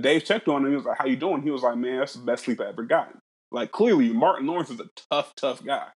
Dave 0.00 0.24
checked 0.24 0.48
on 0.48 0.62
him. 0.64 0.70
He 0.70 0.76
was 0.76 0.84
like, 0.84 0.98
"How 0.98 1.06
you 1.06 1.16
doing?" 1.16 1.42
He 1.42 1.50
was 1.50 1.62
like, 1.62 1.76
"Man, 1.76 1.98
that's 1.98 2.14
the 2.14 2.24
best 2.24 2.44
sleep 2.44 2.60
I 2.60 2.66
ever 2.68 2.84
gotten." 2.84 3.18
Like 3.50 3.72
clearly, 3.72 4.12
Martin 4.12 4.46
Lawrence 4.46 4.70
is 4.70 4.78
a 4.80 4.88
tough, 5.10 5.34
tough 5.34 5.64
guy. 5.64 5.88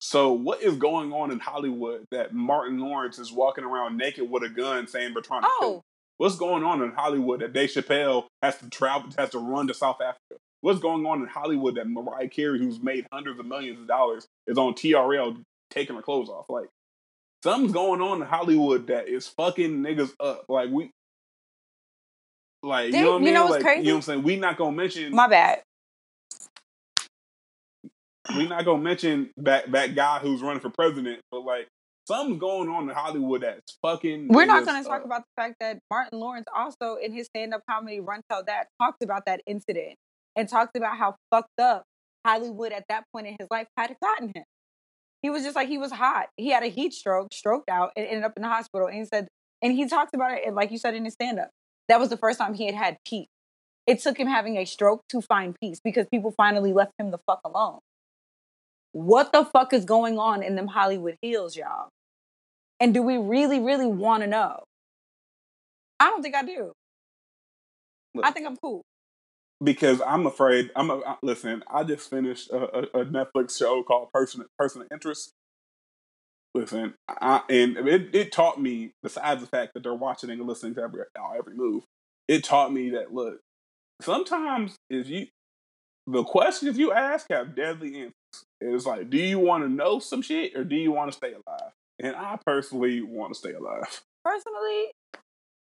So 0.00 0.32
what 0.32 0.62
is 0.62 0.76
going 0.76 1.12
on 1.12 1.30
in 1.30 1.38
Hollywood 1.38 2.06
that 2.10 2.34
Martin 2.34 2.78
Lawrence 2.78 3.18
is 3.18 3.30
walking 3.30 3.64
around 3.64 3.98
naked 3.98 4.28
with 4.30 4.42
a 4.42 4.48
gun 4.48 4.86
saying 4.86 5.12
we're 5.14 5.20
trying 5.20 5.42
to 5.42 5.48
kill? 5.60 5.68
Oh. 5.68 5.72
him? 5.74 5.78
Oh, 5.78 5.84
What's 6.20 6.36
going 6.36 6.64
on 6.64 6.82
in 6.82 6.90
Hollywood 6.92 7.40
that 7.40 7.54
Dave 7.54 7.70
Chappelle 7.70 8.26
has 8.42 8.58
to 8.58 8.68
travel, 8.68 9.08
has 9.16 9.30
to 9.30 9.38
run 9.38 9.68
to 9.68 9.74
South 9.74 10.02
Africa? 10.02 10.36
What's 10.60 10.78
going 10.78 11.06
on 11.06 11.22
in 11.22 11.26
Hollywood 11.28 11.76
that 11.76 11.88
Mariah 11.88 12.28
Carey, 12.28 12.58
who's 12.58 12.78
made 12.78 13.06
hundreds 13.10 13.40
of 13.40 13.46
millions 13.46 13.80
of 13.80 13.86
dollars, 13.88 14.26
is 14.46 14.58
on 14.58 14.74
TRL 14.74 15.40
taking 15.70 15.96
her 15.96 16.02
clothes 16.02 16.28
off? 16.28 16.44
Like 16.50 16.68
something's 17.42 17.72
going 17.72 18.02
on 18.02 18.20
in 18.20 18.28
Hollywood 18.28 18.88
that 18.88 19.08
is 19.08 19.28
fucking 19.28 19.78
niggas 19.82 20.12
up. 20.20 20.44
Like 20.50 20.68
we, 20.70 20.90
like 22.62 22.92
you 22.92 23.02
know 23.02 23.12
what 23.12 23.14
I 23.14 23.18
you 23.20 23.24
mean? 23.24 23.34
know 23.34 23.44
what's 23.44 23.54
like 23.54 23.62
crazy? 23.62 23.80
you 23.80 23.86
know 23.86 23.92
what 23.94 23.96
I'm 23.96 24.02
saying? 24.02 24.22
We 24.22 24.36
not 24.36 24.58
gonna 24.58 24.76
mention 24.76 25.14
my 25.14 25.26
bad. 25.26 25.62
We 28.36 28.46
not 28.46 28.64
gonna 28.64 28.82
mention 28.82 29.30
that 29.38 29.72
that 29.72 29.94
guy 29.94 30.18
who's 30.18 30.42
running 30.42 30.60
for 30.60 30.70
president, 30.70 31.20
but 31.30 31.40
like 31.40 31.68
something's 32.06 32.40
going 32.40 32.68
on 32.68 32.88
in 32.88 32.94
Hollywood 32.94 33.42
that's 33.42 33.78
fucking. 33.82 34.28
We're 34.28 34.46
not 34.46 34.64
going 34.64 34.82
to 34.82 34.88
uh 34.88 34.92
talk 34.92 35.04
about 35.04 35.22
the 35.22 35.42
fact 35.42 35.54
that 35.60 35.78
Martin 35.90 36.18
Lawrence 36.18 36.46
also 36.54 36.96
in 36.96 37.12
his 37.12 37.26
stand-up 37.26 37.62
comedy 37.68 38.00
Run 38.00 38.20
Tell 38.30 38.42
That 38.44 38.66
talked 38.80 39.02
about 39.02 39.22
that 39.26 39.40
incident 39.46 39.94
and 40.34 40.48
talked 40.48 40.76
about 40.76 40.96
how 40.96 41.16
fucked 41.30 41.60
up 41.60 41.84
Hollywood 42.26 42.72
at 42.72 42.84
that 42.88 43.04
point 43.12 43.28
in 43.28 43.36
his 43.38 43.48
life 43.50 43.68
had 43.76 43.94
gotten 44.02 44.32
him. 44.34 44.44
He 45.22 45.30
was 45.30 45.42
just 45.44 45.54
like 45.54 45.68
he 45.68 45.78
was 45.78 45.92
hot. 45.92 46.28
He 46.36 46.50
had 46.50 46.62
a 46.62 46.68
heat 46.68 46.92
stroke, 46.94 47.28
stroked 47.32 47.68
out, 47.68 47.92
and 47.96 48.06
ended 48.06 48.24
up 48.24 48.32
in 48.36 48.42
the 48.42 48.48
hospital. 48.48 48.88
And 48.88 48.96
he 48.96 49.04
said, 49.04 49.28
and 49.62 49.72
he 49.72 49.86
talked 49.86 50.14
about 50.14 50.32
it, 50.32 50.54
like 50.54 50.70
you 50.70 50.78
said 50.78 50.94
in 50.94 51.04
his 51.04 51.14
stand-up, 51.14 51.50
that 51.88 52.00
was 52.00 52.08
the 52.08 52.16
first 52.16 52.38
time 52.38 52.54
he 52.54 52.66
had 52.66 52.74
had 52.74 52.96
peace. 53.06 53.28
It 53.86 54.00
took 54.00 54.18
him 54.18 54.28
having 54.28 54.56
a 54.56 54.64
stroke 54.64 55.02
to 55.10 55.20
find 55.20 55.54
peace 55.60 55.80
because 55.82 56.06
people 56.10 56.32
finally 56.36 56.72
left 56.72 56.92
him 56.98 57.10
the 57.10 57.18
fuck 57.26 57.40
alone. 57.44 57.80
What 58.92 59.32
the 59.32 59.44
fuck 59.44 59.72
is 59.72 59.84
going 59.84 60.18
on 60.18 60.42
in 60.42 60.56
them 60.56 60.66
Hollywood 60.66 61.16
hills, 61.22 61.56
y'all? 61.56 61.88
And 62.80 62.94
do 62.94 63.02
we 63.02 63.18
really, 63.18 63.60
really 63.60 63.86
want 63.86 64.22
to 64.22 64.26
know? 64.26 64.64
I 66.00 66.08
don't 66.10 66.22
think 66.22 66.34
I 66.34 66.42
do. 66.44 66.72
Look. 68.14 68.24
I 68.26 68.30
think 68.32 68.46
I'm 68.46 68.56
cool. 68.56 68.82
because 69.62 70.00
I'm 70.04 70.26
afraid. 70.26 70.70
I'm 70.74 70.90
a, 70.90 70.98
I- 71.00 71.16
listen. 71.22 71.62
I 71.70 71.84
just 71.84 72.10
finished 72.10 72.50
a, 72.50 72.56
a, 72.98 73.02
a 73.02 73.04
Netflix 73.06 73.56
show 73.58 73.82
called 73.82 74.10
Person 74.12 74.44
Person 74.58 74.82
of 74.82 74.88
Interest. 74.92 75.30
Listen, 76.54 76.94
I, 77.08 77.42
and 77.48 77.76
it, 77.76 78.12
it 78.14 78.32
taught 78.32 78.60
me, 78.60 78.92
besides 79.04 79.40
the 79.40 79.46
fact 79.46 79.72
that 79.74 79.84
they're 79.84 79.94
watching 79.94 80.30
and 80.30 80.46
listening 80.46 80.74
to 80.74 80.82
every 80.82 81.02
every 81.38 81.54
move, 81.54 81.84
it 82.26 82.42
taught 82.42 82.72
me 82.72 82.90
that 82.90 83.14
look, 83.14 83.38
sometimes 84.00 84.74
if 84.88 85.08
you 85.08 85.26
the 86.08 86.24
questions 86.24 86.76
you 86.78 86.92
ask 86.92 87.26
have 87.30 87.54
deadly 87.54 87.96
answers. 87.96 88.14
It's 88.60 88.86
like, 88.86 89.10
do 89.10 89.16
you 89.16 89.38
want 89.38 89.64
to 89.64 89.68
know 89.68 89.98
some 89.98 90.22
shit 90.22 90.54
or 90.56 90.64
do 90.64 90.76
you 90.76 90.92
want 90.92 91.10
to 91.10 91.16
stay 91.16 91.32
alive? 91.32 91.72
And 91.98 92.14
I 92.16 92.38
personally 92.44 93.00
want 93.02 93.32
to 93.32 93.38
stay 93.38 93.52
alive. 93.52 94.02
Personally, 94.24 94.90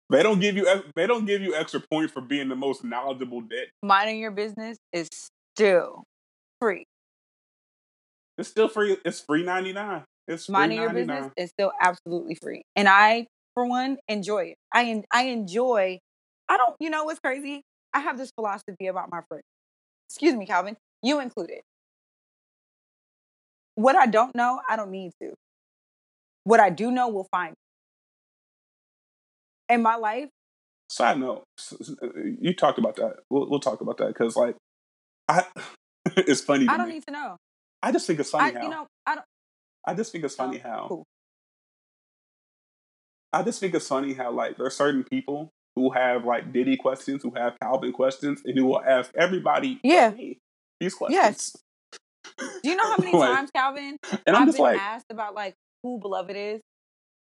They 0.09 0.21
don't 0.21 0.39
give 0.39 0.57
you 0.57 0.67
they 0.95 1.07
don't 1.07 1.25
give 1.25 1.41
you 1.41 1.55
extra 1.55 1.79
points 1.79 2.11
for 2.13 2.21
being 2.21 2.49
the 2.49 2.55
most 2.55 2.83
knowledgeable 2.83 3.41
debt. 3.41 3.67
minding 3.81 4.19
your 4.19 4.31
business 4.31 4.77
is 4.91 5.07
still 5.55 6.03
free. 6.61 6.85
It's 8.37 8.49
still 8.49 8.67
free. 8.67 8.97
It's 9.05 9.19
free 9.21 9.43
ninety 9.43 9.73
nine. 9.73 10.03
It's 10.27 10.45
free 10.45 10.53
Minding 10.53 10.79
your 10.81 10.89
business 10.89 11.31
is 11.37 11.49
still 11.51 11.71
absolutely 11.81 12.35
free. 12.35 12.63
And 12.75 12.87
I, 12.87 13.27
for 13.53 13.65
one, 13.65 13.97
enjoy 14.07 14.45
it. 14.45 14.57
I 14.73 14.85
en- 14.85 15.05
I 15.11 15.23
enjoy. 15.25 15.99
I 16.49 16.57
don't. 16.57 16.75
You 16.79 16.89
know 16.89 17.03
what's 17.05 17.19
crazy? 17.19 17.61
I 17.93 17.99
have 17.99 18.17
this 18.17 18.31
philosophy 18.35 18.87
about 18.87 19.09
my 19.11 19.21
friends. 19.27 19.43
Excuse 20.09 20.35
me, 20.35 20.45
Calvin. 20.45 20.77
You 21.01 21.19
included. 21.19 21.61
What 23.75 23.95
I 23.95 24.05
don't 24.05 24.35
know, 24.35 24.61
I 24.69 24.75
don't 24.75 24.91
need 24.91 25.11
to. 25.21 25.33
What 26.43 26.59
I 26.59 26.69
do 26.69 26.91
know 26.91 27.09
will 27.09 27.27
find. 27.31 27.51
me. 27.51 27.55
In 29.75 29.81
my 29.81 29.95
life, 29.95 30.29
Side 30.89 31.19
note, 31.19 31.43
s- 31.57 31.73
uh, 32.03 32.07
you 32.39 32.53
talked 32.53 32.77
about 32.77 32.95
that. 32.97 33.15
We'll, 33.29 33.49
we'll 33.49 33.59
talk 33.59 33.81
about 33.81 33.97
that 33.97 34.09
because 34.09 34.35
like, 34.35 34.55
I 35.27 35.43
it's 36.17 36.41
funny. 36.41 36.67
I 36.67 36.77
don't 36.77 36.87
me. 36.87 36.95
need 36.95 37.05
to 37.07 37.11
know. 37.11 37.37
I 37.81 37.91
just 37.91 38.05
think 38.05 38.19
it's 38.19 38.33
I, 38.33 38.39
funny 38.51 38.55
how 38.55 38.61
you 38.63 38.69
know, 38.69 38.87
I 39.05 39.15
don't. 39.15 39.25
I 39.87 39.93
just 39.95 40.11
think 40.11 40.23
it's 40.23 40.35
oh, 40.35 40.37
funny 40.37 40.61
Oh, 40.63 40.69
how 40.69 40.85
cool. 40.87 41.03
I 43.31 43.41
just 43.43 43.59
think 43.59 43.73
it's 43.73 43.87
funny 43.87 44.13
how 44.13 44.31
like 44.31 44.57
there 44.57 44.65
are 44.65 44.69
certain 44.71 45.03
people 45.03 45.49
who 45.75 45.91
have 45.91 46.25
like 46.25 46.53
Diddy 46.53 46.77
questions, 46.77 47.23
who 47.23 47.31
have 47.35 47.57
Calvin 47.59 47.91
questions, 47.93 48.41
and 48.45 48.57
who 48.57 48.65
will 48.65 48.83
ask 48.83 49.11
everybody 49.17 49.79
Yeah. 49.83 50.11
me 50.11 50.37
these 50.79 50.93
questions. 50.93 51.21
Yes. 51.23 51.57
Do 52.39 52.69
you 52.69 52.75
know 52.75 52.83
how 52.89 52.97
many 52.99 53.13
Like, 53.15 53.35
times, 53.35 53.49
Calvin, 53.55 53.97
And 54.25 54.35
I'm 54.35 54.43
I've 54.43 54.47
just 54.47 54.57
been 54.57 54.65
like, 54.65 54.79
asked 54.79 55.05
about 55.11 55.35
like 55.35 55.53
who 55.83 55.99
beloved 55.99 56.35
is? 56.35 56.61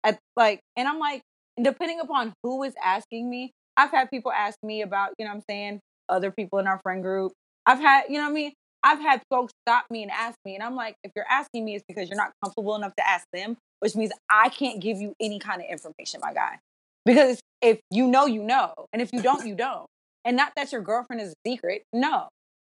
At 0.03 0.19
like, 0.35 0.59
and 0.75 0.87
I'm 0.87 0.99
like, 0.99 1.21
depending 1.61 1.99
upon 1.99 2.33
who 2.43 2.63
is 2.63 2.73
asking 2.83 3.29
me, 3.29 3.51
I've 3.75 3.91
had 3.91 4.09
people 4.09 4.31
ask 4.31 4.57
me 4.63 4.81
about, 4.81 5.11
you 5.17 5.25
know, 5.25 5.31
what 5.31 5.37
I'm 5.37 5.43
saying, 5.49 5.79
other 6.09 6.31
people 6.31 6.59
in 6.59 6.67
our 6.67 6.79
friend 6.83 7.03
group. 7.03 7.31
I've 7.65 7.79
had, 7.79 8.03
you 8.09 8.15
know, 8.15 8.23
what 8.23 8.31
I 8.31 8.33
mean, 8.33 8.53
I've 8.83 8.99
had 8.99 9.21
folks 9.29 9.51
stop 9.67 9.85
me 9.89 10.03
and 10.03 10.11
ask 10.11 10.37
me, 10.45 10.55
and 10.55 10.63
I'm 10.63 10.75
like, 10.75 10.95
if 11.03 11.11
you're 11.15 11.25
asking 11.29 11.65
me, 11.65 11.75
it's 11.75 11.83
because 11.87 12.09
you're 12.09 12.17
not 12.17 12.31
comfortable 12.43 12.75
enough 12.75 12.95
to 12.97 13.07
ask 13.07 13.25
them, 13.33 13.57
which 13.79 13.95
means 13.95 14.11
I 14.29 14.49
can't 14.49 14.79
give 14.81 14.97
you 14.97 15.13
any 15.19 15.39
kind 15.39 15.61
of 15.61 15.67
information, 15.69 16.21
my 16.23 16.33
guy. 16.33 16.59
Because 17.05 17.39
if 17.61 17.79
you 17.91 18.07
know, 18.07 18.25
you 18.25 18.43
know, 18.43 18.73
and 18.93 19.01
if 19.01 19.09
you 19.11 19.21
don't, 19.21 19.45
you 19.45 19.55
don't. 19.55 19.85
And 20.25 20.37
not 20.37 20.53
that 20.55 20.71
your 20.71 20.81
girlfriend 20.81 21.21
is 21.21 21.29
a 21.31 21.49
secret, 21.49 21.83
no. 21.91 22.29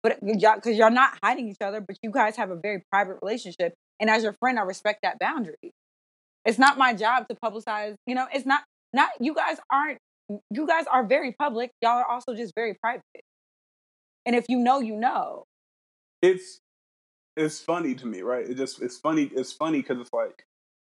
But 0.04 0.14
uh, 0.14 0.34
y'all, 0.38 0.56
because 0.56 0.78
y'all 0.78 0.92
not 0.92 1.18
hiding 1.24 1.50
each 1.50 1.62
other, 1.62 1.82
but 1.82 1.98
you 2.02 2.12
guys 2.12 2.36
have 2.38 2.50
a 2.52 2.56
very 2.56 2.84
private 2.92 3.18
relationship. 3.22 3.74
And 4.00 4.10
as 4.10 4.24
your 4.24 4.34
friend, 4.34 4.58
I 4.60 4.64
respect 4.64 5.00
that 5.04 5.20
boundary. 5.20 5.74
It's 6.46 6.58
not 6.58 6.78
my 6.78 6.94
job 6.94 7.28
to 7.30 7.36
publicize, 7.36 7.96
you 8.08 8.16
know, 8.16 8.28
it's 8.34 8.46
not, 8.46 8.64
not, 8.94 9.10
you 9.20 9.36
guys 9.36 9.58
aren't, 9.72 10.00
you 10.50 10.66
guys 10.66 10.86
are 10.92 11.06
very 11.06 11.34
public. 11.34 11.72
Y'all 11.82 12.00
are 12.00 12.06
also 12.06 12.34
just 12.34 12.54
very 12.56 12.76
private. 12.82 13.04
And 14.26 14.36
if 14.36 14.46
you 14.50 14.58
know, 14.58 14.80
you 14.80 14.96
know. 14.96 15.44
it's 16.22 16.60
it's 17.38 17.60
funny 17.60 17.96
to 17.96 18.06
me, 18.06 18.22
right? 18.22 18.48
It 18.48 18.58
just 18.58 18.82
it's 18.82 18.98
funny. 18.98 19.32
It's 19.36 19.54
funny 19.54 19.82
because 19.82 20.00
it's 20.00 20.14
like 20.14 20.44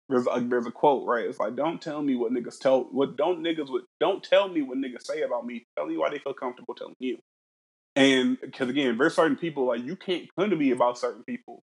there's 0.08 0.26
a, 0.30 0.40
there's 0.40 0.66
a 0.66 0.70
quote, 0.70 1.06
right? 1.06 1.24
It's 1.26 1.38
like 1.38 1.56
don't 1.56 1.80
tell 1.80 2.02
me 2.02 2.14
what 2.14 2.32
niggas 2.32 2.58
tell 2.58 2.82
what 2.92 3.16
don't 3.16 3.42
niggas 3.42 3.70
would 3.70 3.84
don't 4.00 4.22
tell 4.22 4.48
me 4.48 4.62
what 4.62 4.78
niggas 4.78 5.02
say 5.02 5.22
about 5.22 5.46
me. 5.46 5.64
Tell 5.76 5.86
me 5.86 5.96
why 5.96 6.10
they 6.10 6.18
feel 6.18 6.34
comfortable 6.34 6.74
telling 6.74 6.94
you. 7.00 7.18
And 7.96 8.38
because 8.40 8.68
again, 8.68 8.98
there's 8.98 9.14
certain 9.14 9.36
people 9.38 9.66
like 9.66 9.84
you 9.84 9.96
can't 9.96 10.28
come 10.38 10.50
to 10.50 10.56
me 10.56 10.70
about 10.70 10.98
certain 10.98 11.24
people, 11.24 11.62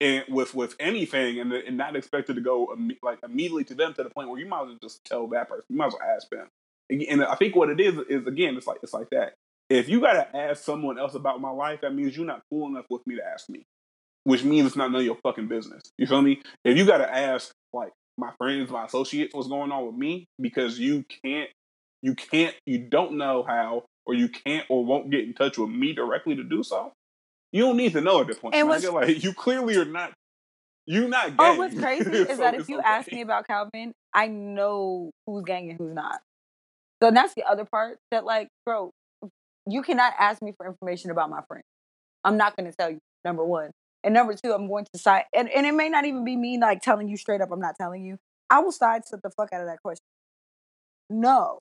and 0.00 0.24
with 0.28 0.54
with 0.54 0.74
anything, 0.80 1.38
and 1.38 1.52
and 1.52 1.76
not 1.76 1.96
expected 1.96 2.36
to 2.36 2.42
go 2.42 2.74
like 3.02 3.18
immediately 3.22 3.64
to 3.64 3.74
them 3.74 3.94
to 3.94 4.02
the 4.02 4.10
point 4.10 4.30
where 4.30 4.40
you 4.40 4.46
might 4.46 4.62
as 4.62 4.68
well 4.68 4.78
just 4.82 5.04
tell 5.04 5.26
that 5.28 5.48
person. 5.48 5.64
You 5.68 5.76
might 5.76 5.88
as 5.88 5.92
well 5.94 6.10
ask 6.16 6.28
them. 6.30 6.48
And 6.90 7.02
and 7.02 7.24
I 7.24 7.34
think 7.34 7.54
what 7.54 7.70
it 7.70 7.80
is 7.80 7.94
is 8.08 8.26
again, 8.26 8.56
it's 8.56 8.66
like 8.66 8.78
it's 8.82 8.94
like 8.94 9.10
that. 9.10 9.34
If 9.68 9.88
you 9.88 10.00
gotta 10.00 10.34
ask 10.34 10.64
someone 10.64 10.98
else 10.98 11.14
about 11.14 11.40
my 11.42 11.50
life, 11.50 11.82
that 11.82 11.94
means 11.94 12.16
you're 12.16 12.26
not 12.26 12.42
cool 12.50 12.68
enough 12.68 12.86
with 12.88 13.06
me 13.06 13.16
to 13.16 13.22
ask 13.24 13.50
me. 13.50 13.66
Which 14.24 14.44
means 14.44 14.66
it's 14.66 14.76
not 14.76 14.90
none 14.90 15.00
of 15.00 15.06
your 15.06 15.18
fucking 15.22 15.48
business. 15.48 15.82
You 15.98 16.06
feel 16.06 16.22
me? 16.22 16.40
If 16.64 16.78
you 16.78 16.86
gotta 16.86 17.14
ask 17.14 17.52
like 17.72 17.92
my 18.16 18.32
friends, 18.38 18.70
my 18.70 18.86
associates, 18.86 19.34
what's 19.34 19.48
going 19.48 19.72
on 19.72 19.86
with 19.86 19.94
me, 19.94 20.26
because 20.40 20.78
you 20.78 21.04
can't, 21.24 21.50
you 22.02 22.14
can't, 22.14 22.54
you 22.66 22.78
don't 22.78 23.16
know 23.18 23.44
how, 23.46 23.84
or 24.08 24.14
you 24.14 24.28
can't 24.28 24.66
or 24.70 24.84
won't 24.84 25.10
get 25.10 25.20
in 25.24 25.34
touch 25.34 25.58
with 25.58 25.68
me 25.68 25.92
directly 25.92 26.34
to 26.34 26.42
do 26.42 26.62
so. 26.62 26.92
You 27.52 27.62
don't 27.62 27.76
need 27.76 27.92
to 27.92 28.00
know 28.00 28.20
at 28.22 28.26
this 28.26 28.38
point. 28.38 28.54
And 28.54 28.66
what's- 28.66 28.84
like 28.88 29.22
you 29.22 29.32
clearly 29.34 29.76
are 29.76 29.84
not. 29.84 30.12
You 30.86 31.06
not 31.06 31.36
gay. 31.36 31.44
Oh, 31.46 31.56
what's 31.56 31.74
crazy 31.78 32.10
is 32.10 32.28
So 32.28 32.36
that 32.36 32.54
if 32.54 32.68
you 32.70 32.78
okay. 32.78 32.88
ask 32.88 33.12
me 33.12 33.20
about 33.20 33.46
Calvin, 33.46 33.92
I 34.14 34.28
know 34.28 35.10
who's 35.26 35.44
gang 35.44 35.68
and 35.68 35.78
who's 35.78 35.94
not. 35.94 36.20
So 37.02 37.10
that's 37.10 37.34
the 37.34 37.44
other 37.44 37.66
part 37.66 37.98
that, 38.10 38.24
like, 38.24 38.48
bro, 38.64 38.90
you 39.68 39.82
cannot 39.82 40.14
ask 40.18 40.40
me 40.40 40.52
for 40.56 40.66
information 40.66 41.10
about 41.10 41.28
my 41.28 41.42
friend. 41.46 41.62
I'm 42.24 42.38
not 42.38 42.56
going 42.56 42.70
to 42.70 42.76
tell 42.76 42.90
you, 42.90 43.00
number 43.22 43.44
one. 43.44 43.70
And 44.02 44.14
number 44.14 44.34
two, 44.34 44.54
I'm 44.54 44.66
going 44.66 44.86
to 44.92 44.98
side, 44.98 45.24
and, 45.36 45.50
and 45.50 45.66
it 45.66 45.72
may 45.74 45.90
not 45.90 46.06
even 46.06 46.24
be 46.24 46.36
me, 46.36 46.58
like, 46.58 46.80
telling 46.80 47.08
you 47.08 47.18
straight 47.18 47.42
up, 47.42 47.50
I'm 47.52 47.60
not 47.60 47.74
telling 47.78 48.02
you. 48.04 48.16
I 48.48 48.60
will 48.60 48.72
sidestep 48.72 49.20
the 49.22 49.30
fuck 49.30 49.52
out 49.52 49.60
of 49.60 49.66
that 49.66 49.82
question. 49.82 50.04
No. 51.10 51.58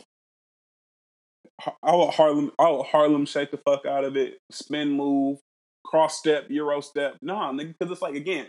I 1.83 1.91
will 1.91 2.11
Harlem, 2.11 2.51
I 2.59 2.69
will 2.69 2.83
Harlem 2.83 3.25
shake 3.25 3.51
the 3.51 3.57
fuck 3.57 3.85
out 3.85 4.03
of 4.03 4.15
it, 4.15 4.37
spin 4.51 4.91
move, 4.91 5.39
cross 5.83 6.17
step, 6.17 6.45
euro 6.49 6.81
step. 6.81 7.17
Nah, 7.21 7.51
because 7.51 7.91
it's 7.91 8.01
like 8.01 8.15
again, 8.15 8.47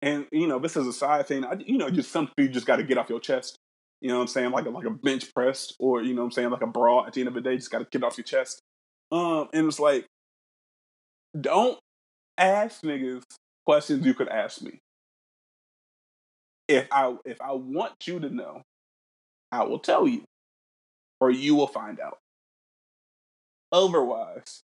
and 0.00 0.26
you 0.32 0.46
know 0.46 0.58
this 0.58 0.76
is 0.76 0.86
a 0.86 0.92
side 0.92 1.26
thing. 1.26 1.44
I, 1.44 1.56
you 1.58 1.76
know, 1.76 1.90
just 1.90 2.10
something 2.10 2.34
you 2.38 2.48
just 2.48 2.66
got 2.66 2.76
to 2.76 2.84
get 2.84 2.98
off 2.98 3.10
your 3.10 3.20
chest. 3.20 3.58
You 4.00 4.08
know 4.08 4.16
what 4.16 4.22
I'm 4.22 4.28
saying? 4.28 4.50
Like 4.52 4.66
a, 4.66 4.70
like 4.70 4.86
a 4.86 4.90
bench 4.90 5.34
press, 5.34 5.72
or 5.78 6.02
you 6.02 6.14
know 6.14 6.22
what 6.22 6.26
I'm 6.26 6.32
saying, 6.32 6.50
like 6.50 6.62
a 6.62 6.66
bra. 6.66 7.04
At 7.04 7.12
the 7.12 7.20
end 7.20 7.28
of 7.28 7.34
the 7.34 7.40
day, 7.40 7.56
just 7.56 7.70
got 7.70 7.78
to 7.80 7.86
get 7.90 8.04
off 8.04 8.16
your 8.16 8.24
chest. 8.24 8.60
Um, 9.10 9.48
and 9.52 9.66
it's 9.66 9.80
like, 9.80 10.06
don't 11.38 11.78
ask 12.36 12.82
niggas 12.82 13.24
questions 13.66 14.06
you 14.06 14.14
could 14.14 14.28
ask 14.28 14.62
me. 14.62 14.78
If 16.68 16.86
I 16.92 17.16
if 17.24 17.40
I 17.40 17.52
want 17.52 17.94
you 18.06 18.20
to 18.20 18.30
know, 18.30 18.62
I 19.50 19.64
will 19.64 19.80
tell 19.80 20.06
you, 20.06 20.22
or 21.20 21.30
you 21.30 21.54
will 21.54 21.66
find 21.66 21.98
out. 22.00 22.18
Otherwise, 23.72 24.62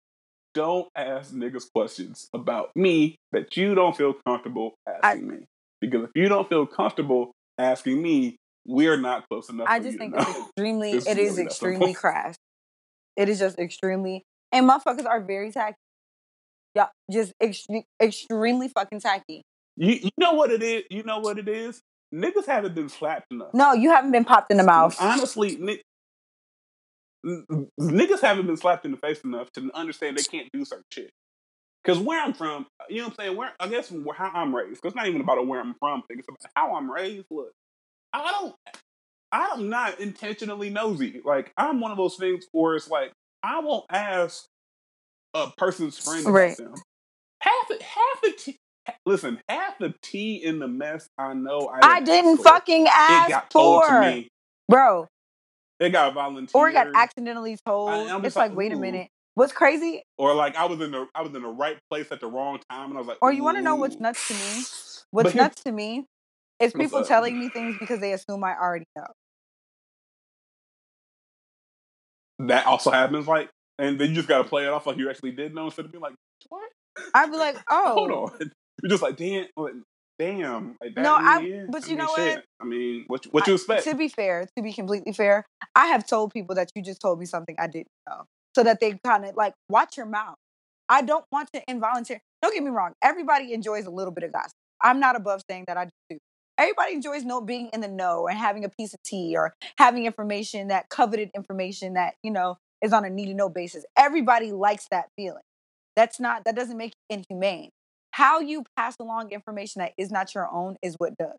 don't 0.53 0.87
ask 0.95 1.33
niggas 1.33 1.71
questions 1.71 2.29
about 2.33 2.71
me 2.75 3.17
that 3.31 3.55
you 3.57 3.75
don't 3.75 3.95
feel 3.95 4.13
comfortable 4.25 4.75
asking 4.87 5.27
me. 5.27 5.37
Because 5.81 6.05
if 6.05 6.11
you 6.15 6.29
don't 6.29 6.47
feel 6.49 6.65
comfortable 6.65 7.31
asking 7.57 8.01
me, 8.01 8.37
we're 8.65 8.97
not 8.97 9.27
close 9.29 9.49
enough. 9.49 9.67
I 9.69 9.79
just 9.79 9.97
think 9.97 10.15
know. 10.15 10.21
it's 10.21 10.39
extremely, 10.39 10.91
It's 10.93 11.07
it 11.07 11.17
is 11.17 11.31
really 11.31 11.43
that 11.43 11.45
extremely 11.51 11.93
crass. 11.93 12.35
It 13.15 13.29
is 13.29 13.39
just 13.39 13.59
extremely, 13.59 14.23
and 14.51 14.67
motherfuckers 14.67 15.05
are 15.05 15.21
very 15.21 15.51
tacky. 15.51 15.77
Yeah, 16.73 16.87
just 17.11 17.33
extre- 17.41 17.85
extremely 18.01 18.67
fucking 18.67 18.99
tacky. 18.99 19.43
You, 19.77 19.93
you 20.03 20.09
know 20.17 20.33
what 20.33 20.51
it 20.51 20.63
is? 20.63 20.83
You 20.89 21.03
know 21.03 21.19
what 21.19 21.37
it 21.37 21.47
is? 21.47 21.81
Niggas 22.13 22.45
haven't 22.45 22.75
been 22.75 22.89
slapped 22.89 23.31
enough. 23.31 23.53
No, 23.53 23.73
you 23.73 23.89
haven't 23.91 24.11
been 24.11 24.25
popped 24.25 24.51
in 24.51 24.57
the 24.57 24.63
mouth. 24.63 24.95
Honestly, 24.99 25.57
ni- 25.57 25.73
n- 25.73 25.79
n- 25.79 25.79
niggas 27.81 28.21
haven't 28.21 28.47
been 28.47 28.57
slapped 28.57 28.85
in 28.85 28.91
the 28.91 28.97
face 28.97 29.21
enough 29.21 29.51
to 29.53 29.71
understand 29.75 30.17
they 30.17 30.23
can't 30.23 30.49
do 30.53 30.65
certain 30.65 30.85
shit. 30.91 31.11
Because 31.83 31.99
where 31.99 32.23
I'm 32.23 32.33
from, 32.33 32.67
you 32.89 32.97
know 32.99 33.05
what 33.05 33.19
I'm 33.19 33.25
saying? 33.25 33.37
Where 33.37 33.53
I 33.59 33.67
guess 33.69 33.91
where, 33.91 34.15
how 34.15 34.31
I'm 34.33 34.55
raised. 34.55 34.81
Because 34.81 34.89
it's 34.91 34.95
not 34.95 35.07
even 35.07 35.21
about 35.21 35.45
where 35.47 35.61
I'm 35.61 35.75
from. 35.79 36.03
It's 36.09 36.27
about 36.27 36.39
how 36.55 36.75
I'm 36.75 36.91
raised. 36.91 37.27
Look, 37.31 37.51
I 38.13 38.31
don't. 38.31 38.55
I'm 39.31 39.69
not 39.69 39.99
intentionally 40.01 40.71
nosy. 40.71 41.21
Like 41.25 41.53
I'm 41.57 41.81
one 41.81 41.91
of 41.91 41.97
those 41.97 42.17
things 42.17 42.47
where 42.53 42.75
it's 42.75 42.89
like 42.89 43.13
I 43.43 43.61
won't 43.61 43.85
ask 43.91 44.45
a 45.35 45.51
person's 45.57 45.97
friend 45.99 46.33
Right. 46.33 46.57
them. 46.57 46.83
Half 47.41 47.81
half 47.81 48.21
the 48.23 48.33
tea. 48.37 48.57
Listen, 49.05 49.39
half 49.49 49.79
the 49.79 49.93
tea 50.03 50.37
in 50.43 50.59
the 50.59 50.67
mess 50.67 51.07
I 51.17 51.33
know 51.35 51.69
I 51.69 51.83
I 51.83 52.01
didn't 52.01 52.01
didn't 52.01 52.37
ask 52.37 52.37
for. 52.37 52.45
fucking 52.45 52.87
It 53.07 53.25
ask 53.25 53.27
got 53.27 53.49
told 53.51 53.83
for, 53.83 53.85
to 53.85 53.93
me. 53.93 54.29
bro, 54.69 55.07
It 55.79 55.89
got 55.89 56.13
volunteered. 56.13 56.51
or 56.53 56.69
it 56.69 56.73
got 56.73 56.87
accidentally 56.95 57.57
told. 57.65 57.89
I- 57.89 58.17
it's 58.23 58.35
like, 58.35 58.49
like, 58.49 58.57
wait 58.57 58.71
a 58.71 58.77
minute. 58.77 59.09
What's 59.35 59.51
crazy? 59.51 60.03
or 60.17 60.33
like 60.33 60.55
I 60.55 60.65
was 60.65 60.79
in 60.79 60.91
the 60.91 61.07
I 61.13 61.21
was 61.21 61.35
in 61.35 61.41
the 61.41 61.49
right 61.49 61.77
place 61.89 62.07
at 62.11 62.21
the 62.21 62.27
wrong 62.27 62.59
time, 62.69 62.89
and 62.89 62.95
I 62.95 62.99
was 62.99 63.07
like, 63.07 63.17
Or 63.21 63.33
you 63.33 63.43
want 63.43 63.57
to 63.57 63.61
know 63.61 63.75
what's 63.75 63.99
nuts 63.99 64.27
to 64.29 64.33
me? 64.33 64.63
What's 65.11 65.31
here- 65.31 65.43
nuts 65.43 65.63
to 65.63 65.71
me 65.71 66.05
is 66.59 66.73
people 66.73 67.03
telling 67.03 67.37
me 67.39 67.49
things 67.49 67.75
because 67.79 67.99
they 67.99 68.11
assume 68.13 68.43
I 68.43 68.55
already 68.57 68.85
know. 68.95 69.05
That 72.47 72.65
also 72.65 72.91
happens, 72.91 73.27
like, 73.27 73.49
and 73.79 73.99
then 73.99 74.09
you 74.09 74.15
just 74.15 74.27
got 74.27 74.39
to 74.39 74.43
play 74.43 74.63
it 74.65 74.69
off 74.69 74.85
like 74.85 74.97
you 74.97 75.09
actually 75.09 75.31
did 75.31 75.55
know 75.55 75.65
instead 75.65 75.85
of 75.85 75.91
being 75.91 76.01
like, 76.01 76.15
what? 76.49 76.69
I'd 77.13 77.31
be 77.31 77.37
like, 77.37 77.55
oh, 77.69 77.93
Hold 77.93 78.11
on. 78.11 78.51
You're 78.83 78.89
just 78.89 79.03
like, 79.03 79.15
damn, 79.15 79.45
damn. 80.19 80.75
Like, 80.81 80.95
that 80.95 81.01
No, 81.01 81.15
I- 81.15 81.65
but 81.69 81.83
I 81.83 81.87
you 81.87 81.95
mean, 81.95 81.97
know 81.97 82.13
shit. 82.15 82.35
what? 82.37 82.45
I 82.61 82.65
mean, 82.65 83.03
what 83.07 83.25
what 83.31 83.47
you 83.47 83.53
I- 83.53 83.55
expect? 83.55 83.83
To 83.85 83.95
be 83.95 84.07
fair, 84.07 84.47
to 84.57 84.63
be 84.63 84.73
completely 84.73 85.13
fair, 85.13 85.45
I 85.75 85.87
have 85.87 86.07
told 86.07 86.31
people 86.33 86.55
that 86.55 86.69
you 86.75 86.81
just 86.81 87.01
told 87.01 87.19
me 87.19 87.25
something 87.25 87.55
I 87.59 87.67
didn't 87.67 87.87
know, 88.07 88.23
so 88.55 88.63
that 88.63 88.79
they 88.79 88.99
kind 89.03 89.25
of 89.25 89.35
like 89.35 89.53
watch 89.69 89.97
your 89.97 90.05
mouth. 90.05 90.35
I 90.87 91.01
don't 91.01 91.25
want 91.31 91.49
to 91.53 91.61
involuntary. 91.67 92.21
Don't 92.41 92.53
get 92.53 92.63
me 92.63 92.69
wrong. 92.69 92.93
Everybody 93.01 93.53
enjoys 93.53 93.85
a 93.85 93.89
little 93.89 94.11
bit 94.13 94.23
of 94.23 94.31
gossip. 94.33 94.53
I'm 94.81 94.99
not 94.99 95.15
above 95.15 95.41
saying 95.49 95.65
that 95.67 95.77
I 95.77 95.89
do. 96.09 96.17
Everybody 96.57 96.93
enjoys 96.93 97.23
know 97.25 97.41
being 97.41 97.69
in 97.73 97.81
the 97.81 97.87
know 97.87 98.27
and 98.27 98.37
having 98.37 98.63
a 98.63 98.69
piece 98.69 98.93
of 98.93 99.01
tea 99.03 99.35
or 99.35 99.53
having 99.77 100.05
information 100.05 100.67
that 100.69 100.89
coveted 100.89 101.29
information 101.35 101.95
that 101.95 102.15
you 102.23 102.31
know 102.31 102.57
is 102.81 102.93
on 102.93 103.03
a 103.03 103.09
need 103.09 103.25
to 103.27 103.33
know 103.33 103.49
basis. 103.49 103.83
Everybody 103.97 104.51
likes 104.51 104.87
that 104.91 105.09
feeling. 105.17 105.41
That's 105.95 106.19
not 106.19 106.43
that 106.45 106.55
doesn't 106.55 106.77
make 106.77 106.93
you 107.09 107.17
inhumane. 107.17 107.71
How 108.15 108.39
you 108.39 108.63
pass 108.77 108.95
along 108.97 109.31
information 109.31 109.81
that 109.81 109.91
is 109.97 110.09
not 110.09 110.33
your 110.33 110.49
own 110.49 110.77
is 110.81 110.95
what 110.97 111.17
does. 111.17 111.37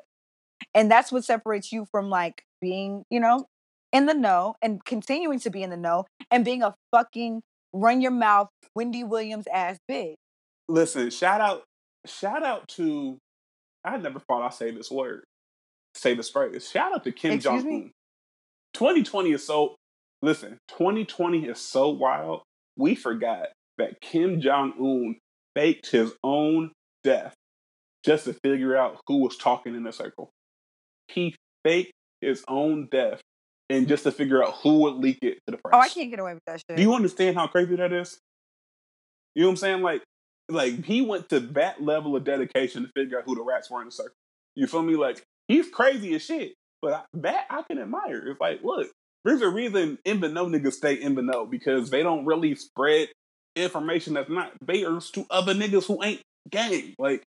And 0.75 0.91
that's 0.91 1.11
what 1.11 1.25
separates 1.25 1.73
you 1.73 1.87
from 1.91 2.11
like 2.11 2.43
being, 2.61 3.03
you 3.09 3.19
know, 3.19 3.47
in 3.95 4.05
the 4.05 4.13
know 4.13 4.57
and 4.61 4.85
continuing 4.85 5.41
to 5.41 5.49
be 5.49 5.63
in 5.63 5.71
the 5.71 5.79
know 5.79 6.05
and 6.31 6.45
being 6.45 6.63
a 6.63 6.75
fucking 6.95 7.41
run 7.73 8.03
your 8.03 8.11
mouth, 8.11 8.51
Wendy 8.75 9.05
Williams 9.05 9.47
ass 9.51 9.79
bitch. 9.91 10.17
Listen, 10.69 11.09
shout 11.09 11.41
out, 11.41 11.63
shout 12.05 12.43
out 12.43 12.69
to. 12.69 13.17
I 13.83 13.97
never 13.97 14.19
thought 14.19 14.45
I'd 14.45 14.53
say 14.53 14.71
this 14.71 14.91
word, 14.91 15.25
say 15.95 16.13
this 16.13 16.29
phrase. 16.29 16.69
Shout 16.71 16.95
out 16.95 17.05
to 17.05 17.13
Kim 17.13 17.41
Jong? 17.41 17.67
Un. 17.67 17.91
2020 18.75 19.33
is 19.33 19.47
so. 19.47 19.77
Listen, 20.21 20.59
2020 20.69 21.47
is 21.47 21.59
so 21.59 21.89
wild. 21.89 22.43
We 22.77 22.95
forgot 22.95 23.49
that 23.79 24.03
Kim 24.03 24.43
Jong 24.43 24.75
Un 24.79 25.17
faked 25.57 25.91
his 25.91 26.13
own 26.23 26.71
death 27.03 27.35
just 28.05 28.27
to 28.27 28.35
figure 28.35 28.77
out 28.77 29.01
who 29.07 29.19
was 29.19 29.37
talking 29.37 29.75
in 29.75 29.83
the 29.83 29.93
circle. 29.93 30.31
He 31.09 31.35
faked 31.65 31.93
his 32.21 32.45
own 32.47 32.89
death 32.91 33.21
and 33.69 33.89
just 33.89 34.05
to 34.05 34.13
figure 34.13 34.45
out 34.45 34.55
who 34.63 34.81
would 34.81 34.95
leak 34.97 35.19
it 35.23 35.39
to 35.47 35.53
the 35.53 35.57
press. 35.57 35.73
Oh, 35.75 35.79
I 35.79 35.89
can't 35.89 36.11
get 36.11 36.21
away 36.21 36.35
with 36.35 36.43
that 36.47 36.61
shit. 36.69 36.77
Do 36.77 36.83
you 36.83 36.95
understand 36.95 37.37
how 37.37 37.47
crazy 37.47 37.75
that 37.77 37.93
is? 37.93 38.19
You 39.35 39.43
know 39.43 39.49
what 39.49 39.53
I'm 39.53 39.57
saying? 39.57 39.83
Like, 39.83 40.03
like 40.49 40.85
he 40.85 41.03
went 41.03 41.29
to 41.31 41.41
that 41.41 41.83
level 41.83 42.15
of 42.15 42.25
dedication 42.25 42.85
to 42.85 42.91
figure 42.97 43.19
out 43.19 43.25
who 43.25 43.35
the 43.35 43.43
rats 43.43 43.71
were 43.71 43.81
in 43.81 43.89
the 43.89 43.93
circle. 43.93 44.15
You 44.55 44.67
feel 44.67 44.83
me? 44.83 44.95
Like 44.95 45.23
he's 45.49 45.69
crazy 45.69 46.15
as 46.15 46.23
shit, 46.23 46.53
but 46.81 46.93
I, 46.93 47.03
that 47.15 47.47
I 47.51 47.63
can 47.63 47.79
admire. 47.79 48.29
It's 48.29 48.41
like, 48.41 48.61
look, 48.63 48.89
there's 49.25 49.43
a 49.43 49.49
reason 49.49 49.99
in 50.05 50.21
the 50.21 50.29
know 50.29 50.47
niggas 50.47 50.75
stay 50.75 50.95
in 50.95 51.17
the 51.17 51.23
know 51.23 51.45
because 51.45 51.91
they 51.91 52.03
don't 52.03 52.25
really 52.25 52.55
spread 52.55 53.09
information 53.57 54.15
that's 54.15 54.31
not 54.31 54.53
theirs 54.65 55.11
to 55.13 55.27
other 55.31 55.55
niggas 55.55 55.87
who 55.87 56.03
ain't 56.03 56.21
gang. 56.51 56.95
Like, 56.99 57.25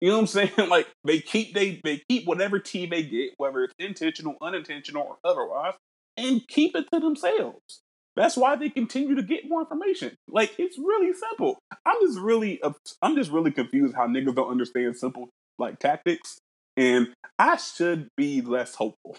you 0.00 0.08
know 0.08 0.16
what 0.16 0.20
I'm 0.22 0.26
saying? 0.26 0.50
Like 0.68 0.88
they 1.04 1.20
keep 1.20 1.54
they 1.54 1.80
they 1.84 2.02
keep 2.08 2.26
whatever 2.26 2.58
tea 2.58 2.86
they 2.86 3.02
get, 3.02 3.30
whether 3.36 3.64
it's 3.64 3.74
intentional, 3.78 4.36
unintentional, 4.42 5.02
or 5.02 5.18
otherwise, 5.24 5.74
and 6.16 6.46
keep 6.48 6.74
it 6.74 6.86
to 6.92 7.00
themselves. 7.00 7.80
That's 8.16 8.36
why 8.36 8.56
they 8.56 8.70
continue 8.70 9.14
to 9.14 9.22
get 9.22 9.48
more 9.48 9.60
information. 9.60 10.16
Like 10.28 10.54
it's 10.58 10.78
really 10.78 11.12
simple. 11.12 11.58
I'm 11.84 11.96
just 12.00 12.18
really, 12.18 12.60
I'm 13.02 13.14
just 13.14 13.30
really 13.30 13.50
confused 13.50 13.94
how 13.94 14.06
niggas 14.06 14.34
don't 14.34 14.50
understand 14.50 14.96
simple 14.96 15.28
like 15.58 15.78
tactics, 15.78 16.38
and 16.76 17.08
I 17.38 17.56
should 17.56 18.08
be 18.16 18.40
less 18.40 18.74
hopeful. 18.74 19.16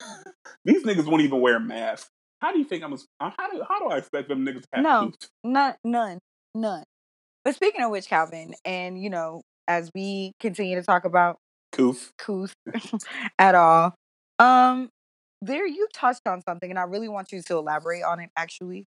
These 0.64 0.84
niggas 0.84 1.06
won't 1.06 1.22
even 1.22 1.40
wear 1.40 1.60
masks. 1.60 2.08
How 2.40 2.52
do 2.52 2.58
you 2.58 2.64
think 2.64 2.84
I'm? 2.84 2.96
How 3.20 3.50
do 3.50 3.62
how 3.68 3.80
do 3.80 3.86
I 3.88 3.98
expect 3.98 4.28
them 4.28 4.44
niggas 4.44 4.62
to 4.62 4.68
have 4.74 4.84
No. 4.84 5.10
teeth? 5.10 5.30
None, 5.44 5.74
none, 5.84 6.18
none. 6.54 6.84
But 7.44 7.54
speaking 7.54 7.82
of 7.82 7.90
which, 7.90 8.06
Calvin, 8.08 8.54
and 8.64 9.00
you 9.00 9.10
know, 9.10 9.42
as 9.66 9.90
we 9.94 10.32
continue 10.40 10.76
to 10.76 10.82
talk 10.82 11.04
about 11.04 11.38
Coof. 11.72 12.10
couth 12.18 12.52
at 13.38 13.54
all. 13.54 13.94
Um, 14.38 14.88
there 15.42 15.66
you 15.66 15.88
touched 15.92 16.26
on 16.26 16.42
something, 16.42 16.70
and 16.70 16.78
I 16.78 16.82
really 16.82 17.08
want 17.08 17.32
you 17.32 17.42
to 17.42 17.56
elaborate 17.56 18.02
on 18.02 18.20
it. 18.20 18.30
Actually, 18.36 18.86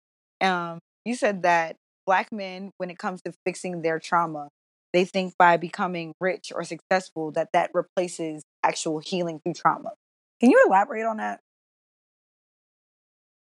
um, 0.41 0.79
you 1.05 1.15
said 1.15 1.43
that 1.43 1.75
black 2.05 2.31
men, 2.31 2.71
when 2.77 2.89
it 2.89 2.97
comes 2.97 3.21
to 3.23 3.33
fixing 3.45 3.81
their 3.81 3.99
trauma, 3.99 4.49
they 4.93 5.05
think 5.05 5.33
by 5.37 5.57
becoming 5.57 6.13
rich 6.19 6.51
or 6.53 6.63
successful 6.63 7.31
that 7.31 7.49
that 7.53 7.71
replaces 7.73 8.43
actual 8.63 8.99
healing 8.99 9.39
through 9.43 9.53
trauma. 9.53 9.91
Can 10.39 10.49
you 10.51 10.63
elaborate 10.67 11.05
on 11.05 11.17
that? 11.17 11.39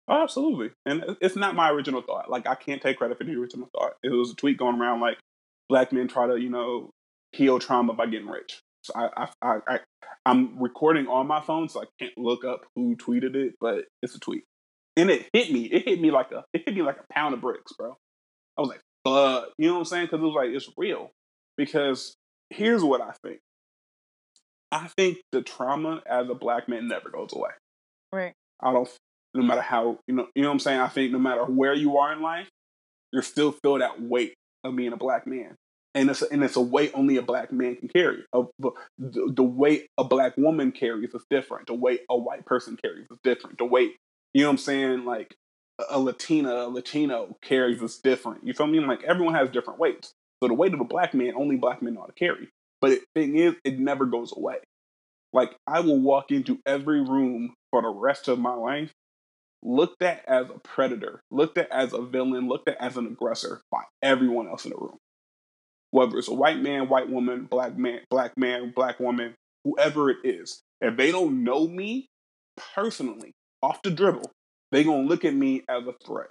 Oh, 0.07 0.23
absolutely. 0.23 0.71
And 0.85 1.03
it's 1.21 1.35
not 1.35 1.55
my 1.55 1.69
original 1.69 2.01
thought. 2.01 2.29
Like 2.29 2.47
I 2.47 2.55
can't 2.55 2.81
take 2.81 2.97
credit 2.97 3.17
for 3.17 3.23
the 3.23 3.35
original 3.35 3.69
thought. 3.71 3.93
It 4.03 4.09
was 4.09 4.31
a 4.31 4.35
tweet 4.35 4.57
going 4.57 4.79
around 4.79 4.99
like 4.99 5.17
black 5.69 5.93
men 5.93 6.07
try 6.07 6.27
to, 6.27 6.37
you 6.37 6.49
know, 6.49 6.89
heal 7.31 7.59
trauma 7.59 7.93
by 7.93 8.07
getting 8.07 8.27
rich. 8.27 8.61
So 8.83 8.93
I, 8.95 9.09
I, 9.15 9.29
I, 9.41 9.57
I 9.67 9.79
I'm 10.25 10.61
recording 10.61 11.07
on 11.07 11.27
my 11.27 11.41
phone, 11.41 11.69
so 11.69 11.81
I 11.81 11.85
can't 11.99 12.17
look 12.17 12.43
up 12.45 12.61
who 12.75 12.95
tweeted 12.95 13.35
it, 13.35 13.55
but 13.59 13.85
it's 14.01 14.15
a 14.15 14.19
tweet, 14.19 14.43
and 14.95 15.09
it 15.09 15.27
hit 15.33 15.51
me. 15.51 15.65
It 15.65 15.87
hit 15.87 16.01
me 16.01 16.11
like 16.11 16.31
a, 16.31 16.43
it 16.53 16.63
hit 16.65 16.75
me 16.75 16.81
like 16.81 16.97
a 16.97 17.13
pound 17.13 17.33
of 17.33 17.41
bricks, 17.41 17.73
bro. 17.77 17.97
I 18.57 18.61
was 18.61 18.69
like, 18.69 18.81
"Fuck," 19.05 19.49
you 19.57 19.67
know 19.67 19.73
what 19.73 19.79
I'm 19.79 19.85
saying? 19.85 20.05
Because 20.05 20.19
it 20.19 20.25
was 20.25 20.35
like 20.35 20.49
it's 20.49 20.69
real. 20.77 21.11
Because 21.57 22.15
here's 22.49 22.83
what 22.83 23.01
I 23.01 23.13
think. 23.23 23.39
I 24.71 24.87
think 24.95 25.17
the 25.31 25.41
trauma 25.41 26.01
as 26.05 26.29
a 26.29 26.35
black 26.35 26.69
man 26.69 26.87
never 26.87 27.09
goes 27.09 27.33
away. 27.33 27.51
Right. 28.13 28.33
I 28.61 28.71
don't. 28.71 28.89
No 29.33 29.43
matter 29.43 29.61
how 29.61 29.99
you 30.07 30.15
know, 30.15 30.27
you 30.35 30.41
know 30.41 30.49
what 30.49 30.53
I'm 30.55 30.59
saying. 30.59 30.79
I 30.79 30.87
think 30.87 31.11
no 31.11 31.19
matter 31.19 31.45
where 31.45 31.73
you 31.73 31.97
are 31.97 32.11
in 32.13 32.21
life, 32.21 32.49
you 33.11 33.21
still 33.21 33.51
feel 33.51 33.79
that 33.79 34.01
weight 34.01 34.33
of 34.63 34.75
being 34.75 34.93
a 34.93 34.97
black 34.97 35.27
man, 35.27 35.55
and 35.95 36.09
it's 36.09 36.21
a, 36.21 36.27
and 36.31 36.43
it's 36.43 36.55
a 36.55 36.61
weight 36.61 36.91
only 36.93 37.17
a 37.17 37.21
black 37.21 37.51
man 37.51 37.75
can 37.75 37.87
carry. 37.89 38.23
Of 38.33 38.49
the, 38.59 38.71
the 38.99 39.43
weight 39.43 39.87
a 39.97 40.03
black 40.03 40.37
woman 40.37 40.71
carries 40.71 41.13
is 41.13 41.25
different. 41.29 41.67
The 41.67 41.73
weight 41.73 42.01
a 42.09 42.17
white 42.17 42.45
person 42.45 42.77
carries 42.81 43.07
is 43.11 43.17
different. 43.23 43.57
The 43.57 43.65
weight 43.65 43.95
you 44.33 44.41
know 44.43 44.47
what 44.47 44.53
I'm 44.53 44.57
saying, 44.59 45.05
like 45.05 45.35
a- 45.79 45.97
a 45.97 45.99
Latina, 45.99 46.53
a 46.53 46.69
Latino 46.69 47.37
carries 47.41 47.81
is 47.81 47.97
different. 47.97 48.45
You 48.45 48.53
feel 48.53 48.67
me? 48.67 48.79
Like 48.79 49.03
everyone 49.03 49.35
has 49.35 49.49
different 49.49 49.79
weights. 49.79 50.13
So 50.41 50.47
the 50.47 50.53
weight 50.53 50.73
of 50.73 50.79
a 50.79 50.85
black 50.85 51.13
man, 51.13 51.33
only 51.35 51.55
black 51.57 51.81
men 51.81 51.93
know 51.95 52.01
how 52.01 52.07
to 52.07 52.13
carry. 52.13 52.49
But 52.79 52.89
the 52.91 53.01
thing 53.15 53.37
is, 53.37 53.55
it 53.63 53.77
never 53.79 54.05
goes 54.05 54.33
away. 54.35 54.57
Like 55.33 55.55
I 55.67 55.79
will 55.81 55.99
walk 55.99 56.31
into 56.31 56.59
every 56.65 57.01
room 57.01 57.53
for 57.71 57.81
the 57.81 57.89
rest 57.89 58.27
of 58.27 58.39
my 58.39 58.53
life 58.53 58.91
looked 59.63 60.01
at 60.01 60.23
as 60.27 60.49
a 60.49 60.59
predator, 60.59 61.21
looked 61.31 61.57
at 61.57 61.71
as 61.71 61.93
a 61.93 62.01
villain, 62.01 62.47
looked 62.47 62.67
at 62.69 62.77
as 62.79 62.97
an 62.97 63.07
aggressor 63.07 63.61
by 63.71 63.83
everyone 64.01 64.47
else 64.47 64.65
in 64.65 64.71
the 64.71 64.77
room. 64.77 64.97
Whether 65.91 66.17
it's 66.17 66.29
a 66.29 66.33
white 66.33 66.59
man, 66.61 66.89
white 66.89 67.09
woman, 67.09 67.45
black 67.45 67.77
man, 67.77 68.01
black 68.09 68.37
man, 68.37 68.71
black 68.75 68.99
woman, 68.99 69.35
whoever 69.63 70.09
it 70.09 70.17
is. 70.23 70.61
If 70.79 70.97
they 70.97 71.11
don't 71.11 71.43
know 71.43 71.67
me 71.67 72.07
personally, 72.73 73.33
off 73.61 73.81
the 73.83 73.91
dribble, 73.91 74.31
they're 74.71 74.83
gonna 74.83 75.07
look 75.07 75.25
at 75.25 75.33
me 75.35 75.63
as 75.69 75.85
a 75.85 75.93
threat. 76.05 76.29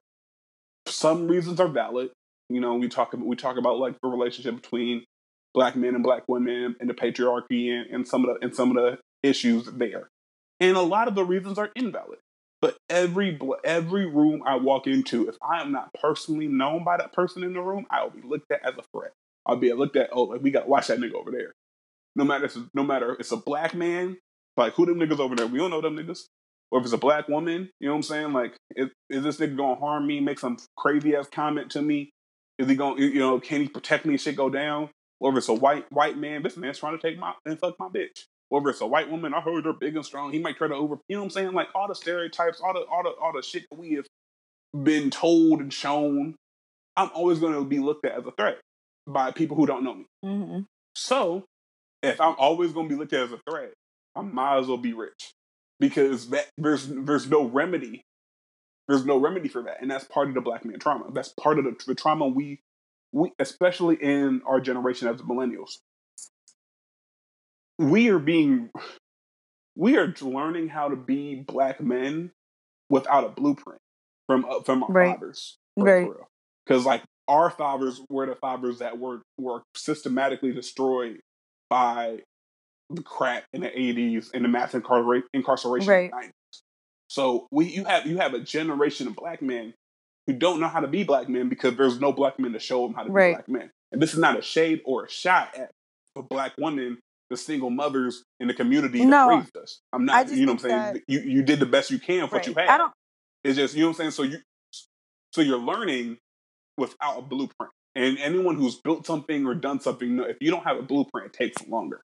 Some 0.87 1.29
reasons 1.29 1.61
are 1.61 1.69
valid, 1.69 2.11
You 2.49 2.61
know, 2.61 2.75
we 2.75 2.89
talk 2.89 3.15
about 3.15 3.27
we 3.27 3.37
talk 3.37 3.57
about 3.59 3.79
like 3.79 3.97
the 4.03 4.09
relationship 4.09 4.57
between 4.57 5.05
black 5.55 5.77
men 5.77 5.95
and 5.95 6.03
black 6.03 6.25
women 6.29 6.77
and 6.81 6.91
the 6.91 6.95
patriarchy 6.95 7.71
and, 7.71 7.87
and 7.91 8.09
some 8.09 8.25
of 8.25 8.35
the 8.35 8.45
and 8.45 8.55
some 8.55 8.77
of 8.77 8.77
the 8.77 8.99
issues 9.23 9.67
there. 9.67 10.09
And 10.59 10.77
a 10.77 10.83
lot 10.83 11.09
of 11.09 11.15
the 11.15 11.25
reasons 11.25 11.59
are 11.59 11.71
invalid. 11.77 12.19
But 12.61 12.77
every 12.91 13.39
every 13.65 14.07
room 14.07 14.43
I 14.47 14.57
walk 14.57 14.87
into, 14.87 15.29
if 15.29 15.37
I 15.43 15.63
am 15.63 15.73
not 15.73 15.91
personally 15.95 16.47
known 16.47 16.85
by 16.85 16.99
that 16.99 17.13
person 17.13 17.43
in 17.43 17.55
the 17.55 17.61
room, 17.61 17.87
I 17.91 18.03
will 18.03 18.11
be 18.11 18.23
looked 18.23 18.51
at 18.51 18.65
as 18.65 18.75
a 18.79 18.83
threat. 18.95 19.13
I'll 19.47 19.57
be 19.57 19.73
looked 19.73 19.97
at, 19.97 20.11
oh, 20.13 20.25
like 20.25 20.43
we 20.43 20.51
got 20.51 20.69
watch 20.69 20.89
that 20.89 20.99
nigga 20.99 21.15
over 21.15 21.31
there. 21.31 21.55
No 22.17 22.25
matter 22.25 22.45
if 22.45 22.57
no 22.75 22.83
matter 22.83 23.13
if 23.15 23.21
it's 23.21 23.33
a 23.33 23.37
black 23.37 23.75
man, 23.75 24.19
like 24.57 24.75
who 24.75 24.87
them 24.87 24.99
niggas 24.99 25.21
over 25.21 25.35
there? 25.35 25.47
We 25.47 25.59
don't 25.59 25.71
know 25.71 25.81
them 25.81 25.97
niggas. 25.97 26.27
Or 26.71 26.79
if 26.79 26.85
it's 26.85 26.95
a 26.95 26.99
black 26.99 27.29
woman, 27.29 27.71
you 27.81 27.89
know 27.89 27.95
what 27.95 27.99
I'm 27.99 28.03
saying? 28.05 28.33
Like, 28.33 28.57
is, 28.77 28.91
is 29.09 29.25
this 29.25 29.39
nigga 29.39 29.57
gonna 29.57 29.81
harm 29.81 30.07
me? 30.07 30.21
Make 30.21 30.39
some 30.39 30.57
crazy 30.77 31.17
ass 31.17 31.29
comment 31.29 31.71
to 31.73 31.83
me? 31.83 32.11
Is 32.59 32.69
he 32.69 32.77
gonna, 32.77 33.01
you 33.01 33.19
know, 33.19 33.41
can 33.41 33.63
he 33.63 33.69
protect 33.69 34.05
me? 34.05 34.17
Shit 34.19 34.37
go 34.37 34.51
down. 34.51 34.91
Or 35.19 35.33
if 35.33 35.39
it's 35.39 35.49
a 35.49 35.55
white 35.55 35.91
white 35.91 36.19
man, 36.19 36.43
this 36.43 36.57
man's 36.57 36.79
trying 36.79 36.99
to 36.99 37.03
take 37.03 37.19
my 37.19 37.33
and 37.45 37.59
fuck 37.59 37.77
my 37.79 37.89
bitch. 37.89 38.27
If 38.51 38.67
it's 38.67 38.81
a 38.81 38.87
white 38.87 39.11
woman, 39.11 39.33
I 39.33 39.41
heard 39.41 39.65
they're 39.65 39.73
big 39.73 39.97
and 39.97 40.05
strong. 40.05 40.33
He 40.33 40.41
might 40.41 40.57
try 40.57 40.69
to 40.69 40.75
over, 40.75 40.99
you 41.09 41.17
know 41.17 41.23
what 41.23 41.27
I'm 41.27 41.31
saying? 41.31 41.53
Like 41.53 41.69
all 41.75 41.89
the 41.89 41.95
stereotypes, 41.95 42.61
all 42.61 42.75
the 42.75 42.81
all 42.81 43.03
the 43.03 43.11
all 43.11 43.33
the 43.33 43.43
shit 43.43 43.65
that 43.71 43.79
we 43.79 43.95
have 43.95 44.07
been 44.85 45.11
told 45.11 45.61
and 45.61 45.73
shown. 45.73 46.35
I'm 46.97 47.11
always 47.15 47.39
going 47.39 47.55
to 47.55 47.65
be 47.65 47.79
looked 47.79 48.05
at 48.05 48.19
as 48.19 48.27
a 48.27 48.33
threat 48.33 48.59
by 49.07 49.31
people 49.31 49.57
who 49.57 49.67
don't 49.67 49.85
know 49.85 49.95
me. 49.95 50.07
Mm-hmm. 50.25 50.61
So 50.95 51.45
if 52.03 52.21
I'm 52.21 52.35
always 52.39 52.73
going 52.73 52.89
to 52.89 52.95
be 52.95 52.99
looked 52.99 53.13
at 53.13 53.23
as 53.23 53.33
a 53.33 53.41
threat, 53.49 53.73
I 54.17 54.23
might 54.23 54.59
as 54.59 54.67
well 54.67 54.77
be 54.77 54.93
rich 54.93 55.33
because 55.79 56.31
that, 56.31 56.49
there's 56.59 56.89
there's 56.89 57.29
no 57.29 57.45
remedy. 57.45 58.03
There's 58.89 59.05
no 59.05 59.19
remedy 59.19 59.49
for 59.49 59.63
that, 59.63 59.81
and 59.81 59.89
that's 59.89 60.05
part 60.05 60.29
of 60.29 60.35
the 60.35 60.41
black 60.41 60.65
man 60.65 60.81
trauma. 60.81 61.13
That's 61.13 61.33
part 61.41 61.61
of 61.61 61.65
the, 61.65 61.77
the 61.87 61.95
trauma 61.95 62.27
we 62.27 62.61
we 63.13 63.33
especially 63.39 63.97
in 63.97 64.43
our 64.47 64.61
generation 64.61 65.09
as 65.09 65.23
millennials 65.23 65.79
we 67.81 68.11
are 68.11 68.19
being 68.19 68.71
we 69.77 69.97
are 69.97 70.13
learning 70.21 70.69
how 70.69 70.89
to 70.89 70.97
be 70.97 71.37
black 71.37 71.81
men 71.81 72.31
without 72.91 73.25
a 73.25 73.29
blueprint 73.31 73.81
from 74.27 74.45
uh, 74.45 74.61
from 74.63 74.83
our 74.85 74.91
Right. 74.93 75.15
fathers, 75.15 75.57
Right. 75.77 76.09
Because 76.67 76.85
like 76.85 77.03
our 77.27 77.49
fathers 77.51 78.01
were 78.11 78.27
the 78.27 78.35
fathers 78.35 78.81
that 78.81 78.99
were 78.99 79.23
were 79.39 79.63
systematically 79.75 80.53
destroyed 80.53 81.21
by 81.71 82.21
the 82.91 83.03
crack 83.03 83.45
in 83.53 83.63
the 83.63 83.79
eighties 83.81 84.31
and 84.35 84.45
the 84.45 84.49
mass 84.49 84.73
incarcera- 84.73 85.23
incarceration 85.33 85.91
in 85.93 86.11
the 86.11 86.17
nineties. 86.17 86.33
So 87.09 87.47
we 87.51 87.67
you 87.67 87.85
have 87.85 88.07
you 88.07 88.19
have 88.19 88.35
a 88.35 88.41
generation 88.41 89.07
of 89.07 89.17
black 89.17 89.41
men 89.41 89.73
who 90.27 90.35
don't 90.35 90.61
know 90.61 90.69
how 90.69 90.81
to 90.81 90.89
be 90.89 91.03
black 91.05 91.29
men 91.29 91.49
because 91.49 91.77
there's 91.77 91.99
no 92.01 92.13
black 92.13 92.39
men 92.39 92.53
to 92.53 92.59
show 92.59 92.87
them 92.87 92.95
how 92.95 93.05
to 93.05 93.11
Right. 93.11 93.31
be 93.31 93.35
black 93.37 93.49
men. 93.49 93.71
And 93.93 94.03
this 94.03 94.13
is 94.13 94.19
not 94.21 94.39
a 94.39 94.43
shade 94.43 94.83
or 94.85 95.07
a 95.07 95.11
shot 95.11 95.57
at 95.57 95.71
the 96.15 96.23
black 96.23 96.53
women, 96.59 96.99
the 97.31 97.37
single 97.37 97.71
mothers 97.71 98.25
in 98.41 98.49
the 98.49 98.55
community 98.55 99.05
No, 99.05 99.29
that 99.29 99.37
raised 99.37 99.57
us. 99.57 99.81
I'm 99.93 100.05
not, 100.05 100.29
you 100.31 100.45
know 100.45 100.53
what 100.53 100.65
I'm 100.65 100.71
saying? 100.71 100.95
that- 100.95 101.03
You 101.07 101.21
you 101.21 101.43
did 101.43 101.61
the 101.61 101.67
best 101.67 101.91
you 101.91 101.99
can 101.99 102.23
with 102.23 102.33
what 102.33 102.47
you 102.47 102.55
had. 102.55 102.69
I 102.69 102.77
don't. 102.79 102.93
It's 103.45 103.57
just 103.57 103.75
you 103.75 103.81
know 103.81 103.87
what 103.89 103.91
I'm 103.93 103.97
saying. 103.97 104.11
So 104.13 104.23
you 104.25 104.39
so 105.33 105.41
you're 105.41 105.59
learning 105.59 106.19
without 106.77 107.19
a 107.19 107.23
blueprint. 107.23 107.73
And 107.95 108.19
anyone 108.19 108.57
who's 108.57 108.77
built 108.77 109.07
something 109.07 109.47
or 109.47 109.55
done 109.55 109.81
something, 109.81 110.19
if 110.21 110.37
you 110.41 110.51
don't 110.51 110.65
have 110.65 110.79
a 110.79 110.83
blueprint, 110.83 111.29
it 111.29 111.33
takes 111.33 111.67
longer. 111.69 112.01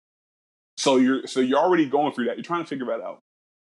So 0.77 0.97
you're 0.97 1.25
so 1.27 1.39
you're 1.39 1.59
already 1.59 1.87
going 1.87 2.13
through 2.13 2.25
that. 2.25 2.37
You're 2.37 2.43
trying 2.43 2.63
to 2.63 2.67
figure 2.67 2.85
that 2.87 3.01
out. 3.01 3.19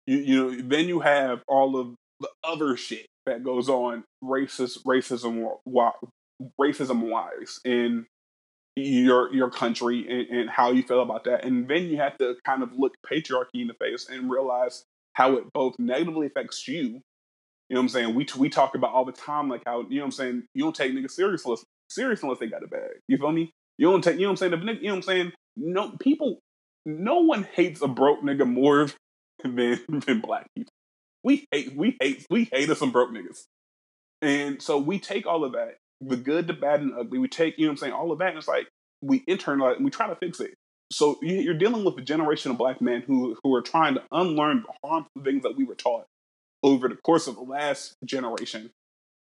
You 0.07 0.19
you 0.19 0.37
know 0.37 0.63
then 0.69 0.87
you 0.89 1.01
have 1.01 1.43
all 1.49 1.79
of 1.79 1.95
the 2.21 2.29
other 2.45 2.77
shit 2.77 3.07
that 3.27 3.43
goes 3.45 3.69
on 3.69 4.05
racist 4.23 4.83
racism 4.85 5.47
racism 6.61 7.11
wise 7.11 7.61
in 7.65 8.07
your 8.79 9.33
your 9.33 9.51
country 9.51 10.07
and, 10.09 10.39
and 10.39 10.51
how 10.51 10.71
you 10.71 10.83
feel 10.83 11.03
about 11.03 11.25
that. 11.25 11.45
And 11.45 11.69
then 11.69 11.85
you 11.85 11.99
have 11.99 12.17
to 12.19 12.35
kind 12.45 12.63
of 12.63 12.71
look 12.77 12.95
patriarchy 13.11 13.61
in 13.61 13.69
the 13.69 13.75
face 13.75 14.09
and 14.09 14.31
realize 14.31 14.85
how 15.15 15.37
it 15.37 15.53
both 15.53 15.79
negatively 15.79 16.27
affects 16.27 16.67
you. 16.69 16.83
You 16.83 17.75
know 17.75 17.81
what 17.81 17.81
I'm 17.81 17.89
saying? 17.89 18.15
We 18.15 18.27
we 18.39 18.49
talk 18.49 18.75
about 18.75 18.93
all 18.93 19.05
the 19.05 19.13
time 19.13 19.49
like 19.49 19.63
how 19.67 19.85
you 19.89 19.97
know 19.97 20.03
what 20.03 20.07
I'm 20.07 20.13
saying. 20.13 20.43
You 20.55 20.65
don't 20.65 20.77
take 20.77 20.93
niggas 20.93 21.11
serious 21.11 21.45
unless 21.45 21.65
serious 21.91 22.23
unless 22.23 22.39
they 22.39 22.47
got 22.47 22.63
a 22.63 22.69
bag. 22.69 23.01
You 23.09 23.19
feel 23.19 23.33
me? 23.33 23.53
You 23.77 23.91
don't 23.91 24.03
take. 24.03 24.15
You 24.15 24.23
know 24.23 24.29
what 24.29 24.43
I'm 24.43 24.51
saying? 24.51 24.53
If 24.55 24.61
you 24.61 24.89
know 24.89 24.95
what 24.95 24.97
I'm 24.97 25.03
saying? 25.03 25.33
No 25.57 25.91
people. 26.01 26.41
No 26.87 27.21
one 27.21 27.43
hates 27.43 27.83
a 27.83 27.89
broke 27.89 28.23
nigga 28.23 28.51
more 28.51 28.89
than 29.45 29.81
than 29.89 30.21
black 30.21 30.47
people. 30.57 30.73
We 31.23 31.47
hate. 31.51 31.77
We 31.77 31.97
hate. 32.01 32.27
We 32.31 32.49
hate 32.51 32.71
us 32.71 32.79
some 32.79 32.93
broke 32.93 33.11
niggas. 33.11 33.45
And 34.23 34.61
so 34.61 34.79
we 34.79 34.99
take 34.99 35.27
all 35.27 35.45
of 35.45 35.53
that, 35.53 35.77
the 36.01 36.17
good, 36.17 36.47
the 36.47 36.53
bad, 36.53 36.81
and 36.81 36.93
the 36.93 36.97
ugly. 37.01 37.19
We 37.19 37.29
take, 37.29 37.59
you 37.59 37.67
know 37.67 37.71
what 37.71 37.75
I'm 37.75 37.77
saying, 37.79 37.93
all 37.93 38.13
of 38.13 38.19
that, 38.21 38.29
and 38.29 38.39
it's 38.39 38.49
like 38.49 38.69
we 39.03 39.21
internalize 39.27 39.77
and 39.77 39.85
we 39.85 39.91
try 39.91 40.09
to 40.09 40.17
fix 40.17 40.41
it. 40.41 40.55
So 40.93 41.19
you- 41.23 41.41
you're 41.41 41.55
dealing 41.55 41.85
with 41.85 41.99
a 41.99 42.03
generation 42.03 42.51
of 42.51 42.59
black 42.59 42.81
men 42.81 43.03
who 43.03 43.37
who 43.43 43.55
are 43.55 43.63
trying 43.63 43.95
to 43.95 44.05
unlearn 44.13 44.63
the 44.67 44.89
harmful 44.89 45.23
things 45.23 45.43
that 45.43 45.57
we 45.57 45.65
were 45.65 45.75
taught 45.75 46.07
over 46.63 46.89
the 46.89 46.97
course 46.97 47.27
of 47.27 47.35
the 47.37 47.43
last 47.43 47.95
generation. 48.05 48.71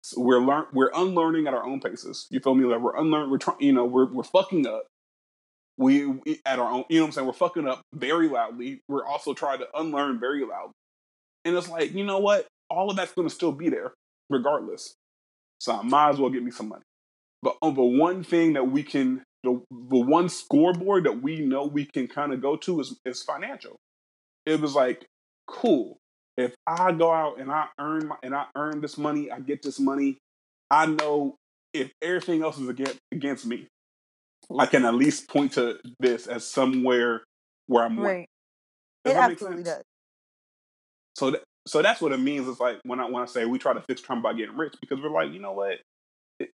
So 0.02 0.20
we're 0.22 0.40
learn 0.40 0.66
we're 0.72 0.90
unlearning 0.94 1.46
at 1.46 1.54
our 1.54 1.64
own 1.64 1.80
paces. 1.80 2.26
You 2.30 2.40
feel 2.40 2.54
me? 2.54 2.64
Like 2.64 2.80
we're 2.80 2.96
unlearning. 2.96 3.30
We're 3.30 3.38
trying. 3.38 3.60
You 3.60 3.72
know, 3.72 3.84
we're 3.84 4.06
we're 4.06 4.22
fucking 4.22 4.66
up. 4.66 4.86
We, 5.76 6.06
we 6.06 6.40
at 6.44 6.58
our 6.58 6.70
own. 6.70 6.84
You 6.88 6.98
know 6.98 7.04
what 7.04 7.08
I'm 7.08 7.12
saying? 7.12 7.26
We're 7.26 7.32
fucking 7.32 7.66
up 7.68 7.82
very 7.94 8.28
loudly. 8.28 8.80
We're 8.88 9.04
also 9.04 9.32
trying 9.34 9.58
to 9.60 9.68
unlearn 9.74 10.20
very 10.20 10.44
loudly. 10.44 10.72
And 11.44 11.56
it's 11.56 11.68
like, 11.70 11.92
you 11.94 12.04
know 12.04 12.18
what? 12.18 12.46
All 12.68 12.90
of 12.90 12.96
that's 12.96 13.12
going 13.12 13.28
to 13.28 13.34
still 13.34 13.52
be 13.52 13.70
there 13.70 13.94
regardless. 14.28 14.94
So 15.60 15.76
I 15.76 15.82
might 15.82 16.10
as 16.10 16.18
well 16.18 16.30
get 16.30 16.42
me 16.42 16.50
some 16.50 16.68
money. 16.68 16.82
But 17.42 17.56
on 17.62 17.74
the 17.74 17.82
one 17.82 18.24
thing 18.24 18.54
that 18.54 18.64
we 18.64 18.82
can, 18.82 19.22
the, 19.44 19.62
the 19.70 19.98
one 19.98 20.28
scoreboard 20.28 21.04
that 21.04 21.22
we 21.22 21.40
know 21.40 21.64
we 21.66 21.84
can 21.84 22.08
kind 22.08 22.32
of 22.32 22.40
go 22.42 22.56
to 22.56 22.80
is, 22.80 22.98
is 23.04 23.22
financial. 23.22 23.76
It 24.46 24.60
was 24.60 24.74
like, 24.74 25.06
cool. 25.46 25.98
If 26.36 26.54
I 26.66 26.92
go 26.92 27.12
out 27.12 27.38
and 27.38 27.52
I 27.52 27.66
earn 27.78 28.08
my, 28.08 28.16
and 28.22 28.34
I 28.34 28.46
earn 28.56 28.80
this 28.80 28.96
money, 28.96 29.30
I 29.30 29.40
get 29.40 29.62
this 29.62 29.78
money. 29.78 30.18
I 30.70 30.86
know 30.86 31.36
if 31.74 31.90
everything 32.02 32.42
else 32.42 32.58
is 32.58 32.68
against, 32.68 32.98
against 33.12 33.44
me, 33.46 33.68
I 34.58 34.66
can 34.66 34.84
at 34.84 34.94
least 34.94 35.28
point 35.28 35.52
to 35.52 35.78
this 35.98 36.26
as 36.26 36.46
somewhere 36.46 37.22
where 37.66 37.84
I'm 37.84 37.96
winning. 37.96 38.10
Right. 38.10 38.28
Does 39.04 39.14
It 39.14 39.18
absolutely 39.18 39.62
does. 39.64 39.82
So, 41.16 41.30
th- 41.30 41.42
so 41.70 41.82
that's 41.82 42.00
what 42.00 42.10
it 42.10 42.18
means. 42.18 42.48
It's 42.48 42.58
like 42.58 42.80
when 42.82 42.98
I 42.98 43.08
when 43.08 43.22
I 43.22 43.26
say 43.26 43.44
we 43.44 43.58
try 43.58 43.72
to 43.72 43.80
fix 43.80 44.00
trauma 44.00 44.22
by 44.22 44.32
getting 44.32 44.56
rich 44.56 44.74
because 44.80 45.00
we're 45.00 45.10
like, 45.10 45.32
you 45.32 45.38
know 45.38 45.52
what, 45.52 45.78
it, 46.40 46.50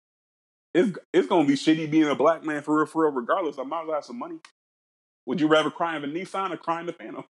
it's 0.74 0.98
it's 1.14 1.26
gonna 1.26 1.48
be 1.48 1.54
shitty 1.54 1.90
being 1.90 2.04
a 2.04 2.14
black 2.14 2.44
man 2.44 2.62
for 2.62 2.76
real, 2.76 2.86
for 2.86 3.04
real. 3.04 3.12
Regardless, 3.12 3.58
I 3.58 3.62
might 3.62 3.82
as 3.82 3.86
well 3.86 3.96
have 3.96 4.04
some 4.04 4.18
money. 4.18 4.40
Would 5.24 5.40
you 5.40 5.48
rather 5.48 5.70
cry 5.70 5.96
in 5.96 6.04
a 6.04 6.06
Nissan 6.06 6.50
or 6.50 6.58
cry 6.58 6.80
in 6.80 6.86
the 6.86 6.92
Phantom? 6.92 7.24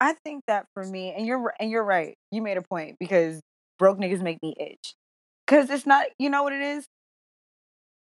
I 0.00 0.12
think 0.24 0.44
that 0.46 0.66
for 0.74 0.84
me, 0.84 1.12
and 1.12 1.26
you're 1.26 1.52
and 1.58 1.70
you're 1.70 1.84
right. 1.84 2.14
You 2.30 2.40
made 2.40 2.56
a 2.56 2.62
point 2.62 2.96
because 3.00 3.40
broke 3.80 3.98
niggas 3.98 4.22
make 4.22 4.38
me 4.42 4.54
itch. 4.60 4.94
Cause 5.48 5.70
it's 5.70 5.86
not, 5.86 6.06
you 6.18 6.28
know 6.28 6.42
what 6.42 6.52
it 6.52 6.60
is. 6.60 6.86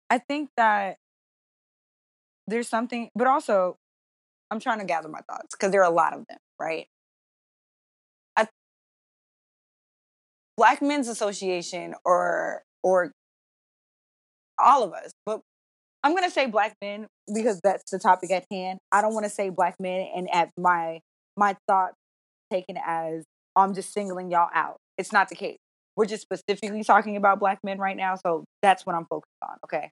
I 0.08 0.18
think 0.18 0.50
that 0.56 0.96
there's 2.46 2.68
something, 2.68 3.10
but 3.16 3.26
also, 3.26 3.76
I'm 4.50 4.60
trying 4.60 4.78
to 4.78 4.84
gather 4.84 5.08
my 5.08 5.20
thoughts 5.28 5.48
because 5.50 5.72
there 5.72 5.82
are 5.82 5.90
a 5.90 5.94
lot 5.94 6.12
of 6.12 6.24
them, 6.28 6.38
right? 6.60 6.86
Black 10.56 10.82
Men's 10.82 11.09
Association, 11.09 11.94
or 12.05 12.62
or 12.82 13.12
all 14.59 14.82
of 14.82 14.93
us, 14.93 15.12
but 15.26 15.40
I'm 16.02 16.14
gonna 16.14 16.31
say 16.31 16.47
black 16.47 16.76
men 16.82 17.06
because 17.35 17.60
that's 17.62 17.90
the 17.90 17.98
topic 17.98 18.31
at 18.31 18.44
hand. 18.51 18.78
I 18.93 19.01
don't 19.02 19.14
want 19.14 19.24
to 19.24 19.31
say 19.31 19.48
black 19.51 19.76
men 19.81 20.09
and 20.14 20.28
have 20.32 20.51
my 20.59 21.01
my 21.36 21.56
thoughts 21.68 21.97
taken 22.52 22.76
as 22.85 23.24
I'm 23.56 23.74
just 23.74 23.93
singling 23.93 24.31
y'all 24.31 24.51
out. 24.55 24.76
It's 24.98 25.12
not 25.12 25.28
the 25.28 25.35
case. 25.36 25.59
We're 25.97 26.06
just 26.06 26.22
specifically 26.22 26.85
talking 26.85 27.16
about 27.16 27.40
black 27.40 27.60
men 27.64 27.78
right 27.78 27.97
now, 27.97 28.16
so 28.16 28.44
that's 28.62 28.86
what 28.86 28.97
I'm 28.97 29.06
focused 29.06 29.32
on. 29.43 29.56
Okay, 29.64 29.90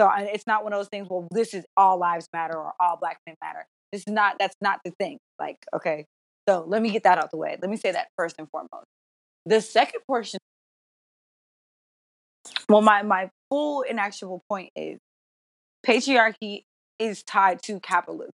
so 0.00 0.06
I- 0.06 0.22
it's 0.32 0.46
not 0.46 0.64
one 0.64 0.72
of 0.72 0.78
those 0.78 0.88
things. 0.88 1.08
Well, 1.10 1.28
this 1.32 1.54
is 1.54 1.64
all 1.76 1.98
lives 1.98 2.28
matter 2.32 2.56
or 2.56 2.74
all 2.80 2.96
black 2.96 3.18
men 3.26 3.36
matter. 3.42 3.66
This 3.92 4.02
is 4.06 4.12
not. 4.12 4.36
That's 4.38 4.56
not 4.60 4.80
the 4.84 4.92
thing. 5.00 5.18
Like, 5.40 5.58
okay, 5.74 6.06
so 6.48 6.64
let 6.66 6.82
me 6.82 6.90
get 6.90 7.04
that 7.04 7.18
out 7.18 7.30
the 7.30 7.38
way. 7.38 7.58
Let 7.60 7.70
me 7.70 7.76
say 7.76 7.92
that 7.92 8.08
first 8.16 8.36
and 8.38 8.48
foremost. 8.50 8.86
The 9.46 9.60
second 9.60 10.02
portion. 10.06 10.38
Well, 12.68 12.82
my 12.82 13.02
my 13.02 13.30
full 13.50 13.84
and 13.88 13.98
actual 13.98 14.42
point 14.48 14.70
is 14.76 14.98
patriarchy 15.86 16.64
is 16.98 17.22
tied 17.22 17.62
to 17.64 17.80
capitalism. 17.80 18.32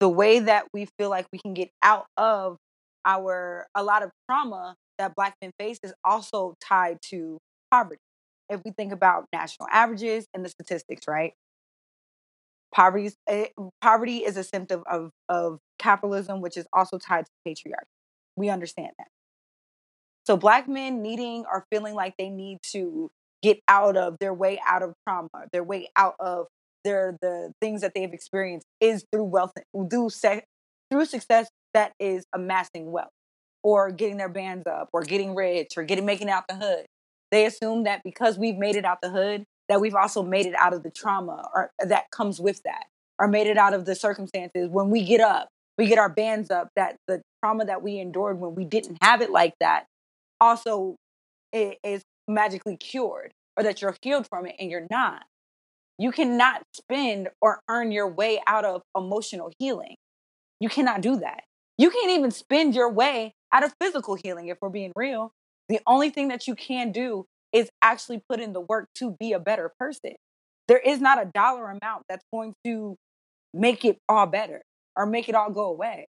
The 0.00 0.08
way 0.08 0.40
that 0.40 0.66
we 0.74 0.88
feel 0.98 1.10
like 1.10 1.26
we 1.32 1.38
can 1.38 1.54
get 1.54 1.70
out 1.82 2.06
of 2.16 2.56
our 3.04 3.66
a 3.74 3.82
lot 3.82 4.02
of 4.02 4.10
trauma 4.28 4.74
that 4.98 5.14
black 5.14 5.34
men 5.40 5.52
face 5.58 5.78
is 5.82 5.94
also 6.04 6.54
tied 6.60 6.98
to 7.10 7.38
poverty. 7.70 8.00
If 8.48 8.62
we 8.64 8.72
think 8.72 8.92
about 8.92 9.26
national 9.32 9.68
averages 9.70 10.26
and 10.34 10.44
the 10.44 10.48
statistics, 10.48 11.06
right? 11.08 11.32
Poverty 12.74 13.06
is, 13.06 13.16
eh, 13.28 13.48
poverty 13.82 14.18
is 14.18 14.36
a 14.36 14.44
symptom 14.44 14.82
of, 14.90 15.10
of 15.28 15.58
capitalism, 15.78 16.40
which 16.40 16.56
is 16.56 16.66
also 16.72 16.98
tied 16.98 17.26
to 17.26 17.30
patriarchy. 17.46 18.01
We 18.36 18.48
understand 18.48 18.90
that. 18.98 19.08
So 20.24 20.36
black 20.36 20.68
men 20.68 21.02
needing 21.02 21.44
or 21.50 21.66
feeling 21.70 21.94
like 21.94 22.14
they 22.16 22.30
need 22.30 22.58
to 22.72 23.10
get 23.42 23.60
out 23.66 23.96
of 23.96 24.16
their 24.20 24.32
way 24.32 24.60
out 24.66 24.82
of 24.82 24.94
trauma, 25.06 25.46
their 25.52 25.64
way 25.64 25.88
out 25.96 26.14
of 26.20 26.46
their 26.84 27.16
the 27.20 27.52
things 27.60 27.80
that 27.80 27.92
they've 27.94 28.12
experienced 28.12 28.66
is 28.80 29.04
through 29.12 29.24
wealth 29.24 29.52
through 29.90 30.10
se- 30.10 30.44
through 30.90 31.04
success 31.04 31.48
that 31.74 31.92
is 31.98 32.24
amassing 32.32 32.90
wealth 32.90 33.10
or 33.62 33.90
getting 33.90 34.16
their 34.16 34.28
bands 34.28 34.66
up 34.66 34.88
or 34.92 35.02
getting 35.02 35.34
rich 35.34 35.72
or 35.76 35.84
getting 35.84 36.04
making 36.04 36.28
out 36.28 36.44
the 36.48 36.54
hood. 36.54 36.86
They 37.30 37.46
assume 37.46 37.84
that 37.84 38.02
because 38.04 38.38
we've 38.38 38.56
made 38.56 38.76
it 38.76 38.84
out 38.84 39.00
the 39.00 39.10
hood, 39.10 39.44
that 39.68 39.80
we've 39.80 39.94
also 39.94 40.22
made 40.22 40.46
it 40.46 40.54
out 40.58 40.74
of 40.74 40.82
the 40.82 40.90
trauma 40.90 41.48
or 41.54 41.70
that 41.78 42.10
comes 42.10 42.40
with 42.40 42.62
that, 42.64 42.84
or 43.18 43.28
made 43.28 43.46
it 43.46 43.56
out 43.56 43.74
of 43.74 43.84
the 43.84 43.94
circumstances 43.94 44.68
when 44.68 44.90
we 44.90 45.04
get 45.04 45.20
up, 45.20 45.48
we 45.82 45.88
get 45.88 45.98
our 45.98 46.08
bands 46.08 46.48
up, 46.48 46.68
that 46.76 46.94
the 47.08 47.20
trauma 47.42 47.64
that 47.64 47.82
we 47.82 47.98
endured 47.98 48.38
when 48.38 48.54
we 48.54 48.64
didn't 48.64 48.98
have 49.02 49.20
it 49.20 49.30
like 49.30 49.52
that 49.58 49.86
also 50.40 50.94
is 51.52 52.02
magically 52.28 52.76
cured 52.76 53.32
or 53.56 53.64
that 53.64 53.82
you're 53.82 53.96
healed 54.00 54.28
from 54.28 54.46
it 54.46 54.54
and 54.60 54.70
you're 54.70 54.86
not. 54.92 55.24
You 55.98 56.12
cannot 56.12 56.62
spend 56.72 57.30
or 57.40 57.58
earn 57.68 57.90
your 57.90 58.06
way 58.06 58.40
out 58.46 58.64
of 58.64 58.82
emotional 58.96 59.50
healing. 59.58 59.96
You 60.60 60.68
cannot 60.68 61.00
do 61.00 61.16
that. 61.16 61.42
You 61.78 61.90
can't 61.90 62.12
even 62.12 62.30
spend 62.30 62.76
your 62.76 62.88
way 62.88 63.34
out 63.52 63.64
of 63.64 63.74
physical 63.80 64.14
healing 64.14 64.46
if 64.46 64.58
we're 64.62 64.68
being 64.68 64.92
real. 64.94 65.32
The 65.68 65.80
only 65.84 66.10
thing 66.10 66.28
that 66.28 66.46
you 66.46 66.54
can 66.54 66.92
do 66.92 67.24
is 67.52 67.68
actually 67.82 68.22
put 68.28 68.38
in 68.38 68.52
the 68.52 68.60
work 68.60 68.86
to 68.98 69.16
be 69.18 69.32
a 69.32 69.40
better 69.40 69.72
person. 69.80 70.12
There 70.68 70.78
is 70.78 71.00
not 71.00 71.20
a 71.20 71.28
dollar 71.34 71.64
amount 71.64 72.04
that's 72.08 72.24
going 72.32 72.54
to 72.64 72.94
make 73.52 73.84
it 73.84 73.98
all 74.08 74.26
better 74.26 74.62
or 74.96 75.06
make 75.06 75.28
it 75.28 75.34
all 75.34 75.50
go 75.50 75.66
away. 75.66 76.06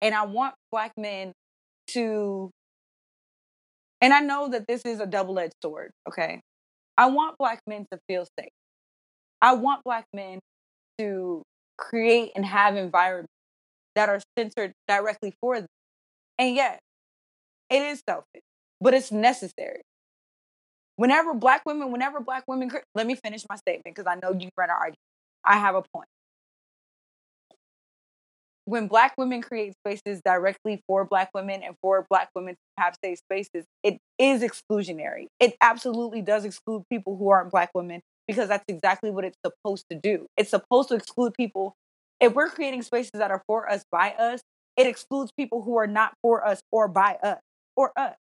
And 0.00 0.14
I 0.14 0.24
want 0.26 0.54
black 0.70 0.92
men 0.98 1.32
to, 1.88 2.50
and 4.00 4.12
I 4.12 4.20
know 4.20 4.48
that 4.50 4.66
this 4.66 4.82
is 4.84 5.00
a 5.00 5.06
double 5.06 5.38
edged 5.38 5.54
sword, 5.62 5.90
okay? 6.08 6.40
I 6.96 7.06
want 7.06 7.36
black 7.38 7.60
men 7.66 7.86
to 7.90 7.98
feel 8.08 8.26
safe. 8.38 8.50
I 9.40 9.54
want 9.54 9.82
black 9.84 10.04
men 10.12 10.40
to 10.98 11.42
create 11.76 12.32
and 12.36 12.44
have 12.44 12.76
environments 12.76 13.32
that 13.94 14.08
are 14.08 14.20
centered 14.38 14.72
directly 14.88 15.32
for 15.40 15.60
them. 15.60 15.68
And 16.38 16.54
yet, 16.54 16.80
it 17.70 17.82
is 17.82 18.02
selfish, 18.08 18.42
but 18.80 18.94
it's 18.94 19.10
necessary. 19.12 19.82
Whenever 20.96 21.34
black 21.34 21.62
women, 21.66 21.90
whenever 21.90 22.20
black 22.20 22.44
women, 22.46 22.70
let 22.94 23.06
me 23.06 23.16
finish 23.16 23.44
my 23.48 23.56
statement 23.56 23.96
because 23.96 24.06
I 24.06 24.14
know 24.14 24.36
you 24.38 24.48
read 24.56 24.70
our 24.70 24.76
argument. 24.76 24.98
I 25.44 25.58
have 25.58 25.74
a 25.74 25.82
point. 25.94 26.08
When 28.66 28.88
black 28.88 29.14
women 29.18 29.42
create 29.42 29.74
spaces 29.84 30.22
directly 30.24 30.82
for 30.86 31.04
black 31.04 31.30
women 31.34 31.62
and 31.62 31.76
for 31.82 32.06
black 32.08 32.30
women 32.34 32.54
to 32.54 32.82
have 32.82 32.96
safe 33.04 33.18
spaces, 33.18 33.66
it 33.82 33.98
is 34.18 34.42
exclusionary. 34.42 35.26
It 35.38 35.54
absolutely 35.60 36.22
does 36.22 36.44
exclude 36.44 36.84
people 36.90 37.16
who 37.16 37.28
aren't 37.28 37.50
black 37.50 37.70
women 37.74 38.00
because 38.26 38.48
that's 38.48 38.64
exactly 38.68 39.10
what 39.10 39.24
it's 39.24 39.36
supposed 39.44 39.84
to 39.90 39.98
do. 39.98 40.26
It's 40.38 40.50
supposed 40.50 40.88
to 40.88 40.94
exclude 40.94 41.34
people. 41.34 41.74
If 42.20 42.32
we're 42.32 42.48
creating 42.48 42.82
spaces 42.82 43.10
that 43.14 43.30
are 43.30 43.42
for 43.46 43.70
us 43.70 43.84
by 43.92 44.12
us, 44.12 44.40
it 44.78 44.86
excludes 44.86 45.30
people 45.38 45.62
who 45.62 45.76
are 45.76 45.86
not 45.86 46.14
for 46.22 46.46
us 46.46 46.62
or 46.72 46.88
by 46.88 47.18
us 47.22 47.40
or 47.76 47.92
us 47.96 48.16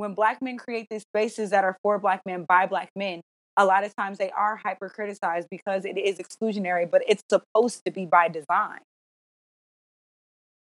when 0.00 0.14
black 0.14 0.40
men 0.40 0.56
create 0.56 0.86
these 0.90 1.02
spaces 1.02 1.50
that 1.50 1.62
are 1.62 1.76
for 1.82 1.98
black 1.98 2.22
men 2.24 2.44
by 2.48 2.66
black 2.66 2.90
men, 2.96 3.20
a 3.58 3.66
lot 3.66 3.84
of 3.84 3.94
times 3.94 4.16
they 4.16 4.30
are 4.30 4.56
hyper 4.56 4.88
criticized 4.88 5.46
because 5.50 5.84
it 5.84 5.98
is 5.98 6.18
exclusionary, 6.18 6.90
but 6.90 7.02
it's 7.06 7.22
supposed 7.28 7.82
to 7.84 7.92
be 7.92 8.06
by 8.06 8.28
design. 8.28 8.80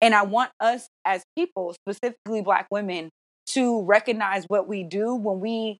And 0.00 0.14
I 0.14 0.22
want 0.22 0.50
us 0.60 0.88
as 1.04 1.22
people, 1.36 1.74
specifically 1.74 2.42
black 2.42 2.66
women, 2.70 3.10
to 3.48 3.82
recognize 3.84 4.44
what 4.48 4.68
we 4.68 4.82
do 4.82 5.14
when 5.14 5.40
we 5.40 5.78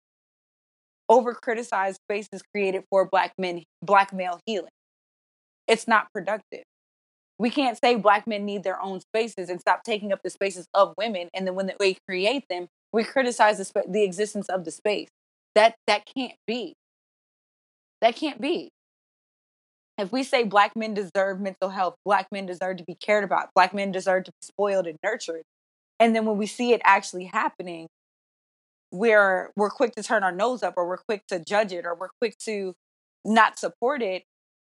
over 1.09 1.35
criticize 1.35 1.97
spaces 1.97 2.43
created 2.55 2.85
for 2.91 3.09
black 3.09 3.33
men, 3.39 3.63
black 3.83 4.13
male 4.13 4.41
healing. 4.47 4.71
It's 5.69 5.87
not 5.87 6.09
productive. 6.13 6.63
We 7.39 7.51
can't 7.51 7.79
say 7.79 7.97
black 7.97 8.27
men 8.27 8.45
need 8.45 8.65
their 8.65 8.81
own 8.81 9.01
spaces 9.01 9.51
and 9.51 9.61
stop 9.61 9.83
taking 9.85 10.13
up 10.13 10.21
the 10.25 10.31
spaces 10.31 10.67
of 10.73 10.95
women. 10.97 11.29
And 11.35 11.47
then 11.47 11.55
when 11.55 11.71
we 11.79 11.99
create 12.09 12.45
them, 12.49 12.69
we 12.93 13.05
criticize 13.05 13.59
the, 13.59 13.85
the 13.87 14.05
existence 14.05 14.49
of 14.49 14.65
the 14.65 14.71
space. 14.71 15.09
That 15.55 15.75
that 15.87 16.05
can't 16.17 16.37
be. 16.47 16.75
That 18.01 18.17
can't 18.17 18.41
be. 18.41 18.71
If 19.99 20.13
we 20.13 20.25
say 20.25 20.45
black 20.45 20.77
men 20.77 20.95
deserve 20.95 21.41
mental 21.41 21.71
health, 21.71 21.95
black 22.05 22.29
men 22.31 22.47
deserve 22.47 22.77
to 22.79 22.85
be 22.85 22.95
cared 22.95 23.25
about, 23.25 23.49
black 23.55 23.73
men 23.73 23.93
deserve 23.93 24.25
to 24.25 24.31
be 24.31 24.43
spoiled 24.43 24.87
and 24.87 24.99
nurtured, 25.03 25.43
and 25.99 26.15
then 26.15 26.27
when 26.27 26.37
we 26.37 26.47
see 26.47 26.73
it 26.73 26.83
actually 26.85 27.25
happening, 27.25 27.89
we're 28.93 29.51
we're 29.57 29.71
quick 29.71 29.95
to 29.95 30.03
turn 30.03 30.23
our 30.23 30.33
nose 30.33 30.63
up, 30.63 30.75
or 30.77 30.87
we're 30.87 30.99
quick 30.99 31.23
to 31.29 31.39
judge 31.39 31.73
it, 31.73 31.87
or 31.87 31.95
we're 31.95 32.11
quick 32.21 32.37
to 32.45 32.75
not 33.25 33.59
support 33.59 34.03
it. 34.03 34.25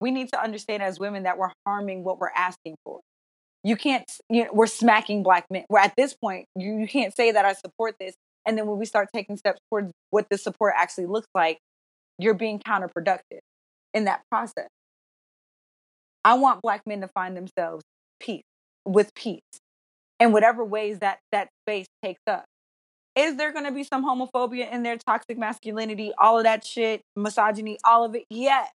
We 0.01 0.11
need 0.11 0.31
to 0.31 0.43
understand 0.43 0.83
as 0.83 0.99
women 0.99 1.25
that 1.25 1.37
we're 1.37 1.53
harming 1.67 2.05
what 2.05 2.19
we're 2.19 2.33
asking 2.35 2.77
for 2.85 3.01
you 3.63 3.77
can't 3.77 4.11
you 4.29 4.45
know 4.45 4.51
we're 4.53 4.67
smacking 4.67 5.23
black 5.23 5.47
men 5.51 5.65
we're 5.69 5.79
at 5.79 5.95
this 5.97 6.15
point 6.15 6.47
you, 6.57 6.79
you 6.79 6.89
can't 6.89 7.15
say 7.15 7.31
that 7.33 7.45
i 7.45 7.53
support 7.53 7.95
this 8.01 8.15
and 8.47 8.57
then 8.57 8.67
when 8.67 8.79
we 8.79 8.87
start 8.87 9.09
taking 9.15 9.37
steps 9.37 9.61
towards 9.71 9.93
what 10.11 10.27
the 10.31 10.39
support 10.39 10.73
actually 10.77 11.07
looks 11.07 11.29
like 11.35 11.59
you're 12.19 12.35
being 12.35 12.59
counterproductive 12.59 13.41
in 13.93 14.05
that 14.05 14.23
process 14.31 14.69
i 16.25 16.35
want 16.35 16.63
black 16.63 16.83
men 16.87 17.01
to 17.01 17.09
find 17.09 17.37
themselves 17.37 17.85
peace 18.21 18.43
with 18.85 19.15
peace 19.15 19.41
in 20.21 20.33
whatever 20.33 20.65
ways 20.65 20.99
that 20.99 21.19
that 21.33 21.49
space 21.65 21.87
takes 22.05 22.21
up. 22.27 22.45
Is 23.17 23.37
there 23.37 23.53
going 23.53 23.65
to 23.65 23.73
be 23.73 23.83
some 23.83 24.05
homophobia 24.05 24.71
in 24.71 24.83
there 24.83 24.97
toxic 24.97 25.37
masculinity 25.37 26.13
all 26.19 26.39
of 26.39 26.45
that 26.45 26.65
shit 26.65 27.03
misogyny 27.17 27.79
all 27.85 28.05
of 28.05 28.15
it? 28.15 28.25
Yes. 28.31 28.71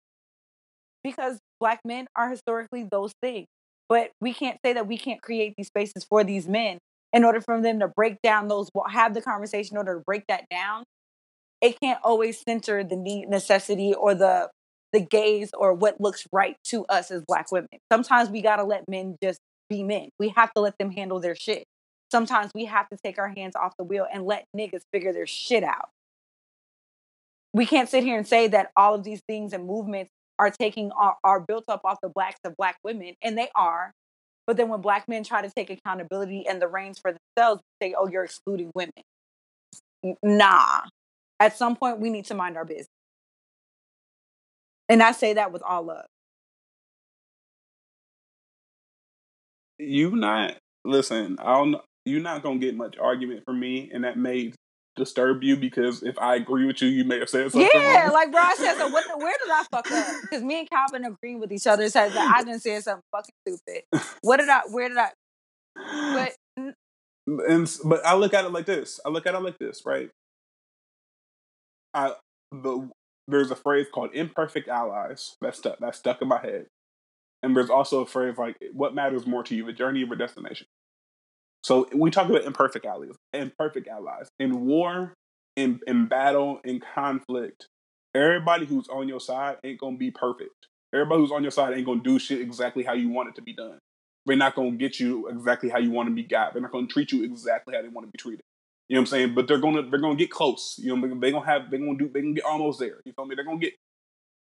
Because 1.03 1.37
black 1.59 1.81
men 1.85 2.07
are 2.15 2.29
historically 2.29 2.87
those 2.89 3.13
things. 3.21 3.47
But 3.89 4.11
we 4.21 4.33
can't 4.33 4.57
say 4.65 4.73
that 4.73 4.87
we 4.87 4.97
can't 4.97 5.21
create 5.21 5.53
these 5.57 5.67
spaces 5.67 6.05
for 6.09 6.23
these 6.23 6.47
men 6.47 6.79
in 7.11 7.23
order 7.23 7.41
for 7.41 7.61
them 7.61 7.79
to 7.81 7.87
break 7.87 8.17
down 8.23 8.47
those, 8.47 8.69
have 8.89 9.13
the 9.13 9.21
conversation 9.21 9.75
in 9.75 9.77
order 9.79 9.97
to 9.97 10.03
break 10.05 10.23
that 10.29 10.45
down. 10.49 10.83
It 11.61 11.79
can't 11.79 11.99
always 12.03 12.41
center 12.47 12.83
the 12.83 12.95
need, 12.95 13.27
necessity, 13.29 13.93
or 13.93 14.15
the 14.15 14.49
the 14.93 15.01
gaze 15.01 15.51
or 15.57 15.73
what 15.73 15.99
looks 15.99 16.25
right 16.31 16.55
to 16.65 16.85
us 16.85 17.11
as 17.11 17.23
black 17.27 17.51
women. 17.51 17.67
Sometimes 17.91 18.29
we 18.29 18.41
gotta 18.41 18.63
let 18.63 18.87
men 18.87 19.17
just 19.21 19.39
be 19.69 19.83
men. 19.83 20.09
We 20.19 20.29
have 20.29 20.53
to 20.53 20.61
let 20.61 20.77
them 20.77 20.91
handle 20.91 21.19
their 21.19 21.35
shit. 21.35 21.65
Sometimes 22.11 22.51
we 22.53 22.65
have 22.65 22.87
to 22.89 22.97
take 23.03 23.17
our 23.17 23.29
hands 23.29 23.55
off 23.55 23.73
the 23.77 23.83
wheel 23.83 24.05
and 24.11 24.25
let 24.25 24.45
niggas 24.55 24.83
figure 24.93 25.11
their 25.11 25.25
shit 25.25 25.63
out. 25.63 25.89
We 27.53 27.65
can't 27.65 27.89
sit 27.89 28.03
here 28.03 28.17
and 28.17 28.27
say 28.27 28.47
that 28.47 28.71
all 28.75 28.95
of 28.95 29.03
these 29.03 29.21
things 29.27 29.51
and 29.51 29.65
movements 29.65 30.11
are 30.39 30.49
taking 30.51 30.91
are, 30.91 31.17
are 31.23 31.39
built 31.39 31.65
up 31.67 31.81
off 31.85 31.97
the 32.01 32.09
blacks 32.09 32.39
of 32.43 32.55
black 32.55 32.77
women, 32.83 33.15
and 33.21 33.37
they 33.37 33.49
are. 33.55 33.91
But 34.45 34.57
then 34.57 34.69
when 34.69 34.81
black 34.81 35.07
men 35.07 35.23
try 35.23 35.41
to 35.41 35.49
take 35.49 35.69
accountability 35.69 36.45
and 36.47 36.61
the 36.61 36.67
reins 36.67 36.99
for 36.99 37.13
themselves, 37.13 37.61
say, 37.81 37.95
"Oh, 37.97 38.07
you're 38.07 38.25
excluding 38.25 38.71
women." 38.75 39.03
Nah. 40.21 40.81
At 41.39 41.57
some 41.57 41.75
point, 41.75 41.99
we 41.99 42.09
need 42.09 42.25
to 42.25 42.35
mind 42.35 42.57
our 42.57 42.65
business, 42.65 42.87
and 44.89 45.01
I 45.01 45.11
say 45.11 45.33
that 45.33 45.51
with 45.51 45.63
all 45.63 45.83
love. 45.83 46.05
You 49.79 50.15
not 50.15 50.57
listen. 50.85 51.37
I 51.39 51.53
don't. 51.53 51.75
You're 52.05 52.21
not 52.21 52.43
gonna 52.43 52.59
get 52.59 52.75
much 52.75 52.97
argument 52.97 53.43
from 53.45 53.59
me, 53.59 53.89
and 53.93 54.03
that 54.03 54.17
may 54.17 54.53
disturb 54.95 55.43
you 55.43 55.55
because 55.55 56.03
if 56.03 56.17
I 56.19 56.35
agree 56.35 56.65
with 56.65 56.81
you, 56.81 56.87
you 56.89 57.03
may 57.03 57.19
have 57.19 57.29
said 57.29 57.51
something. 57.51 57.69
Yeah, 57.73 58.03
wrong. 58.03 58.13
like 58.13 58.31
bro, 58.31 58.41
I 58.41 58.55
said 58.55 58.77
so. 58.77 58.87
What? 58.89 59.05
The, 59.07 59.17
where 59.23 59.33
did 59.43 59.51
I 59.51 59.63
fuck 59.71 59.91
up? 59.91 60.15
Because 60.21 60.43
me 60.43 60.59
and 60.59 60.69
Calvin 60.69 61.05
agreeing 61.05 61.39
with 61.39 61.51
each 61.51 61.67
other 61.67 61.89
says 61.89 62.13
that 62.13 62.35
I 62.35 62.43
didn't 62.43 62.61
say 62.61 62.79
something 62.79 63.03
fucking 63.11 63.33
stupid. 63.47 63.83
What 64.21 64.37
did 64.37 64.49
I? 64.49 64.61
Where 64.69 64.89
did 64.89 64.97
I? 64.97 65.09
But 66.55 66.75
and 67.49 67.77
but 67.85 68.05
I 68.05 68.15
look 68.15 68.33
at 68.33 68.45
it 68.45 68.51
like 68.51 68.65
this. 68.65 68.99
I 69.05 69.09
look 69.09 69.25
at 69.25 69.35
it 69.35 69.39
like 69.39 69.57
this, 69.57 69.81
right? 69.85 70.09
I 71.93 72.13
the 72.51 72.89
there's 73.27 73.51
a 73.51 73.55
phrase 73.55 73.87
called 73.93 74.11
imperfect 74.13 74.67
allies 74.67 75.35
that's 75.41 75.59
stuck 75.59 75.79
that's 75.79 75.97
stuck 75.97 76.21
in 76.21 76.27
my 76.27 76.41
head, 76.41 76.67
and 77.41 77.55
there's 77.55 77.69
also 77.69 78.01
a 78.01 78.05
phrase 78.05 78.37
like 78.37 78.57
what 78.73 78.95
matters 78.95 79.25
more 79.25 79.43
to 79.43 79.55
you, 79.55 79.65
the 79.65 79.73
journey 79.73 80.03
or 80.03 80.07
the 80.07 80.15
destination. 80.15 80.67
So 81.63 81.87
we 81.93 82.11
talk 82.11 82.29
about 82.29 82.43
imperfect 82.43 82.85
allies, 82.85 83.15
imperfect 83.31 83.87
allies 83.87 84.27
in 84.39 84.65
war, 84.65 85.13
in 85.55 85.79
in 85.87 86.07
battle, 86.07 86.59
in 86.63 86.81
conflict. 86.93 87.67
Everybody 88.15 88.65
who's 88.65 88.87
on 88.89 89.07
your 89.07 89.19
side 89.19 89.57
ain't 89.63 89.79
gonna 89.79 89.97
be 89.97 90.11
perfect. 90.11 90.67
Everybody 90.93 91.21
who's 91.21 91.31
on 91.31 91.41
your 91.41 91.51
side 91.51 91.73
ain't 91.75 91.85
gonna 91.85 92.03
do 92.03 92.19
shit 92.19 92.41
exactly 92.41 92.83
how 92.83 92.93
you 92.93 93.09
want 93.09 93.29
it 93.29 93.35
to 93.35 93.41
be 93.41 93.53
done. 93.53 93.79
They're 94.25 94.37
not 94.37 94.55
gonna 94.55 94.71
get 94.71 94.99
you 94.99 95.27
exactly 95.27 95.69
how 95.69 95.79
you 95.79 95.91
want 95.91 96.09
to 96.09 96.15
be 96.15 96.23
got. 96.23 96.53
They're 96.53 96.61
not 96.61 96.71
gonna 96.71 96.87
treat 96.87 97.11
you 97.11 97.23
exactly 97.23 97.75
how 97.75 97.81
they 97.81 97.87
want 97.87 98.07
to 98.07 98.11
be 98.11 98.17
treated. 98.17 98.41
You 98.93 98.97
know 98.97 99.01
what 99.01 99.07
I'm 99.07 99.07
saying? 99.07 99.33
But 99.33 99.47
they're 99.47 99.57
gonna 99.57 99.89
they're 99.89 99.99
gonna 99.99 100.15
get 100.15 100.29
close. 100.29 100.75
You 100.77 100.95
know, 100.95 101.17
they're 101.17 101.31
gonna 101.31 101.45
have 101.47 101.71
they're 101.71 101.79
gonna 101.79 101.97
do 101.97 102.11
they 102.13 102.19
can 102.21 102.35
get 102.35 102.43
almost 102.45 102.79
there. 102.79 103.01
You 103.05 103.13
feel 103.13 103.25
me? 103.25 103.33
They're 103.33 103.43
gonna 103.43 103.57
get 103.57 103.73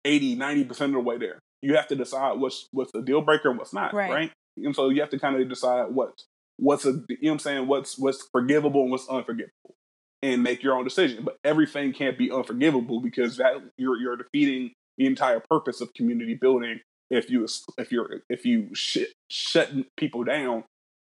80, 0.06 0.38
90 0.38 0.64
percent 0.64 0.90
of 0.90 0.94
the 0.96 1.08
way 1.08 1.20
there. 1.20 1.38
You 1.62 1.76
have 1.76 1.86
to 1.90 1.96
decide 1.96 2.40
what's 2.40 2.68
what's 2.72 2.92
the 2.92 3.04
deal 3.04 3.22
breaker 3.22 3.52
and 3.52 3.60
what's 3.60 3.74
not, 3.76 3.94
Right. 3.94 4.10
right? 4.10 4.32
And 4.58 4.76
so 4.76 4.90
you 4.90 5.02
have 5.02 5.12
to 5.12 5.20
kind 5.20 5.40
of 5.40 5.48
decide 5.48 5.92
what's 5.92 6.26
what's 6.58 6.84
a 6.86 6.94
you 6.94 6.96
know 6.98 7.06
what 7.22 7.32
I'm 7.34 7.40
saying 7.40 7.68
what's 7.68 8.00
what's 8.00 8.28
forgivable 8.32 8.82
and 8.82 8.90
what's 8.90 9.08
unforgivable 9.08 9.76
and 10.24 10.42
make 10.42 10.64
your 10.64 10.74
own 10.76 10.84
decision. 10.84 11.24
But 11.24 11.38
everything 11.44 11.94
can't 11.94 12.18
be 12.18 12.32
unforgivable 12.32 13.02
because 13.02 13.38
that 13.38 13.54
you're 13.78 13.98
you're 14.00 14.18
defeating 14.18 14.72
the 14.98 15.06
entire 15.06 15.42
purpose 15.48 15.80
of 15.80 15.94
community 15.94 16.34
building 16.34 16.80
if 17.12 17.30
you 17.30 17.46
if 17.78 17.92
you're 17.92 18.24
if 18.32 18.48
you 18.48 18.70
shit 18.74 19.10
shut 19.30 19.72
people 19.96 20.24
down 20.24 20.64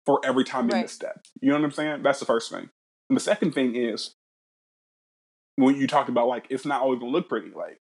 for 0.05 0.19
every 0.25 0.43
time 0.43 0.67
they 0.67 0.73
Right. 0.75 0.81
misstep. 0.81 1.21
You 1.41 1.51
know 1.51 1.55
what 1.55 1.63
I'm 1.63 1.71
saying? 1.71 2.03
That's 2.03 2.19
the 2.19 2.25
first 2.25 2.51
thing. 2.51 2.69
And 3.09 3.15
the 3.17 3.21
second 3.21 3.53
thing 3.53 3.75
is 3.75 4.15
when 5.55 5.75
you 5.75 5.87
talk 5.87 6.09
about 6.09 6.27
like 6.27 6.45
it's 6.49 6.65
not 6.65 6.81
always 6.81 6.99
gonna 6.99 7.11
look 7.11 7.29
pretty. 7.29 7.51
Like 7.51 7.79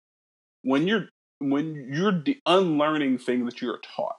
when 0.62 0.86
you're 0.86 1.08
when 1.40 1.88
you're 1.92 2.12
de- 2.12 2.40
unlearning 2.46 3.18
things 3.18 3.46
that 3.46 3.60
you're 3.60 3.78
taught, 3.78 4.16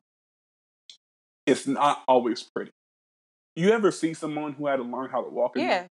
it's 1.45 1.68
not 1.68 2.03
always 2.07 2.44
pretty. 2.44 2.72
You 3.56 3.72
ever 3.72 3.91
see 3.91 4.14
someone 4.14 4.53
who 4.53 4.68
had 4.68 4.77
to 4.77 4.84
learn 4.84 5.10
how 5.10 5.23
to 5.23 5.30
walk 5.30 5.57
again? 5.57 5.69
Yeah. 5.69 5.88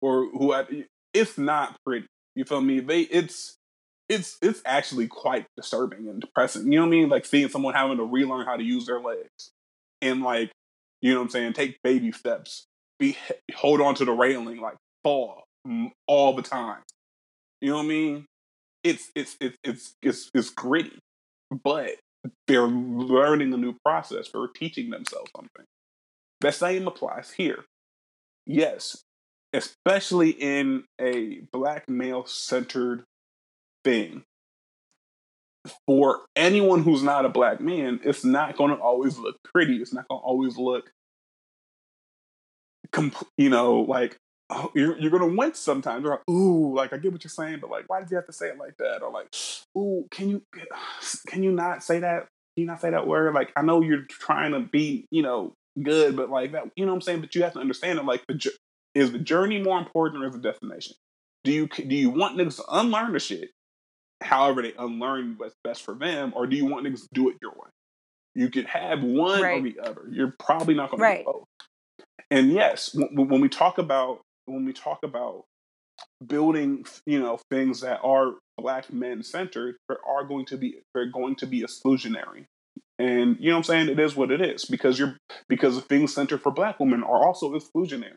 or 0.00 0.26
who 0.30 0.52
had, 0.52 0.66
it's 1.12 1.38
not 1.38 1.76
pretty. 1.84 2.06
You 2.34 2.44
feel 2.44 2.60
me? 2.60 2.80
They 2.80 3.02
it's 3.02 3.56
it's 4.08 4.38
it's 4.42 4.62
actually 4.64 5.08
quite 5.08 5.46
disturbing 5.56 6.08
and 6.08 6.20
depressing. 6.20 6.72
You 6.72 6.78
know 6.80 6.86
what 6.86 6.88
I 6.88 6.90
mean? 6.90 7.08
Like 7.08 7.26
seeing 7.26 7.48
someone 7.48 7.74
having 7.74 7.98
to 7.98 8.04
relearn 8.04 8.46
how 8.46 8.56
to 8.56 8.62
use 8.64 8.86
their 8.86 9.00
legs 9.00 9.50
and 10.00 10.22
like 10.22 10.50
you 11.00 11.12
know 11.12 11.20
what 11.20 11.24
I'm 11.26 11.30
saying, 11.30 11.52
take 11.54 11.78
baby 11.82 12.12
steps, 12.12 12.66
be 13.00 13.16
hold 13.56 13.80
on 13.80 13.96
to 13.96 14.04
the 14.04 14.12
railing, 14.12 14.60
like 14.60 14.76
fall 15.02 15.42
all 16.06 16.34
the 16.34 16.42
time. 16.42 16.82
You 17.60 17.70
know 17.70 17.76
what 17.78 17.84
I 17.84 17.88
mean? 17.88 18.26
It's 18.84 19.10
it's 19.16 19.36
it's 19.40 19.58
it's 19.64 19.94
it's, 20.02 20.30
it's 20.32 20.50
gritty, 20.50 20.98
but 21.64 21.96
they're 22.46 22.68
learning 22.68 23.52
a 23.52 23.56
new 23.56 23.74
process 23.84 24.28
for 24.28 24.48
teaching 24.48 24.90
themselves 24.90 25.30
something. 25.34 25.64
The 26.40 26.52
same 26.52 26.86
applies 26.86 27.32
here. 27.32 27.64
Yes, 28.46 29.02
especially 29.52 30.30
in 30.30 30.84
a 31.00 31.40
black 31.52 31.88
male 31.88 32.24
centered 32.26 33.04
thing. 33.84 34.24
For 35.86 36.20
anyone 36.36 36.82
who's 36.82 37.02
not 37.02 37.26
a 37.26 37.28
black 37.28 37.60
man, 37.60 38.00
it's 38.02 38.24
not 38.24 38.56
going 38.56 38.70
to 38.70 38.80
always 38.82 39.18
look 39.18 39.36
pretty. 39.44 39.76
It's 39.76 39.92
not 39.92 40.08
going 40.08 40.20
to 40.20 40.24
always 40.24 40.56
look, 40.56 40.90
compl- 42.92 43.28
you 43.36 43.50
know, 43.50 43.80
like 43.80 44.16
oh, 44.50 44.70
you're 44.74 44.98
you're 44.98 45.18
to 45.18 45.26
wince 45.26 45.58
sometimes. 45.58 46.02
You're 46.02 46.12
like, 46.12 46.28
ooh, 46.28 46.74
like 46.74 46.92
I 46.92 46.98
get 46.98 47.12
what 47.12 47.24
you're 47.24 47.30
saying, 47.30 47.58
but 47.60 47.70
like, 47.70 47.84
why 47.88 48.00
did 48.00 48.10
you 48.10 48.16
have 48.16 48.26
to 48.26 48.32
say 48.32 48.48
it 48.48 48.58
like 48.58 48.76
that? 48.78 49.02
Or 49.02 49.10
like, 49.10 49.34
ooh, 49.76 50.06
can 50.10 50.28
you 50.28 50.42
can 51.26 51.42
you 51.42 51.52
not 51.52 51.82
say 51.82 52.00
that? 52.00 52.28
Can 52.56 52.62
you 52.62 52.66
not 52.66 52.80
say 52.80 52.90
that 52.90 53.06
word? 53.06 53.34
Like, 53.34 53.52
I 53.56 53.62
know 53.62 53.80
you're 53.80 54.04
trying 54.08 54.52
to 54.52 54.60
be, 54.60 55.06
you 55.10 55.22
know, 55.22 55.54
good, 55.80 56.16
but 56.16 56.30
like 56.30 56.52
that, 56.52 56.64
you 56.76 56.84
know 56.84 56.92
what 56.92 56.96
I'm 56.96 57.02
saying? 57.02 57.20
But 57.20 57.34
you 57.34 57.42
have 57.44 57.52
to 57.54 57.60
understand 57.60 57.98
it. 57.98 58.04
like, 58.04 58.24
the 58.26 58.50
is 58.94 59.12
the 59.12 59.18
journey 59.18 59.62
more 59.62 59.78
important 59.78 60.22
or 60.22 60.26
is 60.26 60.32
the 60.32 60.40
destination? 60.40 60.94
Do 61.44 61.52
you 61.52 61.68
do 61.68 61.94
you 61.94 62.10
want 62.10 62.36
niggas 62.36 62.56
to 62.56 62.64
unlearn 62.70 63.12
the 63.12 63.20
shit? 63.20 63.50
However, 64.20 64.60
they 64.60 64.74
unlearn 64.78 65.36
what's 65.38 65.54
best 65.64 65.82
for 65.82 65.94
them, 65.94 66.32
or 66.36 66.46
do 66.46 66.56
you 66.56 66.66
want 66.66 66.86
niggas 66.86 67.02
to 67.02 67.08
do 67.14 67.30
it 67.30 67.36
your 67.40 67.52
way? 67.52 67.70
You 68.34 68.50
could 68.50 68.66
have 68.66 69.02
one 69.02 69.42
or 69.42 69.62
the 69.62 69.80
other. 69.82 70.02
You're 70.10 70.34
probably 70.38 70.74
not 70.74 70.90
going 70.90 71.00
to 71.00 71.06
do 71.18 71.24
both. 71.24 71.44
And 72.30 72.52
yes, 72.52 72.94
when, 72.94 73.28
when 73.28 73.40
we 73.40 73.48
talk 73.48 73.78
about 73.78 74.20
when 74.46 74.64
we 74.64 74.72
talk 74.72 75.00
about 75.04 75.44
building, 76.26 76.84
you 77.06 77.20
know, 77.20 77.38
things 77.50 77.80
that 77.80 78.00
are 78.02 78.34
black 78.58 78.92
men 78.92 79.22
centered, 79.22 79.76
there 79.88 79.98
are 80.06 80.24
going 80.24 80.46
to 80.46 80.56
be 80.56 80.80
they're 80.94 81.06
going 81.10 81.36
to 81.36 81.46
be 81.46 81.62
exclusionary. 81.62 82.44
And 82.98 83.36
you 83.40 83.48
know 83.50 83.56
what 83.56 83.58
I'm 83.58 83.64
saying? 83.64 83.88
It 83.88 83.98
is 83.98 84.14
what 84.16 84.30
it 84.30 84.40
is 84.40 84.64
because 84.66 84.98
you're 84.98 85.16
because 85.48 85.76
the 85.76 85.82
things 85.82 86.14
centered 86.14 86.42
for 86.42 86.52
black 86.52 86.78
women 86.80 87.02
are 87.02 87.24
also 87.26 87.52
exclusionary. 87.54 88.16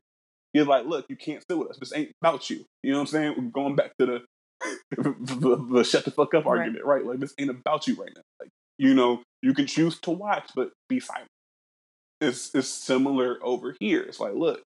You're 0.54 0.66
like, 0.66 0.86
look, 0.86 1.06
you 1.10 1.16
can't 1.16 1.44
sit 1.50 1.58
with 1.58 1.70
us. 1.72 1.78
This 1.80 1.94
ain't 1.96 2.12
about 2.22 2.50
you. 2.50 2.66
You 2.84 2.92
know 2.92 2.98
what 3.00 3.02
I'm 3.04 3.08
saying? 3.08 3.36
We're 3.38 3.44
going 3.64 3.76
back 3.76 3.94
to 4.00 4.06
the 4.06 4.20
the, 4.98 5.66
the 5.72 5.84
shut 5.84 6.06
the 6.06 6.12
fuck 6.12 6.34
up 6.34 6.46
Right. 6.46 6.60
argument, 6.60 6.86
right? 6.86 7.06
Like 7.06 7.20
this 7.20 7.34
ain't 7.40 7.50
about 7.50 7.88
you 7.88 7.96
right 7.96 8.12
now. 8.16 8.22
Like 8.40 8.50
you 8.78 8.94
know, 8.94 9.22
you 9.42 9.54
can 9.54 9.68
choose 9.68 10.00
to 10.02 10.12
watch, 10.12 10.50
but 10.56 10.72
be 10.90 11.00
silent. 11.00 11.28
It's 12.24 12.54
it's 12.56 12.68
similar 12.68 13.38
over 13.44 13.76
here. 13.80 14.02
It's 14.02 14.20
like, 14.20 14.34
look, 14.34 14.62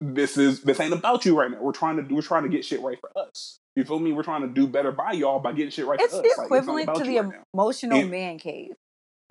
this 0.00 0.36
is 0.36 0.62
this 0.62 0.80
ain't 0.80 0.92
about 0.92 1.24
you 1.24 1.38
right 1.38 1.50
now. 1.50 1.58
We're 1.60 1.72
trying 1.72 1.96
to 1.96 2.02
do 2.02 2.14
we're 2.16 2.22
trying 2.22 2.42
to 2.44 2.48
get 2.48 2.64
shit 2.64 2.80
right 2.80 2.98
for 3.00 3.10
us. 3.16 3.58
You 3.76 3.84
feel 3.84 3.98
me? 3.98 4.12
We're 4.12 4.22
trying 4.22 4.42
to 4.42 4.48
do 4.48 4.66
better 4.66 4.92
by 4.92 5.12
y'all 5.12 5.40
by 5.40 5.52
getting 5.52 5.70
shit 5.70 5.86
right 5.86 5.98
It's 6.00 6.12
for 6.12 6.18
us. 6.18 6.22
the 6.22 6.28
Like, 6.28 6.50
not 6.50 6.58
equivalent 6.58 6.98
to 6.98 7.04
the 7.04 7.20
right 7.20 7.40
emotional 7.52 7.98
And- 8.00 8.10
man 8.10 8.38
cave. 8.38 8.72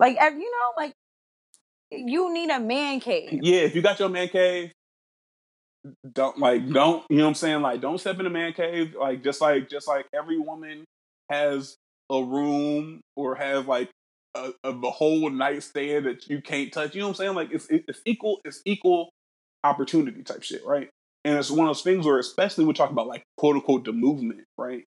Like, 0.00 0.18
you 0.20 0.50
know, 0.50 0.72
like 0.82 0.92
you 1.90 2.32
need 2.32 2.50
a 2.50 2.58
man 2.60 3.00
cave. 3.00 3.38
Yeah, 3.42 3.60
if 3.60 3.74
you 3.74 3.82
got 3.82 4.00
your 4.00 4.08
man 4.08 4.28
cave, 4.28 4.72
don't 6.12 6.38
like 6.38 6.68
don't 6.70 7.04
you 7.10 7.18
know 7.18 7.24
what 7.24 7.28
I'm 7.28 7.34
saying? 7.34 7.62
Like 7.62 7.80
don't 7.80 7.98
step 7.98 8.18
in 8.18 8.24
the 8.24 8.30
man 8.30 8.52
cave. 8.52 8.94
Like 8.98 9.22
just 9.22 9.40
like 9.40 9.68
just 9.68 9.86
like 9.86 10.06
every 10.14 10.38
woman 10.38 10.84
has 11.30 11.76
a 12.10 12.22
room 12.22 13.00
or 13.16 13.34
has 13.34 13.66
like 13.66 13.90
a, 14.34 14.52
a 14.64 14.90
whole 14.90 15.30
nightstand 15.30 16.06
that 16.06 16.28
you 16.28 16.40
can't 16.40 16.72
touch. 16.72 16.94
You 16.94 17.00
know 17.00 17.08
what 17.08 17.12
I'm 17.12 17.16
saying? 17.16 17.34
Like 17.34 17.48
it's 17.52 17.66
it's 17.70 18.00
equal 18.04 18.40
it's 18.44 18.60
equal 18.64 19.10
opportunity 19.62 20.22
type 20.22 20.42
shit, 20.42 20.64
right? 20.64 20.88
And 21.24 21.38
it's 21.38 21.50
one 21.50 21.66
of 21.66 21.74
those 21.74 21.82
things 21.82 22.04
where 22.04 22.18
especially 22.18 22.64
we 22.64 22.74
talk 22.74 22.90
about 22.90 23.06
like 23.06 23.22
quote 23.36 23.56
unquote 23.56 23.84
the 23.84 23.92
movement, 23.92 24.44
right? 24.58 24.84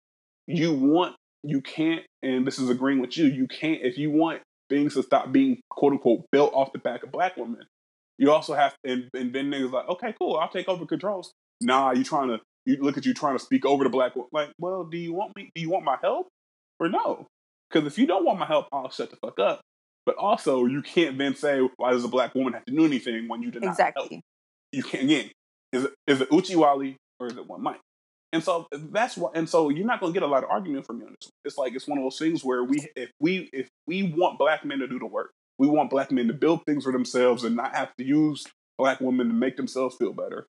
You 0.46 0.74
want 0.74 1.16
you 1.42 1.60
can't 1.60 2.02
and 2.22 2.46
this 2.46 2.58
is 2.58 2.70
agreeing 2.70 3.00
with 3.00 3.16
you, 3.16 3.26
you 3.26 3.46
can't 3.46 3.80
if 3.82 3.98
you 3.98 4.10
want 4.10 4.42
things 4.68 4.94
to 4.94 5.02
stop 5.02 5.30
being 5.30 5.60
quote 5.70 5.92
unquote 5.92 6.24
built 6.32 6.52
off 6.54 6.72
the 6.72 6.78
back 6.78 7.02
of 7.02 7.12
black 7.12 7.36
women, 7.36 7.62
you 8.18 8.30
also 8.30 8.54
have 8.54 8.74
to, 8.84 8.92
and, 8.92 9.08
and 9.14 9.34
then 9.34 9.50
niggas 9.50 9.72
like, 9.72 9.88
okay, 9.88 10.14
cool, 10.18 10.36
I'll 10.36 10.48
take 10.48 10.68
over 10.68 10.86
controls. 10.86 11.32
Nah, 11.60 11.92
you 11.92 12.04
trying 12.04 12.28
to, 12.28 12.40
you 12.66 12.78
look 12.80 12.96
at 12.96 13.06
you 13.06 13.14
trying 13.14 13.36
to 13.36 13.44
speak 13.44 13.64
over 13.64 13.84
the 13.84 13.90
black. 13.90 14.12
Like, 14.32 14.50
well, 14.58 14.84
do 14.84 14.96
you 14.96 15.12
want 15.12 15.36
me, 15.36 15.50
do 15.54 15.60
you 15.60 15.70
want 15.70 15.84
my 15.84 15.96
help 16.00 16.28
or 16.78 16.88
no? 16.88 17.26
Because 17.74 17.92
if 17.92 17.98
you 17.98 18.06
don't 18.06 18.24
want 18.24 18.38
my 18.38 18.46
help, 18.46 18.68
I'll 18.72 18.90
shut 18.90 19.10
the 19.10 19.16
fuck 19.16 19.40
up. 19.40 19.60
But 20.06 20.16
also, 20.16 20.66
you 20.66 20.80
can't 20.82 21.18
then 21.18 21.34
say, 21.34 21.60
why 21.76 21.90
does 21.90 22.04
a 22.04 22.08
black 22.08 22.34
woman 22.34 22.52
have 22.52 22.64
to 22.66 22.72
do 22.72 22.84
anything 22.84 23.26
when 23.26 23.42
you 23.42 23.50
deny 23.50 23.66
help? 23.66 23.74
Exactly. 23.74 24.20
You 24.70 24.82
can't, 24.82 25.04
again, 25.04 25.30
is 25.72 25.84
it, 25.84 25.94
is 26.06 26.20
it 26.20 26.30
Uchiwali 26.30 26.96
or 27.18 27.26
is 27.26 27.36
it 27.36 27.48
one 27.48 27.62
mic? 27.62 27.76
And 28.32 28.44
so 28.44 28.66
that's 28.72 29.16
why, 29.16 29.30
and 29.34 29.48
so 29.48 29.70
you're 29.70 29.86
not 29.86 30.00
going 30.00 30.12
to 30.12 30.18
get 30.18 30.24
a 30.24 30.30
lot 30.30 30.44
of 30.44 30.50
argument 30.50 30.86
from 30.86 30.98
me 30.98 31.06
on 31.06 31.14
this. 31.20 31.30
It's 31.44 31.58
like 31.58 31.74
it's 31.74 31.88
one 31.88 31.98
of 31.98 32.04
those 32.04 32.18
things 32.18 32.44
where 32.44 32.62
we, 32.62 32.86
if 32.94 33.10
we, 33.18 33.48
if 33.52 33.68
we 33.86 34.02
want 34.02 34.38
black 34.38 34.64
men 34.64 34.78
to 34.80 34.86
do 34.86 34.98
the 34.98 35.06
work, 35.06 35.30
we 35.58 35.66
want 35.66 35.90
black 35.90 36.12
men 36.12 36.28
to 36.28 36.34
build 36.34 36.64
things 36.66 36.84
for 36.84 36.92
themselves 36.92 37.44
and 37.44 37.56
not 37.56 37.74
have 37.74 37.94
to 37.96 38.04
use 38.04 38.44
black 38.76 39.00
women 39.00 39.28
to 39.28 39.34
make 39.34 39.56
themselves 39.56 39.96
feel 39.96 40.12
better. 40.12 40.46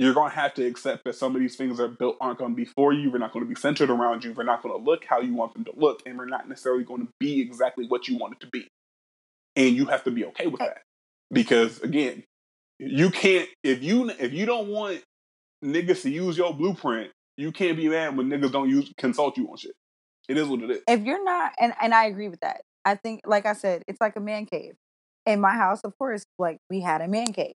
You're 0.00 0.14
going 0.14 0.30
to 0.30 0.36
have 0.36 0.54
to 0.54 0.64
accept 0.64 1.04
that 1.04 1.14
some 1.14 1.36
of 1.36 1.42
these 1.42 1.56
things 1.56 1.78
are 1.78 1.86
built 1.86 2.16
aren't 2.22 2.38
going 2.38 2.52
to 2.52 2.56
be 2.56 2.64
for 2.64 2.90
you. 2.90 3.10
They're 3.10 3.20
not 3.20 3.34
going 3.34 3.44
to 3.44 3.48
be 3.48 3.54
centered 3.54 3.90
around 3.90 4.24
you. 4.24 4.32
They're 4.32 4.46
not 4.46 4.62
going 4.62 4.74
to 4.74 4.82
look 4.82 5.04
how 5.04 5.20
you 5.20 5.34
want 5.34 5.52
them 5.52 5.64
to 5.64 5.72
look, 5.76 6.00
and 6.06 6.18
they're 6.18 6.24
not 6.24 6.48
necessarily 6.48 6.84
going 6.84 7.02
to 7.02 7.12
be 7.20 7.42
exactly 7.42 7.84
what 7.86 8.08
you 8.08 8.16
want 8.16 8.32
it 8.32 8.40
to 8.40 8.46
be. 8.46 8.66
And 9.56 9.76
you 9.76 9.84
have 9.84 10.02
to 10.04 10.10
be 10.10 10.24
okay 10.24 10.46
with 10.46 10.62
uh, 10.62 10.68
that 10.68 10.78
because, 11.30 11.80
again, 11.82 12.24
you 12.78 13.10
can't 13.10 13.46
if 13.62 13.82
you 13.82 14.10
if 14.18 14.32
you 14.32 14.46
don't 14.46 14.68
want 14.68 15.02
niggas 15.62 16.00
to 16.00 16.10
use 16.10 16.38
your 16.38 16.54
blueprint, 16.54 17.10
you 17.36 17.52
can't 17.52 17.76
be 17.76 17.86
mad 17.90 18.16
when 18.16 18.30
niggas 18.30 18.52
don't 18.52 18.70
use 18.70 18.90
consult 18.96 19.36
you 19.36 19.48
on 19.50 19.58
shit. 19.58 19.74
It 20.30 20.38
is 20.38 20.48
what 20.48 20.62
it 20.62 20.70
is. 20.70 20.82
If 20.88 21.02
you're 21.02 21.22
not, 21.22 21.52
and 21.60 21.74
and 21.78 21.92
I 21.92 22.06
agree 22.06 22.30
with 22.30 22.40
that. 22.40 22.62
I 22.86 22.94
think, 22.94 23.20
like 23.26 23.44
I 23.44 23.52
said, 23.52 23.82
it's 23.86 24.00
like 24.00 24.16
a 24.16 24.20
man 24.20 24.46
cave. 24.46 24.76
In 25.26 25.42
my 25.42 25.52
house, 25.52 25.82
of 25.84 25.92
course, 25.98 26.24
like 26.38 26.56
we 26.70 26.80
had 26.80 27.02
a 27.02 27.08
man 27.08 27.34
cave. 27.34 27.52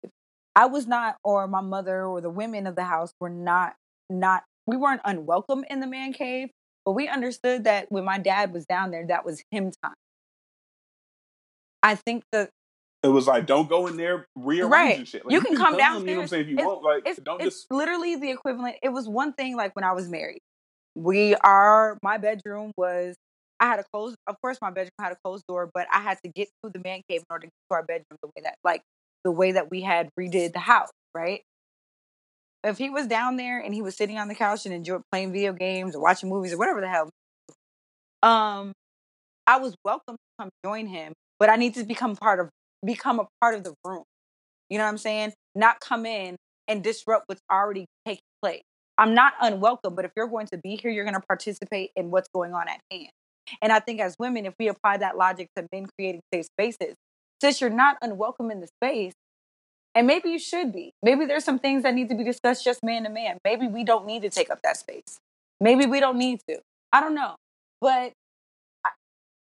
I 0.55 0.67
was 0.67 0.87
not, 0.87 1.17
or 1.23 1.47
my 1.47 1.61
mother, 1.61 2.05
or 2.05 2.21
the 2.21 2.29
women 2.29 2.65
of 2.67 2.75
the 2.75 2.83
house 2.83 3.11
were 3.19 3.29
not, 3.29 3.75
not. 4.09 4.43
We 4.67 4.77
weren't 4.77 5.01
unwelcome 5.03 5.65
in 5.69 5.79
the 5.81 5.87
man 5.87 6.13
cave, 6.13 6.49
but 6.85 6.93
we 6.93 7.07
understood 7.07 7.65
that 7.65 7.87
when 7.91 8.03
my 8.05 8.17
dad 8.17 8.53
was 8.53 8.65
down 8.65 8.91
there, 8.91 9.05
that 9.07 9.25
was 9.25 9.43
him 9.51 9.71
time. 9.83 9.93
I 11.83 11.95
think 11.95 12.23
that 12.31 12.49
It 13.03 13.09
was 13.09 13.27
like, 13.27 13.45
don't 13.45 13.69
go 13.69 13.85
in 13.87 13.97
there 13.97 14.25
rearranging 14.35 14.69
Right. 14.71 15.07
shit. 15.07 15.25
Like, 15.25 15.33
You 15.33 15.41
can 15.41 15.55
come 15.55 15.77
down. 15.77 16.01
You 16.01 16.07
know 16.07 16.15
what 16.15 16.21
I'm 16.23 16.27
saying? 16.29 16.43
If 16.45 16.47
you 16.49 16.55
It's- 16.55 16.67
want, 16.67 16.83
like, 16.83 17.03
it's, 17.07 17.19
don't 17.19 17.41
it's 17.41 17.55
just. 17.57 17.71
literally 17.71 18.15
the 18.15 18.31
equivalent. 18.31 18.77
It 18.81 18.89
was 18.89 19.07
one 19.07 19.33
thing 19.33 19.55
like 19.55 19.75
when 19.75 19.83
I 19.85 19.91
was 19.91 20.09
married. 20.09 20.39
We 20.95 21.35
are 21.35 21.99
my 22.01 22.17
bedroom 22.17 22.71
was 22.77 23.15
I 23.59 23.67
had 23.67 23.79
a 23.79 23.83
closed 23.93 24.15
of 24.27 24.37
course 24.41 24.57
my 24.61 24.69
bedroom 24.71 24.91
had 24.99 25.11
a 25.11 25.17
closed 25.23 25.43
door, 25.47 25.69
but 25.73 25.87
I 25.91 25.99
had 25.99 26.17
to 26.23 26.31
get 26.31 26.47
to 26.63 26.71
the 26.71 26.79
man 26.79 27.01
cave 27.09 27.19
in 27.19 27.25
order 27.29 27.47
to 27.47 27.47
get 27.47 27.69
to 27.69 27.75
our 27.75 27.83
bedroom 27.83 28.17
the 28.23 28.27
way 28.29 28.41
that 28.43 28.55
like 28.63 28.81
the 29.25 29.31
way 29.31 29.51
that 29.51 29.69
we 29.69 29.81
had 29.81 30.07
redid 30.17 30.53
the 30.53 30.59
house, 30.59 30.91
right? 31.13 31.41
If 32.63 32.77
he 32.77 32.89
was 32.89 33.07
down 33.07 33.35
there 33.35 33.59
and 33.59 33.73
he 33.73 33.81
was 33.81 33.97
sitting 33.97 34.17
on 34.17 34.27
the 34.27 34.35
couch 34.35 34.65
and 34.65 34.73
enjoyed 34.73 35.01
playing 35.11 35.33
video 35.33 35.51
games 35.51 35.95
or 35.95 36.01
watching 36.01 36.29
movies 36.29 36.53
or 36.53 36.57
whatever 36.57 36.79
the 36.79 36.87
hell, 36.87 37.09
um, 38.23 38.71
I 39.45 39.57
was 39.57 39.75
welcome 39.83 40.15
to 40.15 40.43
come 40.43 40.49
join 40.63 40.87
him, 40.87 41.13
but 41.39 41.49
I 41.49 41.57
need 41.57 41.73
to 41.75 41.83
become 41.83 42.15
part 42.15 42.39
of 42.39 42.49
become 42.85 43.19
a 43.19 43.27
part 43.41 43.55
of 43.55 43.63
the 43.63 43.73
room. 43.83 44.03
You 44.69 44.77
know 44.77 44.83
what 44.83 44.91
I'm 44.91 44.97
saying? 44.97 45.33
Not 45.55 45.79
come 45.79 46.05
in 46.05 46.35
and 46.67 46.83
disrupt 46.83 47.25
what's 47.27 47.41
already 47.51 47.85
taking 48.05 48.21
place. 48.41 48.61
I'm 48.97 49.13
not 49.13 49.33
unwelcome, 49.41 49.95
but 49.95 50.05
if 50.05 50.11
you're 50.15 50.27
going 50.27 50.47
to 50.47 50.57
be 50.57 50.75
here, 50.75 50.91
you're 50.91 51.03
going 51.03 51.15
to 51.15 51.27
participate 51.27 51.91
in 51.95 52.11
what's 52.11 52.29
going 52.33 52.53
on 52.53 52.67
at 52.67 52.79
hand. 52.91 53.09
And 53.61 53.71
I 53.71 53.79
think 53.79 53.99
as 53.99 54.15
women, 54.17 54.45
if 54.45 54.53
we 54.59 54.67
apply 54.69 54.97
that 54.97 55.17
logic 55.17 55.49
to 55.55 55.67
men 55.71 55.87
creating 55.97 56.21
safe 56.33 56.45
spaces, 56.45 56.95
since 57.45 57.61
you're 57.61 57.69
not 57.69 57.97
unwelcome 58.01 58.49
in 58.49 58.59
the 58.59 58.67
space, 58.67 59.13
and 59.93 60.07
maybe 60.07 60.29
you 60.29 60.39
should 60.39 60.73
be. 60.73 60.93
Maybe 61.03 61.25
there's 61.25 61.43
some 61.43 61.59
things 61.59 61.83
that 61.83 61.93
need 61.93 62.09
to 62.09 62.15
be 62.15 62.23
discussed 62.23 62.63
just 62.63 62.83
man 62.83 63.03
to 63.03 63.09
man. 63.09 63.37
Maybe 63.45 63.67
we 63.67 63.83
don't 63.83 64.07
need 64.07 64.23
to 64.23 64.31
take 64.31 64.49
up 64.49 64.59
that 64.63 64.77
space. 64.77 65.19
Maybe 65.61 65.85
we 65.85 65.99
don't 65.99 66.17
need 66.17 66.39
to. 66.49 66.59
I 66.91 67.01
don't 67.01 67.13
know. 67.13 67.35
But 67.81 68.13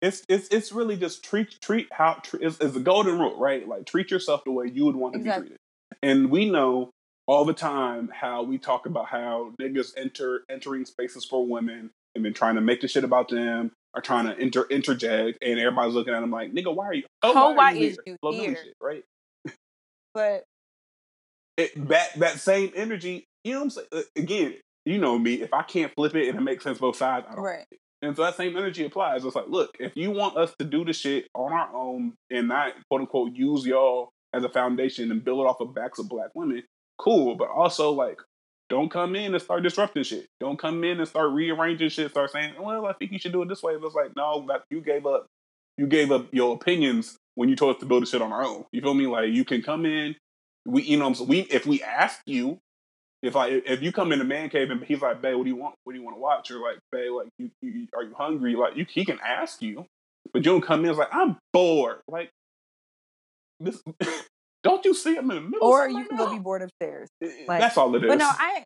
it's 0.02 0.24
it's 0.28 0.50
it's 0.50 0.74
really 0.74 0.98
just 0.98 1.24
treat 1.24 1.60
treat 1.62 1.88
how 1.94 2.16
treat, 2.16 2.44
it's, 2.44 2.60
it's 2.60 2.74
the 2.74 2.82
golden 2.82 3.18
rule, 3.18 3.40
right? 3.40 3.66
Like 3.66 3.86
treat 3.86 4.12
yourself 4.12 4.44
the 4.44 4.52
way 4.52 4.66
you 4.68 4.86
would 4.86 4.96
want 4.98 5.14
to 5.14 5.20
Exactly. 5.20 5.44
be 5.44 5.48
treated. 5.48 5.60
And 6.04 6.30
we 6.30 6.50
know 6.50 6.90
all 7.28 7.46
the 7.46 7.54
time 7.54 8.12
how 8.14 8.44
we 8.44 8.58
talk 8.58 8.86
about 8.86 9.08
how 9.08 9.54
niggas 9.60 9.94
enter 9.98 10.44
entering 10.50 10.86
spaces 10.86 11.24
for 11.24 11.46
women 11.46 11.92
and 12.14 12.26
then 12.26 12.34
trying 12.34 12.56
to 12.56 12.62
make 12.62 12.82
the 12.82 12.90
shit 12.90 13.06
about 13.06 13.30
them 13.30 13.72
or 13.96 14.02
trying 14.02 14.26
to 14.26 14.38
inter 14.38 14.66
interject, 14.70 15.38
and 15.42 15.60
everybody's 15.60 15.94
looking 15.94 16.14
at 16.14 16.20
them 16.20 16.32
like, 16.32 16.52
nigga, 16.52 16.74
why 16.74 16.88
are 16.88 16.94
you? 16.94 17.04
Oh, 17.24 17.34
why, 17.34 17.54
why 17.54 17.72
are 17.72 17.76
you 17.76 17.88
is 17.88 17.98
here? 18.06 18.18
you 18.22 18.32
here? 18.32 18.56
shit, 18.56 18.76
right? 18.82 19.04
but 20.14 20.44
It, 21.58 21.88
that 21.88 22.20
that 22.20 22.40
same 22.40 22.72
energy, 22.76 23.26
you 23.44 23.54
know 23.54 23.60
what 23.60 23.64
I'm 23.64 23.70
saying? 23.72 23.88
Uh, 23.92 24.02
Again, 24.18 24.56
you 24.86 24.98
know 24.98 25.18
me. 25.18 25.36
If 25.36 25.54
I 25.54 25.64
can't 25.64 25.94
flip 25.96 26.16
it 26.16 26.28
and 26.30 26.38
it 26.38 26.42
makes 26.42 26.64
sense 26.64 26.78
both 26.78 26.98
sides, 26.98 27.26
I 27.30 27.36
don't. 27.36 27.44
right. 27.44 27.66
And 28.02 28.16
so 28.16 28.24
that 28.24 28.36
same 28.36 28.56
energy 28.56 28.86
applies. 28.86 29.26
It's 29.26 29.36
like, 29.36 29.48
look, 29.48 29.78
if 29.80 29.96
you 29.96 30.12
want 30.12 30.38
us 30.38 30.54
to 30.60 30.66
do 30.66 30.86
the 30.86 30.94
shit 30.94 31.28
on 31.34 31.54
our 31.54 31.74
own 31.74 32.14
and 32.30 32.50
not 32.50 32.74
quote 32.90 33.02
unquote 33.02 33.34
use 33.34 33.66
y'all 33.66 34.10
as 34.34 34.44
a 34.44 34.50
foundation 34.50 35.12
and 35.12 35.24
build 35.24 35.40
it 35.40 35.48
off 35.48 35.62
of 35.62 35.74
backs 35.74 35.98
of 35.98 36.10
black 36.10 36.30
women, 36.36 36.62
cool. 37.00 37.36
But 37.36 37.50
also 37.50 37.92
like 37.92 38.20
don't 38.70 38.90
come 38.90 39.16
in 39.16 39.34
and 39.34 39.42
start 39.42 39.64
disrupting 39.64 40.04
shit. 40.04 40.28
Don't 40.40 40.58
come 40.58 40.84
in 40.84 41.00
and 41.00 41.08
start 41.08 41.32
rearranging 41.32 41.90
shit, 41.90 42.12
start 42.12 42.32
saying, 42.32 42.54
Well, 42.60 42.86
I 42.86 42.94
think 42.94 43.12
you 43.12 43.20
should 43.20 43.32
do 43.32 43.42
it 43.42 43.50
this 43.50 43.62
way. 43.62 43.76
But 43.78 43.88
It's 43.88 43.96
like, 43.96 44.16
no, 44.16 44.46
that 44.48 44.64
you 44.70 44.82
gave 44.82 45.06
up 45.06 45.28
you 45.78 45.88
gave 45.88 46.12
up 46.12 46.28
your 46.34 46.56
opinions 46.56 47.18
when 47.36 47.50
you 47.50 47.56
told 47.56 47.76
us 47.76 47.80
to 47.82 47.86
build 47.86 48.04
the 48.04 48.08
shit 48.08 48.22
on 48.22 48.32
our 48.32 48.44
own. 48.44 48.66
You 48.72 48.82
feel 48.82 48.94
me? 48.94 49.08
Like 49.08 49.32
you 49.32 49.46
can 49.46 49.62
come 49.62 49.86
in, 49.86 50.16
we 50.66 50.84
you 50.84 50.98
know 50.98 51.14
we 51.28 51.42
if 51.42 51.66
we 51.66 51.84
ask 51.84 52.22
you 52.26 52.60
if 53.22 53.36
like 53.36 53.64
if 53.66 53.82
you 53.82 53.92
come 53.92 54.12
in 54.12 54.20
the 54.20 54.26
man 54.26 54.50
cave 54.50 54.72
and 54.72 54.84
he's 54.84 55.02
like, 55.02 55.22
"Babe, 55.22 55.36
what 55.36 55.44
do 55.44 55.50
you 55.50 55.56
want? 55.56 55.76
What 55.84 55.94
do 55.94 56.00
you 56.00 56.06
want 56.06 56.16
to 56.16 56.22
watch?" 56.22 56.52
Or 56.52 56.60
like, 56.60 56.80
"Babe, 56.92 57.12
like, 57.12 57.28
you, 57.38 57.52
you 57.62 57.88
are 57.96 58.04
you 58.04 58.14
hungry?" 58.16 58.56
Like, 58.56 58.76
you 58.76 58.86
he 58.88 59.06
can 59.06 59.20
ask 59.26 59.62
you, 59.62 59.86
but 60.34 60.40
you 60.40 60.52
don't 60.52 60.62
come 60.62 60.84
in. 60.86 60.92
It's 60.92 61.00
like, 61.00 61.14
"I'm 61.14 61.38
bored." 61.54 62.00
Like, 62.08 62.30
this. 63.60 63.82
don't 64.66 64.84
you 64.84 64.96
see 64.96 65.16
I'm 65.16 65.30
in 65.30 65.36
the 65.36 65.42
middle? 65.42 65.68
Or 65.68 65.88
you 65.88 66.04
can 66.06 66.18
go 66.18 66.32
be 66.32 66.40
bored 66.40 66.64
upstairs. 66.64 67.08
like- 67.48 67.62
That's 67.62 67.78
all 67.78 67.96
it 67.96 68.04
is. 68.04 68.10
But 68.10 68.18
no, 68.18 68.28
I 68.28 68.64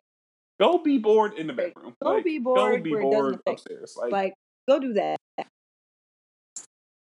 go 0.58 0.78
be 0.78 0.96
bored 0.98 1.34
in 1.34 1.46
the 1.46 1.52
bedroom. 1.52 1.94
Go 2.02 2.14
Like, 2.14 2.24
be 2.24 2.38
Go 2.38 2.44
bored 2.54 2.82
be 2.82 2.90
it 2.90 2.94
doesn't 2.94 3.10
bored 3.10 3.40
upstairs. 3.46 3.94
Like, 4.00 4.10
like 4.10 4.34
go 4.66 4.80
do 4.80 4.94
that. 4.94 5.18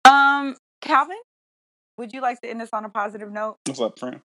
Um, 0.04 0.56
Calvin, 0.80 1.18
would 1.98 2.12
you 2.12 2.20
like 2.20 2.40
to 2.42 2.48
end 2.48 2.60
this 2.60 2.70
on 2.72 2.84
a 2.84 2.88
positive 2.88 3.30
note? 3.32 3.56
what's 3.66 3.80
up, 3.80 3.98
friend? 3.98 4.20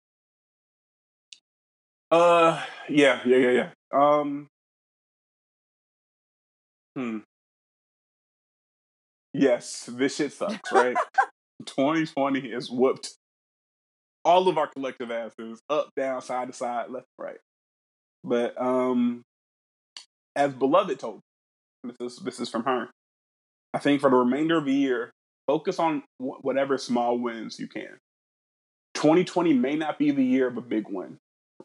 Uh, 2.10 2.62
yeah, 2.88 3.20
yeah, 3.24 3.36
yeah, 3.38 3.50
yeah. 3.50 3.70
Um, 3.92 4.48
hmm. 6.94 7.18
Yes, 9.32 9.88
this 9.90 10.16
shit 10.16 10.32
sucks, 10.34 10.70
right? 10.72 10.96
2020 11.66 12.40
is 12.40 12.70
whooped 12.70 13.14
all 14.24 14.48
of 14.48 14.58
our 14.58 14.66
collective 14.66 15.10
asses 15.10 15.60
up, 15.68 15.90
down, 15.96 16.22
side 16.22 16.48
to 16.48 16.52
side, 16.52 16.90
left, 16.90 17.06
right. 17.18 17.38
But 18.24 18.60
um, 18.60 19.22
as 20.36 20.52
beloved 20.52 20.98
told, 20.98 21.20
me, 21.84 21.92
this 21.98 22.12
is 22.12 22.18
this 22.20 22.40
is 22.40 22.48
from 22.48 22.64
her. 22.64 22.88
I 23.72 23.78
think 23.78 24.00
for 24.00 24.10
the 24.10 24.16
remainder 24.16 24.58
of 24.58 24.64
the 24.66 24.72
year, 24.72 25.10
focus 25.46 25.78
on 25.78 26.02
wh- 26.18 26.44
whatever 26.44 26.76
small 26.76 27.18
wins 27.18 27.58
you 27.58 27.68
can. 27.68 27.98
2020 28.94 29.54
may 29.54 29.76
not 29.76 29.98
be 29.98 30.10
the 30.10 30.24
year 30.24 30.48
of 30.48 30.56
a 30.56 30.60
big 30.60 30.86
win, 30.88 31.16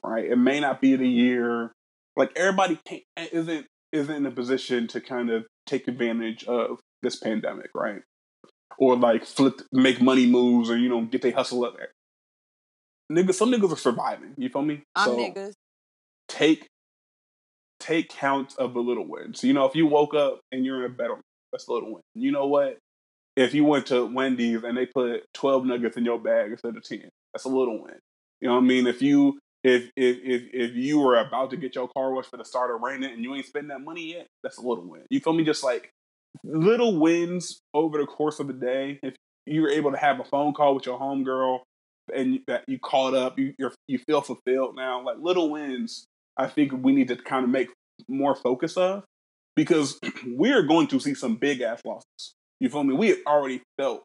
right? 0.04 0.26
It 0.26 0.38
may 0.38 0.60
not 0.60 0.80
be 0.80 0.96
the 0.96 1.08
year 1.08 1.72
like 2.16 2.32
everybody 2.36 2.80
can't, 2.88 3.04
isn't 3.32 3.66
isn't 3.92 4.16
in 4.16 4.26
a 4.26 4.32
position 4.32 4.88
to 4.88 5.02
kind 5.02 5.30
of 5.30 5.46
take 5.66 5.88
advantage 5.88 6.44
of 6.46 6.80
this 7.02 7.16
pandemic, 7.16 7.70
right? 7.74 8.02
Or 8.78 8.96
like 8.96 9.26
flip, 9.26 9.62
make 9.72 10.02
money 10.02 10.26
moves, 10.26 10.70
or 10.70 10.78
you 10.78 10.90
know, 10.90 11.02
get 11.02 11.22
they 11.22 11.32
hustle 11.32 11.66
up. 11.66 11.76
Niggas, 13.12 13.36
some 13.36 13.52
niggas 13.52 13.72
are 13.72 13.78
surviving. 13.78 14.34
You 14.38 14.50
feel 14.50 14.64
me? 14.64 14.82
I'm 14.96 15.10
So, 15.10 15.18
niggas. 15.18 15.54
take 16.28 16.68
take 17.80 18.10
count 18.10 18.56
of 18.58 18.74
the 18.74 18.80
little 18.80 19.08
wins. 19.08 19.44
You 19.44 19.54
know, 19.54 19.66
if 19.66 19.76
you 19.76 19.86
woke 19.86 20.14
up 20.16 20.40
and 20.52 20.66
you're 20.66 20.86
in 20.86 20.92
a 20.92 20.94
better, 20.94 21.16
that's 21.52 21.68
a 21.68 21.74
little 21.74 21.94
win. 21.94 22.02
You 22.16 22.32
know 22.32 22.48
what? 22.48 22.78
If 23.36 23.54
you 23.54 23.66
went 23.66 23.88
to 23.88 24.06
Wendy's 24.06 24.64
and 24.64 24.78
they 24.78 24.86
put 24.86 25.24
twelve 25.34 25.66
nuggets 25.66 25.98
in 25.98 26.06
your 26.06 26.20
bag 26.20 26.52
instead 26.52 26.76
of 26.76 26.84
ten, 26.84 27.10
that's 27.34 27.46
a 27.46 27.50
little 27.50 27.82
win. 27.84 28.00
You 28.42 28.48
know 28.48 28.56
what 28.56 28.62
I 28.62 28.66
mean? 28.66 28.88
If 28.88 29.02
you 29.02 29.40
if 29.64 29.90
if 29.96 30.18
if 30.24 30.44
if 30.54 30.76
you 30.76 31.00
were 31.00 31.20
about 31.20 31.50
to 31.52 31.58
get 31.58 31.76
your 31.76 31.90
car 31.90 32.14
washed 32.14 32.30
for 32.30 32.38
the 32.38 32.46
start 32.46 32.74
of 32.74 32.82
raining 32.82 33.12
and 33.12 33.24
you 33.24 33.36
ain't 33.36 33.46
spend 33.46 33.70
that 33.70 33.82
money 33.82 34.14
yet, 34.14 34.28
that's 34.42 34.58
a 34.58 34.62
little 34.62 34.86
win. 34.86 35.04
You 35.10 35.20
feel 35.20 35.34
me? 35.34 35.44
Just 35.44 35.64
like 35.64 35.92
little 36.44 36.98
wins 37.00 37.60
over 37.74 37.98
the 37.98 38.06
course 38.06 38.40
of 38.40 38.48
the 38.48 38.54
day. 38.54 39.00
If 39.04 39.16
you 39.46 39.62
were 39.62 39.70
able 39.70 39.92
to 39.92 39.98
have 39.98 40.20
a 40.20 40.24
phone 40.24 40.54
call 40.54 40.74
with 40.76 40.86
your 40.86 41.00
homegirl 41.00 41.60
and 42.14 42.40
that 42.48 42.64
you 42.68 42.80
caught 42.80 43.14
up, 43.14 43.38
you 43.40 43.54
you're, 43.58 43.74
you 43.88 44.00
feel 44.00 44.22
fulfilled 44.22 44.76
now. 44.76 45.04
Like 45.04 45.18
little 45.20 45.50
wins, 45.50 46.06
I 46.38 46.48
think 46.48 46.72
we 46.74 46.94
need 46.94 47.08
to 47.10 47.16
kind 47.16 47.44
of 47.44 47.50
make 47.50 47.70
more 48.08 48.36
focus 48.36 48.78
of 48.78 49.04
because 49.56 50.00
we're 50.26 50.64
going 50.64 50.88
to 50.88 51.00
see 51.00 51.14
some 51.14 51.36
big 51.36 51.62
ass 51.62 51.82
losses. 51.86 52.34
You 52.60 52.70
feel 52.70 52.84
me? 52.84 52.94
We 52.94 53.10
have 53.10 53.20
already 53.28 53.62
felt 53.78 54.04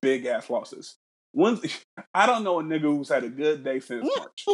big 0.00 0.26
ass 0.26 0.50
losses. 0.50 0.96
One, 1.32 1.60
I 2.14 2.26
don't 2.26 2.44
know 2.44 2.60
a 2.60 2.62
nigga 2.62 2.82
who's 2.82 3.08
had 3.08 3.24
a 3.24 3.28
good 3.28 3.64
day 3.64 3.80
since 3.80 4.08
March. 4.16 4.44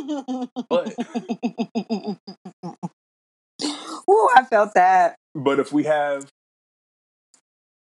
But- 0.68 0.94
Ooh, 4.08 4.28
I 4.34 4.44
felt 4.44 4.74
that. 4.74 5.16
But 5.34 5.60
if 5.60 5.72
we 5.72 5.84
have, 5.84 6.26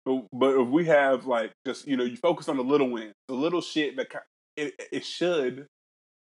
but, 0.07 0.25
but 0.33 0.61
if 0.61 0.69
we 0.69 0.87
have 0.87 1.27
like 1.27 1.53
just 1.67 1.87
you 1.87 1.97
know 1.97 2.05
you 2.05 2.17
focus 2.17 2.49
on 2.49 2.57
the 2.57 2.65
little 2.65 2.91
wins, 2.91 3.13
the 3.29 3.35
little 3.35 3.61
shit 3.61 3.97
that 3.97 4.11
it 4.57 4.75
it 4.93 5.05
should 5.05 5.67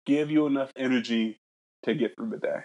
give 0.06 0.30
you 0.30 0.46
enough 0.46 0.70
energy 0.76 1.38
to 1.84 1.94
get 1.94 2.14
through 2.16 2.30
the 2.30 2.38
day, 2.38 2.60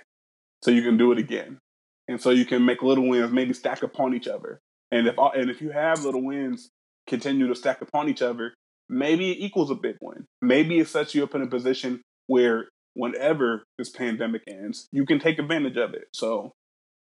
so 0.63 0.71
you 0.71 0.81
can 0.81 0.97
do 0.97 1.11
it 1.11 1.17
again, 1.17 1.59
and 2.07 2.21
so 2.21 2.29
you 2.29 2.45
can 2.45 2.65
make 2.65 2.81
little 2.81 3.07
wins 3.07 3.31
maybe 3.31 3.53
stack 3.53 3.83
upon 3.83 4.13
each 4.13 4.27
other. 4.27 4.59
And 4.91 5.07
if 5.07 5.15
and 5.17 5.49
if 5.49 5.61
you 5.61 5.71
have 5.71 6.03
little 6.03 6.23
wins 6.23 6.69
continue 7.07 7.47
to 7.47 7.55
stack 7.55 7.81
upon 7.81 8.09
each 8.09 8.21
other, 8.21 8.53
maybe 8.89 9.31
it 9.31 9.39
equals 9.39 9.71
a 9.71 9.75
big 9.75 9.95
win. 10.01 10.25
Maybe 10.41 10.79
it 10.79 10.87
sets 10.87 11.15
you 11.15 11.23
up 11.23 11.33
in 11.35 11.41
a 11.41 11.47
position 11.47 12.01
where 12.27 12.67
whenever 12.93 13.63
this 13.77 13.89
pandemic 13.89 14.43
ends, 14.47 14.87
you 14.91 15.05
can 15.05 15.19
take 15.19 15.39
advantage 15.39 15.77
of 15.77 15.93
it. 15.93 16.05
So 16.13 16.51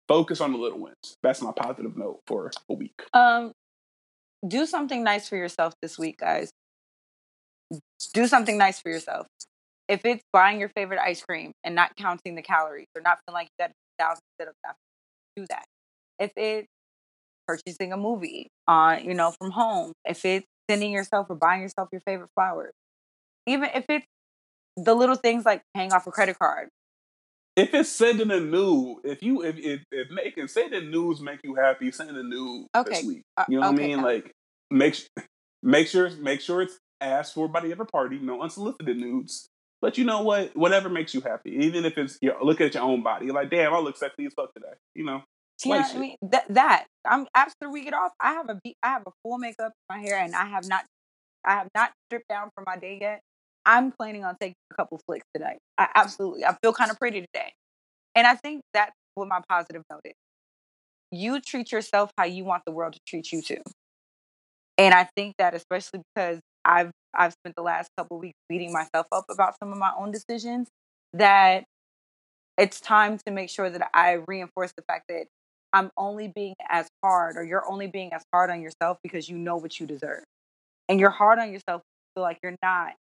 focus 0.08 0.42
on 0.42 0.52
the 0.52 0.58
little 0.58 0.80
wins. 0.80 1.16
That's 1.24 1.42
my 1.42 1.52
positive 1.56 1.98
note 1.98 2.20
for 2.28 2.52
a 2.70 2.74
week. 2.74 3.02
Um, 3.14 3.52
do 4.48 4.66
something 4.66 5.04
nice 5.04 5.28
for 5.28 5.38
yourself 5.38 5.74
this 5.82 5.98
week, 5.98 6.20
guys. 6.20 6.52
Do 8.14 8.28
something 8.28 8.58
nice 8.58 8.80
for 8.80 8.90
yourself. 8.90 9.28
If 9.88 10.06
it's 10.06 10.24
buying 10.34 10.60
your 10.60 10.70
favorite 10.70 11.00
ice 11.00 11.22
cream 11.22 11.52
and 11.64 11.76
not 11.76 11.96
counting 11.98 12.36
the 12.36 12.42
calories 12.42 12.88
or 12.96 13.02
not 13.02 13.20
feeling 13.26 13.42
like 13.42 13.50
you 13.58 13.66
got 13.66 13.72
a 13.72 14.04
thousand 14.04 14.22
sit 14.40 14.48
up 14.50 14.56
after, 14.66 14.78
do 15.36 15.46
that. 15.50 15.66
If 16.20 16.32
it's 16.36 16.68
purchasing 17.48 17.92
a 17.94 17.98
movie 17.98 18.50
on, 18.68 19.06
you 19.06 19.14
know, 19.14 19.34
from 19.40 19.52
home, 19.52 19.94
if 20.06 20.24
it's 20.26 20.46
sending 20.70 20.92
yourself 20.92 21.28
or 21.30 21.36
buying 21.36 21.62
yourself 21.62 21.90
your 21.92 22.02
favorite 22.02 22.30
flowers, 22.36 22.74
even 23.48 23.70
if 23.74 23.86
it's 23.90 24.06
the 24.78 24.94
little 24.96 25.16
things 25.16 25.46
like 25.46 25.62
paying 25.76 25.94
off 25.94 26.08
a 26.08 26.12
credit 26.12 26.38
card, 26.40 26.70
If 27.56 27.74
it's 27.74 27.90
sending 27.90 28.32
a 28.32 28.40
nude, 28.40 29.00
if 29.04 29.22
you 29.22 29.44
if 29.44 29.58
if, 29.58 29.82
if 29.92 30.10
making 30.12 30.48
sending 30.48 30.90
news 30.90 31.20
make 31.22 31.42
you 31.44 31.56
happy, 31.56 31.92
send 31.92 32.16
a 32.16 32.24
nude 32.24 32.68
this 32.86 33.04
week. 33.04 33.24
Uh, 33.38 33.46
You 33.48 33.58
know 33.58 33.64
what 33.64 33.70
okay, 33.72 33.84
I 33.84 33.88
mean? 33.88 34.02
Like 34.02 34.32
make 34.72 35.08
make 35.64 35.88
sure 35.88 36.10
make 36.12 36.42
sure 36.42 36.62
it's 36.62 36.80
asked 37.02 37.34
for 37.34 37.48
by 37.48 37.62
the 37.62 37.74
other 37.74 37.86
party. 37.86 38.20
No 38.20 38.42
unsolicited 38.42 38.98
nudes. 38.98 39.50
But 39.82 39.98
you 39.98 40.04
know 40.06 40.22
what? 40.22 40.56
Whatever 40.56 40.90
makes 40.90 41.14
you 41.14 41.22
happy, 41.22 41.52
even 41.66 41.86
if 41.86 41.98
it's 41.98 42.18
you're 42.22 42.38
looking 42.44 42.68
at 42.68 42.74
your 42.76 42.84
own 42.84 43.02
body, 43.04 43.26
you're 43.26 43.36
like, 43.36 43.50
damn, 43.50 43.74
I 43.74 43.80
look 43.80 43.98
sexy 43.98 44.26
as 44.26 44.34
fuck 44.34 44.54
today. 44.54 44.74
You 44.94 45.06
know, 45.06 45.24
You 45.64 45.72
know 45.74 45.80
what 45.82 45.96
I 45.96 46.00
mean? 46.00 46.16
That 46.22 46.46
that 46.54 46.86
I'm 47.06 47.28
after 47.36 47.70
we 47.70 47.84
get 47.84 47.94
off, 47.94 48.12
I 48.20 48.34
have 48.34 48.50
a 48.50 48.60
be- 48.64 48.76
I 48.84 48.90
have 48.90 49.04
a 49.08 49.12
full 49.24 49.38
makeup 49.40 49.74
in 49.90 49.98
my 49.98 50.02
hair, 50.02 50.20
and 50.20 50.36
I 50.36 50.46
have 50.46 50.66
not 50.68 50.86
I 51.46 51.54
have 51.54 51.70
not 51.76 51.92
stripped 52.08 52.28
down 52.30 52.50
for 52.56 52.64
my 52.66 52.78
day 52.78 53.00
yet. 53.02 53.22
I'm 53.66 53.92
planning 53.92 54.24
on 54.24 54.36
taking 54.40 54.56
a 54.72 54.76
couple 54.76 55.00
flicks 55.06 55.26
tonight. 55.36 55.58
I 55.78 55.88
absolutely 55.96 56.46
I 56.46 56.56
feel 56.62 56.74
kind 56.74 56.92
of 56.92 56.98
pretty 57.00 57.22
today, 57.22 57.54
and 58.16 58.28
I 58.28 58.36
think 58.36 58.62
that's 58.74 58.94
what 59.16 59.28
my 59.28 59.42
positive 59.50 59.84
note 59.92 60.02
is. 60.06 60.14
You 61.12 61.42
treat 61.42 61.72
yourself 61.72 62.12
how 62.18 62.26
you 62.26 62.44
want 62.46 62.64
the 62.66 62.72
world 62.72 62.94
to 62.94 63.00
treat 63.08 63.32
you 63.32 63.42
too, 63.42 63.62
and 64.78 64.94
I 64.94 65.08
think 65.16 65.36
that 65.38 65.54
especially 65.54 66.02
because 66.16 66.40
I've 66.66 66.92
I've 67.14 67.34
spent 67.34 67.56
the 67.56 67.64
last 67.64 67.90
couple 67.98 68.20
weeks 68.20 68.38
beating 68.50 68.72
myself 68.72 69.08
up 69.12 69.26
about 69.30 69.56
some 69.62 69.72
of 69.72 69.78
my 69.78 69.92
own 69.98 70.12
decisions 70.12 70.68
that 71.14 71.66
it's 72.58 72.80
time 72.82 73.18
to 73.26 73.32
make 73.32 73.50
sure 73.50 73.70
that 73.70 73.90
I 73.94 74.20
reinforce 74.28 74.72
the 74.76 74.84
fact 74.84 75.06
that 75.10 75.26
I'm 75.74 75.90
only 75.98 76.28
being 76.28 76.56
as 76.70 76.88
hard, 77.04 77.38
or 77.38 77.44
you're 77.44 77.70
only 77.70 77.88
being 77.88 78.14
as 78.14 78.24
hard 78.34 78.50
on 78.50 78.62
yourself 78.62 78.98
because 79.04 79.30
you 79.30 79.38
know 79.38 79.58
what 79.58 79.80
you 79.80 79.88
deserve. 79.88 80.24
And 80.90 81.00
you're 81.00 81.10
hard 81.10 81.40
on 81.40 81.52
yourself, 81.52 81.82
feel 82.16 82.24
like 82.24 82.40
you're 82.44 82.56
not 82.62 82.94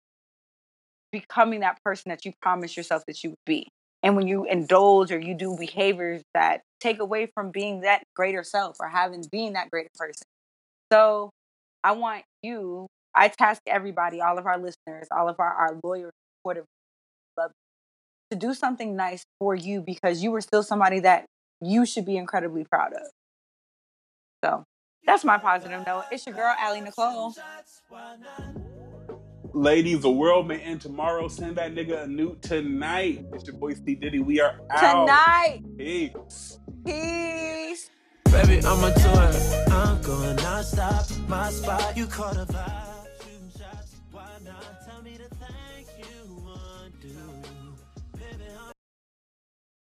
becoming 1.12 1.62
that 1.62 1.80
person 1.84 2.10
that 2.10 2.26
you 2.26 2.34
promised 2.42 2.78
yourself 2.78 3.04
that 3.08 3.24
you 3.24 3.32
would 3.32 3.46
be. 3.46 3.68
And 4.04 4.16
when 4.16 4.28
you 4.28 4.46
indulge 4.46 5.12
or 5.12 5.20
you 5.20 5.34
do 5.34 5.58
behaviors 5.58 6.22
that 6.34 6.62
take 6.80 7.00
away 7.00 7.30
from 7.34 7.52
being 7.52 7.82
that 7.82 8.04
greater 8.16 8.44
self 8.44 8.78
or 8.80 8.88
having 8.88 9.24
being 9.32 9.54
that 9.54 9.70
greater 9.72 9.90
person. 9.98 10.24
So 10.92 11.32
I 11.84 11.94
want 11.94 12.24
you, 12.44 12.88
I 13.16 13.28
task 13.28 13.62
everybody, 13.68 14.22
all 14.22 14.38
of 14.38 14.46
our 14.46 14.58
listeners, 14.58 15.08
all 15.12 15.30
of 15.30 15.40
our, 15.40 15.54
our 15.54 15.80
loyal, 15.84 16.12
supportive 16.40 16.66
love 17.38 17.52
to 18.32 18.38
do 18.38 18.54
something 18.54 18.96
nice 18.96 19.24
for 19.40 19.56
you 19.56 19.82
because 19.82 20.24
you 20.24 20.32
were 20.32 20.42
still 20.42 20.64
somebody 20.64 21.00
that 21.02 21.26
you 21.62 21.86
should 21.86 22.06
be 22.06 22.18
incredibly 22.18 22.64
proud 22.64 22.94
of. 22.94 23.10
So 24.44 24.64
that's 25.06 25.26
my 25.26 25.38
positive 25.38 25.86
note. 25.86 26.06
It's 26.12 26.26
your 26.26 26.36
girl, 26.36 26.54
Allie 26.58 26.82
Nicole. 26.82 27.34
Ladies, 29.54 30.02
the 30.02 30.12
world 30.12 30.48
may 30.48 30.60
end 30.60 30.82
tomorrow. 30.82 31.28
Send 31.28 31.56
that 31.58 31.74
nigga 31.74 32.04
a 32.04 32.08
newt 32.08 32.42
tonight. 32.44 33.26
It's 33.34 33.48
your 33.48 33.58
boy 33.58 33.74
C 33.74 33.96
Diddy. 33.96 34.20
We 34.20 34.40
are 34.40 34.62
out. 34.70 35.06
Tonight. 35.06 35.62
Peace. 35.78 36.60
Peace. 36.86 37.90
Baby, 38.26 38.62
I'm 38.64 38.84
a 38.84 38.94
tour. 38.94 39.74
I'm 39.74 40.02
going 40.04 40.36
non-stop. 40.36 41.06
My 41.28 41.50
spot, 41.50 41.98
you 41.98 42.06
caught 42.06 42.38
a 42.38 42.46
vibe. 42.46 42.99